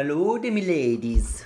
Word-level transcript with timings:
My 0.00 0.06
lord 0.06 0.46
and 0.46 0.54
my 0.54 0.62
ladies, 0.62 1.44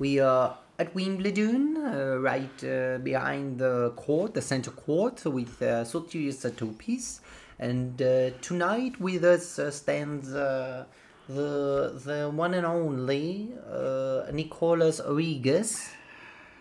we 0.00 0.18
are 0.18 0.58
at 0.80 0.92
Wimbledon, 0.96 1.76
uh, 1.76 2.16
right 2.18 2.64
uh, 2.64 2.98
behind 2.98 3.60
the 3.60 3.92
court, 3.94 4.34
the 4.34 4.42
centre 4.42 4.72
court, 4.72 5.24
with 5.26 5.62
uh, 5.62 5.84
Sotiris 5.84 6.44
Atopis. 6.44 7.20
And 7.60 8.02
uh, 8.02 8.30
tonight 8.42 9.00
with 9.00 9.22
us 9.22 9.60
uh, 9.60 9.70
stands 9.70 10.34
uh, 10.34 10.86
the 11.28 11.92
the 12.04 12.32
one 12.34 12.54
and 12.54 12.66
only 12.66 13.52
uh, 13.70 14.24
Nicolas 14.32 15.00
Origas. 15.00 15.92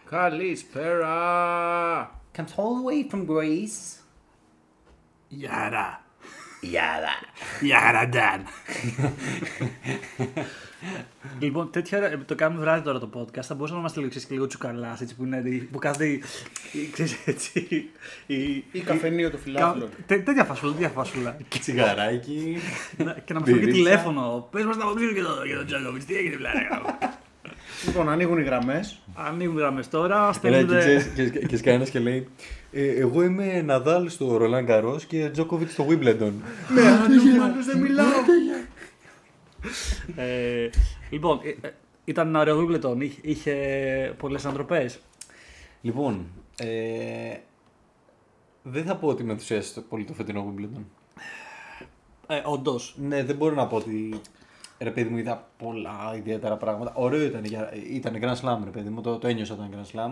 Kalispera! 0.07 2.09
Comes 2.31 2.53
all 2.57 2.75
the 2.75 2.83
way 2.83 3.09
from 3.09 3.25
Greece. 3.25 4.03
Yada. 5.31 5.97
Yada. 6.61 7.15
Yada, 7.59 8.05
Dad. 8.05 8.47
λοιπόν, 11.39 11.69
τέτοια 11.71 11.97
ώρα, 11.97 12.11
το 12.25 12.35
κάνουμε 12.35 12.61
βράδυ 12.61 12.81
τώρα 12.83 12.99
το 12.99 13.09
podcast. 13.13 13.41
Θα 13.41 13.53
μπορούσαμε 13.53 13.71
να 13.73 13.79
είμαστε 13.79 13.97
λίγο, 13.99 14.09
ξέρεις, 14.09 14.27
και 14.27 14.33
λίγο 14.33 14.47
τσουκαλάς, 14.47 15.01
έτσι 15.01 15.15
που, 15.15 15.23
είναι, 15.25 15.43
που 15.71 15.79
κάθεται 15.79 16.05
η, 16.05 16.21
η- 16.71 16.89
ξέρεις, 16.91 17.15
έτσι, 17.25 17.89
η, 18.25 18.63
Ή 18.71 18.79
καφενείο 18.85 19.29
του 19.29 19.37
φιλάθλων. 19.37 19.89
Τέ- 20.05 20.25
τέτοια 20.25 20.43
φασούλα, 20.43 20.71
τέτοια 20.73 20.89
φασούλα. 20.89 21.37
Τσιγαράκι. 21.59 22.57
Να- 22.97 23.17
και 23.25 23.33
να 23.33 23.39
μας 23.39 23.49
φέρει 23.49 23.59
και 23.59 23.65
Μπυρίτσα. 23.65 23.83
τηλέφωνο. 23.83 24.47
Πες 24.51 24.65
μας 24.65 24.77
να 24.77 24.83
αποψίσουμε 24.83 25.19
για 25.19 25.23
τον 25.27 25.45
για 25.45 25.55
τον 25.57 25.65
Τζάκοβιτς, 25.65 26.05
τι 26.05 26.15
έγινε 26.15 26.35
πλάκα. 26.35 26.97
Λοιπόν, 27.85 28.09
ανοίγουν 28.09 28.37
οι 28.37 28.43
γραμμές. 28.43 28.99
Ανοίγουν 29.15 29.57
γραμμές 29.57 29.89
τώρα, 29.89 30.15
Έλα, 30.17 30.27
και, 30.31 30.33
στέλνετε... 30.37 30.77
ξέρεις, 30.79 31.05
και, 31.15 31.29
και, 31.39 31.45
και 31.45 31.57
σκάει 31.57 31.73
ένας 31.75 31.89
και 31.89 31.99
λέει 31.99 32.27
ε, 32.71 32.87
Εγώ 32.87 33.23
είμαι 33.23 33.61
Ναδάλ 33.61 34.09
στο 34.09 34.37
Ρολάν 34.37 34.65
Καρό 34.65 34.99
και 35.07 35.29
Τζόκοβιτς 35.29 35.71
στο 35.73 35.85
Wimbledon. 35.89 36.31
Ναι, 36.73 36.81
άλλος 37.43 37.65
δεν 37.65 37.77
μιλάω. 37.77 38.05
Ε, 40.15 40.69
λοιπόν, 41.09 41.39
ε, 41.43 41.67
ε, 41.67 41.71
ήταν 42.05 42.27
ένα 42.27 42.39
ωραίο 42.39 42.59
Wimbledon, 42.67 42.95
είχε, 43.01 43.19
είχε 43.23 43.53
πολλές 44.17 44.45
ανατροπές. 44.45 44.99
λοιπόν, 45.81 46.25
ε, 46.59 47.35
δεν 48.63 48.83
θα 48.85 48.95
πω 48.95 49.07
ότι 49.07 49.23
με 49.23 49.31
ενθουσίασε 49.31 49.81
πολύ 49.81 50.03
το 50.03 50.13
φετινό 50.13 50.53
Wimbledon. 50.53 50.81
Ε, 52.27 52.41
όντως. 52.45 52.95
Ναι, 52.97 53.23
δεν 53.23 53.35
μπορώ 53.35 53.55
να 53.55 53.67
πω 53.67 53.75
ότι 53.75 54.21
ρε 54.79 54.91
παιδί 54.91 55.09
μου 55.09 55.17
είδα 55.17 55.47
πολλά 55.57 56.13
ιδιαίτερα 56.17 56.55
πράγματα. 56.57 56.91
Ωραίο 56.95 57.21
ήταν, 57.21 57.43
για- 57.45 57.73
ήταν 57.91 58.13
Grand 58.21 58.35
Slam, 58.35 58.59
ρε 58.63 58.69
παιδί 58.69 58.89
μου, 58.89 59.01
το, 59.01 59.17
το 59.17 59.27
ένιωσα 59.27 59.53
όταν 59.53 59.69
Grand 59.73 59.95
Slam. 59.97 60.11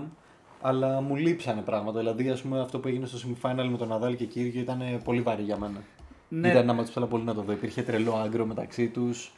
Αλλά 0.62 1.02
μου 1.02 1.16
λείψανε 1.16 1.62
πράγματα. 1.62 2.00
Δηλαδή, 2.00 2.30
ας 2.30 2.42
πούμε, 2.42 2.60
αυτό 2.62 2.80
που 2.80 2.88
έγινε 2.88 3.06
στο 3.06 3.18
semifinal 3.18 3.68
με 3.72 3.78
τον 3.78 3.88
Ναδάλ 3.88 4.16
και 4.16 4.26
Κύριο 4.26 4.62
ήταν 4.62 5.02
πολύ 5.04 5.22
βαρύ 5.22 5.44
για 5.44 5.58
μένα. 5.58 5.82
Ναι. 6.30 6.48
Ήταν 6.50 6.62
ένα 6.62 6.74
μάτσο 6.74 6.84
που 6.86 6.90
ήθελα 6.92 7.06
πολύ 7.08 7.24
να 7.24 7.34
το 7.34 7.42
δω. 7.42 7.52
Υπήρχε 7.52 7.82
τρελό 7.82 8.14
άγκρο 8.16 8.46
μεταξύ 8.46 8.88
τους. 8.88 9.32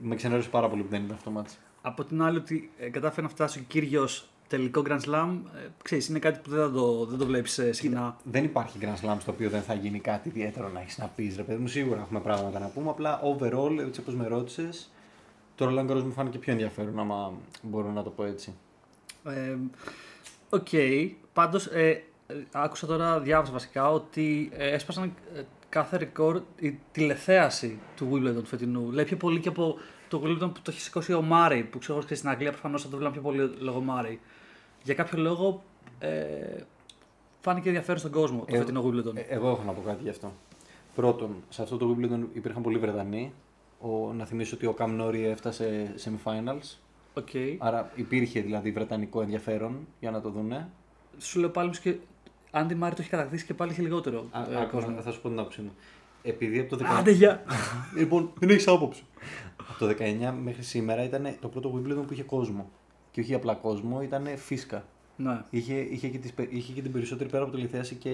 Με 0.00 0.14
ξενέρωσε 0.14 0.48
πάρα 0.48 0.68
πολύ 0.68 0.82
που 0.82 0.88
δεν 0.88 1.02
ήταν 1.02 1.12
αυτό 1.16 1.24
το 1.24 1.36
μάτσο. 1.36 1.56
Από 1.82 2.04
την 2.04 2.22
άλλη, 2.22 2.38
ότι 2.38 2.70
ε, 2.78 2.88
κατάφερε 2.88 3.22
να 3.22 3.28
φτάσει 3.28 3.58
ο 3.58 3.62
Κύριος 3.68 4.28
τελικό 4.48 4.82
Grand 4.86 5.00
Slam, 5.00 5.38
ε, 5.56 5.66
ξέρεις, 5.82 6.08
είναι 6.08 6.18
κάτι 6.18 6.40
που 6.42 6.50
δεν, 6.50 6.60
θα 6.60 6.70
το, 6.70 7.04
δεν 7.04 7.18
το 7.18 7.26
βλέπεις 7.26 7.58
ε, 7.58 7.72
συχνά. 7.72 8.16
Δεν 8.24 8.44
υπάρχει 8.44 8.78
Grand 8.80 9.06
Slam 9.06 9.16
στο 9.20 9.32
οποίο 9.32 9.50
δεν 9.50 9.62
θα 9.62 9.74
γίνει 9.74 10.00
κάτι 10.00 10.28
ιδιαίτερο 10.28 10.68
να 10.68 10.80
έχεις 10.80 10.98
να 10.98 11.06
πεις. 11.06 11.36
Ρε 11.36 11.42
παιδί 11.42 11.60
μου, 11.60 11.68
σίγουρα 11.68 12.00
έχουμε 12.00 12.20
πράγματα 12.20 12.58
να 12.58 12.66
πούμε. 12.66 12.90
Απλά 12.90 13.20
overall, 13.22 13.78
έτσι 13.86 14.00
όπως 14.00 14.14
με 14.14 14.26
ρώτησες, 14.26 14.90
το 15.54 15.66
Roland 15.68 15.90
Garros 15.90 16.02
μου 16.02 16.12
φάνηκε 16.12 16.38
πιο 16.38 16.52
ενδιαφέρον, 16.52 16.98
άμα 16.98 17.32
μπορώ 17.62 17.90
να 17.90 18.02
το 18.02 18.10
πω 18.10 18.24
έτσι. 18.24 18.54
Ε, 19.24 19.56
Οκ. 20.50 20.68
Πάντως, 21.32 21.66
ε, 21.66 22.02
ε, 22.26 22.34
άκουσα 22.52 22.86
τώρα, 22.86 23.20
διάβασα 23.20 23.52
βασικά, 23.52 23.90
ότι 23.90 24.50
ε, 24.52 24.68
έσπασαν 24.70 25.12
ε, 25.34 25.42
κάθε 25.68 25.96
ρεκόρ 25.96 26.42
η 26.58 26.78
τηλεθέαση 26.92 27.78
του 27.96 28.10
Wimbledon 28.12 28.34
του 28.34 28.46
φετινού. 28.46 28.90
Λέει 28.90 29.04
πιο 29.04 29.16
πολύ 29.16 29.40
και 29.40 29.48
από 29.48 29.76
το 30.08 30.22
Wimbledon 30.24 30.50
που 30.54 30.60
το 30.62 30.70
έχει 30.70 30.80
σηκώσει 30.80 31.12
ο 31.12 31.22
Μάρι, 31.22 31.62
που 31.64 31.78
ξέρω 31.78 31.98
ότι 31.98 32.14
στην 32.14 32.28
Αγγλία 32.28 32.50
προφανώς 32.50 32.82
θα 32.82 32.88
το 32.88 32.96
βλέπουν 32.96 33.12
πιο 33.12 33.22
πολύ 33.22 33.54
λόγω 33.58 33.80
Μάρι. 33.80 34.20
Για 34.82 34.94
κάποιο 34.94 35.18
λόγο 35.22 35.62
ε, 35.98 36.08
φάνηκε 37.40 37.68
ενδιαφέρον 37.68 37.98
στον 37.98 38.10
κόσμο 38.10 38.38
το 38.38 38.54
Ε, 38.54 38.58
φετινό 38.58 38.84
Wimbledon. 38.84 39.16
Ε, 39.16 39.20
εγώ 39.20 39.48
έχω 39.48 39.62
να 39.66 39.72
πω 39.72 39.80
κάτι 39.80 40.02
γι' 40.02 40.08
αυτό. 40.08 40.32
Πρώτον, 40.94 41.36
σε 41.48 41.62
αυτό 41.62 41.76
το 41.76 41.96
Wimbledon 41.96 42.26
υπήρχαν 42.32 42.62
πολλοί 42.62 42.78
Βρετανοί. 42.78 43.32
Ο, 43.80 44.12
να 44.12 44.24
θυμίσω 44.24 44.56
ότι 44.56 44.66
ο 44.66 44.72
Καμ 44.72 44.94
Νόρι 44.96 45.26
έφτασε 45.26 45.94
semifinals. 46.04 46.76
OK. 47.14 47.28
Άρα 47.58 47.92
υπήρχε 47.94 48.40
δηλαδή 48.40 48.70
βρετανικό 48.70 49.22
ενδιαφέρον 49.22 49.86
για 50.00 50.10
να 50.10 50.20
το 50.20 50.30
δούνε. 50.30 50.68
Σου 51.18 51.40
λέω 51.40 51.48
πάλι 51.48 51.66
όμως 51.66 51.78
και 51.78 51.96
Άντι 52.50 52.74
Μάρι 52.74 52.94
το 52.94 53.00
έχει 53.00 53.10
κατακτήσει 53.10 53.44
και 53.46 53.54
πάλι 53.54 53.70
είχε 53.72 53.82
λιγότερο 53.82 54.26
Α, 54.30 54.52
ε, 54.52 54.60
α, 54.60 54.64
κόσμο. 54.64 55.00
θα 55.00 55.10
σου 55.10 55.20
πω 55.20 55.28
την 55.28 55.38
άποψή 55.38 55.60
μου. 55.60 55.70
Επειδή 56.22 56.58
από 56.58 56.76
το 56.76 56.84
19... 56.84 56.88
Άντε 56.98 57.10
για! 57.10 57.42
λοιπόν, 57.98 58.30
δεν 58.38 58.48
έχεις 58.50 58.68
άποψη. 58.68 59.02
από 59.70 59.78
το 59.78 59.94
19 60.30 60.32
μέχρι 60.42 60.62
σήμερα 60.62 61.04
ήταν 61.04 61.36
το 61.40 61.48
πρώτο 61.48 61.72
Wimbledon 61.76 62.02
που 62.06 62.12
είχε 62.12 62.22
κόσμο. 62.22 62.70
Και 63.10 63.20
όχι 63.20 63.34
απλά 63.34 63.54
κόσμο, 63.54 64.02
ήταν 64.02 64.26
φίσκα. 64.36 64.84
ναι. 65.16 65.40
Είχε, 65.50 65.74
είχε, 65.74 66.08
και 66.08 66.18
τις, 66.18 66.32
πε- 66.32 66.52
είχε 66.52 66.72
και 66.72 66.82
την 66.82 66.92
περισσότερη 66.92 67.30
πέρα 67.30 67.42
από 67.44 67.52
τηλεθέαση 67.52 67.94
και. 67.94 68.12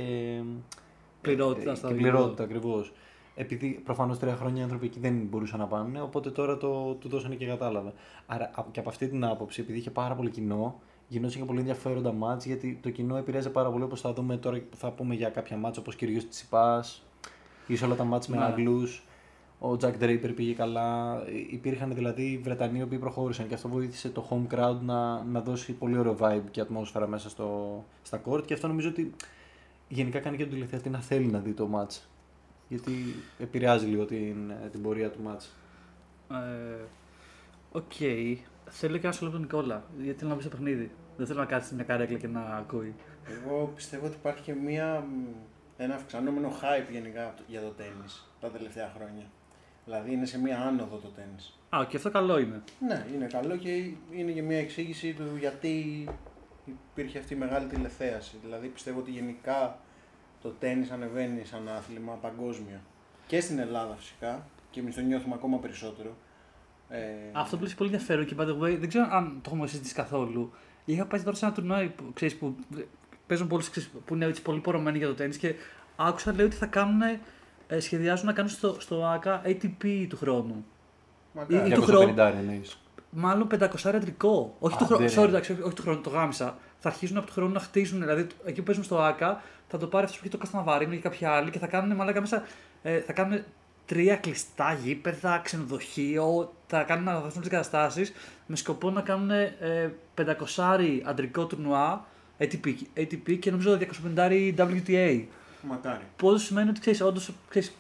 Πληρότητα 1.21 1.71
ε, 1.71 1.75
στα 1.75 1.89
Και 1.89 1.95
δύο. 1.95 2.03
πληρότητα 2.03 2.43
ακριβώς. 2.43 2.93
Επειδή 3.37 3.81
προφανώς 3.85 4.19
τρία 4.19 4.37
χρόνια 4.37 4.61
οι 4.61 4.65
άνθρωποι 4.65 4.87
εκεί 4.87 4.99
δεν 5.01 5.15
μπορούσαν 5.15 5.59
να 5.59 5.67
πάνε, 5.67 6.01
οπότε 6.01 6.31
τώρα 6.31 6.57
το, 6.57 6.93
του 7.01 7.09
δώσανε 7.09 7.35
και 7.35 7.47
κατάλαβα. 7.47 7.93
Άρα 8.27 8.51
α- 8.55 8.65
και 8.71 8.81
από 8.81 8.89
αυτή 8.89 9.09
την 9.09 9.25
άποψη, 9.25 9.61
επειδή 9.61 9.79
είχε 9.79 9.91
πάρα 9.91 10.15
πολύ 10.15 10.31
κοινό, 10.31 10.81
γινόταν 11.15 11.39
και 11.39 11.45
πολύ 11.45 11.59
ενδιαφέροντα 11.59 12.13
μάτς 12.13 12.47
γιατί 12.47 12.79
το 12.83 12.91
κοινό 12.91 13.17
επηρέαζε 13.17 13.51
πάρα 13.51 13.71
πολύ 13.71 13.85
όπως 13.85 14.01
θα 14.01 14.13
δούμε 14.13 14.37
τώρα 14.37 14.61
που 14.71 14.77
θα 14.77 14.91
πούμε 14.91 15.15
για 15.15 15.29
κάποια 15.31 15.57
μάτς 15.57 15.79
όπως 15.79 15.97
κυρίως 15.97 16.29
Τσιπά 16.29 16.85
ή 17.67 17.77
σε 17.77 17.85
όλα 17.85 17.95
τα 17.95 18.05
μάτς 18.05 18.29
με 18.29 18.37
Ναι. 18.37 18.45
Αγγλούς. 18.45 19.05
Ο 19.59 19.71
Jack 19.81 19.95
Draper 20.01 20.33
πήγε 20.35 20.53
καλά. 20.53 21.19
Ε, 21.27 21.31
Υπήρχαν 21.51 21.95
δηλαδή 21.95 22.41
Βρετανοί 22.43 22.79
οι 22.79 22.83
οποίοι 22.83 22.99
προχώρησαν 22.99 23.49
και 23.49 23.55
αυτό 23.55 23.69
βοήθησε 23.69 24.09
το 24.09 24.27
home 24.31 24.55
crowd 24.55 24.77
να, 24.81 25.23
να 25.23 25.41
δώσει 25.41 25.73
πολύ 25.73 25.99
ωραίο 25.99 26.17
vibe 26.21 26.43
και 26.51 26.61
ατμόσφαιρα 26.61 27.07
μέσα 27.07 27.29
στο, 27.29 27.85
στα 28.03 28.21
court 28.25 28.47
και 28.47 28.55
αυτό 28.55 28.67
νομίζω 28.67 28.89
ότι 28.89 29.15
γενικά 29.89 30.19
κάνει 30.19 30.37
και 30.37 30.43
τον 30.43 30.53
τηλεθεατή 30.53 30.89
να 30.91 31.01
θέλει 31.01 31.27
να 31.27 31.39
δει 31.39 31.53
το 31.53 31.69
match. 31.75 32.01
Γιατί 32.69 32.93
επηρεάζει 33.39 33.87
λίγο 33.87 34.05
την, 34.05 34.53
την 34.73 34.83
πορεία 34.83 35.11
του 35.11 35.19
match. 35.27 35.45
Ε, 36.31 36.85
Οκ. 37.73 37.93
Θέλω 38.71 38.97
και 38.97 39.07
ένα 39.07 39.13
σχόλιο 39.13 39.33
τον 39.33 39.43
Νικόλα. 39.43 39.85
Γιατί 40.03 40.19
θέλω 40.19 40.31
να 40.31 40.37
μπει 40.37 40.43
στο 40.43 40.51
παιχνίδι. 40.51 40.91
Δεν 41.17 41.27
θέλω 41.27 41.39
να 41.39 41.47
κάτσει 41.47 41.69
σε 41.69 41.75
μια 41.75 41.85
καρέκλα 41.85 42.19
και 42.19 42.29
να 42.29 42.41
ακούει. 42.41 42.95
Εγώ 43.43 43.73
πιστεύω 43.75 44.07
ότι 44.07 44.15
υπάρχει 44.15 44.43
και 44.43 44.55
μία, 44.55 45.01
μ, 45.01 45.27
ένα 45.77 45.95
αυξανόμενο 45.95 46.49
hype 46.49 46.91
γενικά 46.93 47.35
για 47.47 47.61
το 47.61 47.69
τέννις 47.69 48.31
τα 48.41 48.49
τελευταία 48.51 48.93
χρόνια. 48.97 49.25
Δηλαδή 49.85 50.13
είναι 50.13 50.27
σε 50.27 50.41
μία 50.41 50.61
άνοδο 50.61 50.97
το 50.97 51.09
τέννις. 51.09 51.59
Α, 51.69 51.85
και 51.89 51.97
αυτό 51.97 52.11
καλό 52.11 52.39
είναι. 52.39 52.63
Ναι, 52.87 53.07
είναι 53.15 53.27
καλό 53.27 53.57
και 53.57 53.69
είναι 54.11 54.33
και 54.33 54.43
μία 54.43 54.59
εξήγηση 54.59 55.13
του 55.13 55.37
γιατί 55.39 56.05
υπήρχε 56.65 57.19
αυτή 57.19 57.35
η 57.35 57.37
μεγάλη 57.37 57.67
τηλεθέαση. 57.67 58.37
Δηλαδή 58.43 58.69
πιστεύω 58.69 58.99
ότι 58.99 59.11
γενικά 59.11 59.79
το 60.43 60.49
τέννις 60.49 60.91
ανεβαίνει 60.91 61.45
σαν 61.45 61.69
άθλημα 61.69 62.13
παγκόσμια. 62.13 62.81
Και 63.27 63.41
στην 63.41 63.59
Ελλάδα 63.59 63.95
φυσικά 63.95 64.47
και 64.71 64.81
εμείς 64.81 64.95
το 64.95 65.01
νιώθουμε 65.01 65.35
ακόμα 65.35 65.59
περισσότερο. 65.59 66.17
Ε, 66.89 66.99
Αυτό 67.33 67.57
που 67.57 67.63
λες 67.63 67.75
πολύ 67.75 67.91
ενδιαφέρον 67.91 68.27
και 68.27 68.35
by 68.39 68.43
the 68.43 68.59
way, 68.59 68.77
δεν 68.79 68.89
ξέρω 68.89 69.09
αν 69.11 69.39
το 69.43 69.51
έχουμε 69.53 69.67
συζητήσει 69.67 69.95
καθόλου. 69.95 70.53
Είχα 70.85 71.05
πάει 71.07 71.21
τώρα 71.21 71.37
σε 71.37 71.45
ένα 71.45 71.55
τουρνουά 71.55 71.93
που, 71.97 72.05
ξέρεις, 72.15 72.37
που 72.37 72.57
παίζουν 73.27 73.47
πολλοί 73.47 73.63
ξέρεις, 73.71 73.91
που 74.05 74.15
είναι 74.15 74.25
έτσι 74.25 74.43
πολύ 74.43 74.61
πορωμένοι 74.61 74.99
για 74.99 75.07
το 75.07 75.15
τέννις 75.15 75.37
και 75.37 75.55
άκουσα 75.97 76.33
λέει 76.33 76.47
ότι 76.47 76.57
θα 76.57 76.67
κάνουν, 76.67 77.01
ε, 77.67 77.81
σχεδιάζουν 77.81 78.27
να 78.27 78.33
κάνουν 78.33 78.51
στο, 78.51 78.77
στο 78.81 79.05
ΑΚΑ 79.07 79.43
ATP 79.45 80.07
του 80.09 80.17
χρόνου. 80.17 80.65
μακάρι. 81.33 81.71
ή 81.71 81.73
του 81.75 81.81
250 81.81 81.85
χρόνου. 81.85 82.15
εννοείς. 82.39 82.79
Μάλλον 83.11 83.49
500 83.51 83.95
αντρικό. 83.95 84.57
Όχι 84.59 84.77
του 84.77 84.85
Άντε, 84.85 84.95
χρόνου. 84.95 85.09
ρε. 85.15 85.23
Sorry, 85.23 85.29
εντάξει, 85.29 85.57
όχι 85.63 85.75
του 85.75 85.83
χρόνου, 85.83 86.01
το 86.01 86.11
γάμισα. 86.11 86.57
Θα 86.79 86.89
αρχίσουν 86.89 87.17
από 87.17 87.27
του 87.27 87.33
χρόνου 87.33 87.53
να 87.53 87.61
χτίζουν. 87.61 88.01
Δηλαδή, 88.01 88.27
εκεί 88.45 88.59
που 88.59 88.67
παίζουν 88.67 88.85
στο 88.85 88.99
ΑΚΑ, 88.99 89.43
θα 89.69 89.79
το 89.79 89.87
πάρει 89.87 90.05
αυτός 90.05 90.19
που 90.19 90.25
έχει 90.27 90.35
το 90.37 90.41
Κασταναβάρινο 90.41 90.93
ή 90.93 90.99
κάποιοι 90.99 91.27
άλλοι 91.27 91.51
και 91.51 91.59
θα 91.59 91.67
κάνουν 91.67 91.97
μαλάκα 91.97 92.21
μέσα. 92.21 92.43
Ε, 92.83 93.01
θα 93.01 93.13
κάνουν 93.13 93.43
τρία 93.87 94.17
κλειστά 94.17 94.79
γήπεδα, 94.83 95.39
ξενοδοχείο. 95.45 96.53
Θα 96.67 96.83
κάνουν 96.83 97.05
να 97.05 97.21
δώσουν 97.21 97.41
τις 97.41 97.51
καταστάσεις 97.51 98.13
με 98.47 98.57
σκοπό 98.57 98.91
να 98.91 99.01
κάνουν 99.01 99.31
ε, 99.31 99.95
500 100.17 100.25
αντρικό 101.05 101.47
τουρνουά 101.47 102.07
ATP, 102.39 102.75
ATP 102.97 103.39
και 103.39 103.51
νομίζω 103.51 103.79
250 104.17 104.55
WTA. 104.57 105.25
Μακάρι. 105.69 106.05
Που 106.17 106.29
όντως 106.29 106.45
σημαίνει 106.45 106.69
ότι 106.69 106.81
ξέρεις, 106.81 107.01
όντως 107.01 107.31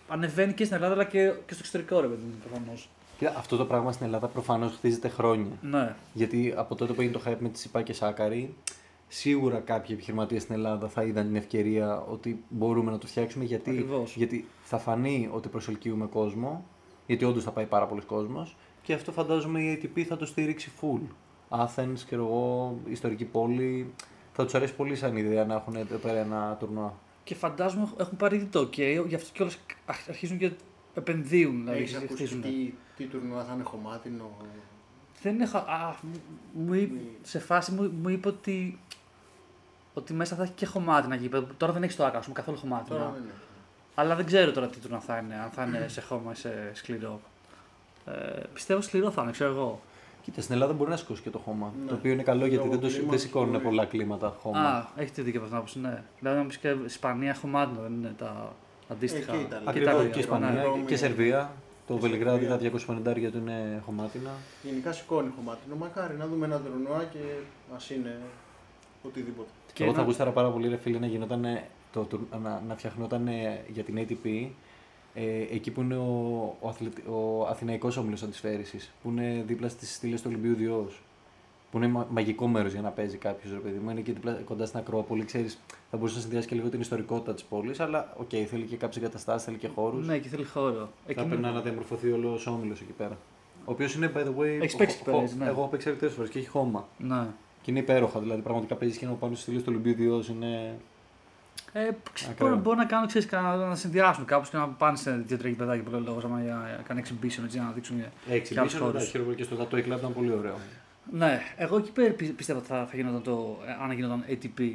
ανεβαίνει 0.08 0.52
και 0.52 0.64
στην 0.64 0.76
Ελλάδα 0.76 0.94
αλλά 0.94 1.04
και, 1.04 1.32
και 1.46 1.54
στο 1.54 1.58
εξωτερικό, 1.58 2.00
ρε 2.00 2.06
παιδί 2.06 2.22
μου, 2.22 2.34
προφανώς. 2.48 2.88
Κοίτα, 3.18 3.34
αυτό 3.36 3.56
το 3.56 3.64
πράγμα 3.64 3.92
στην 3.92 4.06
Ελλάδα 4.06 4.26
προφανώς 4.26 4.72
χτίζεται 4.72 5.08
χρόνια. 5.08 5.52
Ναι. 5.60 5.94
Γιατί 6.12 6.54
από 6.56 6.74
τότε 6.74 6.92
που 6.92 7.00
έγινε 7.00 7.16
το 7.16 7.22
hype 7.26 7.36
με 7.38 7.48
τη 7.48 7.58
Σιπά 7.58 7.82
και 7.82 7.92
Σάκαρη, 7.92 8.54
σίγουρα 9.08 9.58
κάποιοι 9.58 9.90
επιχειρηματίες 9.92 10.42
στην 10.42 10.54
Ελλάδα 10.54 10.88
θα 10.88 11.02
είδαν 11.02 11.26
την 11.26 11.36
ευκαιρία 11.36 12.00
ότι 12.00 12.44
μπορούμε 12.48 12.90
να 12.90 12.98
το 12.98 13.06
φτιάξουμε 13.06 13.44
γιατί, 13.44 13.70
Ακριβώς. 13.70 14.16
γιατί 14.16 14.44
θα 14.62 14.78
φανεί 14.78 15.28
ότι 15.32 15.48
προσελκύουμε 15.48 16.06
κόσμο, 16.06 16.64
γιατί 17.06 17.24
όντως 17.24 17.44
θα 17.44 17.50
πάει 17.50 17.66
πάρα 17.66 17.86
πολλοί 17.86 18.00
κόσμος 18.00 18.56
και 18.82 18.92
αυτό 18.92 19.12
φαντάζομαι 19.12 19.60
η 19.62 19.80
ATP 19.82 20.00
θα 20.00 20.16
το 20.16 20.26
στηρίξει 20.26 20.70
full. 20.80 21.00
Athens, 21.48 21.98
και 22.08 22.14
εγώ, 22.14 22.76
ιστορική 22.88 23.24
πόλη. 23.24 23.92
Θα 24.32 24.44
τους 24.44 24.54
αρέσει 24.54 24.74
πολύ 24.74 24.96
σαν 24.96 25.16
ιδέα 25.16 25.44
να 25.44 25.54
έχουν 25.54 25.76
εδώ 25.76 25.96
πέρα 25.96 26.18
ένα 26.18 26.56
τουρνουά. 26.60 26.94
Και 27.24 27.34
φαντάζομαι 27.34 27.88
έχουν 27.96 28.16
πάρει 28.16 28.36
ήδη 28.36 28.44
το 28.44 28.60
OK, 28.60 29.04
γι' 29.06 29.14
αυτό 29.14 29.30
κιόλας 29.32 29.58
αρχίζουν 30.08 30.38
και 30.38 30.50
επενδύουν. 30.94 31.58
Δηλαδή, 31.60 31.78
Έχεις 31.78 31.94
ακούσει 31.94 32.12
χτίζουν. 32.14 32.42
τι, 32.42 32.72
τι 32.96 33.04
τουρνουά 33.04 33.44
θα 33.44 33.54
είναι 33.54 33.62
χωμάτινο; 33.62 34.30
Δεν 35.24 35.40
έχω. 35.40 35.58
Α, 35.58 35.94
μου, 36.02 36.20
μου 36.52 36.74
είπε- 36.74 37.00
σε 37.22 37.38
φάση 37.38 37.72
μου, 37.72 37.92
μου 38.02 38.08
είπε 38.08 38.28
ότι, 38.28 38.78
ότι 39.94 40.12
μέσα 40.12 40.36
θα 40.36 40.42
έχει 40.42 40.52
και 40.52 40.66
χωμάτινα 40.66 41.14
γήπεδα. 41.14 41.46
Τώρα 41.56 41.72
δεν 41.72 41.82
έχεις 41.82 41.96
το 41.96 42.04
άκα, 42.04 42.18
ας 42.18 42.22
πούμε, 42.24 42.34
καθόλου 42.36 42.58
χωμάτινα. 42.58 42.98
Τώρα 42.98 43.10
δεν 43.10 43.22
είναι. 43.22 43.32
Αλλά 43.94 44.14
δεν 44.14 44.26
ξέρω 44.26 44.52
τώρα 44.52 44.66
τι 44.68 44.78
τουρνά 44.78 45.00
θα 45.00 45.16
είναι, 45.18 45.34
αν 45.34 45.50
θα 45.50 45.64
είναι 45.64 45.88
σε 45.88 46.00
χώμα 46.00 46.32
ή 46.32 46.34
σε 46.34 46.70
σκληρό. 46.72 47.20
Ε, 48.06 48.12
πιστεύω 48.54 48.80
σκληρό 48.80 49.10
θα 49.10 49.22
είναι, 49.22 49.30
ξέρω 49.30 49.50
εγώ. 49.50 49.80
Κοίτα, 50.22 50.40
στην 50.40 50.54
Ελλάδα 50.54 50.72
μπορεί 50.72 50.90
να 50.90 50.96
σηκώσει 50.96 51.22
και 51.22 51.30
το 51.30 51.38
χώμα. 51.38 51.72
Ναι. 51.82 51.88
Το 51.88 51.94
οποίο 51.94 52.12
είναι 52.12 52.22
καλό 52.22 52.46
γιατί 52.46 52.56
Λόγω 52.64 52.70
δεν, 52.70 52.80
το, 52.80 52.86
κλίματος 52.86 53.10
δεν 53.10 53.18
σηκώνουν 53.18 53.50
μπορεί. 53.50 53.64
πολλά 53.64 53.84
κλίματα 53.84 54.36
χώμα. 54.40 54.60
Α, 54.60 54.86
έχετε 54.96 55.22
δίκιο 55.22 55.40
από 55.44 55.56
αυτό 55.56 55.72
που 55.72 55.86
ναι. 55.86 56.02
Δηλαδή, 56.18 56.38
να 56.38 56.44
πεις 56.44 56.56
και 56.56 56.74
Ισπανία 56.84 57.34
χωμάτινα 57.34 57.80
δεν 57.80 57.92
είναι 57.92 58.14
τα 58.18 58.52
αντίστοιχα. 58.88 59.32
Ε, 59.32 59.36
και 59.36 59.42
Ιταλία. 59.42 59.60
Και 59.64 59.68
Ακριβώς 59.70 59.92
Ιταλία, 59.92 60.08
και 60.10 60.14
ναι. 60.16 60.20
Ισπανία 60.20 60.62
Ρώμη, 60.62 60.84
και 60.84 60.96
Σερβία. 60.96 61.52
Το 61.86 61.96
Βελιγράδι 61.96 62.46
τα 62.46 62.58
Σερβία. 62.58 62.80
250 63.28 63.30
του 63.32 63.38
είναι 63.38 63.82
χωμάτινα. 63.84 64.30
Γενικά 64.62 64.92
σηκώνει 64.92 65.30
χωμάτινο. 65.36 65.74
Μακάρι 65.76 66.16
να 66.16 66.26
δούμε 66.26 66.46
ένα 66.46 66.60
τουρνουά 66.60 67.04
και 67.12 67.18
ας 67.76 67.90
είναι 67.90 68.20
οτιδήποτε. 69.02 69.48
Και 69.72 69.82
Εγώ 69.84 69.92
θα 69.92 69.98
ένα- 69.98 70.08
γούσταρα 70.08 70.30
πάρα 70.30 70.50
πολύ, 70.50 70.68
ρε 70.68 70.76
φίλε, 70.76 70.98
να 70.98 71.06
γινόταν 71.06 71.46
το, 71.92 72.02
τουρ- 72.02 72.34
να, 72.42 72.62
να 72.68 72.76
φτιαχνόταν 72.76 73.28
για 73.72 73.82
την 73.84 73.98
ATP 73.98 74.48
ε, 75.14 75.40
εκεί 75.54 75.70
που 75.70 75.80
είναι 75.80 75.96
ο, 75.96 76.56
ο, 76.60 76.68
αθλητι, 76.68 77.02
ο 77.08 77.46
Αθηναϊκός 77.48 77.96
Όμιλος 77.96 78.22
Αντισφαίρησης, 78.22 78.92
που 79.02 79.08
είναι 79.10 79.42
δίπλα 79.46 79.68
στις 79.68 79.94
στήλες 79.94 80.20
του 80.22 80.26
Ολυμπίου 80.32 80.54
Διός. 80.54 81.02
Που 81.74 81.80
είναι 81.82 81.88
μα- 81.92 82.06
μαγικό 82.10 82.46
μέρος 82.46 82.72
για 82.72 82.80
να 82.80 82.90
παίζει 82.90 83.16
κάποιος, 83.16 83.52
ρε 83.52 83.58
παιδί 83.58 83.78
μου. 83.78 83.90
Είναι 83.90 84.00
και 84.00 84.12
δίπλα, 84.12 84.32
κοντά 84.32 84.66
στην 84.66 84.78
Ακρόπολη, 84.78 85.24
ξέρεις, 85.24 85.58
θα 85.90 85.96
μπορούσε 85.96 86.14
να 86.16 86.20
συνδυάσει 86.20 86.46
και 86.48 86.54
λίγο 86.54 86.68
την 86.68 86.80
ιστορικότητα 86.80 87.34
της 87.34 87.42
πόλης. 87.44 87.80
Αλλά, 87.80 88.12
οκ, 88.16 88.28
θέλει 88.48 88.64
και 88.64 88.76
κάποιες 88.76 89.02
εγκαταστάσεις, 89.02 89.44
θέλει 89.44 89.56
και 89.56 89.68
χώρους. 89.74 90.06
Ναι, 90.06 90.18
και 90.18 90.28
θέλει 90.28 90.44
χώρο. 90.44 90.74
Θα 90.74 90.88
Εκείνο- 91.06 91.26
πρέπει 91.26 91.42
να 91.42 91.48
αναδιαμορφωθεί 91.48 92.10
όλο 92.12 92.28
ο 92.46 92.50
όμιλο 92.50 92.72
εκεί 92.72 92.92
πέρα. 92.96 93.16
Ο 93.64 93.72
οποίος 93.72 93.94
είναι, 93.94 94.12
by 94.16 94.18
the 94.20 94.40
way. 94.40 94.58
Έχεις 94.60 94.74
ο- 94.74 94.76
παίξει 94.76 94.94
εκεί 94.96 95.04
πέρα, 95.04 95.16
ο- 95.16 95.20
έτσι, 95.22 95.36
ναι. 95.36 95.44
Εγώ 95.46 95.60
έχω 95.60 95.68
παίξει 95.68 95.88
αρκετές 95.88 96.12
φορές 96.14 96.30
και 96.30 96.38
έχει 96.38 96.48
χώμα. 96.48 96.88
Ναι. 96.98 97.26
Και 97.62 97.70
είναι 97.70 97.80
υπέροχα. 97.80 98.20
Δηλαδή, 98.20 98.40
πραγματικά 98.42 98.74
παίζει 98.74 98.98
και 98.98 99.04
ένα 99.04 99.14
πάνω 99.14 99.34
στι 99.34 99.42
στήλε 99.42 99.58
του 99.58 99.64
Ολυμπίου 99.68 99.94
Διός 99.94 100.28
είναι. 100.28 100.74
Ε, 101.72 101.88
ξέρω, 102.12 102.30
Ακραίο. 102.32 102.48
μπορεί, 102.48 102.60
μπορεί 102.60 102.76
να 102.76 102.84
κάνουν 102.84 103.06
ξέρεις, 103.06 103.26
κανένα- 103.28 103.56
να 103.68 103.74
συνδυάσουν 103.74 104.24
κάπως 104.24 104.50
και 104.50 104.56
να 104.56 104.68
πάνε 104.68 104.96
σε 104.96 105.10
δύο-τρία 105.26 105.50
γηπεδάκια 105.50 105.82
που 105.82 105.90
λέω 105.90 106.00
λόγος 106.00 106.24
άμα 106.24 106.42
για, 106.42 106.62
για 106.74 106.82
κάνει 106.86 107.02
exhibition 107.04 107.44
έτσι, 107.44 107.58
να 107.58 107.70
δείξουν. 107.74 107.96
για- 107.96 108.12
Έξι 108.34 108.52
Και 108.54 108.60
άλλους 108.60 108.72
μπίσια, 108.72 108.86
χώρους. 108.86 109.08
χειρότερο 109.08 109.34
και 109.36 109.42
στο 109.42 109.56
Τατόι 109.56 109.82
Club 109.88 109.96
ήταν 109.98 110.12
πολύ 110.14 110.32
ωραίο. 110.32 110.54
Ναι, 111.12 111.40
εγώ 111.56 111.76
εκεί 111.76 111.90
πέρα 111.92 112.12
πι- 112.12 112.32
πιστεύω 112.36 112.58
ότι 112.58 112.68
θα, 112.68 112.86
θα 112.90 112.96
γινόταν 112.96 113.22
το, 113.22 113.56
ε, 113.66 113.84
αν 113.84 113.92
γινόταν 113.92 114.24
ATP. 114.28 114.72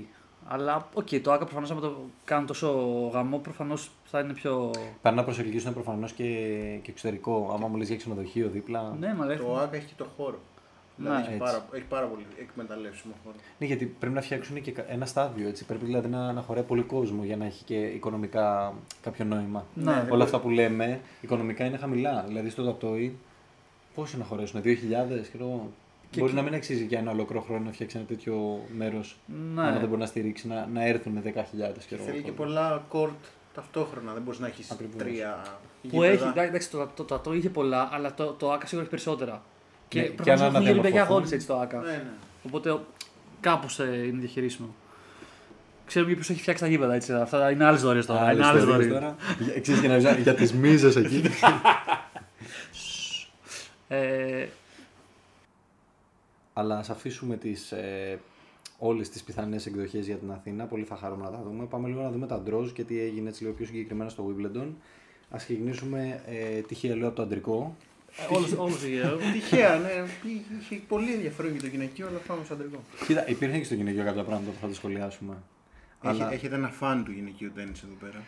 Αλλά 0.47 0.87
οκ, 0.93 1.07
το 1.23 1.31
ΟΑΚΑ 1.31 1.43
προφανώς 1.45 1.71
άμα 1.71 1.81
το 1.81 1.97
κάνουν 2.25 2.45
τόσο 2.47 2.69
γαμό, 3.13 3.37
προφανώς 3.37 3.91
θα 4.05 4.19
είναι 4.19 4.33
πιο. 4.33 4.71
Πάνε 5.01 5.15
να 5.15 5.23
προσελκύσουν 5.23 5.73
προφανώς 5.73 6.11
και, 6.11 6.23
και 6.81 6.91
εξωτερικό. 6.91 7.51
Άμα 7.55 7.67
μου 7.67 7.77
λες 7.77 7.87
για 7.87 7.97
ξενοδοχείο 7.97 8.49
δίπλα. 8.49 8.95
Ναι, 8.99 9.13
μα 9.13 9.25
λέει. 9.25 9.37
Το 9.37 9.57
ΟΑΚΑ 9.57 9.75
έχει 9.75 9.85
και 9.85 9.93
το 9.97 10.05
χώρο. 10.17 10.39
Δηλαδή 10.95 11.15
Ναι, 11.15 11.21
έχει, 11.21 11.33
έτσι. 11.33 11.43
πάρα, 11.43 11.65
έχει 11.73 11.83
πάρα 11.83 12.05
πολύ 12.05 12.25
εκμεταλλεύσιμο 12.39 13.13
χώρο. 13.23 13.35
Ναι, 13.57 13.65
γιατί 13.65 13.85
πρέπει 13.85 14.13
να 14.15 14.21
φτιάξουν 14.21 14.61
και 14.61 14.71
κα- 14.71 14.85
ένα 14.91 15.05
στάδιο. 15.05 15.47
Έτσι. 15.47 15.65
Πρέπει 15.65 15.85
δηλαδή 15.85 16.07
να, 16.09 16.31
να 16.33 16.41
χωράει 16.41 16.63
πολύ 16.63 16.81
κόσμο 16.81 17.23
για 17.23 17.37
να 17.37 17.45
έχει 17.45 17.63
και 17.63 17.75
οικονομικά 17.85 18.73
κάποιο 19.01 19.25
νόημα. 19.25 19.65
Ναι, 19.73 19.91
Όλα 19.91 20.01
εγώ- 20.07 20.23
αυτά 20.23 20.39
που 20.39 20.49
λέμε 20.49 20.99
οικονομικά 21.21 21.65
είναι 21.65 21.77
χαμηλά. 21.77 22.23
Δηλαδή 22.27 22.49
στο 22.49 22.63
Τατόι, 22.65 23.17
πόσοι 23.95 24.17
να 24.17 24.23
χωρέσουν, 24.23 24.61
2.000 24.61 25.21
ξέρω 25.21 25.43
εγώ. 25.45 25.71
Και 26.11 26.19
Μπορεί 26.19 26.31
εκεί- 26.31 26.41
να 26.41 26.45
μην 26.47 26.55
αξίζει 26.57 26.83
για 26.85 26.99
ένα 26.99 27.11
ολόκληρο 27.11 27.41
χρόνο 27.41 27.65
να 27.65 27.71
φτιάξει 27.71 27.97
ένα 27.97 28.05
τέτοιο 28.05 28.65
μέρος. 28.77 29.17
Ναι. 29.55 29.61
Αν 29.61 29.79
δεν 29.79 29.87
μπορεί 29.87 29.99
να 29.99 30.05
στηρίξει, 30.05 30.47
να, 30.47 30.67
να 30.73 30.85
έρθουν 30.87 31.21
10.000 31.23 31.79
Και 31.79 31.85
ξέρω 31.85 32.01
θέλει 32.03 32.17
εγώ. 32.17 32.25
και 32.25 32.31
πολλά 32.31 32.83
κόρτ 32.89 33.13
ταυτόχρονα. 33.53 34.13
Δεν 34.13 34.21
μπορείς 34.21 34.39
να 34.39 34.47
έχεις 34.47 34.71
Ακριβώς. 34.71 34.95
τρία. 34.97 35.43
Που 35.81 36.03
γήπεδα. 36.03 36.11
έχει, 36.11 36.47
εντάξει, 36.47 36.69
το, 36.69 36.89
το, 36.95 37.03
το, 37.03 37.17
το 37.19 37.33
είχε 37.33 37.49
πολλά, 37.49 37.89
αλλά 37.91 38.13
το, 38.13 38.25
το 38.25 38.51
ΑΚΑ 38.51 38.65
σίγουρα 38.65 38.81
έχει 38.81 38.89
περισσότερα. 38.95 39.41
Και 39.87 39.97
Ναι, 39.99 40.03
ναι, 40.05 40.09
και 40.09 40.15
προφανώς 40.15 40.41
αν 40.41 40.47
έχουν 40.55 40.61
γύρω 40.67 40.81
παιδιά 40.81 41.01
αναδιαμορφωθούν. 41.01 41.15
αγώνε 41.15 41.35
έτσι 41.35 41.47
το 41.47 41.59
ΑΚΑ. 41.59 41.79
Ναι, 41.79 41.91
ναι. 41.91 42.11
Οπότε 42.45 42.79
κάπως 43.39 43.79
ε, 43.79 44.03
είναι 44.07 44.19
διαχειρίσιμο. 44.19 44.75
Ξέρουμε 45.85 46.13
ποιος 46.13 46.29
έχει 46.29 46.41
φτιάξει 46.41 46.63
τα 46.63 46.69
γήπεδα 46.69 46.93
έτσι. 46.93 47.13
Αυτά 47.13 47.51
είναι 47.51 47.65
άλλες 47.65 47.81
δωρεές 47.81 48.05
τώρα. 48.05 48.19
Άλλες 48.21 48.35
είναι 48.37 48.45
άλλες 48.45 48.61
ιστορίες 48.63 48.87
δωρεές. 48.87 49.01
τώρα. 49.03 49.15
Για- 49.51 49.61
Ξέρεις 49.61 49.81
και 49.81 49.87
να 49.87 49.97
βγάλει 49.99 50.21
για 50.21 50.33
τις 50.35 50.53
μίζες 50.53 50.95
εκεί. 50.95 51.21
Ε, 53.87 54.45
Αλλά 56.59 56.77
ας 56.77 56.89
αφήσουμε 56.89 57.37
τις, 57.37 57.71
ε, 57.71 58.19
όλες 58.79 59.09
τις 59.09 59.23
πιθανές 59.23 59.65
εκδοχές 59.65 60.05
για 60.05 60.15
την 60.15 60.31
Αθήνα. 60.31 60.65
Πολύ 60.65 60.83
θα 60.83 60.95
χαρούμε 60.95 61.23
να 61.23 61.31
τα 61.31 61.41
δούμε. 61.43 61.65
Πάμε 61.65 61.87
λίγο 61.87 62.01
να 62.01 62.11
δούμε 62.11 62.27
τα 62.27 62.39
ντρόζ 62.41 62.71
και 62.71 62.83
τι 62.83 62.99
έγινε 62.99 63.29
έτσι 63.29 63.43
λίγο 63.43 63.55
πιο 63.55 63.65
συγκεκριμένα 63.65 64.09
στο 64.09 64.25
Wimbledon. 64.35 64.67
Ας 65.29 65.43
ξεκινήσουμε 65.43 66.21
ε, 66.27 66.59
τυχαία 66.61 66.95
λέω 66.95 67.07
από 67.07 67.15
το 67.15 67.21
αντρικό. 67.21 67.75
Όλο 68.29 68.45
γύρω. 68.87 69.17
Τυχαία, 69.33 69.77
ναι. 69.77 69.89
Είχε 70.61 70.81
πολύ 70.87 71.13
ενδιαφέρον 71.13 71.51
για 71.51 71.61
το 71.61 71.67
γυναικείο, 71.67 72.07
αλλά 72.07 72.17
πάμε 72.27 72.43
στο 72.43 72.53
αντρικό. 72.53 72.79
Κοίτα, 73.07 73.29
υπήρχαν 73.29 73.57
και 73.57 73.63
στο 73.65 73.73
γυναικείο 73.75 74.03
κάποια 74.03 74.23
πράγματα 74.23 74.51
που 74.51 74.57
θα 74.61 74.67
τα 74.67 74.73
σχολιάσουμε. 74.73 75.33
Έχει, 76.03 76.21
Αλλά- 76.21 76.33
Έχετε 76.33 76.55
ένα 76.55 76.67
φαν 76.69 77.03
του 77.03 77.11
γυναικείου 77.11 77.51
τέννη 77.55 77.71
εδώ 77.83 77.93
πέρα. 77.99 78.23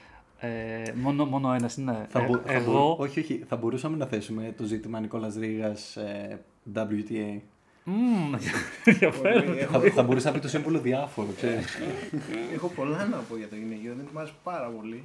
Ε, 0.54 0.92
μόνο, 0.96 1.26
μόνο 1.26 1.54
ένας 1.54 1.76
είναι. 1.78 2.06
Θα 2.10 2.20
Ε, 2.20 2.26
μπο- 2.28 2.38
θα 2.46 2.54
εγώ. 2.54 2.72
μπο- 2.72 2.96
όχι, 3.00 3.20
όχι. 3.20 3.44
Θα 3.48 3.56
μπορούσαμε 3.56 3.98
να 3.98 4.06
θέσουμε 4.06 4.54
το 4.58 4.64
ζήτημα 4.64 5.00
Νικόλας 5.00 5.36
Ρήγας 5.36 5.96
ε, 5.96 6.40
WTA. 6.76 7.40
Μμμ, 7.84 8.34
ενδιαφέρον. 8.86 9.44
Πολύ- 9.46 9.60
θα, 9.62 9.80
θα 9.92 10.04
μπορούσε 10.04 10.28
να 10.28 10.34
πει 10.34 10.40
το 10.40 10.48
σύμβολο 10.48 10.80
διάφορο, 10.80 11.28
ξέρεις. 11.36 11.78
Έχω 12.54 12.68
πολλά 12.68 13.06
να 13.06 13.18
πω 13.18 13.38
για 13.38 13.48
το 13.50 13.56
γυναικείο, 13.56 13.94
δεν 13.96 14.08
μου 14.14 14.20
άρεσε 14.20 14.34
πάρα 14.44 14.68
πολύ. 14.70 15.04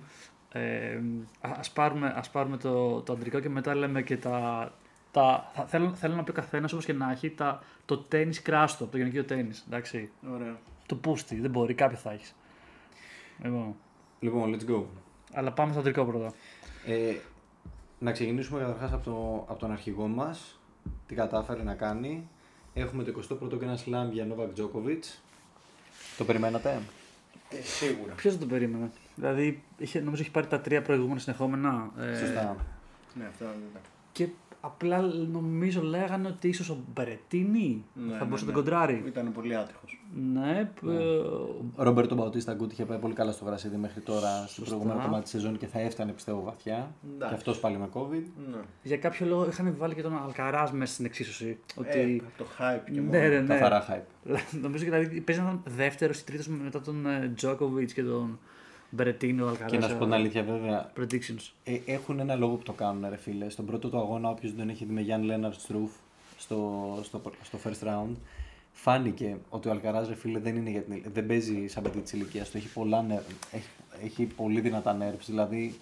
Ε, 0.52 1.00
α- 1.40 1.56
ας 1.58 1.70
πάρουμε, 1.70 2.12
ας 2.16 2.30
πάρουμε 2.30 2.56
το, 2.56 3.00
το 3.00 3.12
αντρικό 3.12 3.40
και 3.40 3.48
μετά 3.48 3.74
λέμε 3.74 4.02
και 4.02 4.16
τα... 4.16 4.70
τα 5.10 5.50
θα, 5.54 5.66
θέλω, 5.66 5.94
θέλω 5.94 6.14
να 6.14 6.22
πει 6.24 6.30
ο 6.30 6.34
καθένας 6.34 6.72
όπως 6.72 6.84
και 6.84 6.92
να 6.92 7.10
έχει 7.10 7.30
τα, 7.30 7.62
το 7.84 7.98
τέννη 7.98 8.34
κράστο, 8.34 8.86
το 8.86 8.96
γυναικείο 8.96 9.24
τέννη. 9.24 9.50
Εντάξει. 9.66 10.10
Ωραία. 10.34 10.56
Το 10.86 10.94
πούστη, 10.94 11.40
δεν 11.40 11.50
μπορεί, 11.50 11.74
κάποιο 11.74 11.96
θα 11.96 12.12
έχεις. 12.12 12.34
Λοιπόν, 13.42 13.74
λοιπόν, 14.20 14.54
let's 14.56 14.70
go. 14.70 14.82
αλλά 15.32 15.52
πάμε 15.52 15.70
στο 15.70 15.80
αντρικό 15.80 16.04
πρώτα. 16.04 16.32
Ε, 16.86 17.14
να 17.98 18.12
ξεκινήσουμε 18.12 18.60
καταρχάς 18.60 18.92
από, 18.92 19.04
το, 19.04 19.44
από 19.48 19.58
τον 19.58 19.72
αρχηγό 19.72 20.06
μας, 20.06 20.60
τι 21.06 21.14
κατάφερε 21.14 21.62
να 21.62 21.74
κάνει. 21.74 22.28
Έχουμε 22.78 23.04
το 23.04 23.22
21ο 23.28 23.52
Grand 23.62 23.76
Slam 23.84 24.10
για 24.12 24.26
Novak 24.30 24.60
Djokovic. 24.60 25.02
Το 26.16 26.24
περιμένατε; 26.24 26.80
Ε, 27.50 27.62
σίγουρα. 27.62 28.12
Ποιος 28.14 28.36
δεν 28.36 28.48
το 28.48 28.54
περίμενε; 28.54 28.90
Δηλαδή, 29.14 29.62
είχε, 29.78 30.00
νομίζω 30.00 30.22
έχει 30.22 30.30
πάρει 30.30 30.46
τα 30.46 30.60
τρία 30.60 30.82
προηγούμενα 30.82 31.20
συνεχόμενα. 31.20 31.90
ε, 31.98 32.16
Σωστά. 32.18 32.56
Ναι, 33.14 33.24
αυτό 33.26 33.44
δεν 33.44 33.54
ήταν. 33.70 33.82
Και 34.12 34.28
απλά 34.66 35.00
νομίζω 35.32 35.82
λέγανε 35.82 36.28
ότι 36.28 36.48
ίσως 36.48 36.70
ο 36.70 36.76
Μπερετίνη 36.94 37.84
Ναι, 37.94 38.16
θα 38.16 38.24
μπορούσε 38.24 38.44
ναι, 38.44 38.50
να 38.52 38.56
τον 38.56 38.64
ναι. 38.64 38.70
κοντράρει. 38.78 39.02
Ήταν 39.06 39.32
πολύ 39.32 39.56
άτυχος. 39.56 40.00
Ναι, 40.32 40.70
Ναι. 40.80 40.92
ε, 40.92 40.96
Ο 41.76 41.82
Ρόμπερτο 41.82 42.14
Μπαουτίστα 42.14 42.54
Γκούτ 42.54 42.72
είχε 42.72 42.84
πάει 42.84 42.98
πολύ 42.98 43.14
καλά 43.14 43.32
στο 43.32 43.44
γρασίδι 43.44 43.76
μέχρι 43.76 44.00
τώρα 44.00 44.28
στο 44.36 44.46
Σωστά. 44.46 44.64
προηγούμενο 44.64 45.00
κομμάτι 45.02 45.22
της 45.22 45.30
σεζόν 45.30 45.56
και 45.58 45.66
θα 45.66 45.80
έφτανε 45.80 46.12
πιστεύω 46.12 46.42
βαθιά. 46.42 46.94
Εντάξει. 47.14 47.28
Και 47.28 47.34
αυτός 47.34 47.60
πάλι 47.60 47.78
με 47.78 47.88
COVID. 47.92 48.22
Ναι. 48.50 48.56
για 48.82 48.96
κάποιο 48.96 49.26
λόγο 49.26 49.46
είχαν 49.48 49.74
βάλει 49.78 49.94
και 49.94 50.02
τον 50.02 50.16
Αλκαράς 50.24 50.72
μέσα 50.72 50.92
στην 50.92 51.04
εξίσωση. 51.04 51.58
Ότι... 51.76 52.22
Ε, 52.26 52.30
το 52.38 52.44
hype 52.58 52.90
και 52.92 53.00
μόνο. 53.00 53.10
ναι, 53.18 53.28
ναι, 53.28 53.40
ναι. 53.40 53.46
Καθαρά 53.54 53.86
hype. 53.90 54.34
Νομίζω 54.62 54.84
και 54.84 54.90
δηλαδή 54.90 55.20
παίζει 55.20 55.42
να 55.42 55.48
ήταν 55.48 55.62
δεύτερο 55.76 56.12
ή 56.16 56.22
τρίτος 56.24 56.46
μετά 56.48 56.80
τον 56.80 57.06
Τζόκοβιτ 57.34 57.90
και 57.92 58.02
τον 58.02 58.38
Μπερετίνο 58.90 59.46
Αλκαρά. 59.48 59.70
Και 59.70 59.78
να 59.78 59.88
σου 59.88 59.96
πω 59.96 60.04
την 60.04 60.12
αλήθεια, 60.12 60.42
βέβαια, 60.42 60.92
Predictions. 61.00 61.50
ε, 61.64 61.78
έχουν 61.86 62.18
ένα 62.20 62.34
λόγο 62.34 62.54
που 62.54 62.62
το 62.62 62.72
κάνουν, 62.72 63.06
ρε 63.08 63.16
φίλε. 63.16 63.48
Στον 63.48 63.66
πρώτο 63.66 63.88
του 63.88 63.98
αγώνα, 63.98 64.28
όποιος 64.28 64.54
δεν 64.54 64.68
έχει 64.68 64.84
δει 64.84 64.92
με 64.92 65.00
Γιάννη 65.00 65.26
Λέναρτ 65.26 65.60
Στρούφ 65.60 65.90
στο, 66.38 66.98
στο, 67.02 67.20
στο 67.42 67.58
first 67.64 67.86
round, 67.88 68.14
φάνηκε 68.72 69.36
ότι 69.50 69.68
ο 69.68 69.70
Αλκαράζ, 69.70 70.08
ρε 70.08 70.14
φίλε, 70.14 70.38
δεν, 70.38 70.56
είναι 70.56 70.70
για 70.70 70.82
την, 70.82 71.02
δεν 71.12 71.26
παίζει 71.26 71.66
σαν 71.66 71.82
παιδί 71.82 72.00
της 72.00 72.12
ηλικίας 72.12 72.50
του. 72.50 72.56
Έχει, 72.56 72.68
πολλά, 72.68 73.04
nerve- 73.08 73.54
έχει, 73.54 73.66
έχει 74.04 74.24
πολύ 74.24 74.60
δυνατά 74.60 74.96
nerves. 75.00 75.24
Δηλαδή, 75.26 75.74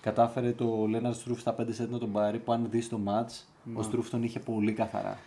κατάφερε 0.00 0.52
το 0.52 0.86
Λέναρτ 0.88 1.14
Στρούφ 1.14 1.40
στα 1.40 1.54
5 1.58 1.60
set 1.60 1.88
να 1.90 1.98
τον 1.98 2.12
πάρει, 2.12 2.38
που 2.38 2.52
αν 2.52 2.66
δεις 2.70 2.88
το 2.88 3.00
match, 3.06 3.42
ο 3.74 3.82
Στρούφ 3.82 4.10
τον 4.10 4.22
είχε 4.22 4.38
πολύ 4.38 4.72
καθαρά. 4.72 5.18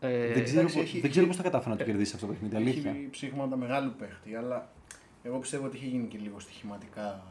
Ε, 0.00 0.32
δεν 0.32 0.44
ξέρω, 0.44 0.58
εντάξει, 0.60 0.76
πώς- 0.76 0.84
έχει- 0.84 1.00
δεν 1.00 1.10
ξέρω 1.10 1.26
έχει- 1.26 1.34
πώς 1.34 1.36
θα 1.36 1.42
κατάφερε 1.50 1.70
να 1.70 1.76
το 1.76 1.84
κερδίσει 1.84 2.12
αυτό 2.14 2.26
το 2.26 2.32
παιχνίδι. 2.32 2.56
Αλήθεια. 2.56 2.90
Έχει 2.90 3.08
ψήγματα 3.10 3.56
μεγάλου 3.56 3.92
παίχτη, 3.98 4.34
αλλά 4.34 4.68
εγώ 5.26 5.38
πιστεύω 5.38 5.66
ότι 5.66 5.76
είχε 5.76 5.86
γίνει 5.86 6.06
και 6.06 6.18
λίγο 6.22 6.38
στοιχηματικά 6.40 7.22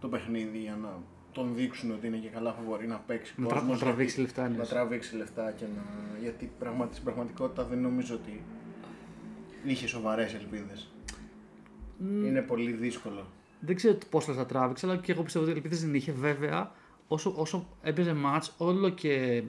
το 0.00 0.08
παιχνίδι 0.08 0.58
για 0.58 0.78
να 0.82 0.88
τον 1.32 1.54
δείξουν 1.54 1.90
ότι 1.90 2.06
είναι 2.06 2.16
και 2.16 2.28
καλά 2.28 2.52
φοβορή 2.52 2.86
να 2.86 2.96
παίξει. 2.96 3.34
Να 3.36 3.46
τρα- 3.48 3.58
κόσμος, 3.58 3.78
να 3.80 3.84
τραβήξει 3.86 4.14
γιατί- 4.20 4.20
λεφτά, 4.36 4.48
Να 4.52 4.56
λες. 4.56 4.68
τραβήξει 4.68 5.16
λεφτά 5.16 5.50
και 5.52 5.64
να. 5.64 5.82
Γιατί 6.20 6.50
πραγμα... 6.58 6.88
στην 6.92 7.04
πραγματικότητα 7.04 7.64
δεν 7.64 7.78
νομίζω 7.78 8.14
ότι 8.14 8.42
είχε 9.64 9.86
σοβαρές 9.86 10.34
ελπίδες. 10.34 10.88
Είναι 12.00 12.40
πολύ 12.42 12.70
δύσκολο. 12.72 13.26
Δεν 13.60 13.76
ξέρω 13.76 13.98
πόσο 14.10 14.32
θα 14.32 14.46
τράβηξε, 14.46 14.86
αλλά 14.86 14.96
και 14.96 15.12
εγώ 15.12 15.22
πιστεύω 15.22 15.44
ότι 15.44 15.54
ελπίδες 15.54 15.80
δεν 15.84 15.94
είχε. 15.94 16.12
Βέβαια, 16.12 16.70
όσο, 17.08 17.32
όσο 17.36 17.66
έπαιζε 17.82 18.16
match, 18.26 18.48
όλο 18.56 18.88
και 18.88 19.42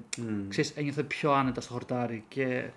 ξέρεις, 0.47 0.71
ένιωθε 0.71 1.03
πιο 1.03 1.31
άνετα 1.33 1.61
στο 1.61 1.73
χορτάρι. 1.73 2.23
Και 2.27 2.69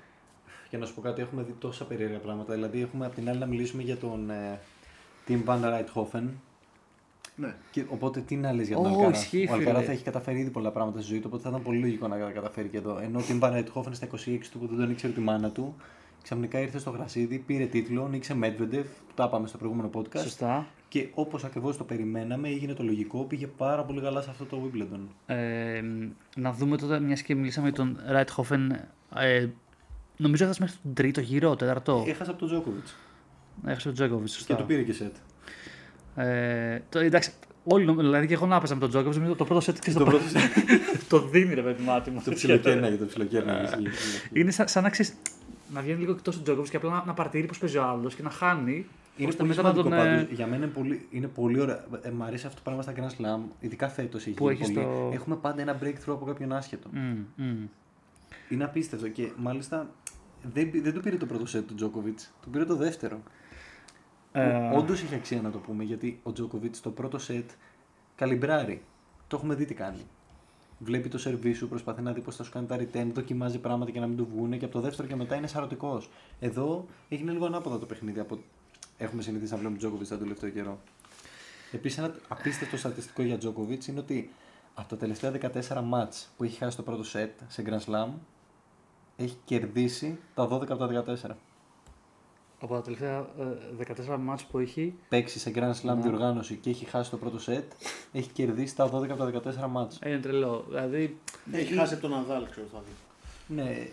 Και 0.70 0.76
να 0.76 0.86
σου 0.86 0.94
πω 0.94 1.00
κάτι, 1.00 1.20
έχουμε 1.22 1.42
δει 1.42 1.54
τόσα 1.58 1.84
περίεργα 1.84 2.18
πράγματα. 2.18 2.54
Δηλαδή, 2.54 2.80
έχουμε 2.80 3.06
απ' 3.06 3.14
την 3.14 3.28
άλλη 3.28 3.38
να 3.38 3.46
μιλήσουμε 3.46 3.82
για 3.82 3.96
τον 3.96 4.30
ε, 4.30 4.60
Tim 5.28 5.38
Van 5.46 5.58
Rijthofen, 5.62 6.22
Ναι. 7.36 7.54
Και, 7.70 7.84
οπότε 7.88 8.20
τι 8.20 8.36
να 8.36 8.52
λες 8.52 8.66
για 8.68 8.76
Ω, 8.76 8.82
τον 8.82 8.92
Αλκαράθ. 8.92 9.16
ισχύει, 9.16 9.46
Ο 9.50 9.54
Αλκαράθ 9.54 9.80
φίλε. 9.82 9.92
έχει 9.94 10.02
καταφέρει 10.04 10.38
ήδη 10.38 10.50
πολλά 10.50 10.70
πράγματα 10.70 11.00
στη 11.00 11.08
ζωή 11.10 11.18
του, 11.18 11.24
οπότε 11.28 11.42
θα 11.42 11.48
ήταν 11.48 11.62
πολύ 11.62 11.78
λογικό 11.78 12.08
να 12.08 12.18
τα 12.18 12.30
καταφέρει 12.30 12.68
και 12.68 12.76
εδώ. 12.76 12.98
Ενώ 13.02 13.18
ο 13.18 13.22
Τιμ 13.22 13.38
Βανετχόφεν 13.38 13.94
στα 13.94 14.06
26 14.06 14.38
του 14.50 14.58
που 14.58 14.66
δεν 14.66 14.78
τον 14.78 14.90
ήξερε 14.90 15.12
τη 15.12 15.20
μάνα 15.20 15.50
του, 15.50 15.74
ξαφνικά 16.22 16.60
ήρθε 16.60 16.78
στο 16.78 16.90
γρασίδι, 16.90 17.38
πήρε 17.38 17.64
τίτλο, 17.64 18.08
νίκησε 18.08 18.36
Medvedev, 18.42 18.82
που 19.08 19.14
τα 19.14 19.24
είπαμε 19.24 19.46
στο 19.46 19.58
προηγούμενο 19.58 19.90
podcast. 19.94 20.18
Σωστά. 20.18 20.66
Και 20.88 21.08
όπως 21.14 21.44
ακριβώς 21.44 21.76
το 21.76 21.84
περιμέναμε, 21.84 22.48
έγινε 22.48 22.72
το 22.74 22.82
λογικό, 22.82 23.24
πήγε 23.24 23.46
πάρα 23.46 23.84
πολύ 23.84 24.00
καλά 24.00 24.20
σε 24.20 24.30
αυτό 24.30 24.44
το 24.44 24.58
Wimbledon. 24.64 25.00
Ε, 25.26 25.82
να 26.36 26.52
δούμε 26.52 26.76
τότε, 26.76 27.00
μιας 27.00 27.22
και 27.22 27.34
μιλήσαμε 27.34 27.68
για 27.68 27.76
τον 27.76 27.98
Ράιτχοφεν. 28.06 28.70
Ε, 29.14 29.46
νομίζω 30.16 30.42
έφτασε 30.44 30.62
μέχρι 30.62 30.76
τον 30.82 30.94
τρίτο 30.94 31.20
γύρο, 31.20 31.56
τέταρτο. 31.56 32.04
Έχασε 32.06 32.30
από 32.30 32.38
τον 32.38 32.48
Τζόκοβιτ. 32.48 32.86
Έχασε 33.66 33.84
τον 33.86 33.94
Τζόκοβιτ, 33.94 34.26
Και 34.26 34.32
σωστά. 34.32 34.54
του 34.56 34.66
πήρε 34.66 34.82
και 34.82 34.92
σετ. 34.92 35.14
Ε, 36.16 36.80
το, 36.88 36.98
εντάξει, 36.98 37.32
όλοι, 37.64 37.84
νομ- 37.84 37.98
δηλαδή 37.98 38.26
και 38.26 38.34
εγώ 38.34 38.46
να 38.46 38.56
έπαιζα 38.56 38.74
με 38.74 38.80
τον 38.80 38.88
Τζόκοβιτ, 38.88 39.14
νομίζω 39.16 39.34
το 39.34 39.44
πρώτο 39.44 39.60
σετ 39.60 39.78
και 39.78 39.90
στο 39.90 39.98
Το 39.98 40.04
πρώτο. 40.04 40.24
πρώτο 40.24 40.46
το 41.08 41.28
δίνει 41.28 41.54
ρε 41.54 41.62
παιδί 41.62 41.82
μάτι 41.82 42.10
μου. 42.10 42.22
Το 42.24 42.32
ψιλοκέρναγε, 42.32 42.96
το 42.96 43.06
ψιλοκέρναγε. 43.06 43.68
Είναι 44.32 44.50
σαν, 44.50 44.68
σαν 44.68 44.82
να 44.82 44.90
ξέρεις, 44.90 45.14
να 45.72 45.80
βγαίνει 45.80 46.00
λίγο 46.00 46.12
εκτός 46.12 46.36
του 46.36 46.42
Τζόκοβιτ 46.42 46.70
και 46.70 46.76
απλά 46.76 46.90
να, 46.90 47.02
να 47.06 47.14
παρτύρει 47.14 47.46
πώς 47.46 47.58
παίζει 47.58 47.76
ο 47.76 47.82
άλλος 47.84 48.14
και 48.14 48.22
να 48.22 48.30
χάνει. 48.30 48.86
Είναι 49.16 49.28
ώστε 49.28 49.42
πολύ 49.42 49.48
μετά 49.56 49.62
να 49.62 49.68
σημαντικό 49.74 49.96
τον, 49.96 50.06
ε, 50.06 50.16
πάντως. 50.16 50.36
Για 50.36 50.46
μένα 50.46 50.64
είναι 50.64 50.72
πολύ, 50.74 51.06
είναι 51.10 51.26
πολύ 51.26 51.60
ωραίο. 51.60 51.80
Ε, 52.02 52.10
μ' 52.10 52.22
αρέσει 52.22 52.46
αυτό 52.46 52.56
το 52.56 52.62
πράγμα 52.64 52.82
στα 52.82 52.92
Grand 52.96 53.22
Slam, 53.22 53.40
ειδικά 53.60 53.88
φέτος 53.88 54.26
έχει 54.26 54.34
Που 54.34 54.50
γίνει 54.50 54.60
έχεις 54.62 54.72
πολύ. 54.74 54.86
το- 54.86 55.10
Έχουμε 55.14 55.36
πάντα 55.36 55.60
ένα 55.62 55.78
breakthrough 55.82 56.12
από 56.14 56.24
κάποιον 56.24 56.52
άσχετο. 56.52 56.88
μμ, 56.92 57.18
μμ. 57.44 57.64
Είναι 58.48 58.64
απίστευτο 58.64 59.08
και 59.08 59.28
μάλιστα 59.36 59.90
δεν, 60.52 60.70
δεν 60.82 60.92
του 60.94 61.00
πήρε 61.00 61.16
το 61.16 61.26
πρώτο 61.26 61.46
σετ 61.46 61.66
του 61.66 61.74
Τζόκοβιτ, 61.74 62.18
του 62.42 62.50
πήρε 62.50 62.64
το 62.64 62.76
δεύτερο. 62.76 63.22
Ε, 64.32 64.70
Όντως 64.74 65.02
είχε 65.02 65.14
αξία 65.14 65.40
να 65.42 65.50
το 65.50 65.58
πούμε 65.58 65.84
γιατί 65.84 66.20
ο 66.22 66.32
Τζόκοβιτ 66.32 66.76
το 66.82 66.90
πρώτο 66.90 67.18
σετ 67.18 67.50
καλυμπράρει. 68.16 68.82
Το 69.26 69.36
έχουμε 69.36 69.54
δει 69.54 69.64
τι 69.64 69.74
κάνει. 69.74 70.06
Βλέπει 70.78 71.08
το 71.08 71.18
σερβί 71.18 71.52
σου, 71.52 71.68
προσπαθεί 71.68 72.02
να 72.02 72.12
δει 72.12 72.20
πώς 72.20 72.36
θα 72.36 72.44
σου 72.44 72.50
κάνει 72.50 72.66
τα 72.66 72.76
return, 72.76 73.10
δοκιμάζει 73.12 73.58
πράγματα 73.58 73.90
και 73.90 74.00
να 74.00 74.06
μην 74.06 74.16
του 74.16 74.28
βγούνε 74.34 74.56
και 74.56 74.64
από 74.64 74.74
το 74.74 74.80
δεύτερο 74.80 75.08
και 75.08 75.16
μετά 75.16 75.36
είναι 75.36 75.46
σαρωτικός. 75.46 76.10
Εδώ 76.40 76.86
έγινε 77.08 77.32
λίγο 77.32 77.46
ανάποδα 77.46 77.78
το 77.78 77.86
παιχνίδι 77.86 78.20
από 78.20 78.38
έχουμε 78.98 79.22
συνηθίσει 79.22 79.50
να 79.52 79.58
βλέπουμε 79.58 79.78
Τζόκοβιτ 79.78 80.08
τον 80.08 80.18
τελευταίο 80.18 80.50
καιρό. 80.50 80.78
Επίσης, 81.72 81.98
ένα 81.98 82.14
απίστευτο 82.28 82.76
στατιστικό 82.76 83.22
για 83.22 83.38
Τζόκοβιτ 83.38 83.84
είναι 83.84 84.00
ότι 84.00 84.30
από 84.74 84.88
τα 84.88 84.96
τελευταία 84.96 85.32
14 85.68 85.82
μάτς 85.84 86.30
που 86.36 86.44
έχει 86.44 86.58
χάσει 86.58 86.76
το 86.76 86.82
πρώτο 86.82 87.04
σετ 87.04 87.40
σε 87.48 87.64
Grand 87.66 87.92
Slam 87.92 88.08
έχει 89.16 89.36
κερδίσει 89.44 90.18
τα 90.34 90.48
12 90.48 90.70
από 90.70 90.76
τα 90.76 91.04
14. 91.22 91.30
Από 92.60 92.74
τα 92.74 92.82
τελευταία 92.82 93.18
ε, 93.78 93.84
14 94.14 94.16
μάτς 94.20 94.44
που 94.44 94.58
έχει, 94.58 94.94
παίξει 95.08 95.38
σε 95.38 95.52
Grand 95.54 95.72
Slam 95.72 95.94
Ναι. 95.94 96.02
διοργάνωση 96.02 96.56
και 96.56 96.70
έχει 96.70 96.84
χάσει 96.84 97.10
το 97.10 97.16
πρώτο 97.16 97.38
σετ, 97.38 97.72
έχει 98.12 98.30
κερδίσει 98.30 98.76
τα 98.76 98.90
12 98.90 99.08
από 99.08 99.40
τα 99.40 99.52
14 99.66 99.68
μάτς. 99.70 99.98
ε, 100.02 100.08
είναι 100.10 100.18
τρελό. 100.18 100.64
Δηλαδή, 100.68 101.16
Έχει 101.52 101.74
χάσει 101.74 101.92
από 101.94 102.02
τον 102.02 102.10
Ναδάλ, 102.10 102.46
ξέρω 102.50 102.66
θα 102.72 102.78
δει. 102.86 102.92
Ναι, 103.54 103.70
ε, 103.70 103.86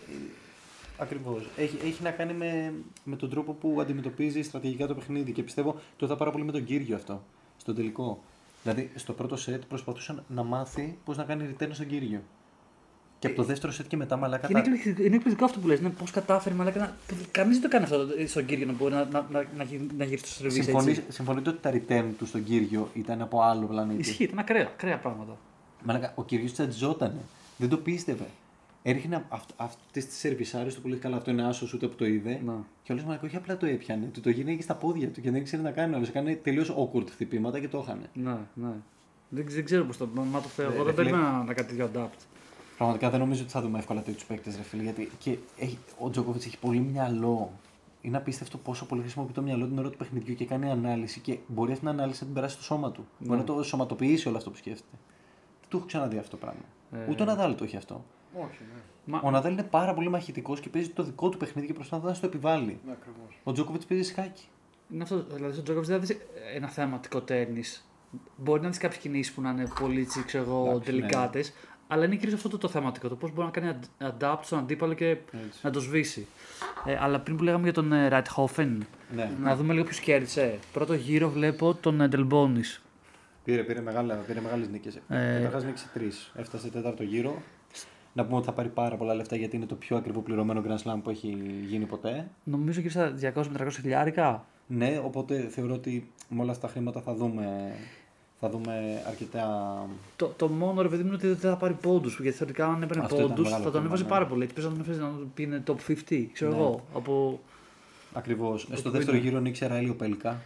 ακριβώς. 0.98 1.48
Έχει, 1.56 1.76
έχει 1.86 2.02
να 2.02 2.10
κάνει 2.10 2.32
με, 2.32 2.74
με 3.04 3.16
τον 3.16 3.30
τρόπο 3.30 3.52
που 3.52 3.76
αντιμετωπίζει 3.80 4.42
στρατηγικά 4.42 4.86
το 4.86 4.94
παιχνίδι 4.94 5.32
και 5.32 5.42
πιστεύω 5.42 5.76
το 5.96 6.06
θα 6.06 6.16
πάρα 6.16 6.30
πολύ 6.30 6.44
με 6.44 6.52
τον 6.52 6.64
Κύριο 6.64 6.96
αυτό, 6.96 7.22
στο 7.56 7.74
τελικό. 7.74 8.22
Δηλαδή, 8.62 8.90
στο 8.94 9.12
πρώτο 9.12 9.36
σετ 9.36 9.62
προσπαθούσε 9.68 10.14
να 10.28 10.42
μάθει 10.42 10.98
πώς 11.04 11.16
να 11.16 11.24
κάνει 11.24 11.54
return 11.58 11.68
στον 11.72 11.86
Κύριο. 11.86 12.20
Και 13.18 13.26
από 13.26 13.36
το 13.36 13.42
δεύτερο 13.42 13.72
σετ 13.72 13.86
και 13.86 13.96
μετά 13.96 14.16
μαλάκα 14.16 14.46
και 14.46 14.52
είναι, 14.52 14.62
τα... 14.62 14.70
εκπληκτικό, 14.70 15.06
είναι 15.06 15.14
εκπληκτικό 15.16 15.44
αυτό 15.44 15.58
που 15.60 15.66
λες, 15.66 15.80
ναι, 15.80 15.88
πώς 15.88 16.10
κατάφερε 16.10 16.54
μαλάκα 16.54 16.78
να... 16.78 16.96
Κανείς 17.30 17.58
δεν 17.58 17.70
το 17.70 17.76
κάνει 17.76 17.84
αυτό 17.84 18.06
στον 18.26 18.44
Κύριο 18.44 18.66
να 18.66 18.72
μπορεί 18.72 18.94
να, 18.94 19.04
να, 19.04 19.26
να, 19.30 19.44
να, 19.56 19.64
γυρ- 19.64 19.92
να 19.96 20.04
γυρίσει 20.04 20.26
στο 20.26 20.34
σερβίς 20.34 20.64
Συμφωνεί, 20.64 20.90
έτσι. 20.90 21.02
συμφωνείτε 21.08 21.50
ότι 21.50 21.58
τα 21.60 21.72
return 21.72 22.04
του 22.18 22.26
στον 22.26 22.44
Κύριο 22.44 22.90
ήταν 22.94 23.22
από 23.22 23.42
άλλο 23.42 23.66
πλανήτη; 23.66 24.00
Ισχύει, 24.00 24.22
ήταν 24.24 24.38
ακραία, 24.38 24.62
ακραία 24.74 24.98
πράγματα. 24.98 25.36
Μαλάκα, 25.84 26.12
ο 26.14 26.24
Κύριος 26.24 26.52
τσατζότανε. 26.52 27.20
Δεν 27.56 27.68
το 27.68 27.76
πίστευε. 27.76 28.26
Έριχνε 28.82 29.24
αυτές 29.56 30.06
τις 30.06 30.16
σερβισάρες 30.16 30.74
του 30.74 30.80
που 30.82 30.88
λέει 30.88 30.98
καλά, 30.98 31.16
αυτό 31.16 31.30
είναι 31.30 31.46
άσος 31.46 31.72
ούτε 31.74 31.86
που 31.86 31.94
το 31.94 32.06
είδε. 32.06 32.40
Να. 32.44 32.52
Και 32.82 32.92
όλος 32.92 33.04
μαλάκα, 33.04 33.26
όχι 33.26 33.36
απλά 33.36 33.56
το 33.56 33.66
έπιανε, 33.66 34.06
του 34.12 34.20
το 34.20 34.30
γίνηκε 34.30 34.62
στα 34.62 34.74
πόδια 34.74 35.08
του 35.08 35.20
και 35.20 35.30
δεν 35.30 35.40
ήξερε 35.40 35.62
να 35.62 35.70
κάνει 35.70 35.94
όλο. 35.94 36.04
Έκανε 36.08 36.34
τελείως 36.34 36.74
awkward 36.76 37.10
χτυπήματα 37.10 37.58
και 37.60 37.68
το 37.68 37.78
είχανε. 37.86 38.10
Ναι, 38.12 38.36
ναι. 38.54 38.72
Δεν, 39.28 39.44
δεν 39.48 39.64
ξέρω 39.64 39.84
πώς 39.84 39.96
το. 39.96 40.08
Μα 40.14 40.40
το 40.40 40.48
θέλω. 40.48 40.70
Ε, 40.70 40.74
Εγώ 40.74 40.84
ρε 40.84 40.92
δεν 40.92 41.04
φίλε. 41.04 41.10
περίμενα 41.16 41.42
να 41.42 41.54
κάνει 41.54 41.68
τέτοιο 41.68 41.90
adapt. 41.94 42.18
Πραγματικά 42.76 43.10
δεν 43.10 43.20
νομίζω 43.20 43.42
ότι 43.42 43.50
θα 43.50 43.60
δούμε 43.60 43.78
εύκολα 43.78 44.02
τέτοιους 44.02 44.24
παίκτες, 44.24 44.56
ρε 44.56 44.62
φίλε. 44.62 44.82
Γιατί 44.82 45.10
και 45.18 45.38
έχει, 45.58 45.78
ο 45.98 46.10
Τζόκοβιτ 46.10 46.42
έχει 46.44 46.58
πολύ 46.58 46.78
μυαλό. 46.78 47.52
Είναι 48.00 48.16
απίστευτο 48.16 48.58
πόσο 48.58 48.86
πολύ 48.86 49.00
χρησιμοποιεί 49.00 49.32
το 49.32 49.42
μυαλό 49.42 49.66
την 49.66 49.78
ώρα 49.78 49.90
του 49.90 49.96
παιχνιδιού 49.96 50.34
και 50.34 50.44
κάνει 50.44 50.70
ανάλυση 50.70 51.20
και 51.20 51.38
μπορεί 51.46 51.72
αυτή 51.72 51.84
την 51.84 51.94
ανάλυση 51.94 52.18
να 52.20 52.26
την 52.26 52.34
περάσει 52.34 52.54
στο 52.54 52.62
σώμα 52.64 52.90
του. 52.90 53.06
Ναι. 53.18 53.26
Μπορεί 53.26 53.38
να 53.38 53.44
το 53.44 53.62
σωματοποιήσει 53.62 54.28
όλο 54.28 54.36
αυτό 54.36 54.50
που 54.50 54.56
σκέφτεται. 54.56 54.96
Δεν 55.60 55.68
το 55.68 55.76
έχω 55.76 55.86
ξαναδεί 55.86 56.18
αυτό 56.18 56.30
το 56.30 56.36
πράγμα. 56.36 56.60
Ε. 56.92 57.10
Ούτε 57.10 57.22
ο 57.22 57.26
Ναδάλ 57.26 57.54
το 57.54 57.64
έχει 57.64 57.76
αυτό. 57.76 58.04
Όχι, 58.34 58.62
ναι. 58.74 58.80
Μα, 59.04 59.20
Ο 59.24 59.30
Ναδάλ 59.30 59.52
είναι 59.52 59.62
πάρα 59.62 59.94
πολύ 59.94 60.08
μαχητικός 60.08 60.60
και 60.60 60.68
παίζει 60.68 60.88
το 60.88 61.02
δικό 61.02 61.28
του 61.28 61.36
παιχνίδι 61.36 61.66
και 61.66 61.72
προσπαθεί 61.72 62.06
να 62.06 62.14
στο 62.14 62.26
επιβάλλει. 62.26 62.80
Ναι, 62.86 62.92
ακριβώς. 62.92 63.40
Ο 63.44 63.52
Τζόκοβιτ 63.52 63.82
παίζει 63.88 64.04
σκάκι. 64.04 64.44
είναι 64.92 65.02
αυτό. 65.02 65.24
Δηλαδή, 65.34 65.52
στον 65.52 65.64
Τζόκοβιτ 65.64 65.88
δεν 65.90 66.00
δεις 66.00 66.16
ένα 66.54 66.68
θεαματικό 66.68 67.20
τέννη. 67.20 67.62
Μπορεί 68.36 68.60
να 68.60 68.68
δεις 68.68 68.78
κάποιες 68.78 69.00
κινήσεις 69.00 69.32
που 69.32 69.40
να 69.40 69.50
είναι 69.50 69.66
πολύ 69.80 70.04
τσι, 70.04 70.24
ξέρω 70.24 70.44
εγώ, 70.44 70.60
Εντάξει, 70.60 70.78
ναι. 70.78 70.84
τελικάτες. 70.84 71.52
Αλλά 71.88 72.04
είναι 72.04 72.14
κυρίως 72.16 72.34
αυτό 72.36 72.48
το, 72.48 72.58
το 72.58 72.68
θεαματικό. 72.68 73.08
Το 73.08 73.14
πώς 73.16 73.32
μπορεί 73.32 73.46
να 73.46 73.60
κάνει 73.60 73.76
ad- 74.00 74.06
adapt 74.20 74.38
στον 74.42 74.58
αντίπαλο 74.58 74.92
και 74.94 75.06
Έτσι. 75.08 75.58
να 75.62 75.70
το 75.70 75.80
σβήσει. 75.80 76.26
Ε, 76.84 76.96
αλλά 77.00 77.20
πριν 77.20 77.36
που 77.36 77.42
λέγαμε 77.42 77.62
για 77.62 77.72
τον 77.72 77.92
ε, 77.92 78.08
Ράιτχόφεν, 78.08 78.86
Ναι. 79.14 79.30
να 79.42 79.56
δούμε 79.56 79.72
λίγο 79.72 79.84
ποιος 79.84 80.00
κέρδισε. 80.00 80.58
Πρώτο 80.72 80.94
γύρο 80.94 81.30
βλέπω 81.30 81.74
τον 81.74 82.00
ε, 82.00 82.08
Ντελμπόνης. 82.08 82.82
Πήρε, 83.44 83.62
πήρε, 83.62 83.80
μεγάλα, 83.80 84.14
πήρε 84.14 84.40
μεγάλες 84.40 84.68
νίκες. 84.68 84.94
Ε. 84.96 85.00
Καταρχάς 85.36 85.64
νίκησε 85.64 85.86
τρεις. 85.94 86.32
Έφτασε 86.34 86.68
τέταρτο 86.68 87.02
γύρο. 87.02 87.42
Να 88.12 88.24
πούμε 88.24 88.36
ότι 88.36 88.46
θα 88.46 88.52
πάρει 88.52 88.68
πάρα 88.68 88.96
πολλά 88.96 89.14
λεφτά 89.14 89.36
γιατί 89.36 89.56
είναι 89.56 89.66
το 89.66 89.74
πιο 89.74 89.96
ακριβό 89.96 90.20
πληρωμένο 90.20 90.62
Grand 90.68 90.90
Slam 90.90 91.00
που 91.02 91.10
έχει 91.10 91.36
γίνει 91.66 91.84
ποτέ. 91.84 92.28
Νομίζω 92.44 92.80
και 92.80 92.88
στα 92.88 93.14
200 93.34 93.46
με 93.46 93.58
300 93.66 93.68
χιλιάρικα. 93.72 94.44
Ναι, 94.66 95.00
οπότε 95.04 95.48
θεωρώ 95.48 95.74
ότι 95.74 96.10
με 96.28 96.42
όλα 96.42 96.50
αυτά 96.50 96.66
τα 96.66 96.72
χρήματα 96.72 97.00
θα 97.00 97.14
δούμε, 97.14 97.72
θα 98.40 98.50
δούμε 98.50 99.02
αρκετά... 99.08 99.76
Το, 100.16 100.26
το 100.36 100.48
μόνο 100.48 100.82
ρε 100.82 100.88
παιδί 100.88 101.02
μου 101.02 101.06
είναι 101.08 101.16
ότι 101.16 101.26
δεν 101.26 101.36
θα 101.50 101.56
πάρει 101.56 101.74
πόντους. 101.74 102.18
Γιατί 102.20 102.36
θεωρητικά 102.36 102.66
αν 102.66 102.82
έπαιρνε 102.82 103.02
Αυτό 103.02 103.16
ήταν 103.16 103.28
πόντους 103.28 103.44
μεγάλο 103.44 103.62
θα 103.64 103.70
τον 103.70 103.72
θέμα, 103.80 103.86
έβαζε 103.86 104.02
ναι. 104.02 104.08
πάρα 104.08 104.26
πολύ. 104.26 104.42
Έτσι 104.42 104.54
πες 104.54 104.64
να 104.64 104.70
τον 104.70 104.80
έφερε 104.80 104.96
να 104.98 105.08
τον 105.08 105.30
πήγαινε 105.34 105.62
top 105.66 105.76
50, 106.10 106.26
ξέρω 106.32 106.50
Ναι. 106.50 106.56
εγώ. 106.56 106.86
Από... 106.94 107.40
Ακριβώς. 108.12 108.68
Στο 108.72 108.82
που 108.82 108.90
δεύτερο 108.90 109.16
είναι. 109.16 109.26
γύρο 109.26 109.40
νίξε 109.40 109.66
Ραήλιο 109.66 109.94
Πέλκα, 109.94 110.40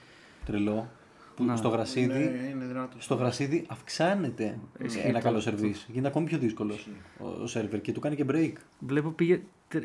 τρελό, 0.44 0.88
που 1.36 1.44
Να. 1.44 1.56
στο 1.56 1.68
γρασίδι, 1.68 2.06
Ναι, 2.18 2.48
είναι 2.54 2.64
δυνατό. 2.64 2.96
στο 2.98 3.14
γρασίδι 3.14 3.64
αυξάνεται 3.68 4.58
Ισχύει 4.84 5.00
ένα 5.06 5.18
το- 5.18 5.24
καλό 5.24 5.40
σερβίς. 5.40 5.86
Γίνεται 5.88 6.08
ακόμη 6.08 6.26
πιο 6.26 6.38
δύσκολος 6.38 6.88
ο, 7.18 7.42
ο 7.42 7.46
σερβερ 7.46 7.80
και 7.80 7.92
του 7.92 8.00
κάνει 8.00 8.16
και 8.16 8.24
break. 8.30 8.52
Βλέπω 8.78 9.10
πήγε, 9.10 9.40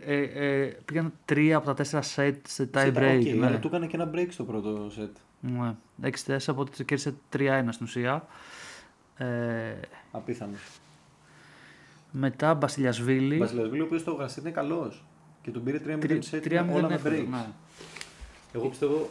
ε, 0.05 0.21
ε, 0.21 0.65
πήγαν 0.85 1.13
τρία 1.25 1.57
από 1.57 1.65
τα 1.65 1.73
τέσσερα 1.73 2.03
set 2.15 2.35
σε 2.47 2.69
tie 2.73 2.79
Σε- 2.79 2.91
break. 2.95 3.19
OK, 3.31 3.35
ναι. 3.39 3.45
αλλά 3.45 3.59
του 3.59 3.67
έκανε 3.67 3.87
και 3.87 3.95
ένα 3.95 4.11
break 4.15 4.27
στο 4.29 4.43
πρώτο 4.43 4.91
set. 4.99 5.09
Ναι. 5.39 5.75
6-4 6.01 6.37
από 6.47 6.61
ότι 6.61 6.83
κέρδισε 6.83 7.13
3-1 7.37 7.67
στην 7.71 7.85
ουσία. 7.85 8.27
Ε, 9.17 9.25
Απίθανος. 10.11 10.59
μετά 12.11 12.53
Μπασιλιασβίλη. 12.53 13.37
Βασιλιασβίλη, 13.37 13.81
ο 13.81 13.85
οποίος 13.85 14.01
στο 14.01 14.11
γρασίδι 14.13 14.47
είναι 14.47 14.55
καλός. 14.57 15.03
Και 15.41 15.51
τον 15.51 15.63
πήρε 15.63 15.79
3-0 15.79 15.99
Τρι- 15.99 16.23
set 16.31 16.41
3-0 16.43 16.63
με 16.65 16.73
όλα 16.73 16.87
με 16.87 16.93
εύκολο, 16.93 17.15
breaks. 17.15 17.27
ναι. 17.29 17.45
Εγώ 18.53 18.67
πιστεύω 18.67 19.09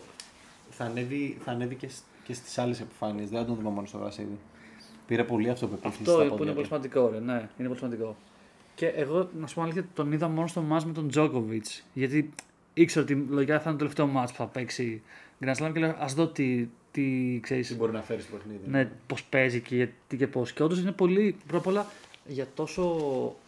θα 0.71 0.85
ανέβει, 0.85 1.39
θα 1.45 1.51
ανέβει 1.53 1.75
και, 1.75 1.89
σ- 1.89 2.03
και 2.25 2.35
στις 2.35 2.59
άλλες 2.59 2.81
επιφάνειες. 2.81 3.29
Δεν 3.31 3.39
θα 3.41 3.45
τον 3.47 3.55
δούμε 3.55 3.71
μόνο 3.71 3.87
στο 3.87 3.99
γρασίδι. 3.99 4.39
Πήρε 5.07 5.25
πολύ 5.25 5.51
αυτοπεποίθηση 5.51 6.01
Αυτό 6.01 6.13
στα 6.13 6.23
που 6.23 6.29
πόδια 6.29 6.37
είναι 6.43 6.47
του. 6.51 6.55
πολύ 6.55 6.67
σημαντικό, 6.67 7.09
ρε. 7.13 7.21
Ναι, 7.21 7.49
είναι 7.59 7.69
πολύ 7.69 7.77
σημαντικό. 7.79 8.17
Και 8.75 8.87
εγώ, 8.87 9.29
να 9.41 9.47
σου 9.47 9.55
πω 9.55 9.63
αλήθεια, 9.63 9.87
τον 9.95 10.13
είδα 10.13 10.29
μόνο 10.29 10.47
στο 10.47 10.65
match 10.73 10.83
με 10.85 10.93
τον 10.93 11.09
Τζόκοβιτ. 11.09 11.67
Γιατί 11.93 12.31
ήξερα 12.75 13.05
ότι 13.05 13.15
λογικά 13.15 13.61
θα 13.61 13.71
είναι 13.71 13.79
το 13.79 13.85
τελευταίο 13.95 14.23
match 14.23 14.27
που 14.29 14.35
θα 14.37 14.47
παίξει 14.47 15.03
Grand 15.41 15.55
Slam 15.55 15.71
και 15.73 15.81
λέω 15.81 15.95
ας 15.99 16.15
δω 16.15 16.27
τι, 16.27 16.69
τι 16.91 17.39
ξέρεις, 17.43 17.69
Τι 17.69 17.75
μπορεί 17.75 17.93
να 17.93 18.03
φέρεις 18.03 18.25
στο 18.25 18.37
παιχνίδι. 18.37 18.61
ναι, 18.69 18.91
πώς 19.07 19.23
παίζει 19.25 19.61
και 19.61 19.75
γιατί 19.77 20.17
και 20.17 20.27
πώς. 20.27 20.53
Και 20.53 20.63
όντως 20.63 20.81
είναι 20.81 20.93
πολύ. 20.93 21.37
Πρώτα 21.47 21.59
απ' 21.59 21.67
όλα 21.67 21.87
για 22.27 22.47
τόσο 22.55 22.83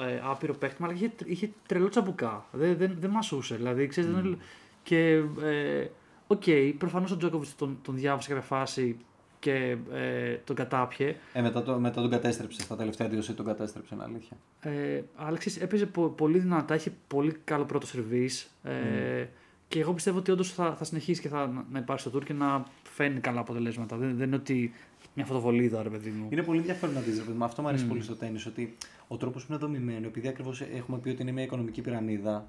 ε, 0.01 0.21
άπειρο 0.23 0.55
παίχτη, 0.55 0.83
αλλά 0.83 0.93
είχε, 0.93 1.11
είχε 1.25 1.51
τρελό 1.67 1.89
τσαμπουκά. 1.89 2.45
Δεν, 2.53 2.77
δεν, 2.77 2.97
δεν 3.01 3.11
μασούσε. 3.11 3.55
Δηλαδή, 3.57 3.87
ξέρεις, 3.87 4.11
δεν, 4.11 4.39
και. 4.83 5.23
Ε, 5.43 5.87
Οκ, 6.29 6.43
προφανώς 6.79 7.11
ο 7.11 7.17
Τζόκοβιτς 7.17 7.57
τον, 7.57 7.79
τον 7.83 7.95
διάβασε 7.97 8.29
κάποια 8.29 8.43
φάση 8.43 8.97
και 9.39 9.77
ε, 9.93 10.35
τον 10.45 10.57
κατάπιε. 10.57 11.17
Ε, 11.33 11.41
μετά, 11.41 11.63
το, 11.63 11.79
μετά 11.79 12.01
τον 12.01 12.11
κατέστρεψε. 12.11 12.61
Στα 12.61 12.77
τελευταία 12.77 13.09
δύο 13.09 13.21
set 13.21 13.35
τον 13.37 13.47
κατέστρεψε, 13.47 13.95
είναι 13.95 14.05
αλήθεια. 14.05 14.37
Ε, 14.61 15.03
αλλά 15.17 15.37
ξέρεις, 15.39 15.61
έπαιζε 15.61 15.87
πο- 15.87 16.09
πολύ 16.09 16.39
δυνατά, 16.39 16.75
είχε 16.75 16.93
πολύ 17.09 17.37
καλό 17.45 17.65
πρώτο 17.65 17.87
σερβίς. 17.87 18.51
Ε, 18.63 19.27
Και 19.69 19.81
εγώ 19.81 19.93
πιστεύω 19.93 20.19
ότι 20.19 20.31
όντως 20.31 20.53
θα, 20.53 20.75
θα 20.75 20.85
συνεχίσει 20.85 21.21
και 21.21 21.29
θα 21.29 21.47
να- 21.47 21.65
να 21.73 21.79
υπάρχει 21.79 22.09
στο 22.09 22.19
tour 22.19 22.25
και 22.25 22.33
να 22.33 22.65
φέρνει 22.83 23.21
καλά 23.21 23.41
αποτελέσματα. 23.41 23.97
Δεν, 23.97 24.17
δεν 24.17 24.27
είναι 24.27 24.37
ότι 24.37 24.73
μια 25.15 25.25
φωτοβολίδα, 25.25 25.83
ρε 25.83 25.89
παιδί 25.89 26.11
μου. 26.11 26.29
Είναι 26.31 26.43
πολύ 26.43 26.59
ενδιαφέρον 26.59 26.95
να 26.95 27.01
δεις. 27.01 27.23
Αυτό 27.39 27.63
μου 27.63 27.69
αρέσει 27.69 27.87
πολύ 27.87 28.03
στο 28.03 28.15
τένις. 28.17 28.43
Ότι 28.47 28.77
ο 29.09 29.17
τρόπος 29.17 29.45
που 29.47 29.53
είναι 29.53 29.61
δομημένο, 29.61 30.07
επειδή 30.07 30.29
ακριβώς 30.29 30.61
έχουμε 30.61 30.99
πει 30.99 31.09
ότι 31.09 31.23
είναι 31.23 31.33
μια 31.33 31.43
οικονομική 31.43 31.81
πυραμίδα, 31.81 32.49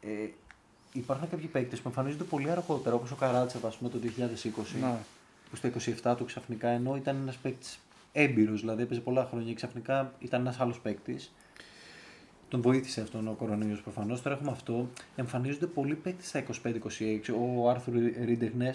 ε, 0.00 0.08
υπάρχουν 0.92 1.28
κάποιοι 1.30 1.46
παίκτες 1.46 1.80
που 1.80 1.88
εμφανίζονται 1.88 2.24
πολύ 2.24 2.50
αργότερα, 2.50 2.94
όπως 2.94 3.10
ο 3.10 3.14
Καράτσεβα, 3.14 3.68
ας 3.68 3.76
πούμε, 3.76 3.90
το 3.90 3.98
2020. 3.98 4.78
Ναι. 4.80 4.96
που 5.50 5.56
στο 5.56 5.68
27 5.68 6.14
του 6.16 6.24
ξαφνικά 6.24 6.68
ενώ 6.68 6.96
ήταν 6.96 7.16
ένας 7.22 7.36
παίκτης 7.36 7.78
έμπειρος, 8.12 8.60
δηλαδή 8.60 8.82
έπαιζε 8.82 9.00
πολλά 9.00 9.24
χρόνια 9.30 9.46
και 9.48 9.54
ξαφνικά 9.54 10.12
ήταν 10.18 10.40
ένας 10.40 10.60
άλλος 10.60 10.80
παίκτης. 10.80 11.32
Τον 12.50 12.60
βοήθησε 12.60 13.00
αυτόν 13.00 13.28
ο 13.28 13.32
κορονοϊός 13.32 13.80
προφανώς. 13.80 14.22
Τώρα 14.22 14.36
έχουμε 14.36 14.50
αυτό. 14.50 14.88
Εμφανίζονται 15.16 15.66
πολλοί 15.66 15.94
παίκτες 15.94 16.28
στα 16.28 16.44
25-26. 16.62 16.74
Ο 17.60 17.70
Άρθουρ 17.70 17.94
Ρίντεγνε, 18.24 18.74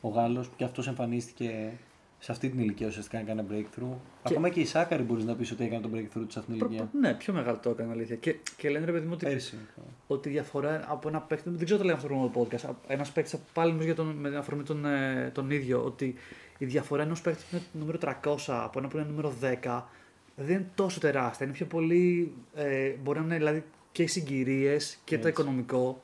ο 0.00 0.08
Γάλλος, 0.08 0.48
που 0.48 0.54
και 0.56 0.64
αυτός 0.64 0.88
εμφανίστηκε 0.88 1.72
σε 2.18 2.32
αυτή 2.32 2.48
την 2.48 2.60
ηλικία 2.60 2.86
ουσιαστικά 2.86 3.18
έκανε 3.18 3.44
breakthrough. 3.50 3.96
Ακόμα 4.22 4.48
και 4.48 4.60
η 4.60 4.64
Σάκαρη 4.64 5.02
μπορείς 5.02 5.24
να 5.24 5.34
πεις 5.34 5.50
ότι 5.50 5.64
έκανε 5.64 5.82
το 5.82 5.90
breakthrough 5.94 6.24
του 6.26 6.32
σε 6.32 6.38
αυτήν 6.38 6.58
την 6.58 6.66
ηλικία. 6.66 6.88
Ναι, 7.00 7.14
πιο 7.14 7.32
μεγάλο 7.32 7.58
το 7.62 7.70
έκανε 7.70 7.92
αλήθεια. 7.92 8.16
Και, 8.16 8.36
και 8.56 8.70
λένε 8.70 8.84
ρε 8.84 8.92
παιδί 8.92 9.06
μου 9.06 9.12
ότι, 9.14 9.24
Πέρσι. 9.24 9.58
ότι 10.06 10.28
η 10.28 10.32
διαφορά 10.32 10.84
από 10.88 11.08
ένα 11.08 11.20
παίκτη. 11.20 11.50
Δεν 11.50 11.64
ξέρω 11.64 11.80
το 11.80 11.86
λέγαμε 11.86 12.02
αυτό 12.04 12.30
το 12.32 12.40
podcast. 12.40 12.74
Ένας 12.86 13.12
παίκτης 13.12 13.38
πάλι 13.52 13.70
νομίζω 13.70 13.86
για 13.86 13.96
τον, 13.96 14.06
με 14.06 14.28
την 14.28 14.38
αφορμή 14.38 14.62
τον, 14.62 14.84
ε, 14.84 15.30
τον 15.34 15.50
ίδιο. 15.50 15.84
Ότι 15.84 16.14
η 16.58 16.64
διαφορά 16.64 17.02
ενός 17.02 17.20
παίκτη 17.20 17.42
που 17.50 17.56
είναι 17.56 17.64
νούμερο 17.72 17.98
300 18.00 18.36
από 18.46 18.78
ένα 18.78 18.88
που 18.88 18.96
είναι 18.96 19.06
νούμερο 19.06 19.32
10 19.64 19.82
δεν 20.36 20.54
είναι 20.56 20.70
τόσο 20.74 21.00
τεράστια. 21.00 21.46
Είναι 21.46 21.54
πιο 21.54 21.66
πολύ. 21.66 22.32
Ε, 22.54 22.90
μπορεί 23.02 23.18
να 23.18 23.24
είναι 23.24 23.36
δηλαδή 23.36 23.64
και 23.92 24.02
οι 24.02 24.06
συγκυρίες 24.06 24.98
και 25.04 25.18
το 25.18 25.28
Έτσι. 25.28 25.40
οικονομικό. 25.42 26.00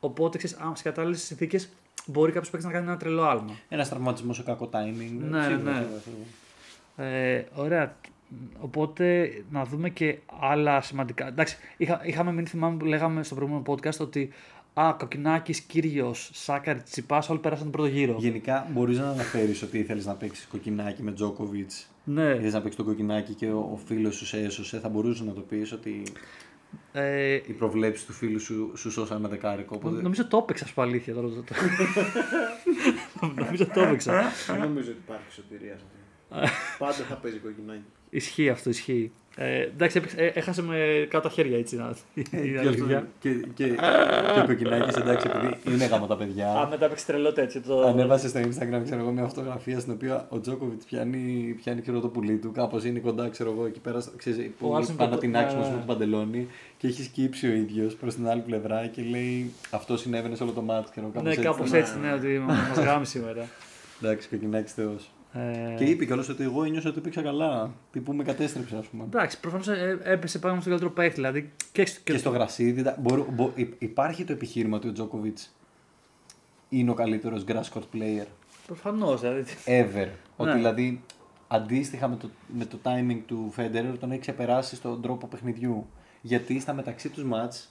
Οπότε 0.00 0.38
ξέρεις, 0.38 0.56
σε 0.74 0.82
κατάλληλες 0.82 1.22
συνθήκες 1.22 1.68
μπορεί 2.06 2.32
κάποιος 2.32 2.50
παίκτης 2.50 2.68
να 2.68 2.74
κάνει 2.74 2.86
ένα 2.88 2.96
τρελό 2.96 3.22
άλμα. 3.22 3.56
Ένας 3.68 3.88
τραυματισμός 3.88 4.36
σε 4.36 4.42
κακό 4.42 4.68
timing. 4.72 5.18
Ναι, 5.18 5.42
Σίγουρα, 5.42 5.56
ναι. 5.56 5.72
σίγουρα, 5.72 6.00
σίγουρα. 6.04 7.08
Ε, 7.10 7.46
ωραία. 7.54 7.96
Οπότε 8.60 9.32
να 9.50 9.64
δούμε 9.64 9.88
και 9.90 10.18
άλλα 10.40 10.80
σημαντικά. 10.80 11.26
Εντάξει, 11.26 11.56
είχα, 11.76 12.00
είχαμε 12.04 12.32
μείνει, 12.32 12.46
θυμάμαι 12.46 12.76
που 12.76 12.84
λέγαμε 12.84 13.22
στο 13.22 13.34
προηγούμενο 13.34 13.64
podcast 13.66 13.98
ότι 13.98 14.32
Α, 14.74 14.94
Κοκκινάκη, 14.98 15.62
Κύριος, 15.66 16.30
Σάκαρη, 16.32 16.82
Τσιπάς, 16.82 17.28
όλοι 17.28 17.38
πέρασαν 17.38 17.62
τον 17.64 17.72
πρώτο 17.72 17.88
γύρο. 17.88 18.16
Γενικά 18.18 18.66
μπορείς 18.72 18.98
να 18.98 19.08
αναφέρεις 19.10 19.62
ότι 19.62 19.78
ήθελε 19.78 20.02
να 20.04 20.14
παίξεις 20.14 20.46
κοκκινάκι 20.46 21.02
με 21.02 21.12
Τζόκοβιτς. 21.12 21.86
Ναι. 22.04 22.30
Ήθελε 22.30 22.50
να 22.50 22.60
παίξεις 22.60 22.76
το 22.76 22.84
κοκκινάκι 22.84 23.34
και 23.34 23.46
ο, 23.50 23.58
ο 23.72 23.76
φίλος 23.86 24.14
σου 24.16 24.26
σε 24.26 24.38
έσωσε. 24.38 24.78
Θα 24.80 24.88
μπορούσες 24.88 25.26
να 25.26 25.32
το 25.32 25.40
πεις 25.40 25.72
ότι 25.72 26.02
Ε, 26.92 27.34
οι 27.34 27.52
προβλέψεις 27.58 28.06
του 28.06 28.12
φίλου 28.12 28.40
σου 28.40 28.72
σου 28.76 28.90
σώσαν 28.90 29.18
ένα 29.18 29.28
δεκάρικο. 29.28 29.74
Οπότε... 29.76 30.02
νομίζω 30.02 30.26
το 30.26 30.36
έπαιξα 30.36 30.66
σου 30.66 30.80
αλήθεια 30.82 31.14
τώρα. 31.14 31.28
το- 31.28 31.42
το- 31.42 33.32
νομίζω 33.34 33.66
το 33.66 33.80
έπαιξα. 33.80 34.22
Δεν 34.46 34.60
νομίζω 34.60 34.90
ότι 34.90 35.00
υπάρχει 35.04 35.32
σωτηρία 35.32 35.76
σε 35.78 35.84
αυτό. 35.84 36.50
Πάντα 36.78 36.92
θα 36.94 37.14
παίζει 37.14 37.38
κοκκινάκι. 37.38 37.84
ισχύει 38.10 38.48
αυτό, 38.48 38.70
ισχύει. 38.70 39.12
Ε, 39.36 39.60
εντάξει, 39.60 39.96
έπαιξε- 39.98 40.18
ε, 40.20 40.26
έχασε 40.26 40.62
με 40.62 41.06
κάτω 41.10 41.28
τα 41.28 41.34
χέρια 41.34 41.58
έτσι. 41.58 41.76
Να, 41.76 41.94
η 42.14 42.22
και, 42.22 42.58
αλήθεια. 42.58 43.06
και, 43.20 43.30
και, 43.54 43.66
και 44.34 44.40
ο 44.42 44.44
κοκκινάκι 44.46 44.98
εντάξει, 45.00 45.30
επειδή 45.34 45.74
είναι 45.74 45.84
γάμο 45.84 46.06
τα 46.06 46.16
παιδιά. 46.16 46.48
Α, 46.52 46.68
μετά 46.68 46.84
έπαιξε 46.84 47.06
τρελό 47.06 47.32
έτσι. 47.36 47.60
Το... 47.60 47.80
Ανέβασε 47.80 48.28
στο 48.28 48.40
Instagram 48.40 48.80
ξέρω 48.84 49.00
εγώ, 49.00 49.10
μια 49.10 49.24
φωτογραφία 49.26 49.78
στην 49.80 49.92
οποία 49.92 50.26
ο 50.28 50.40
Τζόκοβιτς 50.40 50.84
πιάνει, 50.84 51.56
πιάνει 51.62 51.80
ξέρω, 51.80 52.00
το 52.00 52.08
πουλί 52.08 52.36
του. 52.36 52.52
Κάπως 52.52 52.84
είναι 52.84 52.98
κοντά, 52.98 53.28
ξέρω 53.28 53.50
εγώ, 53.50 53.66
εκεί 53.66 53.80
πέρα. 53.80 54.02
Ξέρεις, 54.16 54.50
που 54.58 54.68
Ο 54.68 54.74
άλλος 54.74 54.88
είναι 54.88 54.96
πάνω 54.96 55.08
το- 55.10 55.14
από 55.16 55.24
την 55.24 55.36
άξονα 55.36 55.62
ναι. 55.62 55.70
με 55.74 55.78
το 55.78 55.84
παντελόνι 55.86 56.48
και 56.78 56.86
έχει 56.86 57.02
σκύψει 57.02 57.46
ο 57.48 57.52
ίδιος 57.52 57.94
προς 57.94 58.14
την 58.14 58.28
άλλη 58.28 58.40
πλευρά 58.40 58.86
και 58.86 59.02
λέει 59.02 59.52
Αυτό 59.70 59.96
συνέβαινε 59.96 60.34
σε 60.34 60.42
όλο 60.42 60.52
το 60.52 60.62
μάτι. 60.62 61.00
Ναι, 61.22 61.34
κάπως 61.34 61.72
έτσι, 61.72 61.92
ναι, 61.98 62.12
ότι 62.12 62.38
μας 62.46 62.78
γάμει 62.84 63.06
σήμερα. 63.06 63.46
Εντάξει, 64.02 64.28
κοκκινάκι 64.28 64.70
Θεός. 64.72 65.10
Ε, 65.34 65.74
Και 65.78 65.84
είπε 65.84 66.04
κιόλας 66.04 66.28
ότι 66.28 66.42
εγώ 66.42 66.64
νιώσα 66.64 66.88
ότι 66.88 67.00
πήγα 67.00 67.22
καλά. 67.22 67.74
Τι 67.92 68.00
που 68.00 68.12
με 68.12 68.22
κατέστρεψε, 68.24 68.76
ας 68.76 68.86
πούμε. 68.86 69.04
Εντάξει, 69.04 69.40
προφανώς 69.40 69.68
έπεσε 70.02 70.38
πάνω 70.38 70.54
στον 70.54 70.68
καλύτερο 70.68 70.90
παίχτη. 70.90 71.14
Δηλαδή 71.14 71.52
και, 71.72 71.86
στο- 71.86 72.00
Και 72.04 72.16
στο 72.18 72.30
γρασίδι, 72.30 72.82
δα- 72.82 72.96
μπορώ- 73.00 73.26
μπο- 73.32 73.50
υ- 73.54 73.82
υπάρχει 73.82 74.24
το 74.24 74.32
επιχείρημα 74.32 74.76
ότι 74.76 74.88
ο 74.88 74.92
Τζόκοβιτς 74.92 75.54
είναι 76.68 76.90
ο 76.90 76.94
καλύτερος 76.94 77.44
grass 77.48 77.68
court 77.78 77.96
player; 77.96 78.26
Προφανώς. 78.66 79.20
Δηλαδή, 79.20 79.44
ever. 79.64 80.08
Ότι 80.36 80.50
Ναι. 80.50 80.56
δηλαδή 80.56 81.02
αντίστοιχα 81.48 82.08
με 82.08 82.16
το, 82.16 82.30
με 82.58 82.64
το 82.64 82.78
timing 82.82 83.20
του 83.26 83.52
Federer 83.56 83.94
τον 84.00 84.10
έχει 84.10 84.20
ξεπεράσει 84.20 84.76
στον 84.76 85.02
τρόπο 85.02 85.26
παιχνιδιού. 85.26 85.86
Γιατί 86.20 86.60
στα 86.60 86.72
μεταξύ 86.72 87.08
τους 87.08 87.24
μάτς 87.24 87.68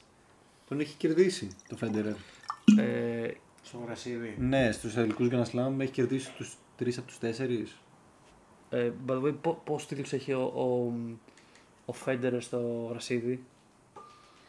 τον 0.68 0.80
έχει 0.80 0.96
κερδίσει 0.98 1.48
το 1.70 1.78
Federer. 1.82 2.16
ε, 2.80 3.28
Στο 3.64 3.78
γρασίδι. 3.86 4.36
Ναι, 4.40 4.72
στους 4.72 4.94
τελικούς 4.94 5.28
Grand 5.32 5.44
Slam 5.44 5.80
έχει 5.80 5.92
κερδίσει 5.92 6.32
τους 6.38 6.54
τρεις 6.84 6.98
από 6.98 7.08
τους 7.08 7.18
τέσσερις; 7.18 7.78
ε, 8.70 8.92
by 9.08 9.12
the 9.12 9.22
way, 9.24 9.34
πο- 9.42 9.62
πόσους 9.64 9.88
τίτλους 9.88 10.14
έχει 10.14 10.34
ο, 10.34 10.42
ο, 10.42 10.94
ο 11.92 11.96
Federer 12.06 12.38
στο 12.40 12.88
γρασίδι. 12.90 13.44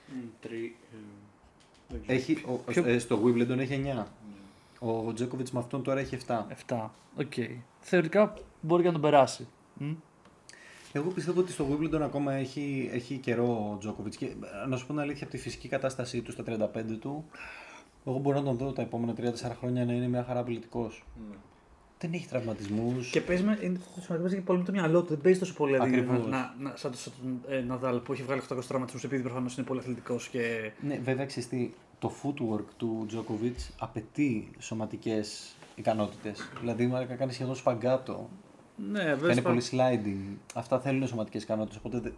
Μμ, 0.09 0.19
Τρι. 0.41 0.77
ε, 0.93 0.97
δεν 1.89 2.01
ξέρω. 2.03 2.19
Έχει, 2.19 2.43
ο, 2.47 2.53
Ποιο- 2.53 2.87
ε, 2.87 2.99
στο 2.99 3.23
Wimbledon 3.25 3.59
έχει 3.59 3.83
9. 3.99 4.07
Ο 4.79 5.13
Τζόκοβιτς 5.13 5.51
με 5.51 5.59
αυτόν 5.59 5.83
τώρα 5.83 6.01
έχει 6.01 6.17
7. 6.27 6.47
7. 6.69 6.89
Οκ. 7.17 7.33
Θεωρητικά 7.81 8.35
μπορεί 8.61 8.81
και 8.83 8.87
να 8.89 8.93
τον 8.95 9.03
περάσει. 9.03 9.47
Μμ. 9.75 9.93
Εγώ 10.93 11.11
πιστεύω 11.11 11.41
ότι 11.41 11.53
στο 11.53 11.67
Wimbledon 11.71 12.01
ακόμα 12.01 12.33
έχει, 12.33 12.89
έχει 12.93 13.17
καιρό 13.17 13.71
ο 13.75 13.79
Τζόκοβιτς 13.79 14.17
και 14.17 14.27
ε, 14.27 14.67
να 14.69 14.77
σου 14.77 14.87
πω 14.87 14.93
την 14.93 15.01
αλήθεια 15.03 15.23
από 15.23 15.33
τη 15.37 15.39
φυσική 15.39 15.69
κατάστασή 15.69 16.23
του 16.23 16.33
στα 16.33 16.45
35 16.47 16.97
του 17.01 17.25
εγώ 18.07 18.19
μπορώ 18.19 18.39
να 18.39 18.45
τον 18.45 18.57
δω 18.57 18.73
τα 18.73 18.83
επόμενα 18.83 19.15
3-4 19.17 19.53
χρόνια 19.59 19.85
να 19.85 19.93
είναι 19.93 20.09
μια 20.09 20.25
χαρά 20.25 20.41
αθλητικός. 20.41 21.05
Ναι. 21.31 21.37
Δεν 22.03 22.13
έχει 22.13 22.29
τραυματισμούς. 22.29 23.11
Και 23.11 23.21
παίζεις 23.21 23.45
με, 23.45 23.59
είναι 23.63 23.79
σημαντικό 23.93 24.17
παίζει 24.21 24.35
και 24.35 24.41
πολύ 24.41 24.59
με 24.59 24.65
το 24.65 24.73
μυαλό 24.73 25.01
του. 25.03 25.09
Δεν 25.09 25.21
παίζεις 25.21 25.41
τόσο 25.41 25.55
πολύ. 25.55 25.73
δηλαδή, 25.73 25.91
Ακριβώς. 25.97 26.27
να, 26.27 26.55
να, 26.59 26.73
σαν, 26.77 26.91
το- 26.91 26.97
σαν 26.99 27.13
τον 27.23 27.41
ε, 27.55 27.61
Ναδάλ 27.61 27.99
που 27.99 28.13
έχει 28.13 28.23
βγάλει 28.23 28.41
800 28.49 28.59
τραυματισμούς 28.69 29.05
επειδή 29.05 29.23
προφανώς 29.23 29.57
είναι 29.57 29.67
πολύ 29.67 29.81
αθλητικός 29.81 30.29
και. 30.29 30.73
Ναι, 30.87 30.99
βέβαια 30.99 31.27
ξέρεις 31.27 31.49
τι, 31.49 31.71
το 31.99 32.13
footwork 32.23 32.65
του 32.77 33.05
Τζόκοβιτς 33.09 33.71
απαιτεί 33.79 34.51
σωματικές 34.59 35.55
ικανότητες. 35.75 36.49
Δηλαδή, 36.61 36.87
μάλακα 36.87 37.15
κάνει 37.15 37.33
σχεδόν 37.33 37.55
σπαγκάτο. 37.55 38.29
Ναι, 38.91 39.03
βέβαια. 39.05 39.29
Κάνει 39.29 39.41
σπα- 39.41 39.49
πολύ 39.51 39.63
sliding. 39.71 40.37
Αυτά 40.55 40.81
θέλουν 40.81 41.07
σωματικές 41.07 41.43
ικανότητες. 41.43 41.77
Οπότε, 41.79 41.99
δε- 42.01 42.11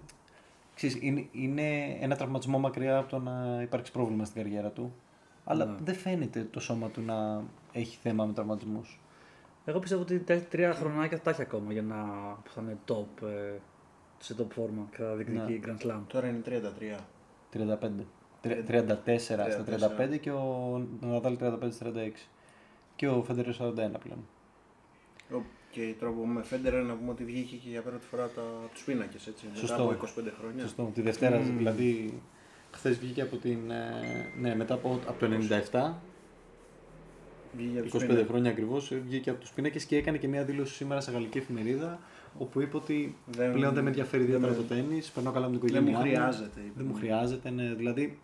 ξέρεις, 0.75 0.99
είναι, 1.01 1.27
είναι 1.33 1.97
ένα 2.01 2.17
τραυματισμό 2.17 2.59
μακριά 2.59 2.97
από 2.99 3.09
το 3.11 3.19
να 3.19 3.59
υπάρξει 3.63 3.93
πρόβλημα 3.93 4.25
στην 4.25 4.43
καριέρα 4.43 4.69
του. 4.69 4.95
Αλλά 5.45 5.65
Ναι. 5.65 5.73
δεν 5.85 5.95
φαίνεται 5.95 6.47
το 6.51 6.61
σώμα 6.61 6.89
του 6.89 7.01
να 7.01 7.43
έχει 7.73 7.99
θέμα 8.03 8.25
με 8.25 8.33
τραυματισμούς. 8.33 8.99
Εγώ 9.65 9.79
πιστεύω 9.79 10.03
ότι 10.03 10.19
τα 10.19 10.41
τρία 10.41 10.73
χρονάκια 10.75 11.17
θα 11.17 11.23
τα 11.23 11.31
έχει 11.31 11.43
ακόμα 11.43 11.73
για 11.73 11.83
να 11.83 11.97
που 12.45 12.51
θα 12.51 12.61
είναι 12.63 12.79
top, 12.89 13.27
ε, 13.27 13.59
σε 14.19 14.35
top 14.39 14.47
φόρμα 14.51 14.87
και 14.91 14.97
θα 15.03 15.15
διεκδικεί 15.15 15.53
Ναι. 15.67 15.75
Grand 15.79 15.87
Slam. 15.87 16.01
Τώρα 16.07 16.29
είναι 16.29 16.41
33. 16.45 16.99
35. 17.53 18.05
Τρε- 18.41 18.65
34 18.69 19.51
στα 19.51 19.65
35 20.15 20.17
και 20.21 20.31
ο 20.31 20.83
Ναδάλ 21.01 21.37
35 21.41 21.71
στα 21.71 21.85
36. 21.85 22.29
Και 22.97 23.09
ο 23.09 23.23
Φέντερ 23.23 23.47
41 23.55 23.99
πλέον. 23.99 24.27
Ο- 25.33 25.43
Και 25.71 25.95
τώρα 26.01 26.13
που 26.13 26.21
με 26.27 26.43
Φέντερ 26.43 26.83
να 26.85 26.95
πούμε 26.95 27.11
ότι 27.11 27.25
βγήκε 27.25 27.57
και 27.57 27.69
για 27.69 27.83
πρώτη 27.83 28.07
φορά 28.07 28.29
τα, 28.29 28.43
τους 28.73 28.83
πίνακες, 28.85 29.27
έτσι, 29.27 29.47
Σωστό. 29.55 29.73
μετά 29.85 29.85
από 29.85 29.93
25 29.93 30.33
χρόνια. 30.39 30.63
Σωστό. 30.63 30.91
Τη 30.95 31.01
Δευτέρα, 31.03 31.39
δηλαδή, 31.39 32.21
χθες 32.73 32.99
βγήκε 32.99 33.23
από 33.23 33.37
την. 33.37 33.71
ε, 33.71 33.91
Ναι, 34.41 34.55
μετά 34.57 34.75
από, 34.75 35.01
από 35.07 35.19
το 35.19 35.27
97, 35.27 35.93
Βγήκε 37.57 37.73
για 37.73 37.83
τους 37.83 37.93
25 37.93 37.99
πίνακες. 38.07 38.27
χρόνια 38.29 38.51
ακριβώς, 38.51 38.93
βγήκε 39.07 39.31
από 39.31 39.41
τους 39.41 39.51
πίνακες 39.51 39.85
και 39.85 39.97
έκανε 39.97 40.19
και 40.19 40.29
μια 40.29 40.45
δήλωση 40.45 40.75
σήμερα 40.75 41.01
σε 41.01 41.11
γαλλική 41.11 41.39
εφημερίδα. 41.39 41.99
Όπου 42.39 42.61
είπε 42.61 42.77
ότι 42.77 43.17
Δεν- 43.27 43.53
πλέον 43.53 43.75
δεν 43.75 43.83
με 43.83 43.89
ενδιαφέρει 43.89 44.23
ιδιαίτερα 44.23 44.53
δεν 44.53 44.67
το 44.69 44.75
με- 44.75 44.81
τέννη, 44.81 45.03
περνάω 45.15 45.33
καλά 45.33 45.49
με 45.49 45.59
την 45.59 45.69
Δεν 45.69 45.69
οικογένειά 45.83 45.99
μου 45.99 46.05
μου. 46.07 46.11
χρειάζεται. 46.15 46.61
είπε. 46.61 46.73
Δεν 46.77 46.87
μου 46.87 46.95
χρειάζεται, 46.95 47.51
ναι. 47.51 47.75
Δηλαδή, 47.75 48.19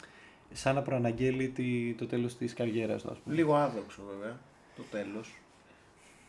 σαν 0.53 0.75
να 0.75 0.83
προαναγγέλει 0.83 1.49
τη, 1.49 1.95
το 1.99 2.07
τέλος 2.07 2.37
της 2.37 2.55
καριέρας 2.55 3.03
του, 3.03 3.11
ας 3.11 3.19
πούμε. 3.19 3.35
Λίγο 3.35 3.55
άδοξο 3.55 4.03
βέβαια, 4.13 4.39
το 4.77 4.83
τέλος. 4.91 5.35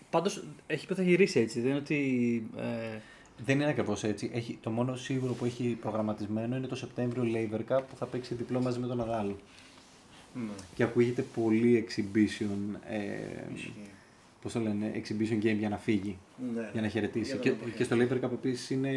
Πάντως 0.10 0.44
έχει 0.68 0.86
πει 0.86 0.92
ότι 0.94 1.02
θα 1.02 1.08
γυρίσει 1.08 1.40
έτσι. 1.40 1.60
Δεν 1.60 1.70
είναι 1.70 1.80
ότι. 1.80 2.50
Ε, 2.58 2.98
Δεν 3.46 3.60
είναι 3.60 3.70
ακριβώς 3.70 4.04
έτσι. 4.04 4.32
Έχει, 4.34 4.58
το 4.62 4.70
μόνο 4.70 4.96
σίγουρο 4.96 5.34
που 5.34 5.46
έχει 5.46 5.78
προγραμματισμένο 5.82 6.56
είναι 6.56 6.68
το 6.68 6.76
Σεπτέμβριο 6.76 7.24
Laver 7.24 7.60
Cup 7.74 7.82
που 7.90 7.96
θα 7.96 8.06
παίξει 8.06 8.34
διπλό 8.36 8.62
μαζί 8.62 8.80
με 8.80 8.88
τον 8.88 8.98
Ναδάλ. 8.98 9.32
Ναι. 10.34 10.41
Και 10.76 10.84
ακούγεται 10.84 11.22
πολύ 11.22 11.88
exhibition. 11.88 12.80
Ε, 12.89 13.54
Ισχύει. 13.56 13.74
Πώς 14.41 14.54
το 14.54 14.60
λένε, 14.60 14.91
exhibition 14.96 15.44
game 15.46 15.56
για 15.58 15.70
να 15.70 15.78
φύγει, 15.78 16.17
Ναι. 16.56 16.70
για 16.74 16.82
να 16.82 16.88
χαιρετήσει. 16.88 17.26
Για 17.26 17.36
να 17.36 17.41
Και, 17.41 17.50
το 17.50 17.56
αποχαιρετήσει. 17.56 17.78
και 17.78 17.84
στο 18.10 18.17
Laver 18.20 18.26
Cup 18.26 18.32
επίσης 18.32 18.70
είναι, 18.70 18.89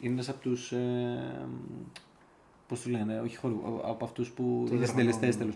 είναι 0.00 0.12
ένας 0.12 0.28
από 0.28 0.40
τους. 0.40 0.72
Ε, 0.72 1.46
Πώς 2.68 2.80
του 2.80 2.90
λένε, 2.90 3.20
όχι 3.20 3.36
χωρί, 3.36 3.54
από 3.84 4.04
αυτούς 4.04 4.30
που. 4.30 4.66
Το 4.68 4.74
είναι 4.74 4.86
συντελεστές 4.86 5.26
διοργανώνουν. 5.28 5.38
τέλος 5.38 5.54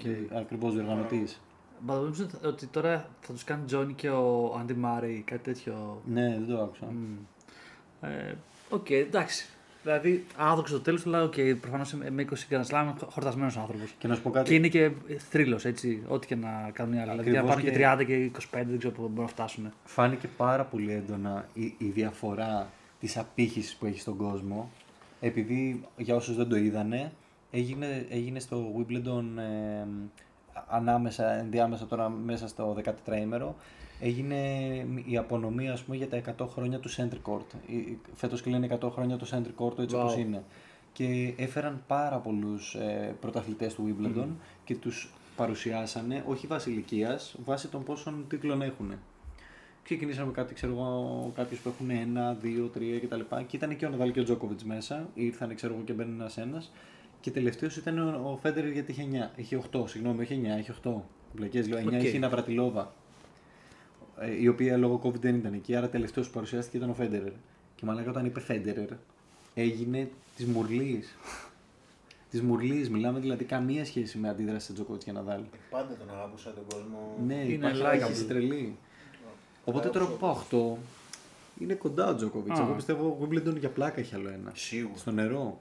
πάντων. 0.00 0.28
Οκ. 0.30 0.36
Ακριβώς 0.38 0.74
διοργανωτής. 0.74 1.40
Μπα, 1.80 1.94
νομίζω 1.94 2.26
ότι 2.44 2.66
τώρα 2.66 3.08
θα 3.20 3.32
τους 3.32 3.44
κάνει 3.44 3.64
Τζόνι 3.66 3.92
και 3.92 4.08
ο 4.10 4.56
Άντι 4.60 4.74
Μάρι, 4.74 5.22
κάτι 5.26 5.42
τέτοιο. 5.42 6.02
Ναι, 6.06 6.22
δεν 6.28 6.46
το 6.56 6.62
άκουσα. 6.62 6.86
Μμ. 6.86 8.06
Ε, 8.06 8.36
Οκ, 8.70 8.90
εντάξει. 8.90 9.46
Δηλαδή, 9.86 10.24
άδοξο 10.36 10.72
το 10.74 10.80
τέλος, 10.80 11.06
αλλά 11.06 11.22
οκ, 11.22 11.34
προφανώς 11.60 11.92
με 12.10 12.22
20 12.22 12.46
Grand 12.50 12.64
Slam 12.70 12.92
χορτασμένος 13.10 13.56
άνθρωπος. 13.56 13.94
Και 13.98 14.08
να 14.08 14.14
σου 14.14 14.22
πω 14.22 14.30
κάτι. 14.30 14.48
Και 14.48 14.54
είναι 14.54 14.68
και 14.68 14.90
θρύλος, 15.30 15.64
έτσι. 15.64 16.02
Ό,τι 16.08 16.26
και 16.26 16.34
να 16.34 16.70
κάνουν 16.72 16.94
οι 16.94 17.00
άλλοι. 17.00 17.10
Δηλαδή, 17.10 17.30
να 17.30 17.38
Ακριβώς 17.38 17.54
πάνε 17.54 17.62
και 17.62 17.70
και- 17.70 17.76
30 17.76 18.04
και 18.06 18.14
25, 18.14 18.68
δεν 18.68 18.78
ξέρω 18.78 18.92
πού 18.94 19.02
μπορούν 19.02 19.20
να 19.22 19.26
φτάσουν. 19.26 19.72
φάνηκε 19.84 20.28
πάρα 20.36 20.64
πολύ 20.64 20.92
έντονα 20.92 21.48
η, 21.52 21.74
η 21.78 21.84
διαφορά 21.88 22.68
της 23.00 23.16
απήχησης 23.16 23.74
που 23.76 23.86
έχει 23.86 24.00
στον 24.00 24.16
κόσμο 24.16 24.70
επειδή 25.20 25.82
για 25.96 26.14
όσους 26.14 26.36
δεν 26.36 26.48
το 26.48 26.56
είδανε 26.56 27.12
έγινε, 27.50 28.06
έγινε 28.10 28.40
στο 28.40 28.64
Wimbledon 28.78 29.24
ε, 29.38 29.86
ανάμεσα, 30.68 31.32
ενδιάμεσα 31.32 31.86
τώρα 31.86 32.08
μέσα 32.08 32.48
στο 32.48 32.76
14ήμερο 32.84 33.54
έγινε 34.00 34.36
η 35.06 35.16
απονομή 35.16 35.68
ας 35.68 35.82
πούμε, 35.82 35.96
για 35.96 36.08
τα 36.08 36.16
100 36.16 36.46
χρόνια 36.46 36.78
του 36.78 36.90
Central 36.90 37.30
Court. 37.32 37.46
Η- 37.66 37.98
Φέτος 38.14 38.42
κλείνει 38.42 38.68
100 38.80 38.90
χρόνια 38.90 39.16
το 39.16 39.26
Central 39.30 39.64
Court 39.64 39.78
έτσι 39.78 39.96
Wow. 39.98 40.00
όπως 40.00 40.16
είναι. 40.16 40.42
Και 40.92 41.34
έφεραν 41.36 41.82
πάρα 41.86 42.16
πολλούς 42.18 42.74
ε, 42.74 43.14
πρωταθλητές 43.20 43.74
του 43.74 43.96
Wimbledon 44.00 44.26
και 44.64 44.74
τους 44.76 45.12
παρουσιάσανε 45.36 46.24
όχι 46.26 46.46
βάσει 46.46 46.70
ηλικίας, 46.70 47.36
βάσει 47.44 47.68
των 47.68 47.82
πόσων 47.84 48.24
τίτλων 48.28 48.62
έχουν. 48.62 48.92
Ξεκινήσαμε 49.82 50.32
κάτι, 50.32 50.54
ξέρω 50.54 50.72
εγώ, 50.72 51.32
κάποιους 51.34 51.60
που 51.60 51.68
έχουν 51.68 51.90
ένα, 51.90 52.32
δύο, 52.34 52.66
τρία 52.66 52.98
κτλ. 53.00 53.20
Και 53.46 53.56
ήταν 53.56 53.76
και 53.76 53.86
ο 53.86 53.88
Ναδάλ 53.90 54.12
και 54.12 54.20
ο 54.20 54.24
Τζόκοβιτς 54.24 54.64
μέσα. 54.64 55.08
Ήρθαν, 55.14 55.54
ξέρω 55.54 55.74
εγώ, 55.74 55.82
και 55.82 55.92
μπαίνει 55.92 56.12
ένας 56.12 56.38
ένας. 56.38 56.72
Και 57.20 57.30
τελευταίος 57.30 57.76
ήταν 57.76 57.98
ο, 57.98 58.30
ο 58.30 58.36
Φέντερερ 58.42 58.70
γιατί 58.72 58.90
είχε 58.92 59.02
9. 59.02 59.30
Είχε 59.36 59.56
8, 59.72 59.88
συγγνώμη, 59.88 60.20
όχι 60.22 60.40
9, 60.56 60.58
είχε 60.58 60.72
8. 60.84 60.90
Μπλεκές, 61.34 61.68
λέω, 61.68 61.78
9 61.78 61.86
Οκ. 61.86 62.02
είχε 62.02 62.16
η 62.16 62.18
Ναυρατιλόβα. 62.18 62.94
Ε, 64.20 64.40
η 64.40 64.48
οποία 64.48 64.76
λόγω 64.76 65.00
COVID 65.04 65.20
δεν 65.20 65.34
ήταν 65.34 65.52
εκεί, 65.52 65.76
άρα 65.76 65.88
τελευταίος 65.88 66.26
που 66.26 66.32
παρουσιάστηκε 66.34 66.76
ήταν 66.76 66.90
ο 66.90 66.94
Φέντερερ. 66.94 67.32
Και 67.74 67.84
μαλάκα 67.86 68.10
όταν 68.10 68.24
είπε 68.26 68.40
Φέντερερ, 68.40 68.88
έγινε 69.54 70.10
της 70.36 70.46
μουρλής. 70.46 71.16
της 72.30 72.42
μουρλής, 72.42 72.90
μιλάμε 72.90 73.18
δηλαδή 73.20 73.44
καμία 73.44 73.84
σχέση 73.84 74.18
με 74.18 74.28
αντίδραση 74.28 74.66
σε 74.66 74.72
Τζόκοβιτ 74.72 75.02
και 75.04 75.12
Ναδάλ. 75.12 75.40
Πάντα 75.70 75.94
τον 75.98 76.10
αγαπούσα 76.16 76.50
τον 76.52 76.64
κόσμο. 76.72 77.16
Ναι, 77.26 77.34
Είναι 77.34 77.52
υπάρχει 77.52 77.82
likeable. 77.82 77.86
άγχηση 77.86 78.24
τρελή. 78.24 78.76
Οπότε 79.64 79.88
τώρα 79.88 80.06
που 80.06 80.16
πάω 80.16 80.36
8, 80.50 80.78
είναι 81.60 81.74
κοντά 81.74 82.08
ο 82.08 82.14
Τζόκοβιτ. 82.14 82.52
Α. 82.58 82.62
Εγώ 82.62 82.72
πιστεύω 82.74 83.06
ο 83.06 83.18
Wimbledon 83.30 83.56
για 83.58 83.68
πλάκα 83.70 84.00
έχει 84.00 84.14
άλλο 84.14 84.28
ένα. 84.28 84.52
Σίγουρα. 84.54 84.96
Στο 84.98 85.10
νερό. 85.10 85.60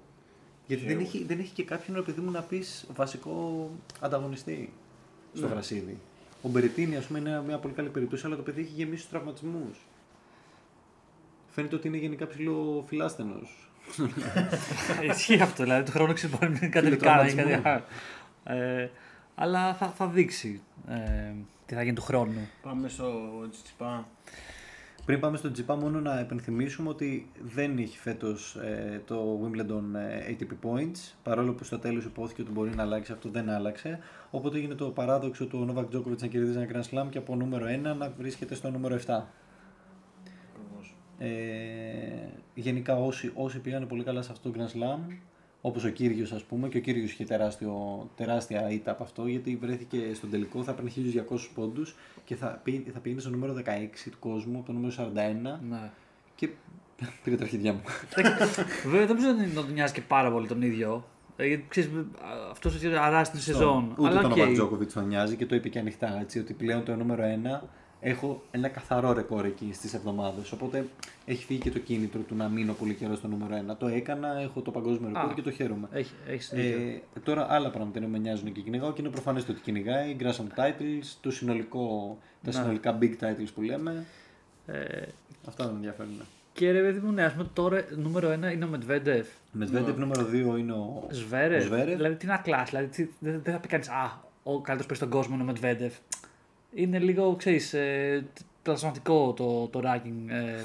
Γιατί 0.67 0.83
δεν 0.85 0.91
Σίγουρα. 0.97 1.07
έχει, 1.15 1.23
δεν 1.25 1.39
έχει 1.39 1.53
και 1.53 1.63
κάποιον, 1.63 1.95
ρε 1.95 2.01
παιδί 2.01 2.21
μου, 2.21 2.31
να 2.31 2.41
πεις 2.41 2.85
βασικό 2.95 3.69
ανταγωνιστή 3.99 4.73
στο 5.33 5.45
Ναι. 5.47 5.51
γρασίδι. 5.53 5.97
Ο 6.45 6.49
Μπερετίνη, 6.49 6.95
ας 6.95 7.05
πούμε, 7.05 7.19
είναι 7.19 7.41
μια 7.47 7.57
πολύ 7.57 7.73
καλή 7.73 7.89
περίπτωση, 7.89 8.25
αλλά 8.25 8.35
το 8.35 8.41
παιδί 8.41 8.61
έχει 8.61 8.71
γεμίσει 8.75 9.01
τους 9.01 9.09
τραυματισμούς. 9.11 9.77
Φαίνεται 11.47 11.75
ότι 11.75 11.87
είναι 11.87 11.97
γενικά 11.97 12.27
ψηλοφιλάστενο. 12.27 13.35
Ισχύει 15.11 15.41
αυτό, 15.41 15.63
δηλαδή 15.63 15.83
του 15.85 15.91
χρόνου 15.91 16.13
ξέρει 16.13 16.33
μπορεί 16.33 16.51
να 16.51 16.57
είναι 16.57 16.67
κάτι 16.67 16.85
Φιλοτραυματισμό. 16.85 17.41
να 17.43 17.49
έχει 17.49 17.61
κάτι 17.61 17.83
άλλο. 18.43 18.59
ε, 18.61 18.89
Αλλά 19.35 19.73
θα, 19.73 19.87
θα 19.87 20.07
δείξει 20.07 20.61
ε, 20.89 21.31
τι 21.65 21.73
θα 21.75 21.83
γίνει 21.83 21.95
του 21.95 22.01
χρόνου. 22.01 22.49
Πάμε 22.61 22.87
στο 22.89 23.31
Τσιτσιπά. 23.51 24.07
Πριν 25.05 25.19
πάμε 25.19 25.37
στο 25.37 25.51
Τζιπά, 25.51 25.75
μόνο 25.75 25.99
να 25.99 26.19
επενθυμίσουμε 26.19 26.89
ότι 26.89 27.31
δεν 27.41 27.77
έχει 27.77 27.97
φέτος 27.97 28.55
ε, 28.55 29.01
το 29.05 29.39
Wimbledon 29.43 29.95
ε, 29.95 30.35
ATP 30.35 30.67
Points. 30.67 31.13
Παρόλο 31.23 31.53
που 31.53 31.63
στο 31.63 31.79
τέλος 31.79 32.03
υπόθηκε 32.03 32.41
ότι 32.41 32.51
μπορεί 32.51 32.75
να 32.75 32.83
αλλάξει, 32.83 33.11
αυτό 33.11 33.29
δεν 33.29 33.49
άλλαξε. 33.49 33.99
Οπότε 34.31 34.57
έγινε 34.57 34.73
το 34.73 34.85
παράδοξο 34.89 35.45
του 35.45 35.73
Novak 35.73 35.95
Djokovic 35.95 36.17
να 36.17 36.27
κερδίζει 36.27 36.57
ένα 36.57 36.67
Grand 36.71 36.93
Slam 36.93 37.07
και 37.09 37.17
από 37.17 37.35
νούμερο 37.35 37.65
1 37.93 37.97
να 37.97 38.13
βρίσκεται 38.17 38.55
στο 38.55 38.71
νούμερο 38.71 38.95
7. 38.95 38.99
Ακριβώς. 38.99 40.95
Ε, 41.17 41.29
γενικά 42.55 42.95
όσοι, 42.95 43.31
όσοι 43.35 43.59
πήγαν 43.59 43.87
πολύ 43.87 44.03
καλά 44.03 44.21
σε 44.21 44.31
αυτό 44.31 44.49
το 44.49 44.59
Grand 44.59 44.77
Slam, 44.77 45.13
όπως 45.67 45.83
ο 45.83 45.89
Κύριος 45.89 46.31
ας 46.31 46.43
πούμε, 46.43 46.67
και 46.67 46.77
ο 46.77 46.81
Κύριος 46.81 47.11
είχε 47.11 47.23
τεράστιο, 47.23 47.73
τεράστια 48.15 48.69
ήττα 48.69 48.91
από 48.91 49.03
αυτό, 49.03 49.27
γιατί 49.27 49.55
βρέθηκε 49.61 49.97
στον 50.13 50.29
τελικό, 50.29 50.63
θα 50.63 50.73
παίρνει 50.73 50.89
1200 50.89 51.49
πόντους 51.55 51.95
και 52.25 52.35
θα, 52.35 52.59
πήγε- 52.63 52.91
θα 52.93 52.99
πήγαινε 52.99 53.21
στο 53.21 53.29
νούμερο 53.29 53.53
16 53.53 54.09
του 54.11 54.17
κόσμου, 54.19 54.57
από 54.57 54.65
το 54.65 54.71
νούμερο 54.71 54.93
41 54.97 55.59
Ναι. 55.69 55.89
και 56.35 56.49
πήρε 57.23 57.35
τα 57.35 57.43
αρχιδιά 57.43 57.73
μου. 57.73 57.81
Βέβαια 58.91 59.05
δεν 59.05 59.15
νομίζω 59.15 59.31
να 59.55 59.61
τον 59.61 59.73
νοιάζει 59.73 59.93
και 59.93 60.01
πάρα 60.01 60.31
πολύ 60.31 60.47
τον 60.47 60.61
ίδιο. 60.61 61.05
Ε, 61.37 61.47
γιατί 61.47 61.65
ξέρεις, 61.67 61.89
αυτός 62.51 62.83
αράζει 62.83 63.29
την 63.31 63.39
σεζόν. 63.39 63.93
Ούτε 63.97 64.07
αλλά 64.09 64.21
τον 64.21 64.31
OK. 64.31 64.37
Novak 64.37 64.61
Djokovic 64.61 64.87
τον 64.93 65.07
νοιάζει 65.07 65.35
και 65.35 65.45
το 65.45 65.55
είπε 65.55 65.69
και 65.69 65.79
ανοιχτά, 65.79 66.19
έτσι, 66.21 66.39
ότι 66.39 66.53
πλέον 66.53 66.83
το 66.83 66.95
νούμερο 66.95 67.23
1 67.63 67.67
έχω 68.07 68.41
ένα 68.51 68.67
καθαρό 68.67 69.13
ρεκόρ 69.13 69.45
εκεί 69.45 69.69
στις 69.73 69.93
εβδομάδες, 69.93 70.51
οπότε 70.51 70.85
έχει 71.25 71.45
φύγει 71.45 71.59
και 71.59 71.71
το 71.71 71.79
κίνητρο 71.79 72.21
του 72.21 72.35
να 72.35 72.47
μείνω 72.49 72.73
πολύ 72.73 72.93
καιρό 72.93 73.15
στο 73.15 73.27
νούμερο 73.27 73.63
1. 73.71 73.75
Το 73.77 73.87
έκανα, 73.87 74.39
έχω 74.39 74.61
το 74.61 74.71
παγκόσμιο 74.71 75.07
ρεκόρ 75.13 75.29
Α. 75.31 75.33
και 75.33 75.41
το 75.41 75.51
χαίρομαι. 75.51 75.87
Έχει, 75.91 76.13
έχεις 76.27 76.51
δίκιο. 76.53 76.77
Ε, 76.79 77.19
τώρα 77.23 77.47
άλλα 77.49 77.69
πράγματα 77.71 77.97
είναι 77.97 78.07
που 78.07 78.11
με 78.13 78.17
νοιάζουν 78.17 78.51
και 78.51 78.61
κυνηγάω 78.61 78.93
και 78.93 79.01
είναι 79.01 79.09
προφανές 79.09 79.45
το 79.45 79.51
ότι 79.51 79.61
κυνηγάει, 79.61 80.15
Grand 80.19 80.23
Slam 80.31 80.59
titles, 80.59 81.05
το 81.21 81.31
συνολικό, 81.31 82.17
τα 82.43 82.49
Ναι. 82.49 82.51
συνολικά 82.55 82.97
big 83.01 83.11
titles 83.23 83.47
που 83.55 83.61
λέμε. 83.61 84.05
Ε, 84.67 85.01
Αυτά 85.47 85.63
δεν 85.63 85.71
με 85.73 85.77
ενδιαφέρουν. 85.77 86.21
και 86.53 86.71
ρε 86.71 86.81
παιδί 86.81 86.99
μου, 86.99 87.11
ναι, 87.11 87.23
ας 87.23 87.31
πούμε 87.33 87.49
τώρα 87.53 87.85
νούμερο 87.97 88.29
1 88.29 88.51
είναι 88.53 88.65
ο 88.65 88.67
Μετβέντεφ. 88.67 89.27
Με 89.51 89.65
Σβέντεφ 89.65 89.97
νούμερο 89.97 90.25
2 90.31 90.57
είναι 90.59 90.71
ο 90.71 91.07
Σβέρε. 91.11 91.57
ο 91.57 91.67
Zverev. 91.71 91.85
Δηλαδή 91.95 92.15
τι 92.15 92.25
να 92.25 92.37
κλάσει, 92.37 92.65
δηλαδή 92.75 92.87
τι- 92.87 93.09
δεν, 93.19 93.41
δεν 93.43 93.53
θα 93.53 93.59
πει 93.59 93.67
κανείς 93.67 93.89
Α, 93.89 94.21
ο 94.43 94.51
καλύτερος 94.53 94.75
παίκτης 94.85 94.97
στον 94.97 95.09
κόσμο 95.09 95.33
είναι 95.33 95.43
ο 95.43 95.45
Μετβέντεφ. 95.45 95.93
Είναι 96.77 96.99
λίγο, 96.99 97.35
ξέρεις, 97.35 97.73
ε, 97.73 98.25
πλασματικό 98.61 99.33
το, 99.33 99.67
το 99.67 99.81
ranking. 99.85 100.27
Ε, 100.31 100.63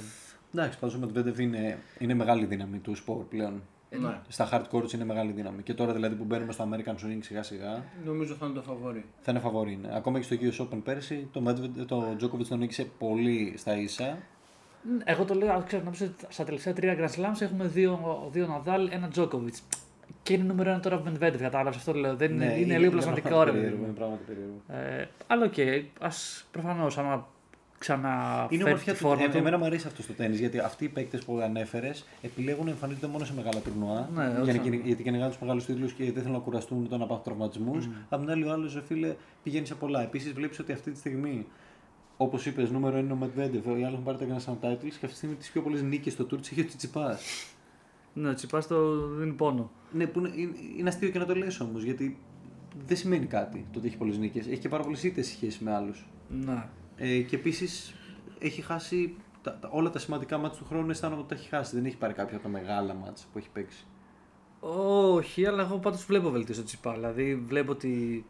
Εντάξει, 0.55 0.79
πάντως 0.79 0.95
ο 0.95 0.99
Μετβέντεφ 0.99 1.39
είναι, 1.39 1.79
είναι 1.99 2.15
μεγάλη 2.15 2.45
δύναμη 2.45 2.79
του 2.79 2.95
σπορ 2.95 3.25
πλέον. 3.25 3.63
Ναι. 4.01 4.21
Στα 4.29 4.49
hard 4.53 4.65
courts 4.77 4.93
είναι 4.93 5.05
μεγάλη 5.05 5.33
δύναμη. 5.33 5.63
Και 5.63 5.75
τώρα 5.75 5.93
δηλαδή 5.93 6.15
που 6.15 6.25
μπαίνουμε 6.25 6.53
στο 6.53 6.69
American 6.71 6.91
Swing 6.93 7.19
σιγά 7.21 7.43
σιγά 7.43 7.85
Νομίζω 8.05 8.35
θα 8.35 8.47
είναι 8.47 8.55
το 8.55 8.63
φαβορή. 8.63 9.05
θα 9.21 9.31
είναι 9.31 9.41
φαβορή. 9.41 9.79
ναι. 9.83 9.89
Ακόμα 9.97 10.21
και 10.21 10.25
στο 10.25 10.37
US 10.41 10.67
Open 10.67 10.81
πέρσι 10.85 11.29
το, 11.33 11.43
Medvedev, 11.47 11.85
το 11.87 12.17
Djokovic 12.21 12.47
τον 12.49 12.59
νίκησε 12.59 12.87
πολύ 12.99 13.55
στα 13.57 13.77
ίσα. 13.77 14.19
εγώ 15.05 15.25
το 15.25 15.35
λέω, 15.35 15.63
ξέρω, 15.67 15.83
νομίζω 15.85 16.05
ότι 16.07 16.25
στα 16.29 16.45
τελευταία 16.45 16.73
τρία 16.73 16.97
Grand 16.99 17.19
Slams 17.21 17.41
έχουμε 17.41 17.65
δύο, 17.67 18.29
δύο 18.33 18.47
Ναδάλ, 18.47 18.89
ένα 18.93 19.09
Τζόκοβιτ. 19.09 19.55
Και 20.23 20.33
είναι 20.35 20.43
νούμερο 20.45 20.71
ένα 20.71 20.81
τώρα 20.81 20.97
ο 20.97 21.01
Μεντβέντεφ, 21.05 21.41
κατάλαβε 21.41 21.77
αυτό 21.77 21.93
λέω. 21.95 22.17
Δεν 22.17 22.31
είναι, 22.33 22.45
Ναι, 22.45 22.53
είναι, 22.53 22.79
λίγο 22.79 22.91
πράγματι 22.91 23.21
πλασματικό 23.21 23.43
ρε 23.43 23.51
παιδί 23.51 23.63
περίεργο, 23.63 23.79
μου. 23.81 23.85
Είναι 23.89 23.95
πράγματι 23.97 24.23
περίεργο. 24.27 24.61
Ε, 25.01 25.09
αλλά 25.27 25.45
οκ, 25.45 25.55
ας 26.05 26.47
προφανώς 26.51 26.99
άμα 26.99 27.29
ξανά 27.79 28.09
Είναι 28.51 28.63
φέρει 28.63 28.63
ομορφιά 28.65 28.93
τη 28.93 28.99
του. 28.99 29.05
φόρμα 29.07 29.23
Ε, 29.25 29.29
του. 29.29 29.37
εμένα 29.37 29.59
μου 29.59 29.65
αρέσει 29.65 29.87
αυτός 29.87 30.05
στο 30.05 30.13
τένις 30.13 30.37
γιατί 30.37 30.59
αυτοί 30.59 30.85
οι 30.85 30.89
παίκτες 30.89 31.25
που 31.25 31.39
ανέφερες 31.39 32.05
επιλέγουν 32.23 32.65
να 32.65 32.71
εμφανίζονται 32.71 33.07
μόνο 33.07 33.25
σε 33.25 33.35
μεγάλα 33.35 33.61
τουρνουά. 33.61 34.09
Ναι, 34.15 34.25
για 34.31 34.41
όχι. 34.43 34.53
να, 34.53 34.59
κυνη- 34.59 34.87
γιατί 34.87 35.03
κυνηγάνε 35.03 35.31
τους 35.31 35.41
μεγάλους 35.41 35.65
τίτλους 35.65 35.93
και 35.93 36.05
δεν 36.05 36.23
θέλουν 36.23 36.33
να 36.33 36.43
κουραστούν 36.43 36.89
το 36.89 36.97
να 36.97 37.07
πάθουν 37.07 37.23
τραυματισμούς. 37.25 37.87
Mm. 37.87 37.91
Απ' 38.09 38.21
την 38.21 38.31
άλλη, 38.31 38.45
ο 38.45 38.53
άλλος 38.53 38.83
φίλε 38.87 39.15
πηγαίνει 39.43 39.67
σε 39.67 39.75
πολλά. 39.75 40.03
Επίσης, 40.03 40.33
βλέπεις 40.33 40.59
ότι 40.59 40.73
αυτή 40.73 40.91
τη 40.91 40.99
στιγμή, 40.99 41.47
όπως 42.17 42.47
είπες, 42.47 42.71
νούμερο 42.71 42.97
1 42.97 43.01
είναι 43.01 43.13
ο 43.13 43.17
Μετβέντεφ, 43.17 43.65
οι 43.65 43.69
άλλοι 43.71 43.83
έχουν 43.85 44.03
πάρει 44.03 44.19
τα 44.19 44.25
Grand 44.29 44.45
Slam 44.51 44.67
titles 44.67 44.79
και 44.81 44.87
αυτή 44.89 45.07
τη 45.09 45.15
στιγμή 45.17 45.35
τις 45.35 45.51
πιο 45.51 45.63
πολλές 45.63 45.83
νίκες 45.83 46.13
στο 46.13 46.25
tour 46.25 46.39
τις 46.41 46.51
έχει 46.51 46.61
ο 46.61 46.65
Τσιτσιπά. 46.67 47.19
Ναι, 48.15 48.29
ο 48.29 48.35
Τσιπάς 48.35 48.67
το 48.67 49.07
δίνει 49.07 49.33
πόνο. 49.33 49.71
ναι, 49.93 50.07
που 50.07 50.19
είναι, 50.19 50.31
είναι, 50.35 50.53
είναι 50.77 50.89
αστείο 50.89 51.09
και 51.11 51.19
να 51.19 51.27
το 51.27 51.35
λες 51.35 51.61
όμως 51.61 51.83
γιατί 51.83 52.19
δεν 52.87 52.97
σημαίνει 52.97 53.27
κάτι 53.27 53.67
το 53.73 53.79
ότι 53.79 53.89
έχει 53.89 53.97
πολλές 53.97 54.19
νίκες. 54.19 54.47
Έχει 54.47 54.59
και 54.59 54.69
πάρα 54.69 54.83
πολλές 54.83 55.03
ήττες 55.03 55.27
σε 55.27 55.33
σχέση 55.33 55.65
με 55.65 55.75
άλλους. 55.75 56.07
Ναι. 56.29 56.69
Ε, 56.97 57.21
και 57.21 57.37
επίσης 57.37 57.95
έχει 58.39 58.61
χάσει 58.63 59.15
τα, 59.43 59.59
τα- 59.61 59.69
όλα 59.73 59.91
τα 59.91 59.99
σημαντικά 59.99 60.39
μάτια 60.39 60.59
του 60.59 60.65
χρόνου. 60.65 60.91
Αισθάνομαι 60.91 61.21
ότι 61.21 61.29
τα 61.29 61.35
έχει 61.35 61.49
χάσει. 61.49 61.75
Δεν 61.77 61.85
έχει 61.85 61.97
πάρει 61.97 62.13
κάποια 62.13 62.35
από 62.35 62.45
τα 62.45 62.51
μεγάλα 62.51 62.95
μάτια 62.95 63.25
που 63.33 63.39
έχει 63.39 63.49
παίξει. 63.53 63.85
Όχι, 64.61 65.47
αλλά 65.47 65.63
εγώ 65.63 65.79
πάντως 65.79 66.05
βλέπω 66.05 66.31
βελτίωση 66.31 66.61
στο 66.61 66.69
Τσιπά. 66.69 66.93
Δηλαδή 66.93 67.35
βλέπω 67.35 67.73
ότι 67.73 68.25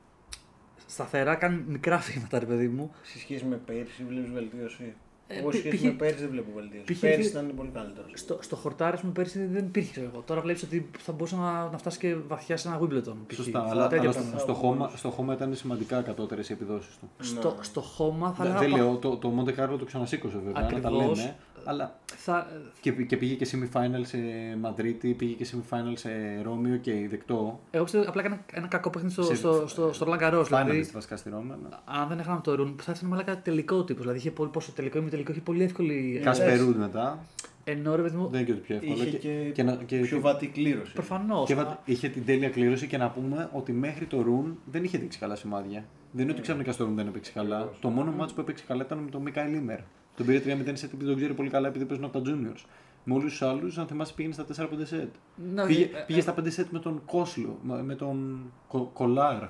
σταθερά 0.87 1.35
κάνει 1.35 1.65
μικρά 1.69 1.97
βήματα, 1.99 2.39
ρε 2.39 2.47
παιδί 2.47 2.69
μου. 2.69 2.91
Σε 3.03 3.19
σχέση 3.19 3.45
με 3.45 3.57
πέρσι 3.57 4.05
βλέπεις 4.09 4.31
βελτίωση; 4.33 4.95
Ε, 5.33 5.39
Εγώ 5.39 5.53
σε 5.53 5.59
π- 5.59 5.61
σχέση 5.61 5.77
π- 5.77 5.85
με 5.85 5.91
πέρσι 5.91 6.21
δεν 6.21 6.29
βλέπω 6.31 6.51
βελτίωση. 6.55 6.93
π- 6.93 7.01
Πέρσι 7.01 7.29
π- 7.29 7.33
ήταν 7.33 7.53
πολύ 7.57 7.71
καλύτερο. 7.75 8.07
Στο, 8.15 8.39
στο 8.41 8.57
χορτάρι 8.57 8.99
μου 9.03 9.13
πέρσι 9.13 9.45
δεν 9.47 9.65
υπήρχε 9.65 9.91
ξέρω 9.91 10.11
εγώ. 10.13 10.23
Τώρα 10.27 10.41
βλέπεις 10.41 10.63
ότι 10.63 10.91
θα 10.99 11.13
μπορούσε 11.13 11.37
να, 11.37 11.69
να 11.71 11.79
φτάσει 11.79 11.99
και 11.99 12.15
βαθιά 12.29 12.57
σε 12.57 12.69
ένα 12.69 12.81
Wimbledon. 12.81 13.15
π.χ. 13.27 13.35
Σωστά, 13.37 13.59
Τέτοια 13.61 13.61
αλλά, 13.73 13.85
αλλά 13.85 13.89
πράγματα. 13.89 14.23
στο, 14.23 14.39
στο, 14.39 14.55
χώμα, 14.55 14.91
στο 14.97 15.11
χώμα 15.11 15.33
ήταν 15.35 15.55
σημαντικά 15.55 16.03
κατώτερε 16.03 16.41
οι 16.41 16.53
επιδόσεις 16.53 16.97
του. 17.01 17.09
στο, 17.25 17.57
στο 17.61 17.81
χώμα 17.81 18.33
θα 18.33 18.45
Δεν, 18.45 18.53
έλεγα. 18.57 18.69
δεν 18.69 18.77
λέω, 18.85 18.97
το, 18.97 19.17
το 19.17 19.33
Monte 19.39 19.49
Carlo 19.61 19.79
το 19.79 19.85
ξανασήκωσε 19.85 20.37
βέβαια, 20.45 20.53
να 20.63 20.81
τα 20.81 20.89
Ακριβώς. 20.89 21.33
Λέμε. 21.61 21.71
Αλλά 21.71 21.99
Θα, 22.17 22.47
και, 22.81 22.91
και 22.93 23.17
πήγε 23.17 23.35
και 23.35 23.47
semi-final 23.53 24.01
σε 24.03 24.19
Μαδρίτη, 24.61 25.15
πήγε 25.15 25.33
και 25.35 25.47
semi-final 25.53 25.93
σε 25.95 26.11
Ρώμιο 26.43 26.77
και 26.77 26.93
δεκτό. 27.11 27.61
εγώ 27.71 27.85
πιστεύω 27.85 28.05
απλά 28.09 28.21
έκανε 28.23 28.41
ένα 28.53 28.67
κακό 28.67 28.91
παιχνίδι 28.91 29.13
στο, 29.15 29.23
Σε- 29.23 29.35
στο, 29.35 29.65
στο, 29.67 29.93
στο 29.93 30.07
Roland 30.09 30.21
Garros. 30.23 30.41
Finalist 30.41 30.47
Δηλαδή, 30.65 30.91
βασικά 30.93 31.17
στη 31.17 31.31
Ρώμη. 31.31 31.49
ναι. 31.49 31.69
αν 31.85 32.09
δεν 32.09 32.19
έχαμε 32.19 32.41
το 32.43 32.55
Ρουν, 32.55 32.77
θα 32.83 32.95
ήταν 32.97 33.09
μαλάκα 33.09 33.39
τελικό 33.43 33.85
τύπος. 33.85 34.01
Δηλαδή 34.03 34.19
είχε 34.19 34.31
πολύ, 34.31 34.51
πόσο 34.51 34.73
τελικό 34.73 34.99
ή 34.99 35.03
τελικό, 35.03 35.31
είχε 35.33 35.41
πολύ 35.41 35.63
εύκολη. 35.63 36.21
Κασπερούντ 36.25 36.77
μετά. 36.77 37.25
Ενώ 37.65 37.97
ρε 37.97 38.03
παιδί 38.03 38.17
μου, 38.17 38.29
Δεν 38.29 38.41
είναι 38.41 38.49
και 38.49 38.55
το 38.55 38.61
πιο 38.61 38.75
εύκολο. 38.77 38.93
Είχε 39.05 39.17
και, 39.17 39.51
και, 39.55 39.63
να- 39.63 39.75
και, 39.75 39.97
πιο 39.99 40.21
βατή 40.21 40.47
κλήρωση. 40.47 40.93
προφανώς. 40.93 41.47
και 41.47 41.55
βα- 41.55 41.79
είχε 41.85 42.09
την 42.09 42.25
τέλεια 42.25 42.49
κλήρωση 42.49 42.87
και 42.87 42.97
να 42.99 43.11
πούμε 43.11 43.49
ότι 43.53 43.73
μέχρι 43.73 44.05
το 44.07 44.23
Ρουν 44.23 44.59
δεν 44.71 44.85
είχε 44.85 44.99
δείξει 44.99 45.19
καλά 45.19 45.35
σημάδια. 45.37 45.85
Δεν 46.13 46.23
είναι 46.23 46.33
ότι 46.33 46.41
ξαφνικά 46.43 46.73
στο 46.73 46.85
Ρουν 46.85 46.95
δεν 46.95 47.07
έπαιξε 47.07 47.33
καλά. 47.33 47.69
Το 47.81 47.89
μόνο 47.89 48.11
μάτσο 48.13 48.35
που 48.35 48.41
έπαιξε 48.41 48.65
καλά 48.67 48.83
ήταν 48.87 48.99
με 48.99 49.11
τον 49.11 49.23
Μικάι 49.23 49.49
Λίμερ. 49.49 49.79
Τον 50.21 50.29
πήρε 50.29 50.57
3-0 50.57 50.71
σε 50.73 50.87
επειδή 50.87 51.05
τον 51.05 51.17
ξέρει 51.17 51.35
πολύ 51.35 51.49
καλά 51.51 51.69
επειδή 51.69 51.85
παίζουν 51.85 52.05
από 52.05 52.21
τα 52.21 52.31
juniors. 52.31 52.65
Με 53.05 53.15
όλου 53.15 53.23
τους 53.25 53.43
άλλους, 53.43 53.79
αν 53.79 53.87
θυμάσαι, 53.87 54.13
πήγαινε 54.17 54.35
στα 54.35 54.45
4-5 54.45 54.67
σετ. 54.83 55.15
Ναι, 55.55 55.67
πήγε, 55.67 55.83
ε, 55.83 56.05
πήγε 56.07 56.21
στα 56.21 56.35
5 56.41 56.51
σετ 56.51 56.67
με 56.71 56.79
τον 56.79 57.03
Κόσλο, 57.07 57.59
με 57.63 57.83
με 57.83 57.95
τον 57.95 58.41
Κο, 58.69 58.91
Κολάρ. 58.93 59.43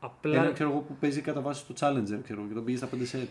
Απλά. 0.00 0.42
Ένα 0.42 0.52
ξέρω 0.52 0.70
εγώ 0.70 0.78
που 0.78 0.96
παίζει 1.00 1.20
κατά 1.20 1.40
βάση 1.40 1.60
στο 1.60 1.74
Challenger 1.80 2.18
ξέρω, 2.22 2.38
εγώ, 2.40 2.48
και 2.48 2.54
τον 2.54 2.64
πήγε 2.64 2.76
στα 2.76 2.88
5 2.94 3.06
σετ. 3.06 3.28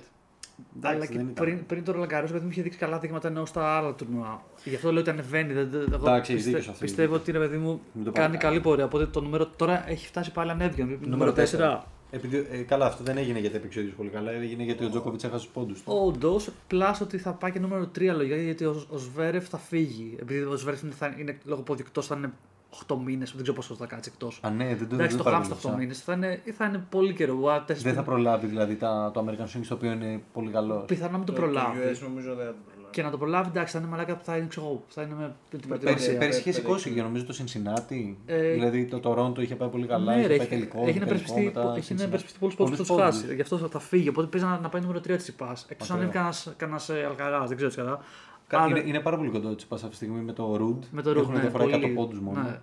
Αλλά 0.81 0.93
Εντάξει, 0.93 1.11
και 1.11 1.17
δεν 1.17 1.27
ήταν. 1.27 1.45
πριν, 1.45 1.65
πριν 1.65 1.83
το 1.83 1.93
Roland 1.95 2.13
Garros, 2.13 2.27
παιδί 2.31 2.43
μου 2.45 2.49
είχε 2.51 2.61
δείξει 2.61 2.77
καλά 2.77 2.99
δείγματα 2.99 3.27
ενώ 3.27 3.45
στα 3.45 3.77
άλλα 3.77 3.93
τουρνουά. 3.93 4.41
Γι' 4.63 4.75
αυτό 4.75 4.91
λέω 4.91 5.01
ότι 5.01 5.09
ανεβαίνει. 5.09 5.53
Δεν, 5.53 5.69
δεν, 5.69 5.81
εγώ 5.93 6.07
Εντάξει, 6.07 6.31
έχεις 6.31 6.43
πιστε- 6.43 6.45
δίκιο 6.45 6.61
σε 6.61 6.69
αυτό, 6.69 6.83
πιστεύω 6.83 7.13
έχεις 7.13 7.21
ότι 7.21 7.31
ρε 7.31 7.39
παιδί 7.39 7.57
μου 7.57 7.81
Μην 7.93 8.03
το 8.05 8.11
κάνει 8.11 8.27
πάρει 8.27 8.37
καλή 8.37 8.59
πορεία. 8.59 8.85
Οπότε 8.85 9.05
το 9.05 9.21
νούμερο 9.21 9.47
τώρα 9.47 9.89
έχει 9.89 10.07
φτάσει 10.07 10.31
πάλι 10.31 10.51
ανέβηκε. 10.51 10.83
Νούμερο 10.83 11.09
Νούμερο 11.09 11.33
4. 11.33 11.96
Τέσσερα. 12.11 12.35
Επειδή, 12.37 12.59
ε, 12.59 12.63
καλά, 12.63 12.85
αυτό 12.85 13.03
δεν 13.03 13.17
έγινε 13.17 13.39
γιατί 13.39 13.55
έπαιξε 13.55 13.77
ο 13.79 13.81
ίδιος 13.81 13.95
πολύ 13.95 14.09
καλά, 14.09 14.31
έγινε 14.31 14.63
γιατί 14.63 14.85
ο 14.85 14.89
Τζόκοβιτς 14.89 15.23
έχασε 15.23 15.45
του 15.45 15.51
πόντους 15.53 15.83
του. 15.83 15.93
Όντως, 16.05 16.49
πλάσω 16.67 17.03
ότι 17.03 17.17
θα 17.17 17.31
πάει 17.31 17.51
και 17.51 17.59
νούμερο 17.59 17.83
3 17.95 18.01
λογικά 18.15 18.35
γιατί 18.35 18.65
ο, 18.65 18.85
ο 18.89 18.97
Σβέρεφ 18.97 19.47
θα 19.49 19.57
φύγει. 19.57 20.15
Επειδή 20.19 20.41
ο 20.41 20.55
Σβέρεφ 20.55 20.81
είναι, 20.81 20.91
θα 20.91 21.15
είναι 21.19 21.37
λόγω 21.43 21.61
ποδικτό, 21.61 22.01
θα 22.01 22.15
είναι 22.15 22.31
8 22.87 22.95
μήνες, 23.05 23.31
δεν 23.31 23.41
ξέρω 23.41 23.57
πόσο 23.57 23.75
θα 23.75 23.85
κάτσει 23.85 24.09
εκτός. 24.13 24.39
Α, 24.43 24.49
ναι, 24.49 24.75
δεν 24.75 24.87
το 24.87 24.95
Εντάξει, 24.95 25.15
δεν 25.15 25.17
το 25.17 25.23
το 25.23 25.29
χάμψε 25.29 25.51
8 25.51 25.55
παρακολούθησα. 25.61 25.77
μήνες 25.77 26.01
θα 26.03 26.13
είναι, 26.13 26.41
θα 26.57 26.65
είναι 26.65 26.85
πολύ 26.89 27.13
καιρό. 27.13 27.33
Α, 27.47 27.63
τέσσερις 27.63 27.83
Δεν 27.83 27.93
θα 27.93 28.01
μήνες. 28.01 28.05
προλάβει 28.05 28.47
δηλαδή 28.47 28.75
τα, 28.75 29.11
το 29.13 29.25
American 29.25 29.57
Swing, 29.57 29.65
το 29.67 29.73
οποίο 29.73 29.91
είναι 29.91 30.21
πολύ 30.33 30.51
καλό. 30.51 30.75
Πιθανό 30.87 31.11
να 31.11 31.17
μην 31.17 31.25
το 31.25 31.33
Το 31.33 31.41
προλάβει. 31.41 31.79
US 31.93 31.97
νομίζω 32.01 32.35
δεν 32.35 32.45
θα 32.45 32.51
το 32.51 32.57
προλάβει. 32.65 32.76
Και 32.97 33.03
να 33.03 33.09
το 33.09 33.17
προλάβει, 33.17 33.49
εντάξει, 33.49 33.73
θα 33.73 33.79
είναι 33.79 33.87
μαλάκα 33.87 34.15
που 34.15 34.23
θα 34.23 34.37
είναι, 34.37 34.47
ξέρω, 34.47 34.83
θα 34.89 35.01
είναι 35.01 35.13
με 35.19 35.35
την 35.49 35.59
Με 35.61 35.65
προετοιμασία. 35.67 35.93
πέρσι- 35.97 36.19
Πέρυσι 36.19 36.39
είχε 36.39 36.49
πέντε- 36.49 36.61
σηκώσει 36.65 36.83
πέντε- 36.83 36.97
και 36.99 37.05
νομίζω 37.05 37.25
το 37.25 37.35
Cincinnati. 37.39 38.15
Ε, 38.25 38.51
δηλαδή 38.51 38.85
το 38.85 38.99
Toronto 39.03 39.39
είχε 39.41 39.55
πάει 39.55 39.69
πολύ 39.69 39.87
καλά. 39.87 40.13
ναι, 40.13 40.19
είχε 40.19 40.27
ρε, 40.27 40.35
πάει 40.35 40.37
έχει, 40.45 40.55
τελικό. 40.55 40.77
έχει 40.77 40.85
τελικό 40.85 41.03
υπερασπιστεί, 41.03 41.41
μετά 41.41 41.73
έχει 41.77 41.93
Cincinnati. 41.93 42.01
υπερασπιστεί 42.05 42.39
πολλού 42.39 42.53
πόντου 42.57 42.69
που 42.71 42.75
θα 42.77 42.83
του 42.83 42.87
πόντους. 42.89 43.05
χάσει. 43.05 43.35
Γι' 43.35 43.41
αυτό 43.41 43.57
θα, 43.57 43.67
θα 43.67 43.79
φύγει. 43.79 44.09
Οπότε 44.09 44.27
παίζει 44.27 44.45
να, 44.47 44.59
να 44.59 44.69
πάει 44.69 44.81
νούμερο 44.81 44.99
3 44.99 45.15
της 45.15 45.23
Τσιπά. 45.23 45.55
Εκτό 45.67 45.83
αν 45.93 46.01
Ακραίο. 46.01 46.21
είναι 46.35 46.53
κανένα 46.57 46.79
Αλκαράς, 47.09 47.47
δεν 47.47 47.55
ξέρω 47.57 47.69
τι 47.71 47.75
κατά. 47.77 47.99
Κα- 48.47 48.57
Άρα- 48.59 48.69
Είναι, 48.69 48.83
είναι 48.89 48.99
πάρα 48.99 49.17
πολύ 49.17 49.29
κοντό 49.29 49.55
τη 49.55 49.65
αυτή 49.71 49.87
τη 49.89 49.95
στιγμή 49.95 50.21
με 50.21 50.33
το 50.33 50.53
Root. 50.61 50.87
Με 50.91 51.01
το 51.01 51.11
Root, 51.11 51.15
Έχουν 51.17 51.33
ναι, 51.33 51.39
διαφορά 51.39 51.63
πολύ 51.63 51.75
100 51.75 51.87
λίγο. 51.87 52.01
πόντους 52.01 52.19
μόνο. 52.19 52.57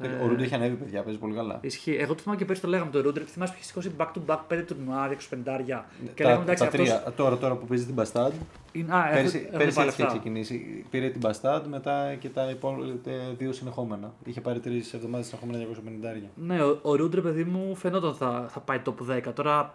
Ναι. 0.00 0.06
Και 0.08 0.14
Ε, 0.14 0.16
Ο 0.16 0.30
Root 0.32 0.38
έχει 0.38 0.54
ανέβει, 0.54 0.74
παιδιά, 0.74 1.02
παίζει 1.02 1.18
πολύ 1.18 1.34
καλά. 1.34 1.58
Ισχύει. 1.60 1.96
Εγώ 2.00 2.14
το 2.14 2.20
θυμάμαι 2.20 2.38
και 2.40 2.44
πέρσι 2.46 2.62
το 2.62 2.68
λέγαμε 2.68 2.90
το 2.90 3.00
Ρούντρε. 3.00 3.24
Θυμάσαι 3.24 3.52
που 3.52 3.58
είχε 3.60 3.68
σηκώσει 3.68 3.90
back 3.98 4.06
to 4.06 4.34
back 4.34 4.38
5 4.58 4.64
τουρνουά, 4.66 5.10
25 5.12 5.84
Και 6.14 6.24
λέγαμε 6.24 6.44
τα, 6.44 6.52
εντάξει 6.52 6.62
τα 6.62 6.64
αυτός 6.68 6.70
τρία, 6.70 7.12
τώρα, 7.16 7.36
τώρα 7.36 7.54
που 7.54 7.66
παίζει 7.66 7.84
την 7.84 7.94
Bastard, 7.98 8.32
είναι. 8.72 8.94
Α, 8.94 9.02
πέρσι, 9.08 9.36
έχουν- 9.36 9.46
έχουν 9.46 9.58
πέρσι 9.58 9.74
βάλει 9.74 9.88
έτσι 9.88 10.00
είχε 10.00 10.02
αυτά. 10.02 10.06
ξεκινήσει. 10.06 10.84
Πήρε 10.90 11.08
την 11.08 11.20
Bastard, 11.24 11.62
μετά 11.68 12.14
και 12.14 12.28
τα 12.28 12.50
υπόλοιπα 12.50 13.10
δύο 13.38 13.52
συνεχόμενα. 13.52 14.12
Είχε 14.24 14.40
πάρει 14.40 14.60
τρεις 14.60 14.92
εβδομάδες 14.94 15.26
συνεχόμενα 15.26 15.58
250. 15.58 16.30
Ναι, 16.34 16.62
ο, 16.62 16.78
ο 16.82 16.94
Ρούντρε, 16.96 17.20
παιδί 17.20 17.44
μου, 17.44 17.74
φαινόταν 17.76 18.14
θα, 18.14 18.46
θα 18.50 18.60
πάει 18.60 18.80
top 18.84 19.28
10. 19.28 19.32
Τώρα 19.34 19.74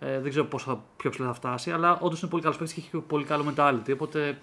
ε, 0.00 0.20
δεν 0.20 0.30
ξέρω 0.30 0.44
πόσο 0.44 0.70
θα, 0.70 0.82
πιο 0.96 1.10
ψηλά 1.10 1.26
θα 1.26 1.32
φτάσει, 1.34 1.70
αλλά 1.70 1.98
όντως 2.00 2.20
είναι 2.22 2.30
πολύ 2.30 2.42
καλός 2.42 2.58
παίκτης 2.58 2.74
και 2.76 2.80
έχει 2.80 2.90
και 2.90 2.98
πολύ 3.06 3.24
καλό 3.24 3.44
mentality. 3.54 3.92
Οπότε, 3.92 4.38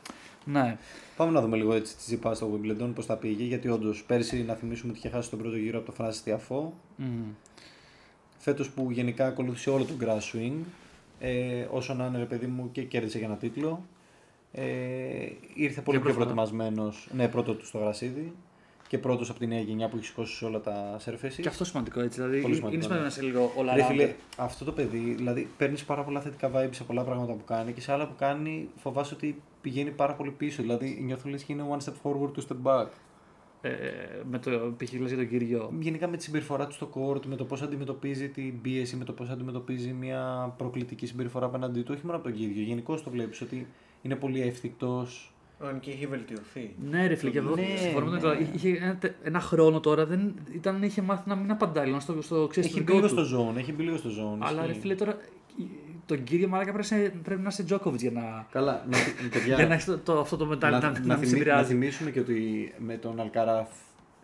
ναι. 0.47 0.77
Πάμε 1.17 1.31
να 1.31 1.41
δούμε 1.41 1.57
λίγο 1.57 1.73
έτσι 1.73 1.95
τη 1.95 2.03
Ζιπά 2.03 2.33
στο 2.33 2.49
Wimbledon 2.53 2.91
πώς 2.95 3.05
θα 3.05 3.15
πήγε. 3.15 3.43
Γιατί 3.43 3.67
όντως 3.69 4.03
πέρσι 4.03 4.43
να 4.43 4.53
θυμίσουμε 4.53 4.91
ότι 4.91 4.99
είχε 4.99 5.09
χάσει 5.09 5.29
τον 5.29 5.39
πρώτο 5.39 5.57
γύρο 5.57 5.79
από 5.79 5.91
το 5.91 5.97
Francis 5.99 6.29
Tiafoe. 6.29 6.69
Μμμ. 6.95 7.23
Φέτος 8.37 8.69
που 8.69 8.91
γενικά 8.91 9.27
ακολούθησε 9.27 9.69
όλο 9.69 9.83
τον 9.85 9.97
grass 10.01 10.35
swing. 10.35 10.53
Ε, 11.19 11.65
όσο 11.71 11.93
να 11.93 12.05
είναι, 12.05 12.17
ρε 12.17 12.25
παιδί 12.25 12.45
μου, 12.45 12.69
και 12.71 12.83
κέρδισε 12.83 13.17
για 13.17 13.27
ένα 13.27 13.35
τίτλο. 13.35 13.85
Ε, 14.51 14.63
ήρθε 15.53 15.81
πολύ 15.81 15.97
Για 15.97 16.05
πιο 16.05 16.13
πρώτο. 16.13 16.13
προετοιμασμένος. 16.13 17.09
Ναι, 17.13 17.27
πρώτο 17.27 17.53
του 17.53 17.65
στο 17.65 17.77
γρασίδι. 17.77 18.33
Και 18.87 18.97
πρώτος 18.97 19.29
από 19.29 19.39
τη 19.39 19.47
νέα 19.47 19.59
γενιά 19.59 19.87
που 19.89 19.97
έχει 19.97 20.05
σηκώσει 20.05 20.35
σε 20.35 20.45
όλα 20.45 20.61
τα 20.61 20.97
surfaces. 21.05 21.39
Και 21.41 21.47
αυτό 21.47 21.65
σημαντικό 21.65 21.99
έτσι. 21.99 22.21
Δηλαδή, 22.21 22.41
Πολύ 22.41 22.45
είναι 22.45 22.55
σημαντικό, 22.55 22.81
σημαντικό 22.81 22.93
να 22.93 22.99
ναι. 23.01 23.07
είσαι 23.07 23.21
λίγο 23.21 23.51
όλα 23.55 23.75
Ρε 23.75 23.83
φίλε, 23.83 24.13
αυτό 24.37 24.65
το 24.65 24.71
παιδί, 24.71 25.13
δηλαδή 25.17 25.47
παίρνεις 25.57 25.85
πάρα 25.85 26.03
πολλά 26.03 26.21
θετικά 26.21 26.51
vibes 26.55 26.69
σε 26.71 26.83
πολλά 26.83 27.03
πράγματα 27.03 27.33
που 27.33 27.43
κάνει 27.43 27.71
και 27.71 27.81
σε 27.81 27.91
άλλα 27.91 28.07
που 28.07 28.15
κάνει 28.17 28.69
φοβάσαι 28.75 29.13
ότι 29.13 29.41
πηγαίνει 29.61 29.91
πάρα 29.91 30.13
πολύ 30.13 30.31
πίσω. 30.31 30.61
Δηλαδή 30.61 30.99
νιώθω 31.03 31.29
λες 31.29 31.43
και 31.43 31.53
είναι 31.53 31.63
one 31.77 31.83
step 31.83 31.93
forward, 32.03 32.31
two 32.31 32.47
step 32.47 32.63
back. 32.63 32.87
ε, 33.61 33.69
με 34.29 34.39
το 34.39 34.73
π.χ. 34.77 34.93
λες 34.93 35.07
για 35.07 35.17
τον 35.17 35.27
κύριο. 35.27 35.71
Γενικά 35.79 36.07
με 36.07 36.17
τη 36.17 36.23
συμπεριφορά 36.23 36.67
του 36.67 36.73
στο 36.73 36.89
court, 36.93 37.25
με 37.25 37.35
το 37.35 37.45
πώς 37.45 37.61
αντιμετωπίζει 37.61 38.29
την 38.29 38.61
πίεση, 38.61 38.95
με 38.95 39.03
το 39.03 39.13
πώς 39.13 39.29
αντιμετωπίζει 39.29 39.93
μια 39.93 40.53
προκλητική 40.57 41.05
συμπεριφορά 41.05 41.45
απέναντί 41.45 41.81
του, 41.81 41.91
όχι 41.95 42.05
μόνο 42.05 42.17
από 42.17 42.27
τον 42.27 42.37
κύριο. 42.37 42.63
Γενικώς 42.63 43.03
το 43.03 43.09
βλέπεις 43.09 43.41
ότι 43.41 43.67
είναι 44.01 44.15
πολύ 44.15 44.41
εύθυκτος. 44.41 45.31
Αν 45.59 45.79
και 45.79 45.91
έχει 45.91 46.05
βελτιωθεί. 46.05 46.75
Ναι, 46.89 47.07
ρε 47.07 47.15
φίλε, 47.15 47.31
και 47.31 47.37
εγώ 47.37 47.55
Ναι, 47.55 47.65
συμφωνώ 47.77 48.05
με 48.05 48.19
τον 48.19 48.29
ναι. 48.29 48.35
Νικόλα. 48.35 48.55
Είχε 48.55 48.77
ένα, 48.81 48.95
τε- 48.95 49.13
ένα 49.23 49.39
χρόνο 49.39 49.79
τώρα, 49.79 50.05
δεν, 50.05 50.33
ήταν, 50.53 50.83
είχε 50.83 51.01
μάθει 51.01 51.29
να 51.29 51.35
μην 51.35 51.51
απαντάει, 51.51 51.89
να 51.91 51.99
στο, 51.99 52.21
στο 52.21 52.47
ξέρεις, 52.49 52.69
Έχει 52.69 52.79
στο 52.79 52.85
μπει 52.85 52.91
δικό 52.99 53.05
λίγο 53.07 53.21
του. 53.21 53.25
στο 53.27 53.51
zone, 53.53 53.57
έχει 53.57 53.73
μπει 53.73 53.83
λίγο 53.83 53.97
στο 53.97 54.09
zone. 54.09 54.37
Αλλά 54.39 54.61
ρε 54.61 54.67
ισχύει. 54.67 54.79
φίλε 54.81 54.95
τώρα, 54.95 55.17
τον 56.05 56.23
κύριο 56.23 56.47
Μαράκα 56.47 56.71
πρέπει, 56.73 56.87
να 56.91 56.97
είσαι- 56.97 57.13
πρέπει 57.23 57.41
να 57.41 57.47
είσαι 57.47 57.63
Τζόκοβιτ 57.63 58.01
για 58.01 58.11
να, 58.11 58.47
Καλά, 58.51 58.85
να, 58.89 58.97
θυ- 58.97 59.29
παιδιά, 59.33 59.55
για 59.55 59.67
να 59.67 59.73
έχεις 59.73 59.85
το, 59.85 59.97
το, 59.97 60.19
αυτό 60.19 60.37
το 60.37 60.45
μετάλλι 60.45 60.73
να, 60.73 60.79
να, 60.79 60.87
να, 60.91 60.99
μην 60.99 61.01
θυμί- 61.03 61.25
σε 61.27 61.31
να 61.33 61.37
επηρεάζει. 61.41 61.67
θυμίσουμε 61.71 62.11
και 62.11 62.19
ότι 62.19 62.73
με 62.77 62.95
τον 62.97 63.19
Αλκαράφ 63.19 63.67